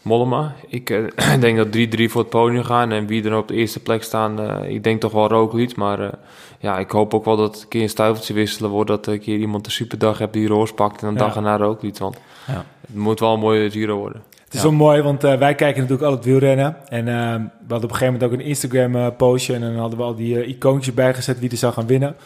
Mollema. 0.02 0.54
Ik 0.68 0.90
eh, 0.90 1.40
denk 1.40 1.56
dat 1.56 1.66
3-3 2.00 2.04
voor 2.10 2.20
het 2.20 2.30
podium 2.30 2.64
gaan. 2.64 2.92
En 2.92 3.06
wie 3.06 3.24
er 3.24 3.36
op 3.36 3.48
de 3.48 3.54
eerste 3.54 3.80
plek 3.80 4.02
staan, 4.02 4.40
eh, 4.40 4.70
ik 4.70 4.84
denk 4.84 5.00
toch 5.00 5.12
wel 5.12 5.28
Roglic. 5.28 5.76
Maar 5.76 6.00
eh, 6.00 6.12
ja, 6.60 6.78
ik 6.78 6.90
hoop 6.90 7.14
ook 7.14 7.24
wel 7.24 7.36
dat 7.36 7.52
het 7.54 7.62
een 7.62 7.68
keer 7.68 7.82
een 7.82 7.88
stuiveltje 7.88 8.34
wisselen 8.34 8.70
wordt. 8.70 8.88
Dat 8.90 9.06
een 9.06 9.20
keer 9.20 9.38
iemand 9.38 9.66
een 9.66 9.72
superdag 9.72 10.18
hebt 10.18 10.32
die 10.32 10.46
roos 10.48 10.72
pakt 10.72 11.02
en 11.02 11.08
een 11.08 11.14
Ja. 11.14 11.18
dag 11.20 11.36
erna 11.36 11.56
Roglic. 11.56 11.98
Want 11.98 12.16
Ja. 12.46 12.64
het 12.86 12.96
moet 12.96 13.20
wel 13.20 13.32
een 13.34 13.40
mooie 13.40 13.70
Giro 13.70 13.96
worden. 13.96 14.22
Het 14.52 14.60
is 14.60 14.62
wel 14.62 14.72
mooi, 14.72 15.02
want 15.02 15.24
eh, 15.24 15.34
wij 15.38 15.54
kijken 15.54 15.80
natuurlijk 15.80 16.08
al 16.08 16.14
het 16.16 16.24
wielrennen. 16.24 16.76
En 16.88 17.08
ehm, 17.08 17.40
we 17.42 17.48
hadden 17.68 17.76
op 17.76 17.82
een 17.82 17.90
gegeven 17.90 18.12
moment 18.12 18.22
ook 18.24 18.32
een 18.32 18.44
Instagram-postje. 18.46 19.54
en 19.54 19.60
dan 19.60 19.76
hadden 19.76 19.98
we 19.98 20.04
al 20.04 20.14
die 20.14 20.40
eh, 20.42 20.48
icoontjes 20.48 20.94
bijgezet 20.94 21.38
wie 21.38 21.50
er 21.50 21.56
zou 21.56 21.72
gaan 21.72 21.86
winnen. 21.86 22.16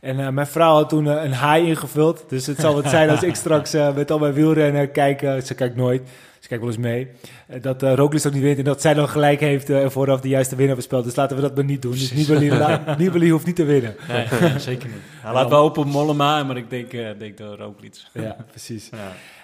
En 0.00 0.20
eh, 0.20 0.28
mijn 0.28 0.46
vrouw 0.46 0.74
had 0.74 0.88
toen 0.88 1.08
eh, 1.08 1.24
een 1.24 1.32
haai 1.32 1.66
ingevuld. 1.66 2.24
Dus 2.28 2.46
het 2.46 2.60
zal 2.60 2.74
wat 2.74 2.88
zijn 2.88 3.10
als 3.10 3.22
ik 3.22 3.34
straks 3.44 3.72
eh, 3.74 3.94
met 3.94 4.10
al 4.10 4.18
mijn 4.18 4.32
wielrennen 4.32 4.90
kijk. 4.90 5.22
eh, 5.22 5.40
ze 5.40 5.54
kijkt 5.54 5.76
nooit. 5.76 6.02
Ze 6.40 6.48
kijkt 6.48 6.64
wel 6.64 6.72
eens 6.72 6.82
mee. 6.82 7.08
eh, 7.46 7.62
dat 7.62 7.82
uh, 7.82 7.94
Roglic 7.94 8.26
ook 8.26 8.32
niet 8.32 8.42
wint. 8.42 8.58
En 8.58 8.64
dat 8.64 8.80
zij 8.80 8.94
dan 8.94 9.08
gelijk 9.08 9.40
heeft 9.40 9.70
eh, 9.70 9.82
en 9.82 9.90
vooraf 9.92 10.20
de 10.20 10.28
juiste 10.28 10.56
winnaar 10.56 10.74
voorspeld. 10.74 11.04
Dus 11.04 11.16
laten 11.16 11.36
we 11.36 11.42
dat 11.42 11.54
maar 11.54 11.64
niet 11.64 11.82
doen. 11.82 11.92
Dus 11.92 12.12
Nibali, 12.12 12.50
Nibali 12.98 13.30
hoeft 13.30 13.46
niet 13.46 13.56
te 13.56 13.64
winnen. 13.64 13.94
Nee, 14.08 14.26
zeker 14.58 14.88
niet. 14.88 14.98
Hij 15.20 15.32
laat 15.32 15.48
wel 15.50 15.64
op 15.64 15.78
op 15.78 15.86
Mollema, 15.86 16.42
maar 16.44 16.56
ik 16.56 16.70
denk, 16.70 16.92
eh 16.92 17.06
denk 17.18 17.36
dat 17.38 17.58
Roglic. 17.58 17.94
Ja, 18.12 18.36
precies. 18.50 18.90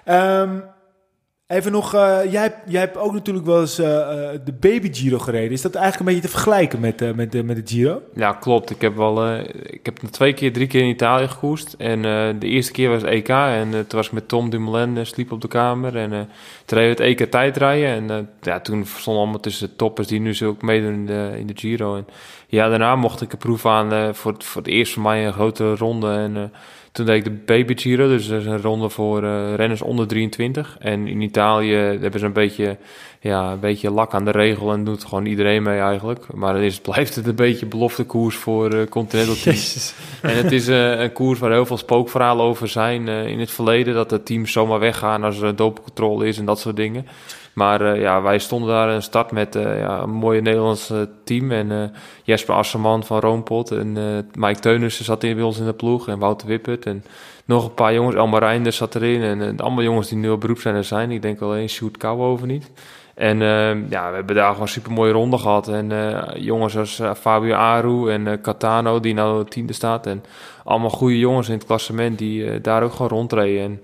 Ja. 0.05 0.43
Ehm, 0.43 0.51
even 1.53 1.73
nog, 1.73 1.95
eh, 1.95 2.19
jij, 2.31 2.55
jij 2.67 2.81
hebt 2.81 2.97
ook 2.97 3.13
natuurlijk 3.13 3.47
wel 3.47 3.61
eens 3.61 3.79
eh, 3.79 4.01
eh, 4.35 4.41
de 4.45 4.53
Baby 4.53 4.93
Giro 4.93 5.19
gereden. 5.19 5.51
Is 5.51 5.63
dat 5.63 5.75
eigenlijk 5.75 6.09
een 6.09 6.15
beetje 6.15 6.29
te 6.31 6.37
vergelijken 6.37 6.81
met, 6.81 7.03
eh, 7.03 7.13
met, 7.13 7.33
de 7.33 7.43
met 7.43 7.57
de 7.57 7.75
Giro? 7.75 8.01
Ja, 8.15 8.33
klopt. 8.33 8.71
Ik 8.71 8.81
heb 8.81 8.97
wel, 8.97 9.37
ik 9.63 9.81
heb 9.83 9.99
twee 9.99 10.33
keer, 10.33 10.53
drie 10.53 10.67
keer 10.67 10.81
in 10.83 10.89
Italië 10.89 11.29
gekoerst. 11.29 11.75
En 11.79 12.03
de 12.39 12.47
eerste 12.47 12.73
keer 12.73 12.89
was 12.91 13.03
EK 13.03 13.29
en 13.29 13.71
toen 13.71 13.85
was 13.89 14.07
ik 14.07 14.13
met 14.13 14.29
Tom 14.29 14.51
Dumoulin, 14.51 15.07
sliep 15.07 15.33
op 15.33 15.41
de 15.41 15.49
kamer. 15.49 15.97
En 15.97 16.11
toen 16.65 16.79
reden 16.79 16.97
we 16.97 17.03
het 17.05 17.21
EK 17.21 17.31
tijdrijden. 17.31 18.11
En 18.11 18.29
ja, 18.41 18.61
toen 18.61 18.87
stonden 18.87 19.23
allemaal 19.23 19.41
tussen 19.41 19.69
de 19.69 19.77
toppers 19.77 20.09
die 20.09 20.21
nu 20.21 20.35
zo 20.35 20.49
ook 20.49 20.63
meedoen 20.63 20.93
in 20.93 21.07
de, 21.07 21.31
in 21.39 21.47
de 21.47 21.57
Giro. 21.57 21.97
En 21.97 22.07
ja, 22.47 22.69
daarna 22.69 22.97
mocht 22.97 23.21
ik 23.21 23.33
een 23.33 23.39
proef 23.39 23.67
aan 23.67 24.15
voor, 24.15 24.33
het- 24.33 24.45
voor 24.45 24.63
het 24.63 24.71
eerst 24.71 24.93
voor 24.93 25.03
mij 25.03 25.27
een 25.27 25.33
grote 25.33 25.75
ronde. 25.77 26.11
En 26.13 26.53
toen 26.93 27.07
deed 27.07 27.17
ik 27.17 27.25
de 27.25 27.31
Baby 27.31 27.77
Giro, 27.77 28.09
dus 28.09 28.29
dat 28.29 28.41
is 28.41 28.47
een 28.47 28.63
ronde 28.63 28.89
voor 28.89 29.25
eh, 29.25 29.55
renners 29.55 29.83
onder 29.83 30.07
23. 30.07 30.77
En 30.79 31.07
in 31.07 31.21
Italië 31.21 31.75
hebben 31.75 32.21
ze 32.21 32.27
een 32.27 32.33
beetje, 32.33 32.77
ja, 33.21 33.53
een 33.53 33.61
beetje 33.61 33.91
lak 33.91 34.15
aan 34.15 34.25
de 34.25 34.31
regel 34.31 34.73
en 34.73 34.85
doet 34.85 35.05
gewoon 35.05 35.27
iedereen 35.27 35.63
mee 35.63 35.79
eigenlijk. 35.79 36.33
Maar 36.35 36.53
dan 36.53 36.63
is, 36.63 36.81
blijft 36.91 37.15
het 37.15 37.27
een 37.27 37.35
beetje 37.35 37.67
belofte 37.67 38.05
koers 38.05 38.37
voor 38.37 38.71
eh 38.71 38.87
Continental 38.89 39.35
Teams. 39.35 39.95
En 40.23 40.37
het 40.37 40.53
is 40.53 40.69
eh, 40.69 41.01
een 41.01 41.13
koers 41.13 41.39
waar 41.39 41.51
heel 41.51 41.67
veel 41.67 41.77
spookverhalen 41.77 42.45
over 42.45 42.69
zijn 42.69 43.09
in 43.09 43.41
het 43.41 43.51
verleden. 43.51 43.95
Dat 43.95 44.11
de 44.11 44.23
teams 44.23 44.53
zomaar 44.53 44.79
weggaan 44.79 45.25
als 45.25 45.39
er 45.39 45.45
een 45.45 45.57
dopencontrole 45.57 46.27
is 46.27 46.39
en 46.39 46.45
dat 46.45 46.61
soort 46.61 46.77
dingen. 46.77 47.07
Maar 47.53 47.81
eh, 47.81 48.01
ja, 48.01 48.23
wij 48.23 48.39
stonden 48.39 48.69
daar 48.69 48.89
een 48.89 49.03
start 49.03 49.31
met 49.31 49.57
eh, 49.57 49.79
ja, 49.79 50.01
een 50.01 50.11
mooie 50.11 50.41
Nederlandse 50.41 51.09
team. 51.25 51.51
En 51.51 51.73
eh, 51.73 51.99
Jesper 52.23 52.55
Asserman 52.55 53.05
van 53.05 53.21
Roompot 53.21 53.71
en 53.71 53.93
Mike 54.35 54.61
Teunissen 54.61 55.05
zat 55.05 55.25
in 55.25 55.35
bij 55.35 55.45
ons 55.45 55.59
in 55.59 55.65
de 55.65 55.73
ploeg. 55.73 56.09
En 56.09 56.19
Wouter 56.19 56.49
Wippert 56.49 56.87
en 56.87 57.05
nog 57.45 57.65
een 57.65 57.75
paar 57.75 57.95
jongens. 57.95 58.17
Elmar 58.17 58.41
Reinders 58.41 58.77
zat 58.77 58.95
erin. 58.95 59.23
En 59.23 59.57
allemaal 59.61 59.83
jongens 59.83 60.09
die 60.09 60.19
nu 60.19 60.31
op 60.31 60.41
beroepsrenner 60.41 60.85
zijn. 60.85 61.11
Ik 61.11 61.23
denk 61.23 61.41
alleen 61.41 61.69
Sjoerd 61.69 61.97
Kouwhoven 61.97 62.49
niet. 62.49 62.71
En 63.15 63.43
eh, 63.43 63.91
ja, 63.91 64.09
we 64.09 64.15
hebben 64.15 64.35
daar 64.35 64.53
gewoon 64.53 64.69
super 64.69 64.93
mooie 64.93 65.13
ronde 65.13 65.39
gehad. 65.39 65.69
En 65.69 65.93
jongens 66.37 66.77
als 66.77 67.01
Fabio 67.21 67.55
Aru 67.55 68.11
en 68.11 68.41
Catano, 68.41 69.01
die 69.01 69.15
nou 69.15 69.45
tiende 69.45 69.73
staat. 69.73 70.07
En 70.07 70.25
allemaal 70.65 70.91
goede 70.91 71.19
jongens 71.19 71.49
in 71.49 71.55
het 71.55 71.67
klassement 71.67 72.19
die 72.19 72.61
daar 72.61 72.83
ook 72.83 72.93
gewoon 72.93 73.11
rondreden. 73.11 73.63
En 73.63 73.81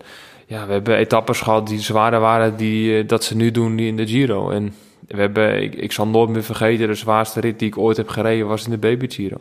ja, 0.48 0.66
we 0.66 0.72
hebben 0.72 0.96
etappes 0.96 1.40
gehad 1.40 1.66
die 1.66 1.80
zwaarder 1.80 2.20
waren 2.20 2.56
die, 2.56 2.98
eh, 2.98 3.08
dat 3.08 3.24
ze 3.24 3.36
nu 3.36 3.50
doen 3.50 3.76
die 3.76 3.86
in 3.86 3.96
de 3.96 4.06
Giro. 4.06 4.50
En 4.50 4.74
we 5.08 5.20
hebben, 5.20 5.62
ik, 5.62 5.74
ik 5.74 5.92
zal 5.92 6.06
nooit 6.06 6.28
meer 6.28 6.42
vergeten, 6.42 6.86
de 6.86 6.94
zwaarste 6.94 7.40
rit 7.40 7.58
die 7.58 7.68
ik 7.68 7.78
ooit 7.78 7.96
heb 7.96 8.08
gereden 8.08 8.46
was 8.46 8.64
in 8.64 8.70
de 8.70 8.78
Baby 8.78 9.08
Giro. 9.08 9.36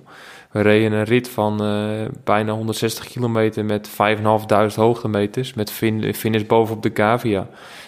We 0.51 0.61
reden 0.61 0.91
een 0.91 1.03
rit 1.03 1.29
van 1.29 1.63
eh, 1.63 2.05
bijna 2.23 2.51
160 2.51 3.07
kilometer 3.07 3.65
met 3.65 3.89
5.500 3.89 4.75
hoogtemeters. 4.75 5.53
Met 5.53 5.71
fin, 5.71 6.13
finish 6.13 6.43
bovenop 6.45 6.83
de 6.83 6.91
Gavia. 6.93 7.47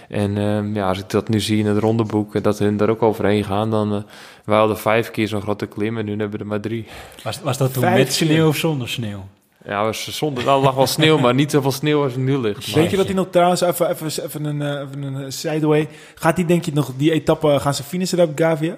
En 0.09 0.37
ehm, 0.37 0.75
ja, 0.75 0.87
als 0.87 0.99
ik 0.99 1.09
dat 1.09 1.29
nu 1.29 1.39
zie 1.39 1.59
in 1.59 1.65
het 1.65 1.77
rondeboek, 1.77 2.35
en 2.35 2.41
dat 2.41 2.59
hun 2.59 2.77
daar 2.77 2.89
ook 2.89 3.03
overheen 3.03 3.43
gaan, 3.43 3.69
dan... 3.69 3.93
eh 3.93 4.01
wij 4.49 4.57
hadden 4.57 4.77
vijf 4.77 5.11
keer 5.11 5.27
zo'n 5.27 5.41
grote 5.41 5.65
klim 5.65 5.97
en 5.97 6.05
nu 6.05 6.11
hebben 6.11 6.31
we 6.31 6.37
er 6.37 6.45
maar 6.45 6.59
drie. 6.59 6.85
Was, 7.23 7.41
was 7.41 7.57
dat 7.57 7.73
toen 7.73 7.83
Vijf 7.83 7.97
met 7.97 8.17
keer. 8.17 8.27
sneeuw 8.27 8.47
of 8.47 8.55
zonder 8.55 8.89
sneeuw? 8.89 9.25
Ja, 9.65 9.83
was 9.83 10.17
zonder, 10.17 10.47
er 10.47 10.57
lag 10.57 10.75
wel 10.75 10.87
sneeuw, 10.87 11.17
maar 11.17 11.33
niet 11.33 11.51
zoveel 11.51 11.71
sneeuw 11.71 12.03
als 12.03 12.13
er 12.13 12.19
nu 12.19 12.37
ligt. 12.37 12.67
Maar- 12.67 12.75
Denk 12.75 12.89
je 12.89 12.97
dat 12.97 13.05
hij 13.05 13.15
nog 13.15 13.27
trouwens, 13.29 13.61
even, 13.61 13.89
even, 13.89 14.23
even 14.25 14.45
een, 14.45 14.61
eh, 14.61 14.81
even 14.81 15.01
een 15.01 15.23
eh, 15.23 15.29
sideway, 15.29 15.87
gaat 16.15 16.35
hij 16.37 16.45
denk 16.45 16.65
je 16.65 16.71
nog 16.73 16.91
die 16.97 17.11
etappe, 17.11 17.59
gaan 17.59 17.73
ze 17.73 17.83
finishen 17.83 18.17
daar 18.17 18.27
op 18.27 18.37
Gavia? 18.39 18.77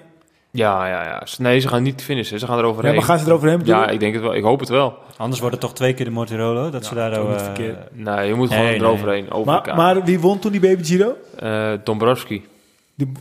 Ja, 0.50 0.86
ja, 0.86 1.04
ja. 1.04 1.22
Nee, 1.38 1.60
ze 1.60 1.68
gaan 1.68 1.82
niet 1.82 2.02
finishen, 2.02 2.38
ze 2.38 2.46
gaan 2.46 2.58
eroverheen. 2.58 2.90
Ja, 2.92 2.96
maar 2.98 3.06
gaan 3.06 3.18
ze 3.18 3.26
eroverheen 3.26 3.58
bedoel 3.58 3.74
Ja, 3.74 3.88
ik 3.88 4.00
denk 4.00 4.14
het 4.14 4.22
wel. 4.22 4.34
Ik 4.34 4.42
hoop 4.42 4.60
het 4.60 4.68
wel. 4.68 4.94
Anders 5.16 5.40
wordt 5.40 5.54
het 5.54 5.64
toch 5.64 5.74
twee 5.74 5.94
keer 5.94 6.04
de 6.04 6.10
Mortirolo, 6.10 6.70
dat 6.70 6.84
ze 6.86 6.94
daar... 6.94 7.10
niet 7.10 7.36
eh, 7.36 7.44
verkeerd. 7.44 7.76
Nee, 7.92 8.28
je 8.28 8.34
moet 8.34 8.48
gewoon 8.48 8.64
Nee, 8.64 8.78
nee. 8.78 8.88
eroverheen. 8.88 9.30
Over 9.30 9.74
Maar, 9.76 10.04
wie 10.04 10.20
won 10.20 10.38
toen 10.38 10.50
die 10.50 10.60
Baby 10.60 10.84
Giro? 10.84 11.16
Eh, 11.38 11.72
Dombrowski. 11.84 12.46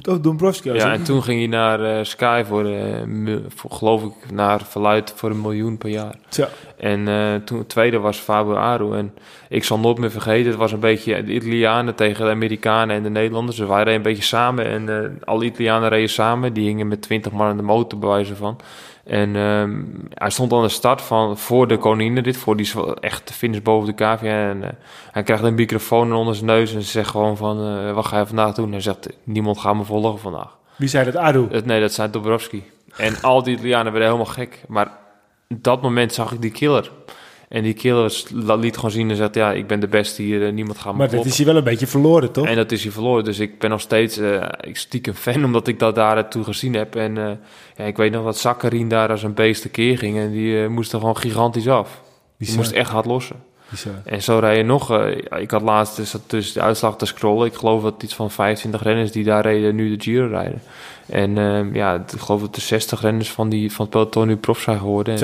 Oh, 0.10 0.24
Dombrovski. 0.24 0.72
Ja, 0.72 0.92
en 0.92 1.04
toen 1.04 1.24
ging 1.24 1.40
hij 1.40 1.48
naar 1.48 1.84
eh, 1.84 2.04
Sky 2.04 2.44
voor, 2.44 2.66
eh, 2.66 3.36
voor, 3.48 3.72
geloof 3.72 4.04
ik, 4.04 4.32
naar 4.32 4.62
verluid 4.64 5.14
voor 5.16 5.30
een 5.30 5.42
miljoen 5.42 5.78
per 5.78 5.90
jaar. 5.90 6.16
En 6.78 7.08
eh, 7.08 7.36
toen 7.36 7.58
het 7.58 7.70
tweede 7.70 8.00
was 8.00 8.18
Fabio 8.18 8.56
Aru. 8.56 8.98
En 8.98 9.14
ik 9.50 9.64
zal 9.64 9.80
nooit 9.80 9.98
meer 9.98 10.12
vergeten, 10.12 10.48
het 10.50 10.60
was 10.60 10.72
een 10.72 10.80
beetje 10.80 11.24
de 11.24 11.34
Italianen 11.34 11.96
tegen 11.96 12.26
de 12.26 12.32
Amerikanen 12.32 12.96
en 12.96 13.04
de 13.04 13.10
Nederlanders. 13.10 13.58
Dus 13.58 13.68
wij 13.68 13.78
reden 13.78 13.94
een 13.94 14.02
beetje 14.02 14.24
samen 14.24 14.66
en 14.66 15.20
alle 15.24 15.46
Italianen 15.46 15.90
reden 15.90 16.10
samen. 16.10 16.54
Die 16.54 16.68
hingen 16.68 16.88
met 16.88 17.02
20 17.02 17.32
man 17.32 17.48
aan 17.48 17.58
de 17.58 17.64
motor, 17.64 18.00
bij 18.00 18.10
wijze 18.10 18.36
van. 18.36 18.60
En 19.12 19.36
ehm, 19.36 19.84
hij 20.14 20.30
stond 20.30 20.54
aan 20.54 20.62
de 20.62 20.70
start 20.70 21.02
van 21.02 21.38
voor 21.38 21.68
de 21.68 21.78
koningin 21.78 22.24
dit, 22.24 22.38
voor 22.38 22.58
die 22.58 22.72
echt 23.00 23.32
finish 23.32 23.62
boven 23.62 23.88
de 23.88 23.94
cavia. 23.94 24.50
En 24.50 24.64
eh, 24.64 24.70
hij 25.12 25.24
krijgt 25.24 25.44
een 25.44 25.56
microfoon 25.56 26.14
onder 26.14 26.36
zijn 26.36 26.46
neus 26.46 26.74
en 26.74 26.82
ze 26.82 26.90
zegt 26.90 27.10
gewoon 27.10 27.38
van, 27.38 27.60
eh, 27.60 27.94
wat 27.94 28.06
ga 28.06 28.20
je 28.20 28.26
vandaag 28.26 28.54
doen? 28.54 28.72
Hij 28.72 28.82
zegt, 28.82 29.10
niemand 29.24 29.60
gaat 29.60 29.76
me 29.76 29.84
volgen 29.84 30.20
vandaag. 30.20 30.58
Wie 30.76 30.88
zei 30.88 31.12
dat? 31.12 31.52
Het, 31.52 31.66
nee, 31.66 31.80
dat 31.82 31.94
zei 31.94 32.10
Dobrovski. 32.10 32.64
En 32.98 33.22
al 33.22 33.44
die 33.44 33.54
Italianen 33.54 33.92
werden 33.92 34.12
helemaal 34.12 34.34
gek. 34.34 34.64
Maar 34.68 34.88
op 35.50 35.64
dat 35.64 35.82
moment 35.82 36.14
zag 36.14 36.32
ik 36.32 36.42
die 36.42 36.52
killer. 36.52 36.92
En 37.52 37.64
die 37.64 37.74
killer 37.74 38.10
s- 38.12 38.26
la- 38.34 38.56
liet 38.56 38.76
gewoon 38.76 38.92
zien 38.92 39.10
en 39.10 39.16
zegt, 39.16 39.36
ja, 39.36 39.52
ik 39.52 39.68
ben 39.68 39.80
de 39.80 39.88
beste 39.88 40.22
hier, 40.22 40.46
eh, 40.46 40.54
niemand 40.54 40.78
gaat 40.78 40.92
me 40.92 40.98
Maar 40.98 41.10
dat 41.10 41.26
is 41.26 41.38
hij 41.38 41.46
wel 41.46 41.56
een 41.56 41.64
beetje 41.64 41.88
verloren, 41.88 42.32
toch? 42.32 42.46
En 42.48 42.56
dat 42.56 42.72
is 42.72 42.84
hij 42.84 42.92
verloren. 42.92 43.24
Dus 43.24 43.40
ik 43.40 43.60
ben 43.60 43.70
nog 43.70 43.82
steeds 43.82 44.18
eh, 44.18 44.48
ik 44.62 44.78
stiekem 44.78 45.14
fan, 45.14 45.46
omdat 45.50 45.68
ik 45.68 45.80
dat 45.80 45.96
daar 45.96 46.30
toe 46.30 46.44
gezien 46.44 46.74
heb. 46.74 46.96
En 46.96 47.18
eh, 47.18 47.32
ja, 47.78 47.84
ik 47.84 47.98
weet 47.98 48.12
nog 48.12 48.24
dat 48.24 48.38
Zakharine 48.38 48.90
daar 48.90 49.10
als 49.10 49.24
een 49.24 49.34
beest 49.34 49.62
tekeer 49.62 49.98
ging. 49.98 50.18
En 50.18 50.32
die 50.32 50.68
moest 50.68 50.94
er 50.94 51.00
gewoon 51.00 51.18
gigantisch 51.18 51.68
af. 51.68 51.90
Die 51.90 52.48
Bizar. 52.48 52.56
moest 52.58 52.72
echt 52.72 52.90
hard 52.90 53.06
lossen. 53.06 53.36
Bizar. 53.70 53.94
En 54.06 54.22
zo 54.22 54.40
rij 54.40 54.58
je 54.58 54.64
nog. 54.64 54.98
ik 55.40 55.52
had 55.52 55.62
laatst 55.62 55.96
dus, 55.96 56.16
tussen 56.28 56.54
de 56.54 56.66
uitslag 56.66 56.98
te 56.98 57.06
scrollen. 57.06 57.46
Ik 57.48 57.54
geloof 57.54 57.84
dat 57.84 58.04
iets 58.04 58.16
van 58.16 58.32
25 58.32 58.84
renners 58.84 59.12
die 59.12 59.24
daar 59.24 59.42
reden, 59.42 59.76
nu 59.76 59.96
de 59.96 60.04
Giro 60.04 60.28
rijden. 60.28 60.62
En 61.06 61.38
ehm, 61.38 61.76
ja, 61.76 61.96
ik 62.14 62.20
geloof 62.20 62.42
dat 62.42 62.56
de 62.56 62.62
60 62.62 63.02
renners 63.02 63.32
van, 63.32 63.50
die, 63.50 63.72
van 63.72 63.86
het 63.86 63.94
peloton 63.94 64.28
nu 64.28 64.36
prof 64.36 64.60
zijn 64.60 64.78
geworden. 64.80 65.14
En. 65.14 65.20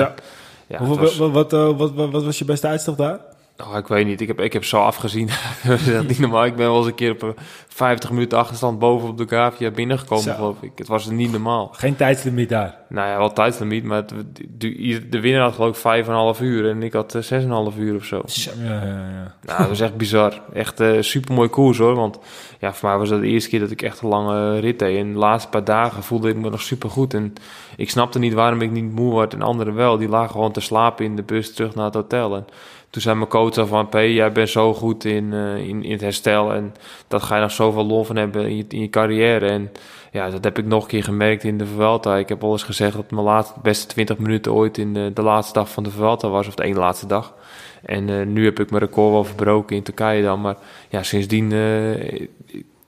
Ja, 0.68 0.84
was 0.84 1.16
wat, 1.16 1.30
wat, 1.30 1.52
wat, 1.52 1.92
wat, 1.94 2.10
wat 2.10 2.24
was 2.24 2.38
je 2.38 2.44
beste 2.44 2.66
uitslag 2.66 2.96
daar? 2.96 3.20
Oh, 3.66 3.76
ik 3.76 3.86
weet 3.86 4.06
niet. 4.06 4.20
Ik 4.20 4.26
heb, 4.26 4.40
ik 4.40 4.52
heb 4.52 4.64
zo 4.64 4.80
afgezien. 4.80 5.26
dat 5.64 5.80
is 5.80 6.06
niet 6.06 6.18
normaal. 6.18 6.44
Ik 6.44 6.56
ben 6.56 6.66
wel 6.66 6.76
eens 6.78 6.86
een 6.86 6.94
keer 6.94 7.10
op 7.10 7.22
een 7.22 7.34
50 7.68 8.10
minuten 8.10 8.38
achterstand 8.38 8.78
boven 8.78 9.08
op 9.08 9.18
de 9.18 9.28
Gavia 9.28 9.70
binnengekomen, 9.70 10.24
Zo. 10.24 10.34
geloof 10.34 10.56
ik. 10.62 10.70
Het 10.74 10.88
was 10.88 11.06
niet 11.06 11.30
normaal. 11.32 11.68
Geen 11.72 11.96
tijdslimiet 11.96 12.48
daar. 12.48 12.76
Nou 12.88 13.08
ja, 13.08 13.18
wel 13.18 13.32
tijdslimiet, 13.32 13.84
maar 13.84 13.96
het, 13.96 14.12
de, 14.48 15.08
de 15.08 15.20
winnaar 15.20 15.42
had 15.42 15.54
geloof 15.54 15.84
ik 15.84 16.36
5,5 16.36 16.42
uur 16.42 16.70
en 16.70 16.82
ik 16.82 16.92
had 16.92 17.14
eh, 17.14 17.70
6,5 17.72 17.78
uur 17.78 17.94
of 17.94 18.04
zo. 18.04 18.22
Ja, 18.24 18.52
ja, 18.62 18.82
ja. 18.84 19.34
Nou, 19.42 19.58
dat 19.58 19.68
was 19.68 19.80
echt 19.80 19.96
bizar. 19.96 20.40
Echt 20.52 20.80
eh 20.80 21.00
super 21.00 21.34
mooi 21.34 21.48
koers 21.48 21.78
hoor. 21.78 21.94
Want 21.94 22.18
ja, 22.58 22.74
voor 22.74 22.88
mij 22.88 22.98
was 22.98 23.08
dat 23.08 23.20
de 23.20 23.26
eerste 23.26 23.48
keer 23.48 23.60
dat 23.60 23.70
ik 23.70 23.82
echt 23.82 24.00
een 24.00 24.08
lange 24.08 24.58
rit 24.58 24.78
deed. 24.78 24.98
En 24.98 25.12
de 25.12 25.18
laatste 25.18 25.48
paar 25.50 25.64
dagen 25.64 26.02
voelde 26.02 26.28
ik 26.28 26.36
me 26.36 26.50
nog 26.50 26.62
super 26.62 26.90
goed. 26.90 27.14
En 27.14 27.34
ik 27.76 27.90
snapte 27.90 28.18
niet 28.18 28.32
waarom 28.32 28.62
ik 28.62 28.70
niet 28.70 28.92
moe 28.92 29.16
werd 29.16 29.32
en 29.32 29.42
anderen 29.42 29.74
wel. 29.74 29.98
Die 29.98 30.08
lagen 30.08 30.30
gewoon 30.30 30.52
te 30.52 30.60
slapen 30.60 31.04
in 31.04 31.16
de 31.16 31.22
bus 31.22 31.54
terug 31.54 31.74
naar 31.74 31.84
het 31.84 31.94
hotel. 31.94 32.36
En 32.36 32.46
toen 32.90 33.02
zei 33.02 33.16
mijn 33.16 33.28
coach 33.28 33.68
van... 33.68 33.88
P, 33.88 33.92
jij 33.94 34.32
bent 34.32 34.48
zo 34.48 34.74
goed 34.74 35.04
in, 35.04 35.32
eh, 35.32 35.56
in, 35.56 35.82
in 35.84 35.92
het 35.92 36.00
herstel. 36.00 36.52
En 36.52 36.74
dat 37.08 37.22
ga 37.22 37.34
je 37.34 37.40
nog 37.42 37.50
zoveel 37.50 37.86
lol 37.86 38.04
van 38.04 38.16
hebben 38.16 38.46
in 38.48 38.56
je, 38.56 38.64
in 38.68 38.80
je 38.80 38.90
carrière. 38.90 39.46
En 39.46 39.72
ja, 40.12 40.30
dat 40.30 40.44
heb 40.44 40.58
ik 40.58 40.64
nog 40.66 40.82
een 40.82 40.88
keer 40.88 41.02
gemerkt 41.04 41.44
in 41.44 41.58
de 41.58 41.66
Vuelta. 41.66 42.16
Ik 42.16 42.28
heb 42.28 42.42
al 42.44 42.52
eens 42.52 42.62
gezegd 42.62 42.96
dat 42.96 43.10
mijn 43.10 43.24
laatste, 43.24 43.54
beste 43.62 43.86
20 43.86 44.18
minuten 44.18 44.52
ooit 44.52 44.78
in 44.78 44.94
de, 44.94 45.10
de 45.14 45.22
laatste 45.22 45.52
dag 45.52 45.70
van 45.70 45.82
de 45.82 45.90
Vuelta 45.90 46.28
was. 46.28 46.46
Of 46.46 46.54
de 46.54 46.62
ene 46.64 46.78
laatste 46.78 47.06
dag. 47.06 47.34
En 47.82 48.08
eh, 48.08 48.26
nu 48.26 48.44
heb 48.44 48.60
ik 48.60 48.70
mijn 48.70 48.82
record 48.82 49.12
wel 49.12 49.24
verbroken 49.24 49.76
in 49.76 49.82
Turkije 49.82 50.22
dan. 50.22 50.40
Maar 50.40 50.56
ja, 50.88 51.02
sindsdien... 51.02 51.52
eh, 51.52 52.20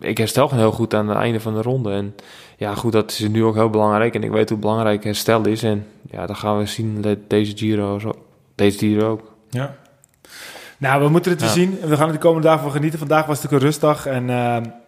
ik 0.01 0.19
herstel 0.19 0.49
gewoon 0.49 0.63
heel 0.65 0.73
goed 0.73 0.95
aan 0.95 1.09
het 1.09 1.19
einde 1.19 1.41
van 1.41 1.55
de 1.55 1.63
ronde. 1.63 1.93
En 1.93 2.15
ja, 2.57 2.75
goed, 2.75 2.93
dat 2.93 3.11
is 3.11 3.29
nu 3.29 3.45
ook 3.45 3.55
heel 3.55 3.71
belangrijk. 3.71 4.15
En 4.15 4.23
ik 4.23 4.31
weet 4.31 4.49
hoe 4.49 4.59
belangrijk 4.59 5.05
herstel 5.05 5.47
is. 5.47 5.63
En 5.63 5.87
ja, 6.11 6.27
dat 6.27 6.37
gaan 6.37 6.59
we 6.59 6.67
zien 6.67 7.01
de- 7.01 7.19
deze 7.29 7.57
Giro. 7.57 8.01
Deze 8.55 8.79
Giro 8.79 9.11
ook. 9.11 9.21
Ja. 9.51 9.77
Nou, 10.81 11.03
we 11.03 11.09
moeten 11.09 11.31
het 11.31 11.41
weer 11.41 11.49
Ja. 11.51 11.55
zien. 11.55 11.79
We 11.89 11.97
gaan 11.97 12.07
er 12.07 12.13
de 12.13 12.19
komende 12.19 12.47
dagen 12.47 12.63
van 12.63 12.73
genieten. 12.73 12.99
Vandaag 12.99 13.27
was 13.27 13.37
natuurlijk 13.43 13.63
een 13.63 13.69
rustdag. 13.69 14.07
En 14.07 14.31
eh, 14.31 14.37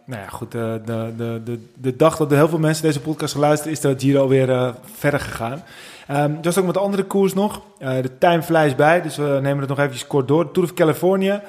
nou 0.05 0.22
ja, 0.22 0.28
goed, 0.28 0.55
eh, 0.55 0.72
de, 0.84 1.12
de, 1.16 1.40
de, 1.45 1.59
de 1.74 1.97
dag 1.97 2.16
dat 2.16 2.30
er 2.30 2.36
heel 2.36 2.49
veel 2.49 2.59
mensen 2.59 2.82
deze 2.84 3.01
podcast 3.01 3.32
geluisterd, 3.34 3.72
is 3.72 3.80
de 3.80 3.95
Giro 3.99 4.28
weer 4.28 4.51
eh, 4.51 4.68
verder 4.95 5.20
gegaan. 5.20 5.62
Er 6.07 6.30
was 6.43 6.59
ook 6.59 6.64
met 6.64 6.74
de 6.74 6.80
andere 6.80 7.03
koers 7.05 7.34
nog. 7.34 7.61
De 7.78 8.11
time 8.18 8.43
flies 8.43 8.74
bij, 8.74 9.03
dus 9.03 9.16
we 9.16 9.38
nemen 9.43 9.59
het 9.59 9.68
nog 9.68 9.78
eventjes 9.78 10.07
kort 10.07 10.28
door. 10.28 10.51
Tour 10.53 10.68
of 10.68 10.74
California. 10.74 11.43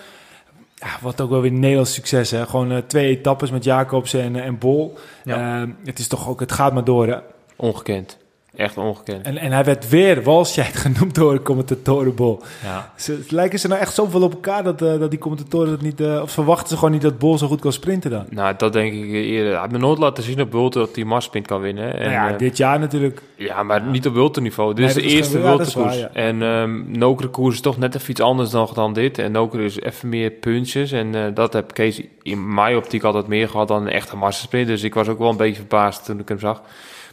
Ja, 0.76 0.88
wat 1.02 1.22
ook 1.22 1.30
wel 1.30 1.42
weer 1.42 1.52
een 1.52 1.60
Nederlands 1.60 1.94
succes, 1.94 2.32
hè. 2.32 2.46
Gewoon 2.46 2.84
twee 2.88 3.18
etappes 3.18 3.52
met 3.52 3.64
Jacobsen 3.64 4.22
en, 4.22 4.36
en 4.36 4.58
Bol. 4.58 4.98
Ja. 5.24 5.62
Ehm, 5.62 5.70
het 5.86 6.00
is 6.00 6.08
toch 6.08 6.30
ook, 6.30 6.40
het 6.40 6.52
gaat 6.52 6.74
maar 6.74 6.84
door, 6.84 7.08
hè. 7.08 7.18
Ongekend. 7.56 8.18
Echt 8.56 8.78
ongekend. 8.78 9.26
En, 9.26 9.38
en 9.38 9.52
hij 9.52 9.64
werd 9.64 9.90
weer 9.90 10.24
Walscheid 10.24 10.76
genoemd 10.86 11.16
door 11.16 11.34
de 11.34 11.42
commentatorenbol. 11.42 12.42
Ja. 12.64 12.92
Ze, 12.96 13.26
lijken 13.30 13.60
ze 13.60 13.68
nou 13.68 13.80
echt 13.82 13.94
zoveel 13.94 14.22
op 14.22 14.34
elkaar 14.34 14.64
dat, 14.64 14.82
eh, 14.82 15.00
dat 15.00 15.10
die 15.10 15.20
commentatoren 15.20 15.70
dat 15.70 15.82
niet... 15.82 16.02
eh, 16.02 16.20
of 16.22 16.32
verwachten 16.32 16.68
ze 16.68 16.76
gewoon 16.76 16.92
niet 16.92 17.02
dat 17.02 17.20
Bol 17.20 17.38
zo 17.38 17.48
goed 17.48 17.62
kan 17.62 17.74
sprinten 17.74 18.12
dan? 18.12 18.26
Nou, 18.30 18.54
dat 18.58 18.74
denk 18.74 18.94
ik 18.94 19.12
eerder. 19.12 19.52
Hij 19.52 19.60
heeft 19.60 19.72
me 19.72 19.78
nooit 19.78 20.00
laten 20.00 20.24
zien 20.24 20.42
op 20.42 20.52
Bulten 20.52 20.82
dat 20.82 20.96
hij 20.96 21.04
Marsprint 21.06 21.48
kan 21.48 21.62
winnen. 21.62 21.84
hè. 21.84 21.90
En, 21.90 22.00
nou 22.12 22.12
ja, 22.12 22.32
eh, 22.34 22.38
dit 22.38 22.58
jaar 22.58 22.80
natuurlijk. 22.80 23.22
Ja, 23.36 23.64
maar 23.64 23.82
niet 23.82 24.08
op 24.08 24.14
Wilterniveau. 24.14 24.74
Dit 24.74 24.78
Nee, 24.86 24.88
is 24.88 24.94
de 24.94 25.16
eerste 25.16 25.40
ja. 25.80 26.10
En 26.14 26.42
ehm 26.42 26.98
Nokere 26.98 27.30
koers 27.30 27.56
is 27.56 27.62
toch 27.62 27.78
net 27.78 27.96
even 27.96 28.12
iets 28.12 28.22
anders 28.22 28.52
nog 28.52 28.74
dan 28.74 28.94
dit. 28.94 29.18
En 29.18 29.32
Nokere 29.32 29.64
is 29.64 29.80
even 29.80 30.10
meer 30.10 30.32
punches. 30.32 30.92
En 30.92 31.34
dat 31.34 31.54
heb 31.54 31.74
Kees 31.74 32.02
in 32.22 32.54
mijn 32.54 32.78
optiek 32.78 33.04
altijd 33.04 33.28
meer 33.28 33.50
gehad 33.50 33.68
dan 33.68 33.82
een 33.82 33.92
echte 33.92 34.16
massasprint. 34.16 34.68
Dus 34.68 34.84
ik 34.84 34.94
was 34.94 35.08
ook 35.08 35.20
wel 35.20 35.30
een 35.30 35.38
beetje 35.38 35.56
verbaasd 35.56 36.06
toen 36.06 36.20
ik 36.20 36.28
hem 36.28 36.40
zag. 36.40 36.62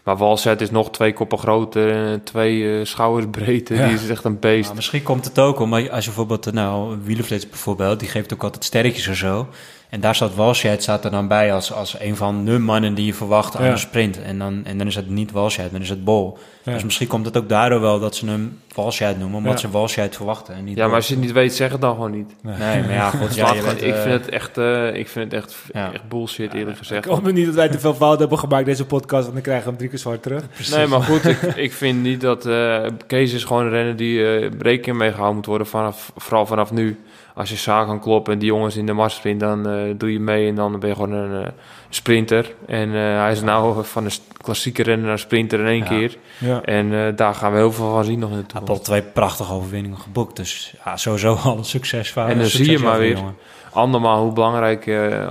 Maar 0.05 0.17
Walset 0.17 0.61
is 0.61 0.71
nog 0.71 0.91
twee 0.91 1.13
koppen 1.13 1.39
groter 1.39 1.93
en 1.93 2.23
twee 2.25 2.79
eh, 2.79 2.85
schouders 2.85 3.27
breedte. 3.31 3.75
Ja. 3.75 3.87
Die 3.87 3.97
is 3.97 4.09
echt 4.09 4.25
een 4.25 4.39
beest. 4.39 4.65
Nou, 4.65 4.75
misschien 4.77 5.03
komt 5.03 5.25
het 5.25 5.39
ook 5.39 5.61
om, 5.61 5.73
als 5.73 5.85
je 5.85 5.89
bijvoorbeeld, 5.91 6.47
eh, 6.47 6.53
nou, 6.53 6.99
Wielerflits 7.03 7.49
bijvoorbeeld, 7.49 8.01
die 8.01 8.09
geeft 8.09 8.33
ook 8.33 8.43
altijd 8.43 8.65
sterretjes 8.65 9.09
of 9.09 9.17
zo. 9.17 9.49
En 9.91 10.01
daar 10.01 10.15
staat 10.15 10.35
Walscheid 10.35 10.83
staat 10.83 11.05
er 11.05 11.11
dan 11.11 11.29
bij 11.29 11.53
als, 11.55 11.73
als 11.73 11.97
een 12.01 12.17
van 12.17 12.45
de 12.45 12.59
mannen 12.59 12.95
die 12.95 13.07
je 13.07 13.15
verwacht 13.15 13.57
aan 13.57 13.65
Ja. 13.65 13.71
een 13.71 13.79
sprint. 13.79 14.23
En 14.23 14.39
dan, 14.39 14.61
en 14.65 14.79
dan 14.79 14.87
is 14.87 14.95
het 14.95 15.09
niet 15.09 15.33
Walscheid, 15.33 15.71
dan 15.73 15.81
is 15.81 15.89
het 15.89 16.05
Bol. 16.05 16.39
Ja. 16.63 16.73
Dus 16.73 16.85
misschien 16.85 17.07
komt 17.07 17.25
het 17.27 17.37
ook 17.37 17.49
daardoor 17.49 17.81
wel 17.81 18.01
dat 18.01 18.17
ze 18.17 18.27
hem 18.27 18.59
Walscheid 18.75 19.19
noemen, 19.19 19.37
omdat 19.39 19.53
Ja. 19.53 19.59
ze 19.59 19.71
Walscheid 19.71 20.17
verwachten 20.17 20.55
en 20.55 20.65
niet 20.65 20.77
Ja, 20.77 20.87
maar 20.87 20.95
als 20.97 21.09
je 21.09 21.15
het 21.15 21.23
niet 21.23 21.33
weet, 21.33 21.55
zeg 21.55 21.73
het 21.73 21.81
dan 21.81 21.95
gewoon 21.95 22.11
niet. 22.11 22.35
Nee, 22.43 22.57
maar 22.59 22.93
ja, 22.93 23.11
goed, 23.11 23.35
ja, 23.37 23.47
gewoon- 23.47 23.65
weet, 23.65 23.83
ik, 23.83 23.95
eh, 23.95 24.03
vind 24.03 24.13
het 24.25 24.29
echt, 24.29 24.59
eh, 24.59 24.95
ik 24.95 25.09
vind 25.09 25.33
het 25.33 25.43
echt, 25.43 25.55
Ja. 25.73 25.93
echt 25.93 26.09
bullshit, 26.09 26.55
eerlijk 26.55 26.79
gezegd. 26.79 27.05
Ik 27.05 27.11
hoop 27.11 27.33
niet 27.33 27.47
dat 27.47 27.55
wij 27.55 27.69
te 27.69 27.79
veel 27.79 27.95
fouten 27.95 28.21
hebben 28.21 28.39
gemaakt 28.39 28.65
deze 28.67 28.87
podcast, 28.87 29.23
want 29.23 29.33
dan 29.35 29.43
krijgen 29.43 29.63
we 29.65 29.69
hem 29.69 29.79
drie 29.79 29.91
keer 29.91 29.99
zwart 29.99 30.23
terug. 30.23 30.43
Nee, 30.77 30.87
maar 30.87 31.03
goed, 31.03 31.25
ik, 31.25 31.41
ik 31.43 31.73
vind 31.73 32.03
niet 32.03 32.21
dat... 32.21 32.47
eh 32.47 32.83
Kees 33.07 33.33
is 33.33 33.45
gewoon 33.45 33.65
een 33.65 33.71
renner 33.71 33.97
die 33.97 34.25
eh 34.27 34.51
rekening 34.59 34.99
mee 34.99 35.09
gehouden 35.11 35.37
moet 35.37 35.47
worden, 35.47 35.67
vanaf, 35.67 36.13
vooral 36.17 36.47
vanaf 36.47 36.73
nu. 36.73 36.99
Als 37.41 37.51
je 37.51 37.57
zaak 37.57 37.87
kan 37.87 38.01
kloppen 38.01 38.33
en 38.33 38.39
die 38.39 38.49
jongens 38.49 38.77
in 38.77 38.87
de 38.87 38.93
marssprint, 38.93 39.41
dan 39.41 39.69
eh, 39.69 39.81
doe 39.97 40.13
je 40.13 40.21
mee 40.21 40.49
en 40.49 40.55
dan 40.55 40.79
ben 40.81 40.89
je 40.89 40.95
gewoon 40.95 41.13
een 41.13 41.45
eh, 41.45 41.51
sprinter. 41.89 42.55
En 42.67 42.89
eh, 42.95 43.21
hij 43.21 43.33
is 43.33 43.41
nou 43.43 43.85
van 43.85 44.05
een 44.05 44.11
klassieke 44.43 44.83
renner 44.83 45.07
naar 45.09 45.19
sprinter 45.19 45.61
in 45.61 45.67
één 45.67 45.79
Ja. 45.79 45.85
keer. 45.85 46.17
Ja. 46.39 46.63
En 46.63 46.93
eh, 46.95 47.17
daar 47.17 47.35
gaan 47.35 47.53
we 47.53 47.59
heel 47.59 47.73
veel 47.73 47.91
van 47.91 48.05
zien 48.05 48.19
nog 48.19 48.31
in 48.31 48.37
de 48.37 48.43
Hij 48.43 48.51
heeft 48.53 48.67
toekomst. 48.67 48.79
al 48.81 48.87
twee 48.99 49.03
prachtige 49.03 49.53
overwinningen 49.53 49.99
geboekt. 49.99 50.37
Dus 50.37 50.75
ja, 50.85 50.97
sowieso 50.97 51.35
al 51.35 51.57
een 51.59 51.65
succesverhaal. 51.65 52.31
En 52.31 52.37
dan 52.39 52.47
succes 52.47 52.67
zie 52.67 52.79
je 52.79 52.85
maar 52.85 52.99
weer. 52.99 53.17
jongen. 53.17 53.37
Andermaal 53.73 54.23
hoe 54.23 54.33
belangrijk 54.33 54.87
eh, 54.87 55.29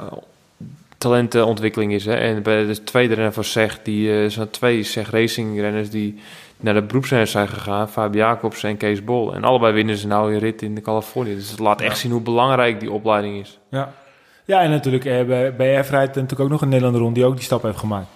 talentenontwikkeling 0.98 1.94
is. 1.94 2.06
Hè? 2.06 2.14
En 2.16 2.44
bij 2.44 2.66
de 2.66 2.84
tweede 2.84 3.14
renner 3.14 3.34
voor 3.34 3.46
SEG, 3.46 3.80
die 3.84 4.24
eh, 4.24 4.30
zijn 4.30 4.50
twee 4.50 4.84
SEG 4.84 5.10
Racing 5.10 5.60
renners 5.60 5.90
die 5.90 6.20
naar 6.60 6.74
de 6.74 6.82
beroepsrenners 6.82 7.32
zijn 7.32 7.48
gegaan. 7.48 7.90
Fabi 7.90 8.18
Jacobs 8.18 8.64
en 8.64 8.78
Kees 8.78 9.04
Bol. 9.04 9.34
En 9.34 9.44
allebei 9.44 9.74
winnen 9.74 9.98
ze 9.98 10.08
nou 10.08 10.34
een 10.34 10.40
rit 10.40 10.62
in 10.62 10.76
de 10.76 10.82
Californië. 10.82 11.36
Dus 11.36 11.50
het 11.50 11.60
laat 11.60 11.82
echt 11.82 11.98
zien 11.98 12.12
hoe 12.12 12.22
belangrijk 12.22 12.80
die 12.80 12.92
opleiding 12.92 13.40
is. 13.40 13.60
Ja. 13.70 13.94
ja, 14.46 14.62
en 14.62 14.70
natuurlijk 14.70 15.06
eh, 15.06 15.26
bij, 15.26 15.56
bij 15.56 15.74
rijdt 15.74 16.16
natuurlijk 16.16 16.40
ook 16.40 16.50
nog 16.50 16.62
een 16.62 16.70
Nederlander 16.70 17.02
rond 17.02 17.16
die 17.16 17.26
ook 17.26 17.36
die 17.36 17.44
stap 17.44 17.64
heeft 17.64 17.78
gemaakt. 17.78 18.08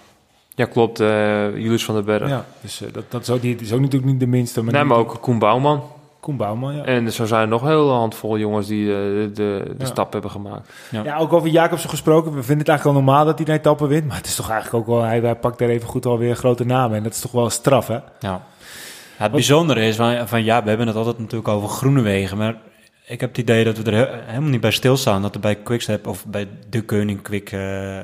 Ja, 0.54 0.64
klopt. 0.64 1.00
eh 1.00 1.56
Julius 1.56 1.84
van 1.84 1.94
der 1.94 2.04
Berg. 2.04 2.28
Ja, 2.28 2.44
dus 2.60 2.82
eh, 2.82 2.92
dat, 2.92 3.04
dat 3.08 3.22
is, 3.22 3.30
ook 3.30 3.42
niet, 3.42 3.60
is 3.60 3.72
ook 3.72 3.80
natuurlijk 3.80 4.12
niet 4.12 4.20
de 4.20 4.26
minste. 4.26 4.62
Maar, 4.62 4.72
nee, 4.72 4.84
maar 4.84 4.98
ook 4.98 5.18
Koen 5.20 5.38
Bouwman. 5.38 5.82
Koen 6.24 6.36
Bouwman, 6.36 6.76
ja. 6.76 6.84
En 6.84 7.12
zo 7.12 7.24
zijn 7.24 7.42
er 7.42 7.48
nog 7.48 7.62
een 7.62 7.68
hele 7.68 7.90
handvol 7.90 8.38
jongens 8.38 8.66
die 8.66 8.84
eh, 8.86 8.94
de, 8.94 9.30
de, 9.34 9.62
de 9.68 9.74
Ja. 9.78 9.84
stap 9.84 10.12
hebben 10.12 10.30
gemaakt. 10.30 10.72
Ja, 10.90 11.16
ook 11.16 11.32
over 11.32 11.48
Jacobsen 11.48 11.90
gesproken. 11.90 12.30
We 12.34 12.38
vinden 12.42 12.58
het 12.58 12.68
eigenlijk 12.68 12.98
wel 12.98 13.06
normaal 13.06 13.24
dat 13.26 13.38
hij 13.38 13.48
een 13.48 13.54
etappe 13.60 13.86
wint. 13.86 14.06
Maar 14.06 14.16
het 14.16 14.26
is 14.26 14.34
toch 14.34 14.50
eigenlijk 14.50 14.88
ook 14.88 14.96
wel... 14.96 15.04
Hij, 15.04 15.20
hij 15.20 15.36
pakt 15.36 15.58
daar 15.58 15.68
even 15.68 15.88
goed 15.88 16.06
alweer 16.06 16.36
grote 16.36 16.64
namen. 16.66 16.96
En 16.96 17.02
dat 17.02 17.12
is 17.12 17.20
toch 17.20 17.32
wel 17.32 17.44
een 17.44 17.50
straf, 17.50 17.86
hè? 17.86 17.94
Ja. 17.94 18.02
Ja, 18.20 18.40
het 19.22 19.32
bijzondere 19.32 19.86
is 19.86 19.96
van, 19.96 20.28
van 20.28 20.44
ja, 20.44 20.62
we 20.62 20.68
hebben 20.68 20.86
het 20.86 20.96
altijd 20.96 21.18
natuurlijk 21.18 21.48
over 21.48 21.68
groene 21.68 22.02
wegen, 22.02 22.36
maar 22.38 22.54
ik 23.06 23.20
heb 23.20 23.28
het 23.28 23.38
idee 23.38 23.64
dat 23.64 23.78
we 23.78 23.90
er 23.90 23.96
he- 24.08 24.22
helemaal 24.26 24.50
niet 24.50 24.60
bij 24.60 24.70
stilstaan 24.70 25.22
dat 25.22 25.34
er 25.34 25.40
bij 25.40 25.54
Quickstep 25.56 26.06
of 26.06 26.26
bij 26.26 26.48
de 26.68 26.82
Koning 26.82 27.22
Quick 27.22 27.52
eh, 27.52 27.98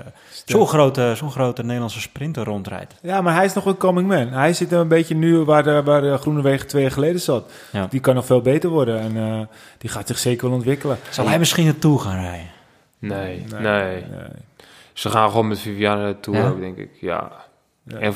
zo'n 0.45 0.67
grote, 0.67 1.13
zo'n 1.17 1.31
grote 1.31 1.63
Nederlandse 1.63 2.01
sprinter 2.01 2.45
rondrijdt. 2.45 2.95
Ja, 3.03 3.21
maar 3.21 3.35
hij 3.35 3.45
is 3.45 3.53
nog 3.53 3.65
een 3.67 3.77
coming 3.77 4.09
man. 4.09 4.29
Hij 4.29 4.53
zit 4.53 4.73
een 4.73 4.89
beetje 4.89 5.15
nu 5.15 5.39
waar 5.39 5.63
de, 5.63 5.83
waar 5.83 6.01
de 6.01 6.17
Groenewegen 6.17 6.67
twee 6.67 6.83
jaar 6.83 6.91
geleden 6.91 7.21
zat. 7.21 7.53
Ja. 7.73 7.87
Die 7.91 8.01
kan 8.01 8.15
nog 8.15 8.27
veel 8.27 8.41
beter 8.43 8.71
worden. 8.71 9.01
En 9.01 9.17
eh, 9.17 9.41
die 9.79 9.91
gaat 9.91 10.07
zich 10.07 10.19
zeker 10.19 10.47
wel 10.47 10.57
ontwikkelen. 10.57 10.99
Zal 11.11 11.29
hij 11.29 11.39
misschien 11.39 11.65
naartoe 11.65 12.01
gaan 12.01 12.21
rijden? 12.21 12.47
Nee, 12.99 13.45
nee. 13.53 13.61
nee. 13.63 14.05
Ze 14.93 15.11
gaan 15.11 15.29
gewoon 15.31 15.49
met 15.49 15.59
Viviane 15.61 16.03
naartoe 16.03 16.37
Ja? 16.37 16.49
ook, 16.49 16.61
denk 16.61 16.77
ik. 16.77 16.91
Ja. 17.01 17.33
Ja. 17.85 17.99
En 17.99 18.13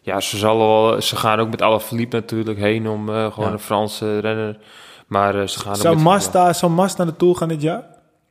ja, 0.00 0.20
ze, 0.20 0.36
zal 0.36 0.58
wel, 0.58 1.00
ze 1.02 1.16
gaan 1.16 1.38
ook 1.40 1.50
met 1.50 1.62
Alaphilippe 1.62 2.16
natuurlijk 2.16 2.58
heen 2.58 2.88
om 2.88 3.08
eh, 3.08 3.32
gewoon 3.32 3.46
Ja. 3.48 3.52
een 3.54 3.58
Franse 3.60 4.18
renner. 4.18 4.58
Maar 5.12 5.40
eh, 5.40 5.46
ze 5.46 5.58
gaan 5.58 5.76
Zou 5.76 5.96
daar, 6.32 6.54
zou 6.54 6.72
de 7.06 7.16
Tour 7.16 7.36
gaan 7.36 7.48
dit 7.48 7.62
jaar? 7.62 7.82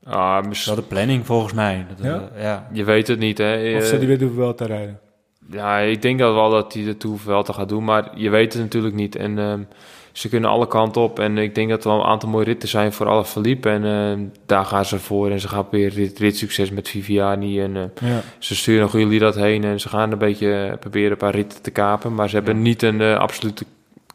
Ah, 0.04 0.36
Dat 0.36 0.46
mis- 0.48 0.60
is 0.60 0.66
wel 0.66 0.76
de 0.76 0.82
planning 0.82 1.26
volgens 1.26 1.54
mij. 1.54 1.86
Dat, 1.96 2.06
Ja? 2.06 2.30
eh, 2.36 2.44
ja. 2.44 2.68
je 2.72 2.84
weet 2.84 3.08
het 3.08 3.20
niet, 3.20 3.38
hè. 3.38 3.54
Of 3.76 3.82
Eh, 3.82 3.88
zou 3.88 4.00
die 4.00 4.08
weer 4.08 4.18
de 4.20 4.32
Vuelta 4.34 4.66
rijden? 4.66 5.00
Ja, 5.52 5.78
ik 5.78 6.02
denk 6.02 6.20
dat 6.20 6.34
wel 6.34 6.50
dat 6.50 6.74
hij 6.74 6.84
de 6.84 6.98
Tour 6.98 7.18
wel 7.26 7.44
te 7.44 7.54
gaat 7.54 7.70
doen, 7.70 7.84
maar 7.84 8.12
je 8.16 8.30
weet 8.30 8.54
het 8.54 8.62
natuurlijk 8.62 8.96
niet. 8.96 9.16
En 9.16 9.40
ehm, 9.40 9.60
ze 10.12 10.30
kunnen 10.30 10.50
alle 10.50 10.68
kanten 10.68 11.02
op. 11.02 11.20
En 11.20 11.38
ik 11.38 11.56
denk 11.56 11.70
dat 11.70 11.84
er 11.84 11.90
wel 11.90 12.00
een 12.00 12.06
aantal 12.06 12.30
mooie 12.30 12.46
ritten 12.46 12.70
zijn 12.70 12.94
voor 12.94 13.08
alle 13.08 13.26
verliep. 13.26 13.66
En 13.66 13.86
ehm, 13.86 14.20
daar 14.46 14.66
gaan 14.66 14.86
ze 14.86 15.00
voor. 15.00 15.32
En 15.32 15.40
ze 15.40 15.48
gaan 15.48 15.68
weer 15.72 15.90
rit, 15.90 16.20
ritsucces 16.20 16.72
met 16.72 16.90
Viviani. 16.90 17.62
En 17.62 17.76
eh, 17.76 18.10
Ja. 18.10 18.22
ze 18.40 18.56
sturen 18.56 18.84
een 18.84 18.90
goede 18.90 19.18
dat 19.20 19.36
heen. 19.36 19.64
En 19.64 19.80
ze 19.80 19.90
gaan 19.90 20.12
een 20.12 20.18
beetje 20.18 20.78
proberen 20.80 21.12
een 21.12 21.18
paar 21.18 21.36
ritten 21.36 21.62
te 21.62 21.72
kapen. 21.72 22.16
Maar 22.16 22.30
ze 22.30 22.36
hebben 22.36 22.62
niet 22.62 22.82
een 22.82 23.02
absolute 23.02 23.66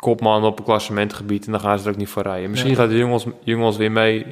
kopman 0.07 0.44
op 0.44 0.59
een 0.59 0.64
klassementgebied. 0.64 1.46
En 1.46 1.52
dan 1.52 1.61
gaan 1.61 1.78
ze 1.78 1.84
er 1.84 1.90
ook 1.90 1.96
niet 1.96 2.09
voor 2.09 2.22
rijden. 2.22 2.50
Misschien 2.50 2.72
Ja. 2.72 2.76
gaat 2.78 2.88
de 2.88 2.96
jongens, 2.98 3.26
jongens 3.42 3.76
weer 3.76 3.92
mee. 3.92 4.26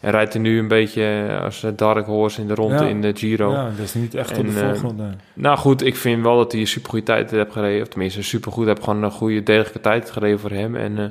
En 0.00 0.10
rijdt 0.10 0.34
er 0.34 0.40
nu 0.40 0.58
een 0.58 0.68
beetje 0.68 1.38
als 1.42 1.64
dark 1.76 2.06
horse 2.06 2.40
in 2.40 2.46
de 2.48 2.54
ronde 2.54 2.74
Ja. 2.84 2.88
in 2.88 3.00
de 3.00 3.12
Giro. 3.16 3.52
ja, 3.52 3.64
dat 3.76 3.84
is 3.84 3.94
niet 3.94 4.14
echt 4.14 4.38
op 4.38 4.46
de 4.46 4.60
eh, 4.60 4.68
voorgrond. 4.68 4.96
nee. 4.98 5.10
Nou 5.34 5.58
goed, 5.58 5.84
ik 5.84 5.96
vind 5.96 6.22
wel 6.22 6.36
dat 6.36 6.52
hij 6.52 6.60
een 6.60 6.66
supergoeie 6.66 7.02
tijd 7.04 7.30
heeft 7.30 7.52
gereden. 7.52 7.82
Of 7.82 7.88
tenminste, 7.88 8.22
supergoed. 8.22 8.66
Heeft 8.66 8.84
gewoon 8.84 9.02
een 9.02 9.10
goede, 9.10 9.42
degelijke 9.42 9.80
tijd 9.80 10.10
gereden 10.10 10.38
voor 10.40 10.50
hem. 10.50 10.76
En 10.76 10.98
eh, 10.98 11.04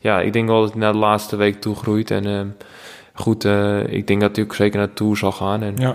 ja, 0.00 0.20
ik 0.20 0.32
denk 0.32 0.48
wel 0.48 0.60
dat 0.60 0.70
hij 0.70 0.80
naar 0.80 0.92
de 0.92 0.98
laatste 0.98 1.36
week 1.36 1.60
toe 1.60 1.74
groeit. 1.76 2.10
En 2.10 2.26
eh, 2.26 2.40
goed, 3.14 3.44
ik 3.86 4.06
denk 4.06 4.20
dat 4.20 4.36
hij 4.36 4.44
ook 4.44 4.54
zeker 4.54 4.78
naar 4.78 4.88
de 4.88 4.94
Tour 4.94 5.16
zal 5.16 5.32
gaan. 5.32 5.62
En 5.62 5.74
Ja. 5.76 5.94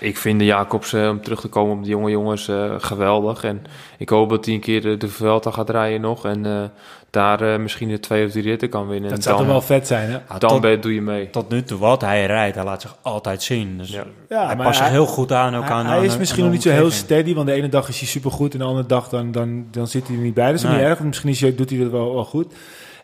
Ik 0.00 0.16
vind 0.16 0.38
de 0.38 0.44
Jacobs, 0.44 0.94
om 0.94 1.22
terug 1.22 1.40
te 1.40 1.48
komen 1.48 1.76
op 1.76 1.82
de 1.82 1.88
jonge 1.88 2.10
jongens, 2.10 2.50
geweldig. 2.78 3.44
En 3.44 3.62
ik 3.98 4.08
hoop 4.08 4.30
dat 4.30 4.44
hij 4.44 4.54
een 4.54 4.60
keer 4.60 4.80
de, 4.80 4.96
de 4.96 5.08
Vuelta 5.08 5.50
gaat 5.50 5.70
rijden 5.70 6.00
nog. 6.00 6.24
En 6.24 6.70
daar 7.10 7.60
misschien 7.60 7.88
de 7.88 8.00
twee 8.00 8.26
of 8.26 8.30
drie 8.30 8.42
ritten 8.44 8.68
kan 8.68 8.88
winnen. 8.88 9.10
Dat 9.10 9.22
zou 9.22 9.38
toch 9.38 9.46
wel 9.46 9.60
vet 9.60 9.86
zijn, 9.86 10.10
hè? 10.10 10.18
dan 10.38 10.60
tot, 10.60 10.82
doe 10.82 10.94
je 10.94 11.02
mee. 11.02 11.30
Tot 11.30 11.48
nu 11.48 11.62
toe 11.62 11.78
wat 11.78 12.00
hij 12.00 12.26
rijdt, 12.26 12.54
hij 12.54 12.64
laat 12.64 12.82
zich 12.82 12.96
altijd 13.02 13.42
zien. 13.42 13.78
Dus 13.78 13.90
ja. 14.28 14.46
hij 14.46 14.56
past 14.56 14.78
zich 14.78 14.88
heel 14.88 15.06
goed 15.06 15.32
aan. 15.32 15.54
Ook 15.54 15.62
hij, 15.62 15.72
aan 15.72 15.86
hij 15.86 16.04
is 16.04 16.12
aan- 16.12 16.18
misschien 16.18 16.38
aan 16.42 16.48
nog 16.48 16.54
niet 16.54 16.66
zo 16.66 16.70
heel 16.70 16.90
steady, 16.90 17.34
want 17.34 17.46
de 17.46 17.52
ene 17.52 17.68
dag 17.68 17.88
is 17.88 17.98
hij 17.98 18.08
supergoed 18.08 18.52
en 18.52 18.58
de 18.58 18.64
andere 18.64 18.86
dag 18.86 19.08
dan, 19.08 19.32
dan, 19.32 19.66
dan 19.70 19.86
zit 19.86 20.06
hij 20.06 20.16
er 20.16 20.22
niet 20.22 20.34
bij. 20.34 20.46
Dat 20.46 20.54
is 20.54 20.62
Nee. 20.62 20.72
niet 20.72 20.80
erg, 20.80 20.94
want 20.94 21.08
misschien 21.08 21.30
is 21.30 21.40
hij, 21.40 21.54
doet 21.54 21.70
hij 21.70 21.78
dat 21.78 21.90
wel, 21.90 22.14
wel 22.14 22.24
goed. 22.24 22.54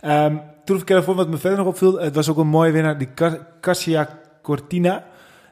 Ehm 0.01 0.35
toen 0.65 0.81
ik 0.81 0.91
ervoor 0.91 1.15
wat 1.15 1.29
me 1.29 1.37
verder 1.37 1.59
nog 1.59 1.67
opviel, 1.69 2.01
het 2.01 2.15
was 2.15 2.29
ook 2.29 2.37
een 2.39 2.47
mooie 2.47 2.73
winnaar, 2.73 2.99
die 2.99 3.09
Garcia 3.61 4.09
Cortina. 4.43 5.05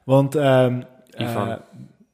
Want 0.05 0.35
ehm, 0.35 0.81
Ivan. 1.19 1.49
eh, 1.49 1.55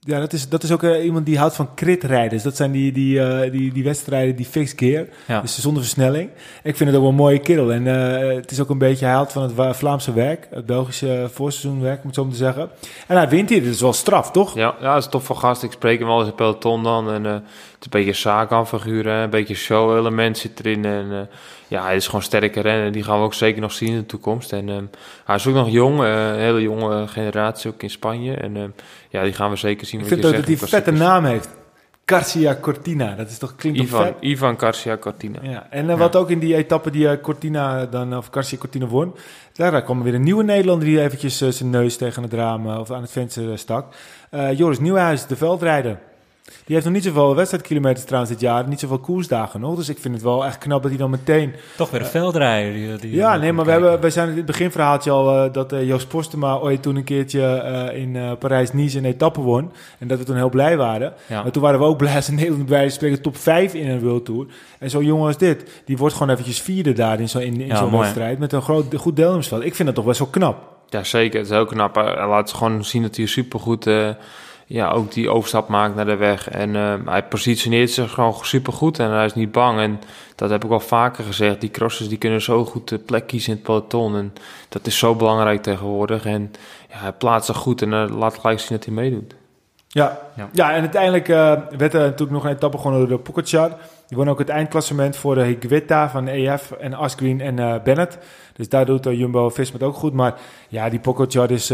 ja, 0.07 0.19
dat 0.21 0.33
is, 0.33 0.49
dat 0.49 0.63
is 0.63 0.73
ook 0.73 0.83
eh, 0.83 1.05
iemand 1.05 1.27
die 1.27 1.39
houdt 1.39 1.55
van 1.55 1.75
kritrijders. 1.75 2.43
Dat 2.43 2.57
zijn 2.57 2.71
die, 2.73 2.93
die, 2.93 3.21
eh, 3.21 3.51
die, 3.53 3.73
die 3.73 3.85
wedstrijden 3.85 4.37
die 4.37 4.47
fixed 4.47 4.79
gear, 4.79 5.07
Ja. 5.27 5.41
dus 5.41 5.61
zonder 5.61 5.83
versnelling. 5.83 6.31
Ik 6.63 6.77
vind 6.77 6.89
het 6.89 6.95
ook 6.99 7.01
wel 7.05 7.11
een 7.11 7.17
mooie 7.17 7.39
kerel. 7.39 7.73
En 7.73 7.85
het 7.85 8.51
is 8.51 8.61
ook 8.61 8.71
een 8.71 8.79
beetje, 8.79 9.05
hij 9.05 9.15
houdt 9.15 9.33
van 9.33 9.43
het 9.43 9.77
Vlaamse 9.77 10.13
werk, 10.13 10.49
het 10.51 10.67
Belgische 10.67 11.29
voorseizoenwerk, 11.33 11.99
moet 12.03 12.13
ik 12.13 12.19
zo 12.19 12.25
maar 12.25 12.35
zeggen. 12.35 12.69
En 13.07 13.17
hij 13.17 13.29
wint 13.29 13.49
hier, 13.49 13.63
is 13.63 13.81
wel 13.81 13.93
straf, 13.93 14.31
toch? 14.31 14.55
Ja, 14.55 14.75
ja, 14.81 14.95
dat 14.95 15.03
is 15.05 15.11
tof 15.11 15.25
van 15.25 15.37
gast. 15.37 15.63
Ik 15.63 15.73
spreek 15.73 15.99
hem 15.99 16.09
wel 16.09 16.19
eens 16.21 16.29
in 16.29 16.35
peloton 16.35 16.83
dan. 16.83 17.11
En, 17.11 17.45
een 17.85 17.91
beetje 17.91 18.13
Sagan-figuur, 18.13 19.05
hè, 19.05 19.23
een 19.23 19.31
beetje 19.31 19.55
show-element 19.55 20.39
zit 20.39 20.59
erin. 20.59 20.85
En 20.85 21.13
eh, 21.13 21.37
ja, 21.69 21.83
hij 21.83 21.97
is 21.97 22.07
gewoon 22.07 22.23
sterke 22.23 22.61
rennen. 22.61 22.93
Die 22.93 23.03
gaan 23.03 23.19
we 23.19 23.25
ook 23.25 23.35
zeker 23.35 23.61
nog 23.61 23.73
zien 23.73 23.89
in 23.89 23.99
de 23.99 24.07
toekomst. 24.07 24.53
En 24.53 24.69
ehm, 24.69 24.85
hij 25.25 25.35
is 25.37 25.47
ook 25.47 25.55
nog 25.55 25.71
jong, 25.71 26.03
eh, 26.03 26.27
een 26.29 26.39
hele 26.39 26.63
jonge 26.63 27.09
generatie 27.09 27.71
ook 27.71 27.83
in 27.83 27.91
Spanje. 27.91 28.35
En 28.35 28.57
ehm, 28.57 28.69
ja, 29.09 29.23
die 29.23 29.33
gaan 29.33 29.51
we 29.51 29.57
zeker 29.57 29.87
zien. 29.87 30.01
Ik 30.01 30.07
vind 30.07 30.25
ook 30.25 30.33
dat 30.33 30.45
hij 30.45 30.57
een 30.61 30.69
vette 30.69 30.91
naam 30.91 31.25
heeft. 31.25 31.49
Garcia 32.07 32.59
Cortina, 32.61 33.15
dat 33.15 33.29
is 33.31 33.39
toch, 33.39 33.55
klinkt 33.55 33.79
toch 33.79 33.89
Ivan, 33.89 34.05
vet? 34.05 34.15
Ivan 34.21 34.59
Garcia 34.59 34.97
Cortina. 34.97 35.39
Ja. 35.43 35.67
En 35.71 35.91
eh, 35.91 35.99
wat 35.99 36.17
ook 36.17 36.31
in 36.31 36.39
die 36.39 36.57
etappe 36.57 36.91
die 36.91 37.21
Cortina 37.21 37.87
dan, 37.87 38.17
of 38.17 38.29
Garcia 38.31 38.59
Cortina 38.59 38.87
won, 38.87 39.15
daar 39.53 39.83
kwam 39.83 40.03
weer 40.03 40.15
een 40.15 40.23
nieuwe 40.23 40.45
Nederlander 40.45 40.89
die 40.89 41.01
eventjes 41.01 41.39
zijn 41.39 41.71
neus 41.71 41.97
tegen 41.97 42.23
het 42.23 42.33
raam 42.33 42.67
of 42.67 42.91
aan 42.91 43.03
het 43.03 43.11
venster 43.11 43.59
stak. 43.59 43.95
Joris 44.55 44.79
Nieuwhuis, 44.79 45.27
de 45.27 45.37
veldrijder. 45.37 45.99
Die 46.45 46.75
heeft 46.75 46.85
nog 46.85 46.95
niet 46.95 47.05
zoveel 47.05 47.35
wedstrijdkilometers 47.35 48.05
trouwens 48.05 48.33
dit 48.33 48.41
jaar, 48.41 48.69
niet 48.69 48.81
zoveel 48.81 48.99
koersdagen 48.99 49.61
nog. 49.61 49.77
Dus 49.77 49.89
ik 49.89 49.99
vind 49.99 50.15
het 50.15 50.23
wel 50.23 50.45
echt 50.45 50.59
knap 50.59 50.83
dat 50.83 50.91
hij 50.91 51.01
dan 51.01 51.11
meteen 51.11 51.55
Toch 51.77 51.91
weer 51.91 52.01
een 52.01 52.07
veldrijder. 52.07 52.73
Die, 52.73 52.97
die 52.97 53.15
Ja, 53.15 53.37
nee, 53.37 53.53
maar 53.53 53.65
we, 53.65 53.71
hebben, 53.71 54.01
we 54.01 54.11
zijn 54.11 54.29
in 54.29 54.37
het 54.37 54.47
beginverhaaltje 54.47 55.11
al 55.11 55.45
eh, 55.45 55.53
dat 55.53 55.73
eh, 55.73 55.87
Joost 55.87 56.09
Postema 56.09 56.57
ooit 56.57 56.83
toen 56.83 56.97
een 56.97 57.05
keertje 57.05 57.45
eh, 57.45 58.01
in 58.01 58.17
eh, 58.17 58.33
Parijs-Nice 58.39 58.99
een 58.99 59.05
etappe 59.05 59.41
won. 59.41 59.73
En 59.99 60.09
dat 60.09 60.19
we 60.19 60.25
toen 60.25 60.37
heel 60.37 60.49
blij 60.49 60.77
waren. 60.77 61.13
Ja. 61.27 61.43
Maar 61.43 61.53
toen 61.53 61.63
waren 61.63 61.79
we 61.81 61.87
ook 61.87 61.97
blij 61.97 62.15
als 62.15 62.29
Nederland 62.41 62.67
bij 62.67 62.89
spreken 62.89 63.23
top 63.23 63.37
5 63.37 63.75
in 63.75 63.89
een 63.89 64.01
World 64.01 64.25
Tour. 64.25 64.47
En 64.79 64.91
zo'n 64.91 65.05
jongen 65.05 65.27
als 65.27 65.39
dit, 65.39 65.83
die 65.85 65.97
wordt 65.97 66.15
gewoon 66.15 66.33
eventjes 66.33 66.61
vierde 66.61 66.93
daar 66.93 67.21
in 67.21 67.29
zo'n 67.29 67.43
in, 67.43 67.61
in 67.61 67.67
Ja, 67.67 67.91
wedstrijd. 67.91 68.39
Met 68.39 68.53
een 68.53 68.63
groot, 68.63 68.95
goed 68.97 69.17
deelnemersveld. 69.17 69.65
Ik 69.65 69.75
vind 69.75 69.87
dat 69.87 69.97
toch 69.97 70.07
best 70.07 70.19
wel 70.19 70.29
knap. 70.29 70.73
Ja, 70.89 71.05
zeker. 71.05 71.39
Het 71.39 71.49
is 71.49 71.55
heel 71.55 71.65
knap. 71.65 71.95
Hij 71.95 72.27
laat 72.27 72.53
gewoon 72.53 72.85
zien 72.85 73.03
dat 73.03 73.17
hij 73.17 73.27
supergoed 73.27 73.87
eh 73.87 74.09
ja, 74.67 74.91
ook 74.91 75.13
die 75.13 75.31
overstap 75.31 75.69
maakt 75.69 75.95
naar 75.95 76.05
de 76.05 76.17
weg. 76.17 76.49
En 76.49 76.77
eh, 76.77 76.95
hij 77.05 77.25
positioneert 77.25 77.91
zich 77.91 78.11
gewoon 78.13 78.35
supergoed 78.43 78.99
en 78.99 79.11
hij 79.11 79.25
is 79.25 79.35
niet 79.35 79.53
bang. 79.53 79.79
En 79.79 80.01
dat 80.35 80.51
heb 80.51 80.65
ik 80.65 80.71
al 80.71 80.81
vaker 80.81 81.25
gezegd. 81.25 81.61
Die 81.61 81.71
crossers 81.71 82.09
die 82.09 82.19
kunnen 82.19 82.43
zo 82.43 82.65
goed 82.65 82.89
de 82.89 82.99
plek 82.99 83.27
kiezen 83.27 83.51
in 83.51 83.57
het 83.57 83.67
peloton. 83.67 84.17
En 84.17 84.33
dat 84.69 84.87
is 84.87 84.99
zo 84.99 85.15
belangrijk 85.15 85.63
tegenwoordig. 85.63 86.25
En 86.25 86.53
ja, 86.91 86.97
hij 86.97 87.13
plaatst 87.13 87.47
zich 87.47 87.57
goed 87.57 87.83
en 87.83 87.93
eh, 87.93 88.17
laat 88.17 88.39
gelijk 88.39 88.61
zien 88.61 88.77
dat 88.77 88.85
hij 88.85 88.95
meedoet. 88.95 89.35
Ja, 89.95 90.19
ja. 90.37 90.49
Ja. 90.53 90.73
en 90.73 90.81
uiteindelijk 90.81 91.29
eh, 91.29 91.53
werd 91.77 91.95
er 91.95 92.01
natuurlijk 92.01 92.31
nog 92.31 92.45
een 92.45 92.51
etappe 92.51 92.77
gewonnen 92.77 93.09
door 93.09 93.17
de 93.17 93.23
Pogacar. 93.23 93.69
Die 94.09 94.17
won 94.17 94.29
ook 94.29 94.39
het 94.39 94.49
eindklassement 94.49 95.17
voor 95.17 95.35
de 95.35 95.43
Higuita 95.43 96.09
van 96.09 96.29
EF 96.29 96.71
en 96.71 96.95
Asgreen 96.95 97.41
en 97.41 97.59
eh, 97.59 97.83
Bennett. 97.83 98.19
Dus 98.57 98.69
daar 98.69 98.87
doet 98.87 99.07
uh, 99.07 99.19
Jumbo-Visma 99.19 99.79
het 99.79 99.89
ook 99.89 99.95
goed. 99.95 100.13
Maar 100.13 100.35
ja, 100.69 100.89
die 100.89 100.99
Pogacar 100.99 101.51
is... 101.51 101.73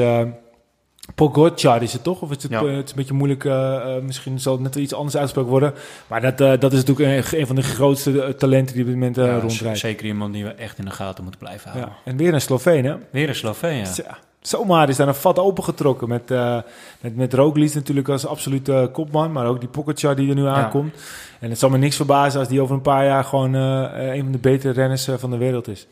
Pogacar 1.14 1.82
is 1.82 1.92
het 1.92 2.02
toch? 2.02 2.20
Of 2.20 2.30
is 2.30 2.42
het, 2.42 2.52
Ja. 2.52 2.60
eh, 2.60 2.76
het 2.76 2.84
is 2.84 2.90
een 2.90 2.96
beetje 2.96 3.14
moeilijk, 3.14 3.44
eh, 3.44 3.96
eh, 3.96 4.02
misschien 4.02 4.40
zal 4.40 4.52
het 4.52 4.62
net 4.62 4.74
iets 4.74 4.94
anders 4.94 5.14
uitgesproken 5.16 5.50
worden. 5.50 5.74
Maar 6.06 6.20
dat, 6.20 6.40
eh, 6.40 6.52
dat 6.60 6.72
is 6.72 6.84
natuurlijk 6.84 7.32
een, 7.32 7.40
een 7.40 7.46
van 7.46 7.56
de 7.56 7.62
grootste 7.62 8.34
talenten 8.38 8.72
die 8.74 8.82
op 8.82 8.88
dit 8.88 8.98
moment 8.98 9.18
eh, 9.18 9.26
Ja, 9.26 9.38
rondrijdt. 9.38 9.78
Zeker 9.78 10.06
iemand 10.06 10.32
die 10.32 10.44
we 10.44 10.50
echt 10.50 10.78
in 10.78 10.84
de 10.84 10.90
gaten 10.90 11.22
moeten 11.22 11.40
blijven 11.40 11.70
houden. 11.70 11.92
Ja. 12.04 12.10
En 12.10 12.16
weer 12.16 12.34
een 12.34 12.40
Sloveen, 12.40 12.84
hè? 12.84 12.94
Weer 13.10 13.28
een 13.28 13.34
Sloveen, 13.34 13.76
ja. 13.76 13.84
Tja, 13.84 14.18
zomaar 14.40 14.88
is 14.88 14.96
daar 14.96 15.08
een 15.08 15.14
vat 15.14 15.38
opengetrokken 15.38 16.08
met, 16.08 16.30
eh 16.30 16.56
met, 17.00 17.16
met 17.16 17.34
Roglic 17.34 17.74
natuurlijk 17.74 18.08
als 18.08 18.26
absolute 18.26 18.88
kopman, 18.92 19.32
maar 19.32 19.46
ook 19.46 19.60
die 19.60 19.68
Pogacar 19.68 20.16
die 20.16 20.28
er 20.28 20.34
nu 20.34 20.46
aankomt. 20.46 20.94
En 21.40 21.50
het 21.50 21.58
zal 21.58 21.70
me 21.70 21.78
niks 21.78 21.96
verbazen 21.96 22.40
als 22.40 22.48
die 22.48 22.60
over 22.60 22.74
een 22.74 22.80
paar 22.82 23.04
jaar 23.04 23.24
gewoon 23.24 23.52
een 23.52 24.22
van 24.22 24.32
de 24.32 24.38
betere 24.38 24.72
renners 24.72 25.08
van 25.16 25.30
de 25.30 25.36
wereld 25.36 25.68
is. 25.68 25.86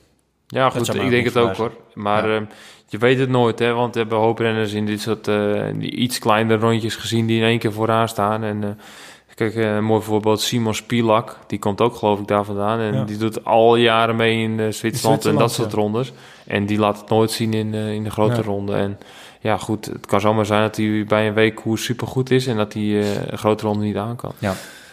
Ja, 0.47 0.71
goed, 0.71 0.95
ik 0.95 1.11
denk 1.11 1.25
het 1.25 1.37
ook 1.37 1.57
hoor. 1.57 1.73
Maar 1.95 2.29
Ja. 2.29 2.35
ehm, 2.37 2.45
je 2.89 2.99
weet 2.99 3.19
het 3.19 3.29
nooit, 3.29 3.59
hè, 3.59 3.73
want 3.73 3.95
we 3.95 4.01
hebben 4.01 4.19
hooprenners 4.19 4.73
in 4.73 4.87
dit 4.87 5.01
soort 5.01 5.29
eh, 5.29 5.63
die 5.75 5.91
iets 5.91 6.19
kleinere 6.19 6.61
rondjes 6.61 6.97
gezien 6.97 7.27
die 7.27 7.39
in 7.41 7.47
één 7.47 7.59
keer 7.59 7.73
vooraan 7.73 8.09
staan. 8.09 8.43
En 8.45 8.65
eh, 8.65 8.69
kijk, 9.35 9.55
eh, 9.55 9.75
een 9.75 9.85
mooi 9.85 10.03
voorbeeld, 10.03 10.41
Simon 10.41 10.75
Spilak, 10.75 11.37
die 11.47 11.59
komt 11.59 11.81
ook 11.81 11.95
geloof 11.97 12.21
ik 12.21 12.27
daar 12.27 12.45
vandaan. 12.45 12.81
En 12.81 12.95
Ja. 12.95 13.05
die 13.05 13.17
doet 13.17 13.45
al 13.45 13.77
jaren 13.77 14.17
mee 14.17 14.43
in 14.43 14.75
Zwitserland, 14.75 15.25
en 15.25 15.37
dat 15.37 15.53
soort 15.53 15.71
ja. 15.71 15.79
rondes. 15.79 16.13
En 16.47 16.67
die 16.67 16.79
laat 16.79 17.01
het 17.01 17.09
nooit 17.09 17.31
zien 17.31 17.55
in, 17.55 17.75
in 17.75 18.05
de 18.05 18.11
grote 18.11 18.37
Ja. 18.37 18.43
ronde. 18.43 18.75
En 18.75 18.99
ja, 19.41 19.57
goed, 19.57 19.85
het 19.85 20.07
kan 20.07 20.21
zomaar 20.21 20.47
zijn 20.47 20.63
dat 20.63 20.77
hij 20.77 21.05
bij 21.09 21.27
een 21.29 21.35
week 21.35 21.59
hoe 21.59 21.79
supergoed 21.79 22.31
is 22.31 22.47
en 22.47 22.57
dat 22.57 22.73
hij 22.73 22.83
een 23.31 23.39
grote 23.39 23.67
ronde 23.67 23.85
niet 23.85 23.97
aan 23.97 24.17
kan. 24.17 24.33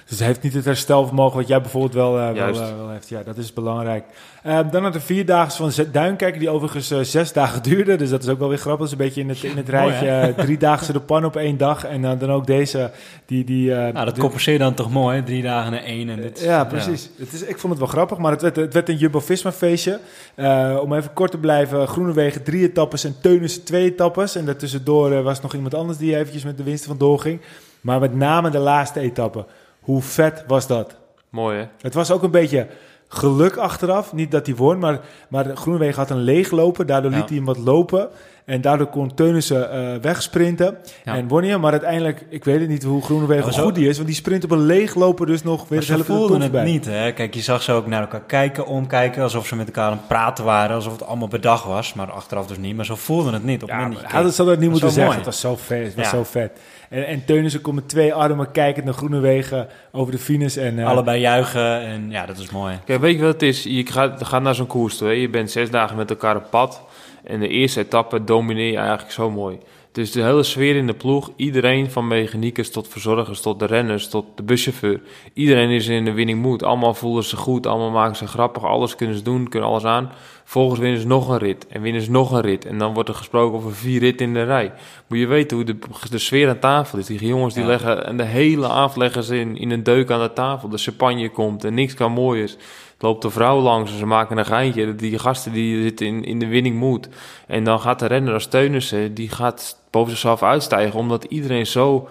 Dus 0.10 0.18
hij 0.18 0.28
heeft 0.28 0.42
niet 0.42 0.54
het 0.54 0.66
herstelvermogen 0.66 1.38
wat 1.38 1.48
jij 1.48 1.62
bijvoorbeeld 1.62 1.94
wel, 1.94 2.20
eh, 2.20 2.32
wel, 2.32 2.48
eh, 2.62 2.76
wel 2.78 2.90
heeft. 2.90 3.10
Ja, 3.10 3.24
dat 3.24 3.38
is 3.38 3.54
belangrijk. 3.54 4.04
Eh, 4.44 4.60
dan 4.72 4.82
naar 4.82 4.92
de 4.92 5.00
vierdaagse 5.00 5.70
van 5.72 5.86
Duinkijker, 5.92 6.40
die 6.40 6.50
overigens 6.50 6.92
eh, 6.92 7.00
zes 7.02 7.34
dagen 7.34 7.64
duurde. 7.64 7.96
Dus 7.96 8.10
dat 8.10 8.24
is 8.24 8.30
ook 8.30 8.40
wel 8.40 8.50
weer 8.50 8.58
grappig. 8.58 8.80
Dat 8.80 8.88
is 8.88 8.92
een 9.00 9.06
beetje 9.06 9.22
in 9.22 9.30
het, 9.30 9.44
in 9.44 9.58
het 9.58 9.72
Mooi, 9.72 9.84
rijtje. 9.88 10.08
eh, 10.10 10.44
driedaagse 10.44 10.92
de 10.94 11.00
pan 11.00 11.26
op 11.26 11.36
één 11.36 11.58
dag. 11.58 11.86
En 11.86 12.02
dan 12.02 12.18
dan 12.18 12.32
ook 12.32 12.46
deze, 12.48 12.92
die... 13.26 13.44
die 13.44 13.74
eh, 13.76 13.94
Nou, 13.94 14.06
dat 14.06 14.18
compenseert 14.20 14.60
dan 14.60 14.74
toch 14.74 14.92
mooi, 14.92 15.18
hè? 15.18 15.24
drie 15.24 15.42
dagen 15.42 15.74
en 15.74 15.84
één. 15.84 16.10
En 16.10 16.22
dit, 16.22 16.40
Ja, 16.42 16.64
precies. 16.66 17.10
Het 17.18 17.34
is, 17.34 17.42
ik 17.44 17.58
vond 17.60 17.74
het 17.74 17.82
wel 17.82 17.92
grappig, 17.92 18.18
maar 18.18 18.32
het 18.32 18.42
werd, 18.42 18.56
het 18.56 18.74
werd 18.74 18.90
een 18.90 18.98
Jumbo-Visma 18.98 19.52
feestje. 19.52 20.00
Eh, 20.36 20.78
om 20.82 20.94
even 20.94 21.14
kort 21.14 21.32
te 21.32 21.38
blijven, 21.38 21.88
Groenewegen 21.88 22.44
drie 22.44 22.64
etappes 22.70 23.04
en 23.04 23.16
Teunissen 23.22 23.64
twee 23.64 23.84
etappes. 23.92 24.36
En 24.36 24.46
daartussendoor 24.46 25.24
was 25.24 25.42
nog 25.42 25.54
iemand 25.54 25.74
anders 25.74 25.98
die 25.98 26.16
eventjes 26.18 26.44
met 26.44 26.58
de 26.58 26.64
winst 26.64 26.86
vandoor 26.86 27.20
ging. 27.20 27.42
Maar 27.82 28.00
met 28.00 28.16
name 28.16 28.50
de 28.50 28.58
laatste 28.60 29.00
etappe. 29.00 29.46
Hoe 29.86 30.02
vet 30.02 30.44
was 30.48 30.68
dat? 30.68 30.96
Mooi 31.30 31.58
hè? 31.58 31.66
Het 31.82 31.94
was 31.94 32.12
ook 32.12 32.24
een 32.24 32.32
beetje 32.32 32.68
geluk 33.08 33.56
achteraf. 33.58 34.14
Niet 34.14 34.32
dat 34.32 34.46
hij 34.46 34.56
won, 34.56 34.80
maar, 34.80 35.00
maar 35.30 35.46
Groenewegen 35.56 35.96
had 35.98 36.10
een 36.10 36.22
leegloper. 36.24 36.86
Daardoor 36.86 37.12
Ja. 37.12 37.18
liet 37.18 37.28
hij 37.28 37.38
hem 37.38 37.46
wat 37.46 37.58
lopen. 37.58 38.08
En 38.46 38.62
daardoor 38.62 38.88
kon 38.88 39.14
Teunissen 39.14 39.72
eh 39.72 40.02
wegsprinten. 40.02 40.78
Ja. 41.04 41.16
En 41.16 41.28
won 41.28 41.42
hij 41.42 41.50
hem. 41.50 41.60
Maar 41.62 41.72
uiteindelijk, 41.72 42.26
ik 42.30 42.44
weet 42.44 42.60
het 42.60 42.70
niet 42.70 42.84
hoe 42.84 43.04
Groenewegen 43.04 43.46
Ja, 43.46 43.52
zo- 43.52 43.64
goed 43.64 43.76
die 43.76 43.88
is. 43.88 43.96
Want 43.96 44.08
die 44.08 44.16
sprint 44.16 44.44
op 44.44 44.52
een 44.52 44.66
leegloper 44.66 45.26
dus 45.26 45.44
nog 45.44 45.68
weer 45.68 45.80
het 45.80 45.88
ze 45.88 45.94
peloton 45.94 46.18
voelden 46.18 46.42
het 46.42 46.64
niet, 46.64 46.86
hè? 46.86 47.12
Kijk, 47.14 47.34
je 47.34 47.42
zag 47.42 47.62
ze 47.64 47.72
ook 47.72 47.88
naar 47.88 48.02
elkaar 48.02 48.22
kijken, 48.22 48.66
omkijken, 48.66 49.24
alsof 49.24 49.48
ze 49.48 49.56
met 49.56 49.66
elkaar 49.68 49.86
aan 49.86 49.98
het 49.98 50.08
praten 50.08 50.44
waren, 50.46 50.76
alsof 50.76 50.92
het 50.94 51.04
allemaal 51.06 51.28
bedacht 51.28 51.66
was, 51.66 51.94
maar 51.94 52.12
achteraf 52.12 52.48
dus 52.48 52.58
niet. 52.58 52.76
Maar 52.76 52.86
ze 52.86 52.96
voelden 52.96 53.34
het 53.34 53.44
niet. 53.44 53.56
Op 53.64 53.70
het 53.70 53.78
Ja, 53.78 53.84
moment 53.84 54.02
maar 54.02 54.12
dat 54.24 54.24
niet 54.38 54.48
Dat 54.48 54.58
moeten 54.70 54.80
zeggen. 54.92 55.04
Het 55.04 55.12
mooi. 55.14 55.24
was 55.26 55.40
zo 55.40 55.56
vet. 55.56 55.84
Het 55.86 55.96
was 55.96 56.06
Ja. 56.06 56.10
zo 56.12 56.24
vet. 56.24 56.60
En, 56.90 57.08
en 57.08 57.26
Teunissen 57.26 57.62
komt 57.62 57.76
met 57.76 57.90
twee 57.90 58.14
armen 58.14 58.52
kijkend 58.52 58.86
naar 58.86 58.94
Groenewegen 58.94 59.68
over 59.92 60.12
de 60.12 60.18
finish. 60.18 60.58
En, 60.58 60.80
eh, 60.80 60.88
allebei 60.88 61.20
juichen 61.20 61.82
en 61.82 62.12
ja, 62.12 62.26
dat 62.26 62.38
is 62.38 62.50
mooi. 62.50 62.80
Kijk, 62.86 63.02
weet 63.02 63.16
je 63.16 63.24
wat 63.24 63.34
het 63.34 63.42
is? 63.42 63.64
Je 63.64 63.86
gaat, 63.86 64.26
gaat 64.26 64.42
naar 64.42 64.56
zo'n 64.56 64.68
koers 64.68 64.98
toe. 64.98 65.08
Hè? 65.08 65.14
Je 65.14 65.30
bent 65.30 65.52
zes 65.52 65.70
dagen 65.70 65.98
met 65.98 66.10
elkaar 66.10 66.36
op 66.36 66.50
pad. 66.50 66.82
En 67.24 67.40
de 67.40 67.48
eerste 67.48 67.80
etappe 67.80 68.24
domineer 68.24 68.72
je 68.72 68.78
eigenlijk 68.78 69.12
zo 69.12 69.32
mooi. 69.32 69.60
Dus 69.96 70.12
de 70.12 70.22
hele 70.22 70.44
sfeer 70.44 70.76
in 70.76 70.88
de 70.88 70.94
ploeg, 70.94 71.32
iedereen 71.36 71.92
van 71.92 72.08
mechaniekers 72.08 72.72
tot 72.72 72.88
verzorgers, 72.88 73.42
tot 73.42 73.60
de 73.60 73.66
renners, 73.66 74.08
tot 74.10 74.26
de 74.36 74.44
buschauffeur. 74.44 75.02
Iedereen 75.34 75.70
is 75.70 75.88
in 75.88 76.06
de 76.06 76.12
winning 76.12 76.42
mood. 76.42 76.64
Allemaal 76.64 76.94
voelen 76.94 77.24
ze 77.24 77.36
goed, 77.36 77.68
allemaal 77.68 77.90
maken 77.90 78.16
ze 78.16 78.28
grappig, 78.28 78.64
alles 78.64 78.96
kunnen 78.96 79.16
ze 79.16 79.24
doen, 79.24 79.50
kunnen 79.50 79.70
alles 79.70 79.86
aan. 79.86 80.12
Vervolgens 80.44 80.80
winnen 80.80 81.02
ze 81.02 81.08
nog 81.08 81.30
een 81.30 81.38
rit 81.38 81.68
en 81.68 81.82
winnen 81.82 82.02
ze 82.02 82.12
nog 82.12 82.32
een 82.32 82.42
rit. 82.42 82.66
En 82.66 82.78
dan 82.78 82.94
wordt 82.94 83.10
er 83.10 83.16
gesproken 83.16 83.58
over 83.58 83.76
vier 83.76 84.00
ritten 84.00 84.28
in 84.28 84.34
de 84.34 84.44
rij. 84.44 84.74
Moet 85.08 85.20
je 85.20 85.28
weten 85.28 85.58
hoe 85.58 85.66
de, 85.66 85.78
de 86.10 86.18
sfeer 86.18 86.50
aan 86.50 86.60
tafel 86.60 86.98
is. 86.98 87.06
Die 87.06 87.26
jongens 87.26 87.54
die 87.54 87.64
Ja. 87.64 87.70
leggen 87.70 88.06
en 88.06 88.18
de 88.18 88.24
hele 88.24 88.68
avond 88.68 88.98
leggen 88.98 89.24
ze 89.24 89.40
in, 89.40 89.58
in 89.58 89.72
een 89.72 89.84
deuk 89.84 90.12
aan 90.12 90.22
de 90.22 90.34
tafel. 90.34 90.70
De 90.70 90.78
champagne 90.78 91.30
komt 91.30 91.64
en 91.64 91.74
niks 91.74 91.94
kan 91.94 92.12
mooiers. 92.12 92.58
loopt 93.00 93.22
de 93.22 93.30
vrouw 93.30 93.60
langs 93.62 93.92
en 93.92 93.98
ze 93.98 94.06
maken 94.06 94.38
een 94.38 94.46
geintje. 94.46 94.96
Die 94.96 95.20
gasten 95.20 95.52
die 95.54 95.82
zitten 95.82 96.08
in, 96.08 96.24
in 96.24 96.40
de 96.40 96.48
winning 96.48 96.80
mood. 96.80 97.10
En 97.48 97.64
dan 97.64 97.80
gaat 97.80 98.00
de 98.00 98.06
renner 98.06 98.34
als 98.34 98.48
Teunissen, 98.48 99.14
die 99.14 99.30
gaat 99.30 99.84
boven 99.96 100.12
zichzelf 100.12 100.44
uitstijgen. 100.44 101.00
Omdat 101.00 101.24
iedereen 101.24 101.66
zo, 101.66 102.08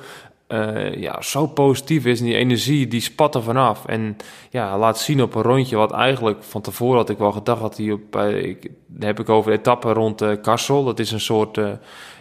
eh, 0.46 0.94
ja, 0.94 1.22
zo 1.22 1.46
positief 1.46 2.04
is. 2.04 2.20
En 2.20 2.26
die 2.26 2.34
energie, 2.34 2.88
die 2.88 3.00
spat 3.00 3.34
er 3.34 3.42
vanaf. 3.42 3.86
En 3.86 4.16
ja, 4.50 4.78
laat 4.78 4.98
zien 4.98 5.22
op 5.22 5.34
een 5.34 5.42
rondje 5.42 5.76
wat 5.76 5.92
eigenlijk 5.92 6.42
van 6.42 6.60
tevoren 6.60 6.96
had 6.96 7.10
ik 7.10 7.18
wel 7.18 7.32
gedacht 7.32 7.60
dat 7.60 7.76
hij 7.76 7.92
op, 7.92 8.00
bij, 8.10 8.32
ik, 8.32 8.70
heb 8.98 9.20
ik 9.20 9.28
over 9.28 9.52
etappen 9.52 9.92
rond 9.92 10.22
uh, 10.22 10.30
Kassel. 10.42 10.84
Dat 10.84 10.98
is 10.98 11.12
een 11.12 11.20
soort 11.20 11.56
uh, 11.56 11.70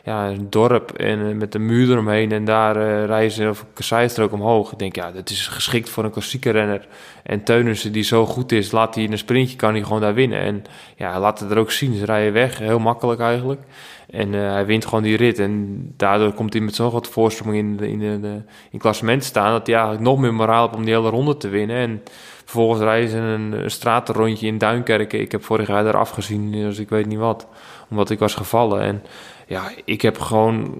ja, 0.04 0.28
een 0.28 0.50
dorp 0.50 0.92
en, 0.92 1.20
uh, 1.20 1.36
met 1.36 1.56
een 1.56 1.66
muur 1.66 1.92
eromheen. 1.92 2.32
En 2.32 2.46
daar 2.46 3.06
rijden 3.06 3.32
ze 3.32 4.24
op 4.24 4.32
een 4.32 4.40
omhoog. 4.40 4.72
Ik 4.72 4.80
denk, 4.80 4.96
ja, 4.96 5.12
dat 5.12 5.30
is 5.30 5.48
geschikt 5.48 5.90
voor 5.90 6.04
een 6.04 6.12
klassieke 6.12 6.50
renner. 6.50 6.88
En 7.24 7.44
Teunissen, 7.44 7.92
die 7.92 8.04
zo 8.04 8.26
goed 8.26 8.52
is, 8.52 8.72
laat 8.72 8.96
hij 8.96 9.04
in 9.04 9.12
een 9.12 9.18
sprintje, 9.18 9.56
kan 9.56 9.74
hij 9.74 9.84
gewoon 9.84 10.02
daar 10.02 10.14
winnen. 10.14 10.40
En 10.40 10.64
ja, 10.96 11.20
laat 11.20 11.40
het 11.40 11.52
er 11.52 11.58
ook 11.58 11.72
zien. 11.72 11.94
Ze 11.96 12.06
rijden 12.06 12.34
weg, 12.34 12.58
heel 12.58 12.80
makkelijk 12.80 13.20
eigenlijk. 13.20 13.62
En 14.10 14.34
hij 14.34 14.66
wint 14.66 14.86
gewoon 14.86 15.04
die 15.04 15.18
rit. 15.18 15.40
En 15.40 15.84
daardoor 15.98 16.34
komt 16.34 16.54
hij 16.54 16.62
met 16.62 16.76
zo'n 16.76 16.90
grote 16.90 17.12
voorsprong 17.12 17.56
in, 17.56 17.80
in, 17.80 18.22
de, 18.22 18.42
in 18.72 18.80
klassement 18.80 19.24
staan... 19.24 19.52
dat 19.52 19.68
hij 19.68 19.76
eigenlijk 19.76 20.06
nog 20.06 20.20
meer 20.20 20.34
moraal 20.34 20.66
heeft 20.66 20.76
om 20.78 20.86
die 20.86 20.94
hele 20.94 21.10
ronde 21.10 21.38
te 21.38 21.48
winnen. 21.48 21.76
En 21.76 22.02
Vervolgens 22.54 22.82
rijden 22.82 23.10
ze 23.10 23.18
een, 23.18 23.52
een 23.52 23.72
stratenrondje 23.72 24.48
in 24.48 24.58
Duinkerken. 24.58 25.20
Ik 25.20 25.32
heb 25.32 25.44
vorig 25.44 25.68
jaar 25.68 25.84
daar 25.84 25.98
afgezien, 25.98 26.52
dus 26.52 26.80
ik 26.80 26.90
weet 26.90 27.06
niet 27.06 27.18
wat. 27.18 27.48
Omdat 27.90 28.10
ik 28.10 28.20
was 28.20 28.36
gevallen. 28.36 28.82
En 28.82 29.04
ja, 29.54 29.72
ik 29.86 30.02
heb 30.02 30.20
gewoon 30.20 30.78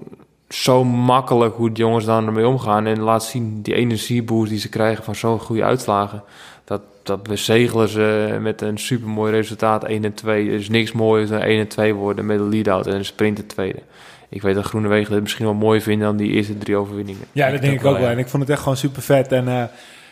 zo 0.48 0.84
makkelijk 0.84 1.54
hoe 1.54 1.72
de 1.72 1.80
jongens 1.80 2.04
dan 2.04 2.26
ermee 2.26 2.48
omgaan. 2.48 2.86
En 2.86 3.00
laat 3.00 3.24
zien 3.24 3.62
die 3.62 3.74
energieboost 3.74 4.50
die 4.50 4.58
ze 4.58 4.68
krijgen 4.68 5.04
van 5.04 5.14
zo'n 5.14 5.40
goede 5.40 5.64
uitslagen. 5.64 6.22
Dat, 6.64 6.80
dat 7.02 7.22
bezegelen 7.22 7.88
ze 7.88 8.38
met 8.40 8.60
een 8.60 8.78
supermooi 8.78 9.32
resultaat 9.32 9.84
1 9.84 10.04
en 10.04 10.14
2. 10.14 10.48
Er 10.48 10.54
is 10.54 10.68
niks 10.68 10.92
mooier 10.92 11.28
dan 11.28 11.40
1 11.40 11.60
en 11.60 11.68
2 11.68 11.94
worden 11.94 12.26
met 12.26 12.40
een 12.40 12.48
lead-out 12.48 12.86
en 12.86 12.94
een 12.94 13.04
sprint 13.04 13.48
tweede. 13.48 13.82
Ik 14.28 14.42
weet 14.42 14.54
dat 14.54 14.64
Groenewegen 14.64 15.14
het 15.14 15.22
misschien 15.22 15.44
wel 15.44 15.54
mooi 15.54 15.80
vinden 15.80 16.06
dan 16.06 16.16
die 16.16 16.30
eerste 16.30 16.58
drie 16.58 16.76
overwinningen. 16.76 17.26
Ja, 17.32 17.50
dat 17.50 17.60
denk 17.60 17.80
ik 17.80 17.86
ook 17.86 17.98
wel. 17.98 18.08
En 18.08 18.18
ik 18.18 18.28
vond 18.28 18.42
het 18.42 18.52
echt 18.52 18.60
gewoon 18.60 18.76
super 18.76 19.02
vet. 19.02 19.32
En 19.32 19.46
uh, 19.46 19.64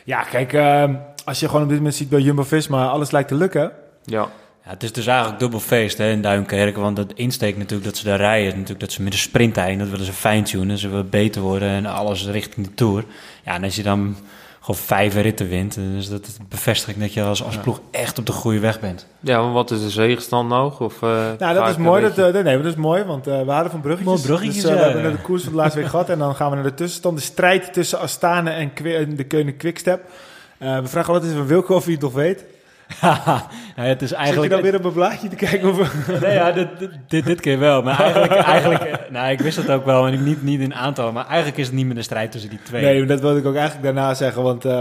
ja, 0.04 0.22
kijk, 0.22 0.52
uh, 0.52 0.84
als 1.24 1.40
je 1.40 1.46
gewoon 1.46 1.62
op 1.62 1.68
dit 1.68 1.76
moment 1.76 1.94
ziet 1.94 2.08
bij 2.08 2.20
Jumbo-Visma, 2.20 2.88
alles 2.88 3.10
lijkt 3.10 3.28
te 3.28 3.34
lukken. 3.34 3.72
Ja. 4.04 4.28
Ja, 4.64 4.70
het 4.70 4.82
is 4.82 4.92
dus 4.92 5.06
eigenlijk 5.06 5.38
dubbel 5.38 5.60
feest 5.60 5.98
hè, 5.98 6.10
in 6.10 6.22
Duinkerk. 6.22 6.76
Want 6.76 6.98
het 6.98 7.12
insteek 7.14 7.56
natuurlijk 7.56 7.84
dat 7.84 7.96
ze 7.96 8.04
daar 8.04 8.18
rijden, 8.18 8.46
is 8.46 8.52
natuurlijk 8.52 8.80
dat 8.80 8.92
ze 8.92 9.02
met 9.02 9.12
de 9.12 9.18
sprint 9.18 9.56
rijden. 9.56 9.78
Dat 9.78 9.88
willen 9.88 10.06
ze 10.06 10.12
fine-tunen, 10.12 10.78
ze 10.78 10.88
willen 10.88 11.10
beter 11.10 11.42
worden 11.42 11.68
en 11.68 11.86
alles 11.86 12.26
richting 12.26 12.66
de 12.66 12.74
Tour. 12.74 13.04
Ja, 13.44 13.54
en 13.54 13.64
als 13.64 13.76
je 13.76 13.82
dan 13.82 14.16
gewoon 14.60 14.80
vijf 14.80 15.14
ritten 15.14 15.48
wint, 15.48 15.74
dus 15.74 16.08
dat 16.08 16.38
bevestigt 16.48 17.00
dat 17.00 17.12
je 17.12 17.22
als, 17.22 17.44
als 17.44 17.56
ploeg 17.56 17.80
echt 17.90 18.18
op 18.18 18.26
de 18.26 18.32
goede 18.32 18.58
weg 18.58 18.80
bent. 18.80 19.06
Ja, 19.20 19.42
maar 19.42 19.52
wat 19.52 19.70
is 19.70 19.80
de 19.80 19.90
zegenstand 19.90 20.48
nog? 20.48 20.80
Of, 20.80 21.02
uh, 21.02 21.10
nou, 21.38 21.54
dat 21.54 21.68
is 21.68 21.76
mooi. 21.76 22.02
Dat, 22.02 22.34
uh, 22.34 22.42
nee, 22.42 22.56
dat 22.56 22.66
is 22.66 22.74
mooi, 22.74 23.04
want 23.04 23.28
uh, 23.28 23.42
we 23.42 23.50
hadden 23.50 23.70
van 23.70 23.80
bruggetjes. 23.80 24.14
Mooi 24.14 24.26
bruggetjes, 24.26 24.62
dus, 24.62 24.72
we 24.72 24.78
hebben 24.78 25.12
de 25.12 25.18
koers 25.18 25.42
van 25.42 25.52
de 25.52 25.58
laatste 25.58 25.78
week 25.78 25.88
gehad 25.88 26.08
en 26.08 26.18
dan 26.18 26.34
gaan 26.34 26.48
we 26.48 26.54
naar 26.54 26.64
de 26.64 26.74
tussenstand. 26.74 27.16
De 27.16 27.22
strijd 27.22 27.72
tussen 27.72 27.98
Astana 27.98 28.52
en 28.52 28.70
de 29.16 29.24
Keunen 29.24 29.56
Quickstep. 29.56 30.02
Uh, 30.58 30.78
we 30.78 30.88
vragen 30.88 31.14
altijd 31.14 31.32
even 31.32 31.46
Wilco 31.46 31.74
of 31.74 31.84
hij 31.84 31.92
het 31.92 32.02
nog 32.02 32.12
weet. 32.12 32.44
ja, 33.76 33.82
het 33.82 34.02
is 34.02 34.12
eigenlijk... 34.12 34.52
Zit 34.52 34.62
je 34.62 34.62
dan 34.62 34.70
weer 34.70 34.80
op 34.80 34.84
een 34.84 34.92
blaadje 34.92 35.28
te 35.28 35.36
kijken? 35.36 35.68
Of... 35.68 35.94
nee, 36.22 36.34
ja, 36.34 36.52
dit, 36.52 36.68
dit, 37.08 37.24
dit 37.24 37.40
keer 37.40 37.58
wel. 37.58 37.82
Maar 37.82 38.00
eigenlijk, 38.00 38.32
eigenlijk 38.56 39.10
nou, 39.10 39.32
ik 39.32 39.40
wist 39.40 39.56
het 39.56 39.70
ook 39.70 39.84
wel, 39.84 40.02
maar 40.02 40.18
niet, 40.18 40.42
niet 40.42 40.60
in 40.60 40.74
aantallen. 40.74 41.14
Maar 41.14 41.26
eigenlijk 41.26 41.58
is 41.58 41.66
het 41.66 41.74
niet 41.74 41.86
meer 41.86 41.94
de 41.94 42.02
strijd 42.02 42.32
tussen 42.32 42.50
die 42.50 42.58
twee. 42.62 42.84
Nee, 42.84 43.04
dat 43.04 43.20
wilde 43.20 43.38
ik 43.38 43.46
ook 43.46 43.54
eigenlijk 43.54 43.84
daarna 43.84 44.14
zeggen. 44.14 44.42
Want 44.42 44.64
uh, 44.64 44.80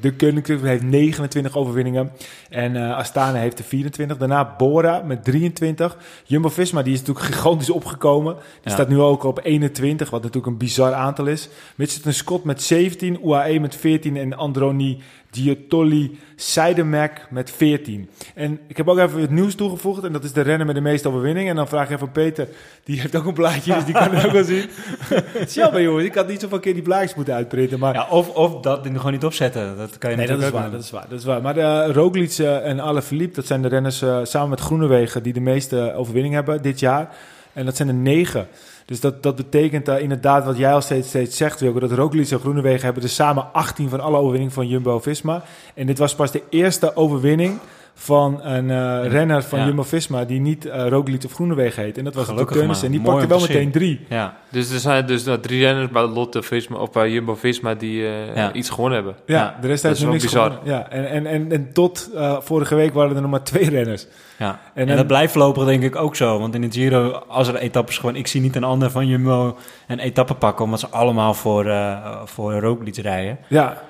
de 0.00 0.12
Koninklijke 0.16 0.66
heeft 0.66 0.82
29 0.82 1.56
overwinningen. 1.56 2.10
En 2.48 2.74
uh, 2.74 2.96
Astana 2.96 3.38
heeft 3.38 3.58
er 3.58 3.64
24. 3.64 4.16
Daarna 4.16 4.54
Bora 4.58 5.02
met 5.02 5.24
23. 5.24 5.96
Jumbo-Visma, 6.24 6.82
die 6.82 6.92
is 6.92 6.98
natuurlijk 6.98 7.26
gigantisch 7.26 7.70
opgekomen. 7.70 8.34
Die 8.34 8.42
ja. 8.62 8.70
staat 8.70 8.88
nu 8.88 9.00
ook 9.00 9.24
op 9.24 9.40
21, 9.42 10.10
wat 10.10 10.22
natuurlijk 10.22 10.52
een 10.52 10.58
bizar 10.58 10.92
aantal 10.92 11.26
is. 11.26 11.48
Mitchelton 11.74 12.12
Scott 12.12 12.44
met 12.44 12.62
17. 12.62 13.18
UAE 13.24 13.60
met 13.60 13.76
14. 13.76 14.16
En 14.16 14.36
Androni 14.36 15.02
Giotoli 15.36 16.18
Seidemek 16.36 17.26
met 17.30 17.50
14. 17.50 18.08
En 18.34 18.60
ik 18.66 18.76
heb 18.76 18.88
ook 18.88 18.98
even 18.98 19.20
het 19.20 19.30
nieuws 19.30 19.54
toegevoegd. 19.54 20.04
En 20.04 20.12
dat 20.12 20.24
is 20.24 20.32
de 20.32 20.40
renner 20.40 20.66
met 20.66 20.74
de 20.74 20.80
meeste 20.80 21.08
overwinningen. 21.08 21.50
En 21.50 21.56
dan 21.56 21.68
vraag 21.68 21.88
ik 21.88 21.94
even 21.94 22.10
Peter. 22.10 22.48
Die 22.84 23.00
heeft 23.00 23.16
ook 23.16 23.26
een 23.26 23.34
blaadje, 23.34 23.74
dus 23.74 23.84
die 23.84 23.94
kan 23.94 24.14
het 24.14 24.26
ook 24.26 24.32
wel 24.32 24.44
zien. 24.44 24.68
het 25.38 25.48
is 25.48 25.54
jammer, 25.54 25.82
jongens. 25.82 26.04
Ik 26.04 26.14
had 26.14 26.28
niet 26.28 26.40
zoveel 26.40 26.60
keer 26.60 26.74
die 26.74 26.82
blaadjes 26.82 27.14
moeten 27.14 27.34
uitprinten. 27.34 27.78
Maar... 27.78 27.94
Ja, 27.94 28.06
of, 28.10 28.34
of 28.34 28.60
dat 28.60 28.86
gewoon 28.86 29.12
niet 29.12 29.24
opzetten. 29.24 29.76
Dat 29.76 29.98
kan 29.98 30.10
je 30.10 30.16
nee, 30.16 30.26
dat 30.26 30.42
is, 30.42 30.50
waar, 30.50 30.70
dat 30.70 30.82
is 30.82 30.90
waar. 30.90 31.06
Dat 31.08 31.18
is 31.18 31.24
waar. 31.24 31.42
Maar 31.42 31.54
de 31.54 31.92
Roglic 31.92 32.38
uh, 32.38 32.66
en 32.66 32.80
Alaphilippe, 32.80 33.34
dat 33.34 33.46
zijn 33.46 33.62
de 33.62 33.68
renners 33.68 34.02
uh, 34.02 34.18
samen 34.22 34.48
met 34.48 34.60
Groenewegen... 34.60 35.22
die 35.22 35.32
de 35.32 35.40
meeste 35.40 35.92
overwinningen 35.96 36.36
hebben 36.36 36.62
dit 36.62 36.80
jaar. 36.80 37.14
En 37.52 37.64
dat 37.64 37.76
zijn 37.76 37.88
er 37.88 37.94
negen. 37.94 38.48
Dus 38.86 39.00
dat, 39.00 39.22
dat 39.22 39.36
betekent 39.36 39.88
uh, 39.88 40.00
inderdaad 40.00 40.44
wat 40.44 40.56
jij 40.56 40.72
al 40.72 40.80
steeds, 40.80 41.08
steeds 41.08 41.36
zegt, 41.36 41.60
Wilco, 41.60 41.78
dat 41.78 41.92
Roglic 41.92 42.30
en 42.30 42.38
Groenewegen 42.38 42.84
hebben 42.84 43.02
er 43.02 43.08
samen 43.08 43.52
18 43.52 43.88
van 43.88 44.00
alle 44.00 44.16
overwinningen 44.16 44.54
van 44.54 44.68
Jumbo-Visma. 44.68 45.42
En 45.74 45.86
dit 45.86 45.98
was 45.98 46.14
pas 46.14 46.30
de 46.30 46.42
eerste 46.50 46.96
overwinning 46.96 47.58
van 47.98 48.40
een 48.42 48.68
uh, 48.68 49.06
renner 49.06 49.42
van 49.42 49.58
ja. 49.58 49.64
Jumbo-Visma 49.64 50.24
die 50.24 50.40
niet 50.40 50.66
uh, 50.66 50.88
Roglic 50.88 51.24
of 51.24 51.32
Groenewegen 51.32 51.82
heet. 51.82 51.98
En 51.98 52.04
dat 52.04 52.14
was 52.14 52.26
de 52.26 52.44
Teunis 52.44 52.82
en 52.82 52.90
die 52.90 53.00
Mooi 53.00 53.16
pakte 53.16 53.28
wel 53.28 53.40
meteen 53.40 53.70
drie. 53.70 54.06
Ja. 54.08 54.36
Dus 54.48 54.72
er 54.72 54.78
zijn 54.78 55.06
dus 55.06 55.26
uh, 55.26 55.34
drie 55.34 55.64
renners 55.64 55.90
bij 55.90 56.06
Lotte 56.06 56.42
Visma 56.42 56.76
of 56.76 56.92
bij 56.92 57.10
Jumbo-Visma 57.10 57.74
die 57.74 58.02
ja. 58.34 58.52
iets 58.52 58.70
gewonnen 58.70 58.94
hebben. 58.94 59.16
Ja, 59.26 59.36
ja. 59.36 59.56
de 59.60 59.66
rest 59.66 59.82
heeft 59.82 60.00
nog 60.00 60.10
niks 60.10 60.22
bizar. 60.22 60.50
gewonnen. 60.50 60.74
Ja, 60.74 60.90
en, 60.90 61.10
en, 61.10 61.26
en, 61.26 61.52
en 61.52 61.72
tot 61.72 62.10
vorige 62.40 62.74
week 62.74 62.94
waren 62.94 63.14
er 63.16 63.22
nog 63.22 63.30
maar 63.30 63.42
twee 63.42 63.70
renners. 63.70 64.06
Ja, 64.38 64.60
en, 64.74 64.88
en 64.88 64.96
dat 64.96 65.06
blijft 65.06 65.34
lopen 65.34 65.66
denk 65.66 65.82
ik 65.82 65.96
ook 65.96 66.16
zo. 66.16 66.38
Want 66.38 66.54
in 66.54 66.62
het 66.62 66.74
Giro, 66.74 67.10
als 67.28 67.48
er 67.48 67.56
etappes 67.56 67.98
gewoon... 67.98 68.16
Ik 68.16 68.26
zie 68.26 68.40
niet 68.40 68.56
een 68.56 68.64
ander 68.64 68.90
van 68.90 69.06
Jumbo 69.06 69.56
een 69.86 69.98
etappe 69.98 70.34
pakken... 70.34 70.64
omdat 70.64 70.80
ze 70.80 70.88
allemaal 70.88 71.34
voor, 71.34 71.66
uh, 71.66 72.22
voor 72.24 72.58
Roglic 72.58 72.96
rijden. 72.96 73.38
Ja. 73.48 73.82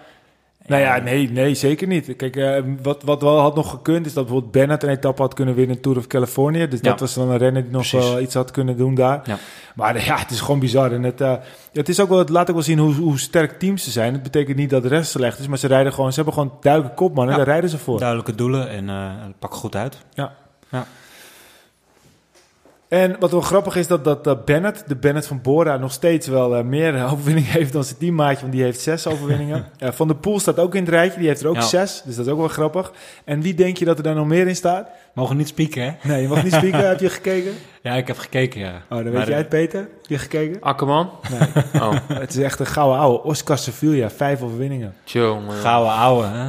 Nou 0.67 0.83
ja, 0.83 0.99
nee, 0.99 1.31
nee, 1.31 1.55
zeker 1.55 1.87
niet. 1.87 2.17
Kijk, 2.17 2.37
uh, 2.37 2.59
wat, 2.83 3.03
wat 3.03 3.23
wel 3.23 3.39
had 3.39 3.55
nog 3.55 3.71
gekund... 3.71 4.07
is 4.07 4.13
dat 4.13 4.25
bijvoorbeeld 4.25 4.53
Bennett 4.53 4.83
een 4.83 4.89
etappe 4.89 5.23
had 5.23 5.35
kunnen 5.35 5.55
winnen... 5.55 5.77
in 5.77 5.83
Tour 5.83 5.99
of 5.99 6.07
California. 6.07 6.67
Dus 6.67 6.81
ja. 6.83 6.91
dat 6.91 7.01
was 7.01 7.15
dan 7.15 7.31
een 7.31 7.39
renner 7.39 7.63
die 7.63 7.73
nog 7.73 7.91
wel 7.91 8.21
iets 8.21 8.35
had 8.35 8.51
kunnen 8.51 8.77
doen 8.77 8.95
daar. 8.95 9.21
Ja. 9.25 9.39
Maar 9.75 10.05
ja, 10.05 10.17
het 10.19 10.31
is 10.31 10.41
gewoon 10.41 10.61
bizar. 10.61 10.93
En 10.93 11.03
het, 11.03 11.21
uh, 11.21 11.35
het 11.73 11.89
is 11.89 12.01
ook 12.01 12.09
wel, 12.09 12.19
het 12.19 12.29
laat 12.29 12.49
ook 12.49 12.55
wel 12.55 12.65
zien 12.65 12.79
hoe, 12.79 12.95
hoe 12.95 13.19
sterk 13.19 13.59
teams 13.59 13.85
ze 13.85 13.91
zijn. 13.91 14.13
Het 14.13 14.23
betekent 14.23 14.57
niet 14.57 14.71
dat 14.71 14.83
de 14.83 14.89
rest 14.89 15.11
slecht 15.11 15.39
is... 15.39 15.47
maar 15.47 15.59
ze 15.59 15.67
rijden 15.67 15.93
gewoon... 15.93 16.11
ze 16.11 16.17
hebben 16.17 16.35
gewoon 16.35 16.53
duidelijke 16.61 16.97
kopman... 16.97 17.31
en 17.31 17.37
daar 17.37 17.47
rijden 17.47 17.71
ze 17.71 17.79
voor. 17.79 17.99
Duidelijke 17.99 18.35
doelen 18.35 18.69
en 18.69 19.35
pakken 19.39 19.59
goed 19.59 19.77
uit. 19.77 19.99
Ja. 20.15 20.35
Ja. 20.71 20.87
En 22.89 23.17
wat 23.19 23.31
wel 23.31 23.41
grappig 23.41 23.77
is 23.77 23.87
dat, 23.87 24.05
dat, 24.05 24.25
dat 24.25 24.45
Bennett, 24.45 24.89
de 24.89 24.97
Bennett 24.97 25.27
van 25.27 25.41
Bora, 25.43 25.77
nog 25.77 25.93
steeds 25.93 26.27
wel 26.27 26.59
uh, 26.59 26.65
meer 26.65 27.05
overwinningen 27.13 27.51
heeft 27.51 27.73
dan 27.73 27.85
zijn 27.85 27.99
teammaatje, 27.99 28.41
want 28.41 28.53
die 28.53 28.63
heeft 28.63 28.81
zes 28.81 29.07
overwinningen. 29.07 29.67
uh, 29.83 29.89
van 29.99 30.09
der 30.09 30.17
Poel 30.17 30.41
staat 30.41 30.59
ook 30.59 30.75
in 30.75 30.81
het 30.81 30.91
rijtje, 30.91 31.19
die 31.19 31.29
heeft 31.29 31.43
er 31.43 31.49
ook 31.49 31.55
ja. 31.55 31.61
zes, 31.61 32.03
dus 32.05 32.17
dat 32.17 32.27
is 32.27 32.33
ook 32.33 32.39
wel 32.39 32.49
grappig. 32.49 32.93
En 33.25 33.41
wie 33.41 33.55
denk 33.55 33.77
je 33.77 33.85
dat 33.85 33.97
er 33.97 34.03
daar 34.03 34.15
nog 34.15 34.27
meer 34.27 34.47
in 34.47 34.57
staat? 34.57 34.89
Mogen 35.15 35.37
niet 35.37 35.49
spieken, 35.49 35.83
hè? 35.83 36.09
Nee, 36.09 36.23
je 36.23 36.29
mag 36.29 36.43
niet 36.43 36.53
spieken. 36.53 36.89
heb 36.89 37.01
je 37.01 37.11
gekeken? 37.11 37.53
Ja, 37.83 37.95
ik 37.95 38.07
heb 38.07 38.19
gekeken, 38.19 38.61
ja. 38.61 38.73
Oh, 38.75 38.89
dan 38.89 39.05
weet 39.05 39.13
maar 39.13 39.29
jij 39.29 39.39
het, 39.39 39.49
Peter? 39.49 39.81
Heb 39.81 40.07
je 40.07 40.19
gekeken? 40.19 40.61
Akkerman? 40.61 41.11
Nee. 41.31 41.65
oh. 41.83 41.95
Het 42.13 42.37
is 42.37 42.43
echt 42.43 42.61
een 42.61 42.67
gouden 42.67 42.99
ouwe. 42.99 43.23
Oscar 43.23 43.59
Sevilla, 43.59 44.11
vijf 44.11 44.43
overwinningen. 44.43 44.95
Tjonge. 45.05 45.53
Gouden 45.53 45.93
ouwe, 45.93 46.27
hè? 46.27 46.49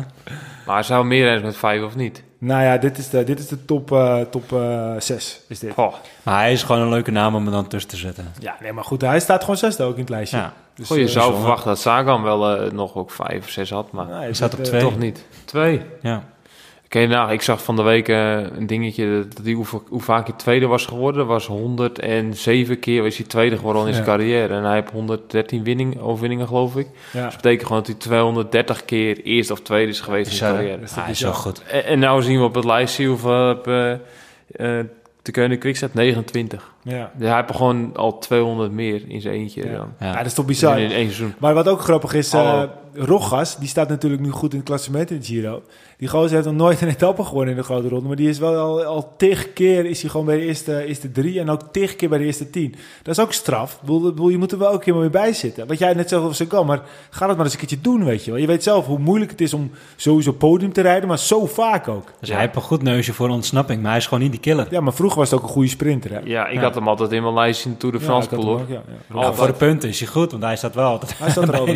Maar 0.65 0.83
zou 0.83 1.05
meer 1.05 1.33
eens 1.33 1.41
met 1.41 1.57
vijf 1.57 1.83
of 1.83 1.95
niet? 1.95 2.23
Nou 2.39 2.63
ja, 2.63 2.77
dit 2.77 2.97
is 2.97 3.09
de, 3.09 3.23
dit 3.23 3.39
is 3.39 3.47
de 3.47 3.65
top, 3.65 3.91
uh, 3.91 4.21
top 4.21 4.51
uh, 4.51 4.93
6. 4.99 5.41
Is 5.47 5.59
dit. 5.59 5.75
Oh. 5.75 5.93
Maar 6.23 6.39
hij 6.39 6.51
is 6.51 6.63
gewoon 6.63 6.81
een 6.81 6.89
leuke 6.89 7.11
naam 7.11 7.35
om 7.35 7.45
er 7.45 7.51
dan 7.51 7.67
tussen 7.67 7.89
te 7.89 7.97
zetten. 7.97 8.31
Ja, 8.39 8.55
nee, 8.61 8.73
maar 8.73 8.83
goed, 8.83 9.01
hij 9.01 9.19
staat 9.19 9.41
gewoon 9.41 9.57
zesde 9.57 9.83
ook 9.83 9.93
in 9.93 9.99
het 9.99 10.09
lijstje. 10.09 10.37
Ja. 10.37 10.53
Dus, 10.75 10.87
Goh, 10.87 10.97
je 10.97 11.03
uh, 11.03 11.09
zou 11.09 11.33
verwachten 11.33 11.67
dat 11.67 11.79
Sagan 11.79 12.23
wel 12.23 12.65
uh, 12.65 12.71
nog 12.71 12.95
ook 12.95 13.11
vijf 13.11 13.43
of 13.43 13.49
zes 13.49 13.69
had, 13.69 13.91
maar 13.91 14.05
nou, 14.05 14.21
hij 14.21 14.33
staat 14.33 14.53
op 14.57 14.63
twee. 14.63 14.81
Toch 14.81 14.97
niet. 14.97 15.25
Twee? 15.45 15.81
Ja. 16.01 16.23
Oké, 16.87 17.05
nou, 17.05 17.31
ik 17.31 17.41
zag 17.41 17.63
van 17.63 17.75
de 17.75 17.81
week 17.81 18.07
uh, 18.07 18.39
een 18.39 18.67
dingetje 18.67 19.25
dat 19.35 19.45
hij 19.45 19.53
hoe, 19.53 19.65
hoe, 19.89 20.01
vaak 20.01 20.27
hij 20.27 20.35
tweede 20.35 20.65
was 20.67 20.85
geworden. 20.85 21.27
was 21.27 21.47
107 21.47 22.79
keer 22.79 23.03
was 23.03 23.17
hij 23.17 23.25
tweede 23.25 23.57
geworden 23.57 23.87
in 23.87 23.93
zijn 23.93 24.05
ja. 24.05 24.11
carrière. 24.11 24.53
En 24.53 24.63
hij 24.63 24.73
heeft 24.73 24.91
113 24.91 25.63
winning, 25.63 25.99
overwinningen, 25.99 26.47
geloof 26.47 26.75
ik. 26.75 26.87
Ja. 26.87 27.23
Dus 27.23 27.33
dat 27.33 27.41
betekent 27.41 27.67
gewoon 27.67 27.81
dat 27.81 27.91
hij 27.91 27.99
230 27.99 28.85
keer 28.85 29.21
eerst 29.23 29.51
of 29.51 29.61
tweede 29.61 29.91
is 29.91 29.99
geweest 29.99 30.31
in 30.31 30.37
zijn 30.37 30.53
carrière. 30.53 30.81
Ah, 30.81 30.95
hij 30.95 31.11
is 31.11 31.19
zo 31.19 31.31
goed. 31.31 31.63
En, 31.63 31.85
en 31.85 31.99
nou 31.99 32.21
zien 32.21 32.37
we 32.37 32.43
op 32.43 32.55
het 32.55 32.65
lijstje 32.65 33.07
hoeveel 33.07 33.67
uh, 33.67 33.91
uh, 34.57 34.79
de 35.21 35.31
Koning 35.31 35.59
Quickstep 35.59 35.93
29. 35.93 36.73
Ja. 36.87 37.11
Dus 37.15 37.27
hij 37.27 37.37
heeft 37.37 37.55
gewoon 37.55 37.95
al 37.95 38.17
200 38.17 38.71
meer 38.71 39.01
in 39.07 39.21
zijn 39.21 39.33
eentje. 39.33 39.65
Ja, 39.65 39.77
dan. 39.77 39.93
ja. 39.99 40.15
dat 40.15 40.25
is 40.25 40.33
toch 40.33 40.45
bizar. 40.45 40.79
In 40.79 40.91
één 40.91 41.05
seizoen. 41.05 41.33
Maar 41.37 41.53
wat 41.53 41.67
ook 41.67 41.81
grappig 41.81 42.13
is, 42.13 42.33
uh, 42.33 42.63
Rogas, 42.93 43.57
die 43.57 43.67
staat 43.67 43.89
natuurlijk 43.89 44.21
nu 44.21 44.29
goed 44.29 44.51
in 44.51 44.57
het 44.57 44.67
klassement 44.67 45.09
in 45.09 45.17
het 45.17 45.25
Giro. 45.25 45.63
Die 45.97 46.07
gozer 46.07 46.33
heeft 46.33 46.45
nog 46.45 46.55
nooit 46.55 46.81
een 46.81 46.87
etappe 46.87 47.23
gewonnen 47.23 47.49
in 47.49 47.59
de 47.59 47.63
grote 47.63 47.87
ronde. 47.87 48.07
Maar 48.07 48.15
die 48.15 48.29
is 48.29 48.39
wel 48.39 48.55
al, 48.55 48.83
al 48.83 49.13
tig 49.17 49.53
keer 49.53 49.85
is 49.85 50.01
hij 50.01 50.09
gewoon 50.09 50.25
bij 50.25 50.37
de 50.37 50.45
eerste, 50.45 50.85
eerste 50.85 51.11
drie. 51.11 51.39
En 51.39 51.49
ook 51.49 51.61
tig 51.71 51.95
keer 51.95 52.09
bij 52.09 52.17
de 52.17 52.23
eerste 52.23 52.49
tien. 52.49 52.75
Dat 53.03 53.17
is 53.17 53.23
ook 53.23 53.33
straf. 53.33 53.79
Bedoel, 53.81 54.29
je 54.29 54.37
moet 54.37 54.51
er 54.51 54.57
wel 54.57 54.73
een 54.73 54.79
keer 54.79 54.95
mee 54.95 55.09
bij 55.09 55.33
zitten. 55.33 55.67
Wat 55.67 55.79
jij 55.79 55.93
net 55.93 56.09
zelf 56.09 56.35
zo 56.35 56.45
kan. 56.45 56.65
Maar 56.65 56.81
ga 57.09 57.27
dat 57.27 57.35
maar 57.35 57.45
eens 57.45 57.53
een 57.53 57.59
keertje 57.59 57.81
doen, 57.81 58.05
weet 58.05 58.25
je 58.25 58.31
wel. 58.31 58.39
Je 58.39 58.47
weet 58.47 58.63
zelf 58.63 58.85
hoe 58.85 58.99
moeilijk 58.99 59.31
het 59.31 59.41
is 59.41 59.53
om 59.53 59.71
sowieso 59.95 60.31
podium 60.31 60.73
te 60.73 60.81
rijden. 60.81 61.07
Maar 61.07 61.19
zo 61.19 61.45
vaak 61.45 61.87
ook. 61.87 62.11
Dus 62.19 62.29
hij 62.29 62.39
heeft 62.39 62.55
een 62.55 62.61
goed 62.61 62.83
neusje 62.83 63.13
voor 63.13 63.29
ontsnapping. 63.29 63.81
Maar 63.81 63.89
hij 63.89 63.99
is 63.99 64.07
gewoon 64.07 64.23
niet 64.23 64.31
die 64.31 64.39
killer. 64.39 64.67
Ja, 64.69 64.81
maar 64.81 64.93
vroeger 64.93 65.19
was 65.19 65.31
het 65.31 65.39
ook 65.39 65.45
een 65.45 65.53
goede 65.53 65.69
sprinter. 65.69 66.11
Hè? 66.11 66.19
Ja, 66.23 66.47
ik 66.47 66.53
ja. 66.53 66.61
had 66.61 66.75
hem 66.77 66.87
altijd 66.87 67.11
in 67.11 67.21
mijn 67.21 67.33
lijstje 67.33 67.69
in 67.69 67.77
Tour 67.77 67.97
de 67.97 68.01
France 68.01 68.29
ja, 68.67 68.81
ja. 69.13 69.33
voor 69.33 69.47
de 69.47 69.53
punten 69.53 69.89
is 69.89 69.99
hij 69.99 70.07
goed. 70.07 70.31
Want 70.31 70.43
hij 70.43 70.55
staat 70.55 70.75
wel 70.75 70.89
altijd 70.89 71.17
Hij 71.17 71.29
staat 71.29 71.53
er 71.53 71.63
bij. 71.65 71.73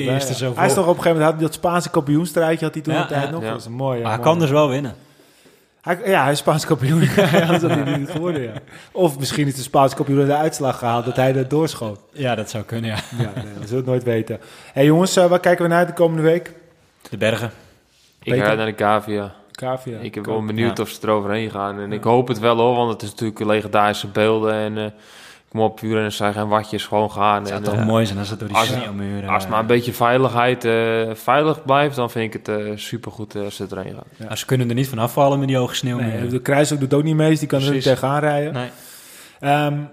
Hij 0.55 0.67
is 0.67 0.73
toch 0.73 0.87
op 0.87 0.97
een 0.97 1.03
gegeven 1.03 1.03
moment 1.03 1.23
had 1.23 1.33
hij 1.33 1.41
dat 1.41 1.53
Spaanse 1.53 1.89
kampioenstrijdje 1.89 2.65
had 2.65 2.73
hij 2.73 2.83
toen 2.83 2.93
ja, 2.93 3.05
tijd 3.05 3.31
nog. 3.31 3.43
Dat 3.43 3.59
is 3.59 3.67
mooi. 3.67 4.01
Maar 4.01 4.11
hij 4.11 4.21
kan 4.21 4.39
dus 4.39 4.49
wel 4.49 4.69
winnen. 4.69 4.95
Hij, 5.81 5.99
ja, 6.05 6.23
hij 6.23 6.31
is 6.31 6.37
Spaans 6.37 6.65
kampioen. 6.65 7.01
Anders 7.33 7.61
had 7.61 7.71
hij 7.71 7.97
niet 7.97 8.09
geworden, 8.09 8.41
ja. 8.41 8.53
Of 8.91 9.19
misschien 9.19 9.47
is 9.47 9.55
de 9.55 9.61
Spaans 9.61 9.93
kampioen 9.93 10.25
de 10.25 10.35
uitslag 10.35 10.77
gehaald 10.77 11.05
dat 11.05 11.15
hij 11.15 11.35
er 11.35 11.47
doorschoot. 11.47 11.99
Ja, 12.11 12.35
dat 12.35 12.49
zou 12.49 12.63
kunnen, 12.63 12.89
ja. 12.89 12.97
Ja, 13.17 13.31
nee, 13.35 13.53
we 13.59 13.67
zullen 13.67 13.75
het 13.75 13.85
nooit 13.85 14.03
weten. 14.03 14.39
hey, 14.73 14.85
jongens, 14.85 15.17
uh, 15.17 15.25
waar 15.25 15.39
kijken 15.39 15.63
we 15.63 15.69
naar 15.69 15.85
de 15.85 15.93
komende 15.93 16.21
week? 16.21 16.53
De 17.09 17.17
bergen. 17.17 17.51
Ik 18.23 18.43
ga 18.43 18.53
naar 18.53 18.65
de 18.65 18.75
Cavia. 18.75 19.33
Cavia. 19.61 19.99
Ik 19.99 20.13
ben 20.13 20.25
wel 20.25 20.45
benieuwd 20.45 20.77
ja. 20.77 20.83
of 20.83 20.89
ze 20.89 20.99
eroverheen 21.01 21.51
gaan. 21.51 21.79
En 21.79 21.89
ja. 21.89 21.95
ik 21.95 22.03
hoop 22.03 22.27
het 22.27 22.39
wel 22.39 22.57
hoor, 22.57 22.75
want 22.75 22.91
het 22.91 23.01
is 23.01 23.09
natuurlijk 23.09 23.39
legendarische 23.39 24.07
beelden. 24.07 24.53
En 24.53 24.77
uh, 24.77 24.85
kom 25.49 25.59
op, 25.59 25.81
en 25.81 26.11
zijn 26.11 26.33
geen 26.33 26.47
watjes 26.47 26.85
gewoon 26.85 27.11
gaan. 27.11 27.39
Het 27.39 27.47
zou 27.47 27.59
en, 27.59 27.65
toch 27.65 27.79
uh, 27.79 27.85
mooi 27.85 28.05
zijn 28.05 28.19
als 28.19 28.29
het 28.29 28.39
door 28.39 28.47
die 28.47 28.57
als, 28.57 28.67
sneeuwmuren... 28.67 29.29
Als 29.29 29.43
het 29.43 29.51
maar 29.51 29.59
een 29.59 29.67
beetje 29.67 29.93
veiligheid 29.93 30.65
uh, 30.65 31.09
veilig 31.13 31.65
blijft, 31.65 31.95
dan 31.95 32.09
vind 32.09 32.33
ik 32.33 32.45
het 32.45 32.59
uh, 32.59 32.71
supergoed 32.75 33.35
als 33.35 33.55
ze 33.55 33.65
erheen 33.69 33.93
gaan. 33.93 34.27
Ja. 34.29 34.35
ze 34.35 34.45
kunnen 34.45 34.69
er 34.69 34.75
niet 34.75 34.89
van 34.89 34.99
afvallen 34.99 35.39
met 35.39 35.47
die 35.47 35.57
hoge 35.57 35.75
sneeuwmuren. 35.75 36.19
Nee, 36.19 36.29
de 36.29 36.41
Kruis 36.41 36.73
ook 36.73 36.79
doet 36.79 36.93
ook 36.93 37.03
niet 37.03 37.15
mee, 37.15 37.29
dus 37.29 37.39
die 37.39 37.47
kan 37.47 37.59
Precies. 37.59 37.85
er 37.85 37.91
niet 37.91 37.99
tegenaan 37.99 38.19
rijden. 38.19 38.53
Nee. 38.53 39.65
Um, 39.65 39.89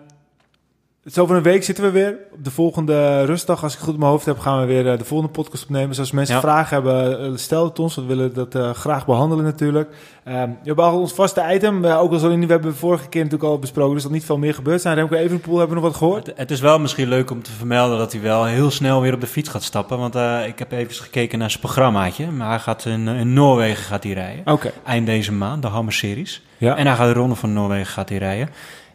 dus 1.09 1.19
over 1.19 1.37
een 1.37 1.43
week 1.43 1.65
zitten 1.65 1.85
we 1.85 1.91
weer. 1.91 2.19
Op 2.33 2.45
de 2.45 2.51
volgende 2.51 3.25
rustdag, 3.25 3.63
als 3.63 3.75
ik 3.75 3.79
goed 3.79 3.93
in 3.93 3.99
mijn 3.99 4.11
hoofd 4.11 4.27
heb, 4.27 4.39
gaan 4.39 4.61
we 4.61 4.67
weer 4.67 4.87
uh, 4.87 4.99
de 4.99 5.05
volgende 5.05 5.33
podcast 5.33 5.63
opnemen. 5.63 5.89
Dus 5.89 5.99
als 5.99 6.11
mensen 6.11 6.35
ja. 6.35 6.41
vragen 6.41 6.75
hebben, 6.75 7.31
uh, 7.31 7.37
stel 7.37 7.65
het 7.65 7.79
ons. 7.79 7.95
We 7.95 8.05
willen 8.05 8.35
dat 8.35 8.55
uh, 8.55 8.71
graag 8.71 9.07
behandelen 9.07 9.45
natuurlijk. 9.45 9.89
Um, 9.89 10.35
we 10.35 10.57
hebben 10.63 10.85
al 10.85 11.01
ons 11.01 11.13
vaste 11.13 11.45
item. 11.53 11.85
ook 11.85 12.13
al 12.13 12.19
zo 12.19 12.39
we 12.39 12.47
hebben 12.47 12.75
vorige 12.75 13.09
keer 13.09 13.23
natuurlijk 13.23 13.51
al 13.51 13.59
besproken, 13.59 13.95
dus 13.95 14.05
er 14.05 14.11
niet 14.11 14.25
veel 14.25 14.39
meer 14.39 14.55
gebeurd 14.55 14.81
zijn. 14.81 14.95
Remco 14.95 15.17
Evenepoel, 15.17 15.59
hebben 15.59 15.77
we 15.77 15.83
nog 15.83 15.91
wat 15.91 16.01
gehoord? 16.01 16.27
Het, 16.27 16.39
het, 16.39 16.51
is 16.51 16.61
wel 16.61 16.79
misschien 16.79 17.09
leuk 17.09 17.31
om 17.31 17.43
te 17.43 17.51
vermelden 17.51 17.99
dat 17.99 18.13
hij 18.13 18.21
wel 18.21 18.45
heel 18.45 18.71
snel 18.71 19.01
weer 19.01 19.15
op 19.15 19.21
de 19.21 19.27
fiets 19.27 19.49
gaat 19.49 19.63
stappen. 19.63 19.99
Want 19.99 20.15
ik 20.47 20.59
heb 20.59 20.73
even 20.73 20.95
gekeken 20.95 21.39
naar 21.39 21.51
zijn 21.51 21.63
programmaatje. 21.63 22.31
Maar 22.31 22.49
hij 22.49 22.59
gaat 22.59 22.85
in, 22.85 23.09
in 23.09 23.33
Noorwegen 23.33 23.85
gaat 23.85 24.05
hij 24.05 24.13
rijden. 24.13 24.53
Okay. 24.53 24.73
Eind 24.85 25.07
deze 25.07 25.33
maand, 25.33 25.63
de 25.63 25.69
Hammer 25.69 25.93
Series. 25.93 26.43
Ja. 26.57 26.77
En 26.77 26.87
hij 26.87 26.97
gaat 26.97 27.07
de 27.07 27.21
Ronde 27.21 27.35
van 27.35 27.53
Noorwegen 27.53 27.93
gaat 27.93 28.09
hij 28.09 28.19
rijden. 28.19 28.49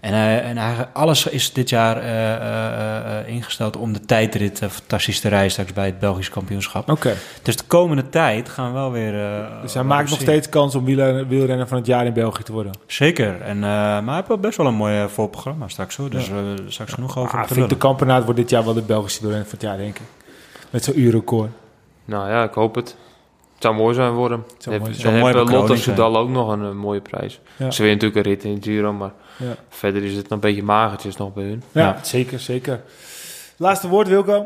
En, 0.03 0.13
uh, 0.13 0.49
en 0.49 0.57
hij, 0.57 0.88
alles 0.93 1.27
is 1.27 1.53
dit 1.53 1.69
jaar 1.69 1.97
uh, 1.97 3.23
uh, 3.25 3.35
ingesteld 3.35 3.77
om 3.77 3.93
de 3.93 3.99
tijdrit 3.99 4.61
fantastisch 4.69 5.19
te 5.19 5.27
rijden 5.27 5.51
straks 5.51 5.73
bij 5.73 5.85
het 5.85 5.99
Belgisch 5.99 6.30
kampioenschap. 6.30 6.81
Oké. 6.81 6.91
Okay. 6.91 7.15
Dus 7.41 7.55
de 7.55 7.63
komende 7.67 8.09
tijd 8.09 8.49
gaan 8.49 8.67
we 8.67 8.73
wel 8.73 8.91
weer... 8.91 9.45
dus 9.61 9.73
hij 9.73 9.84
maakt 9.84 10.09
nog 10.09 10.19
steeds 10.19 10.49
kans 10.49 10.75
om 10.75 10.85
wielrenner, 10.85 11.27
wielrenner 11.27 11.67
van 11.67 11.77
het 11.77 11.85
jaar 11.85 12.05
in 12.05 12.13
België 12.13 12.43
te 12.43 12.51
worden? 12.51 12.71
Zeker. 12.88 13.41
En, 13.41 13.59
maar 13.59 14.03
hij 14.05 14.15
heeft 14.15 14.27
wel 14.27 14.38
best 14.38 14.57
wel 14.57 14.67
een 14.67 14.73
mooi 14.73 15.07
voorprogramma 15.09 15.67
straks 15.67 15.95
hoor. 15.95 16.09
Dus 16.09 16.27
ja. 16.27 16.34
straks 16.67 16.93
genoeg 16.93 17.17
over 17.17 17.39
ah, 17.39 17.47
te 17.47 17.53
vind 17.53 17.69
de 17.69 17.77
kampenaat 17.77 18.23
wordt 18.23 18.39
dit 18.39 18.49
jaar 18.49 18.63
wel 18.63 18.73
de 18.73 18.81
Belgische 18.81 19.19
wielrenner 19.19 19.49
van 19.49 19.59
het 19.59 19.67
jaar 19.67 19.77
denk 19.77 19.99
ik. 19.99 20.05
Met 20.69 20.84
zo'n 20.84 20.99
uurrecord. 20.99 21.51
Nou 22.05 22.30
ja, 22.30 22.43
ik 22.43 22.53
hoop 22.53 22.75
het. 22.75 22.95
Het 23.64 23.72
zou 23.72 23.84
mooi 23.84 23.95
zijn 23.95 24.11
worden. 24.11 24.44
Het 24.53 24.64
zou 24.64 24.80
mooi 24.80 24.94
zijn. 24.94 25.23
Hebben 25.23 25.49
Lotte 25.49 25.76
Soudal 25.76 26.18
ook 26.18 26.30
nog 26.30 26.52
een, 26.52 26.60
een, 26.60 26.77
mooie 26.77 27.02
prijs. 27.02 27.40
Ja. 27.57 27.72
Ze 27.72 27.84
winnen 27.84 27.99
natuurlijk 28.03 28.26
een 28.26 28.34
rit 28.34 28.44
in 28.44 28.64
Giro, 28.64 28.94
maar 28.94 29.11
ja. 29.38 29.56
verder 29.69 30.03
is 30.03 30.15
het 30.15 30.23
nog 30.23 30.31
een 30.31 30.40
beetje 30.40 30.64
magertjes 30.64 31.18
nog 31.18 31.34
bij 31.34 31.44
hun. 31.44 31.64
Ja, 31.72 31.81
ja. 31.81 32.03
zeker, 32.03 32.40
zeker. 32.40 32.81
Laatste 33.57 33.88
woord, 33.88 34.07
Wilco. 34.07 34.45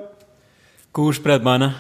Koerspret, 0.92 1.44
mannen. 1.44 1.74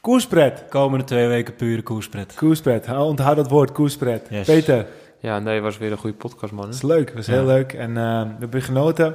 Koerspret. 0.00 0.64
Komende 0.68 1.04
twee 1.04 1.26
weken 1.26 1.56
pure 1.56 1.82
koerspret. 1.82 2.34
Koerspret. 2.34 2.88
Onthoud 2.96 3.36
dat 3.36 3.48
woord, 3.48 3.72
koerspret. 3.72 4.26
Yes. 4.30 4.46
Peter. 4.46 4.86
Ja, 5.20 5.38
nee, 5.38 5.60
was 5.60 5.78
weer 5.78 5.92
een 5.92 5.98
goede 5.98 6.16
podcast, 6.16 6.52
man. 6.52 6.64
Dat 6.64 6.74
is 6.74 6.82
leuk, 6.82 7.12
was 7.14 7.26
heel 7.26 7.44
leuk. 7.44 7.72
En 7.72 7.90
uh, 7.90 8.22
we 8.22 8.36
hebben 8.38 8.62
genoten. 8.62 9.14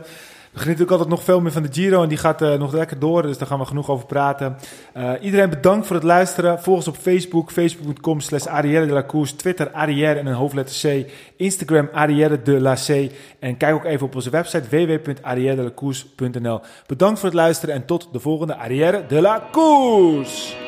We 0.57 0.63
genieten 0.63 0.85
ook 0.85 0.91
altijd 0.91 1.09
nog 1.09 1.23
veel 1.23 1.41
meer 1.41 1.51
van 1.51 1.63
de 1.63 1.69
Giro 1.71 2.03
en 2.03 2.09
die 2.09 2.17
gaat 2.17 2.41
uh, 2.41 2.53
nog 2.53 2.73
lekker 2.73 2.99
door, 2.99 3.21
dus 3.21 3.38
daar 3.38 3.47
gaan 3.47 3.59
we 3.59 3.65
genoeg 3.65 3.89
over 3.89 4.05
praten. 4.05 4.57
Uh, 4.97 5.11
iedereen 5.21 5.49
bedankt 5.49 5.88
voor 5.88 5.95
het 5.95 6.05
luisteren. 6.05 6.61
Volg 6.61 6.77
ons 6.77 6.88
op 6.88 6.95
Facebook, 6.95 7.51
facebook.com 7.51 8.19
slash 8.19 8.45
Arrière 8.45 8.85
de 8.85 8.93
la 8.93 9.03
Course, 9.03 9.35
Twitter 9.35 9.71
Arrière 9.71 10.19
en 10.19 10.25
een 10.25 10.34
hoofdletter 10.34 11.03
C, 11.03 11.11
Instagram 11.35 11.89
Arrière 11.91 12.41
de 12.41 12.59
la 12.59 12.73
C 12.73 13.11
en 13.39 13.57
kijk 13.57 13.75
ook 13.75 13.85
even 13.85 14.05
op 14.05 14.15
onze 14.15 14.29
website 14.29 14.69
www.arrièredelacourse.nl. 14.69 16.61
Bedankt 16.88 17.19
voor 17.19 17.29
het 17.29 17.38
luisteren 17.38 17.75
en 17.75 17.85
tot 17.85 18.09
de 18.11 18.19
volgende 18.19 18.55
Arrière 18.55 19.05
de 19.07 19.21
la 19.21 19.47
Course! 19.51 20.66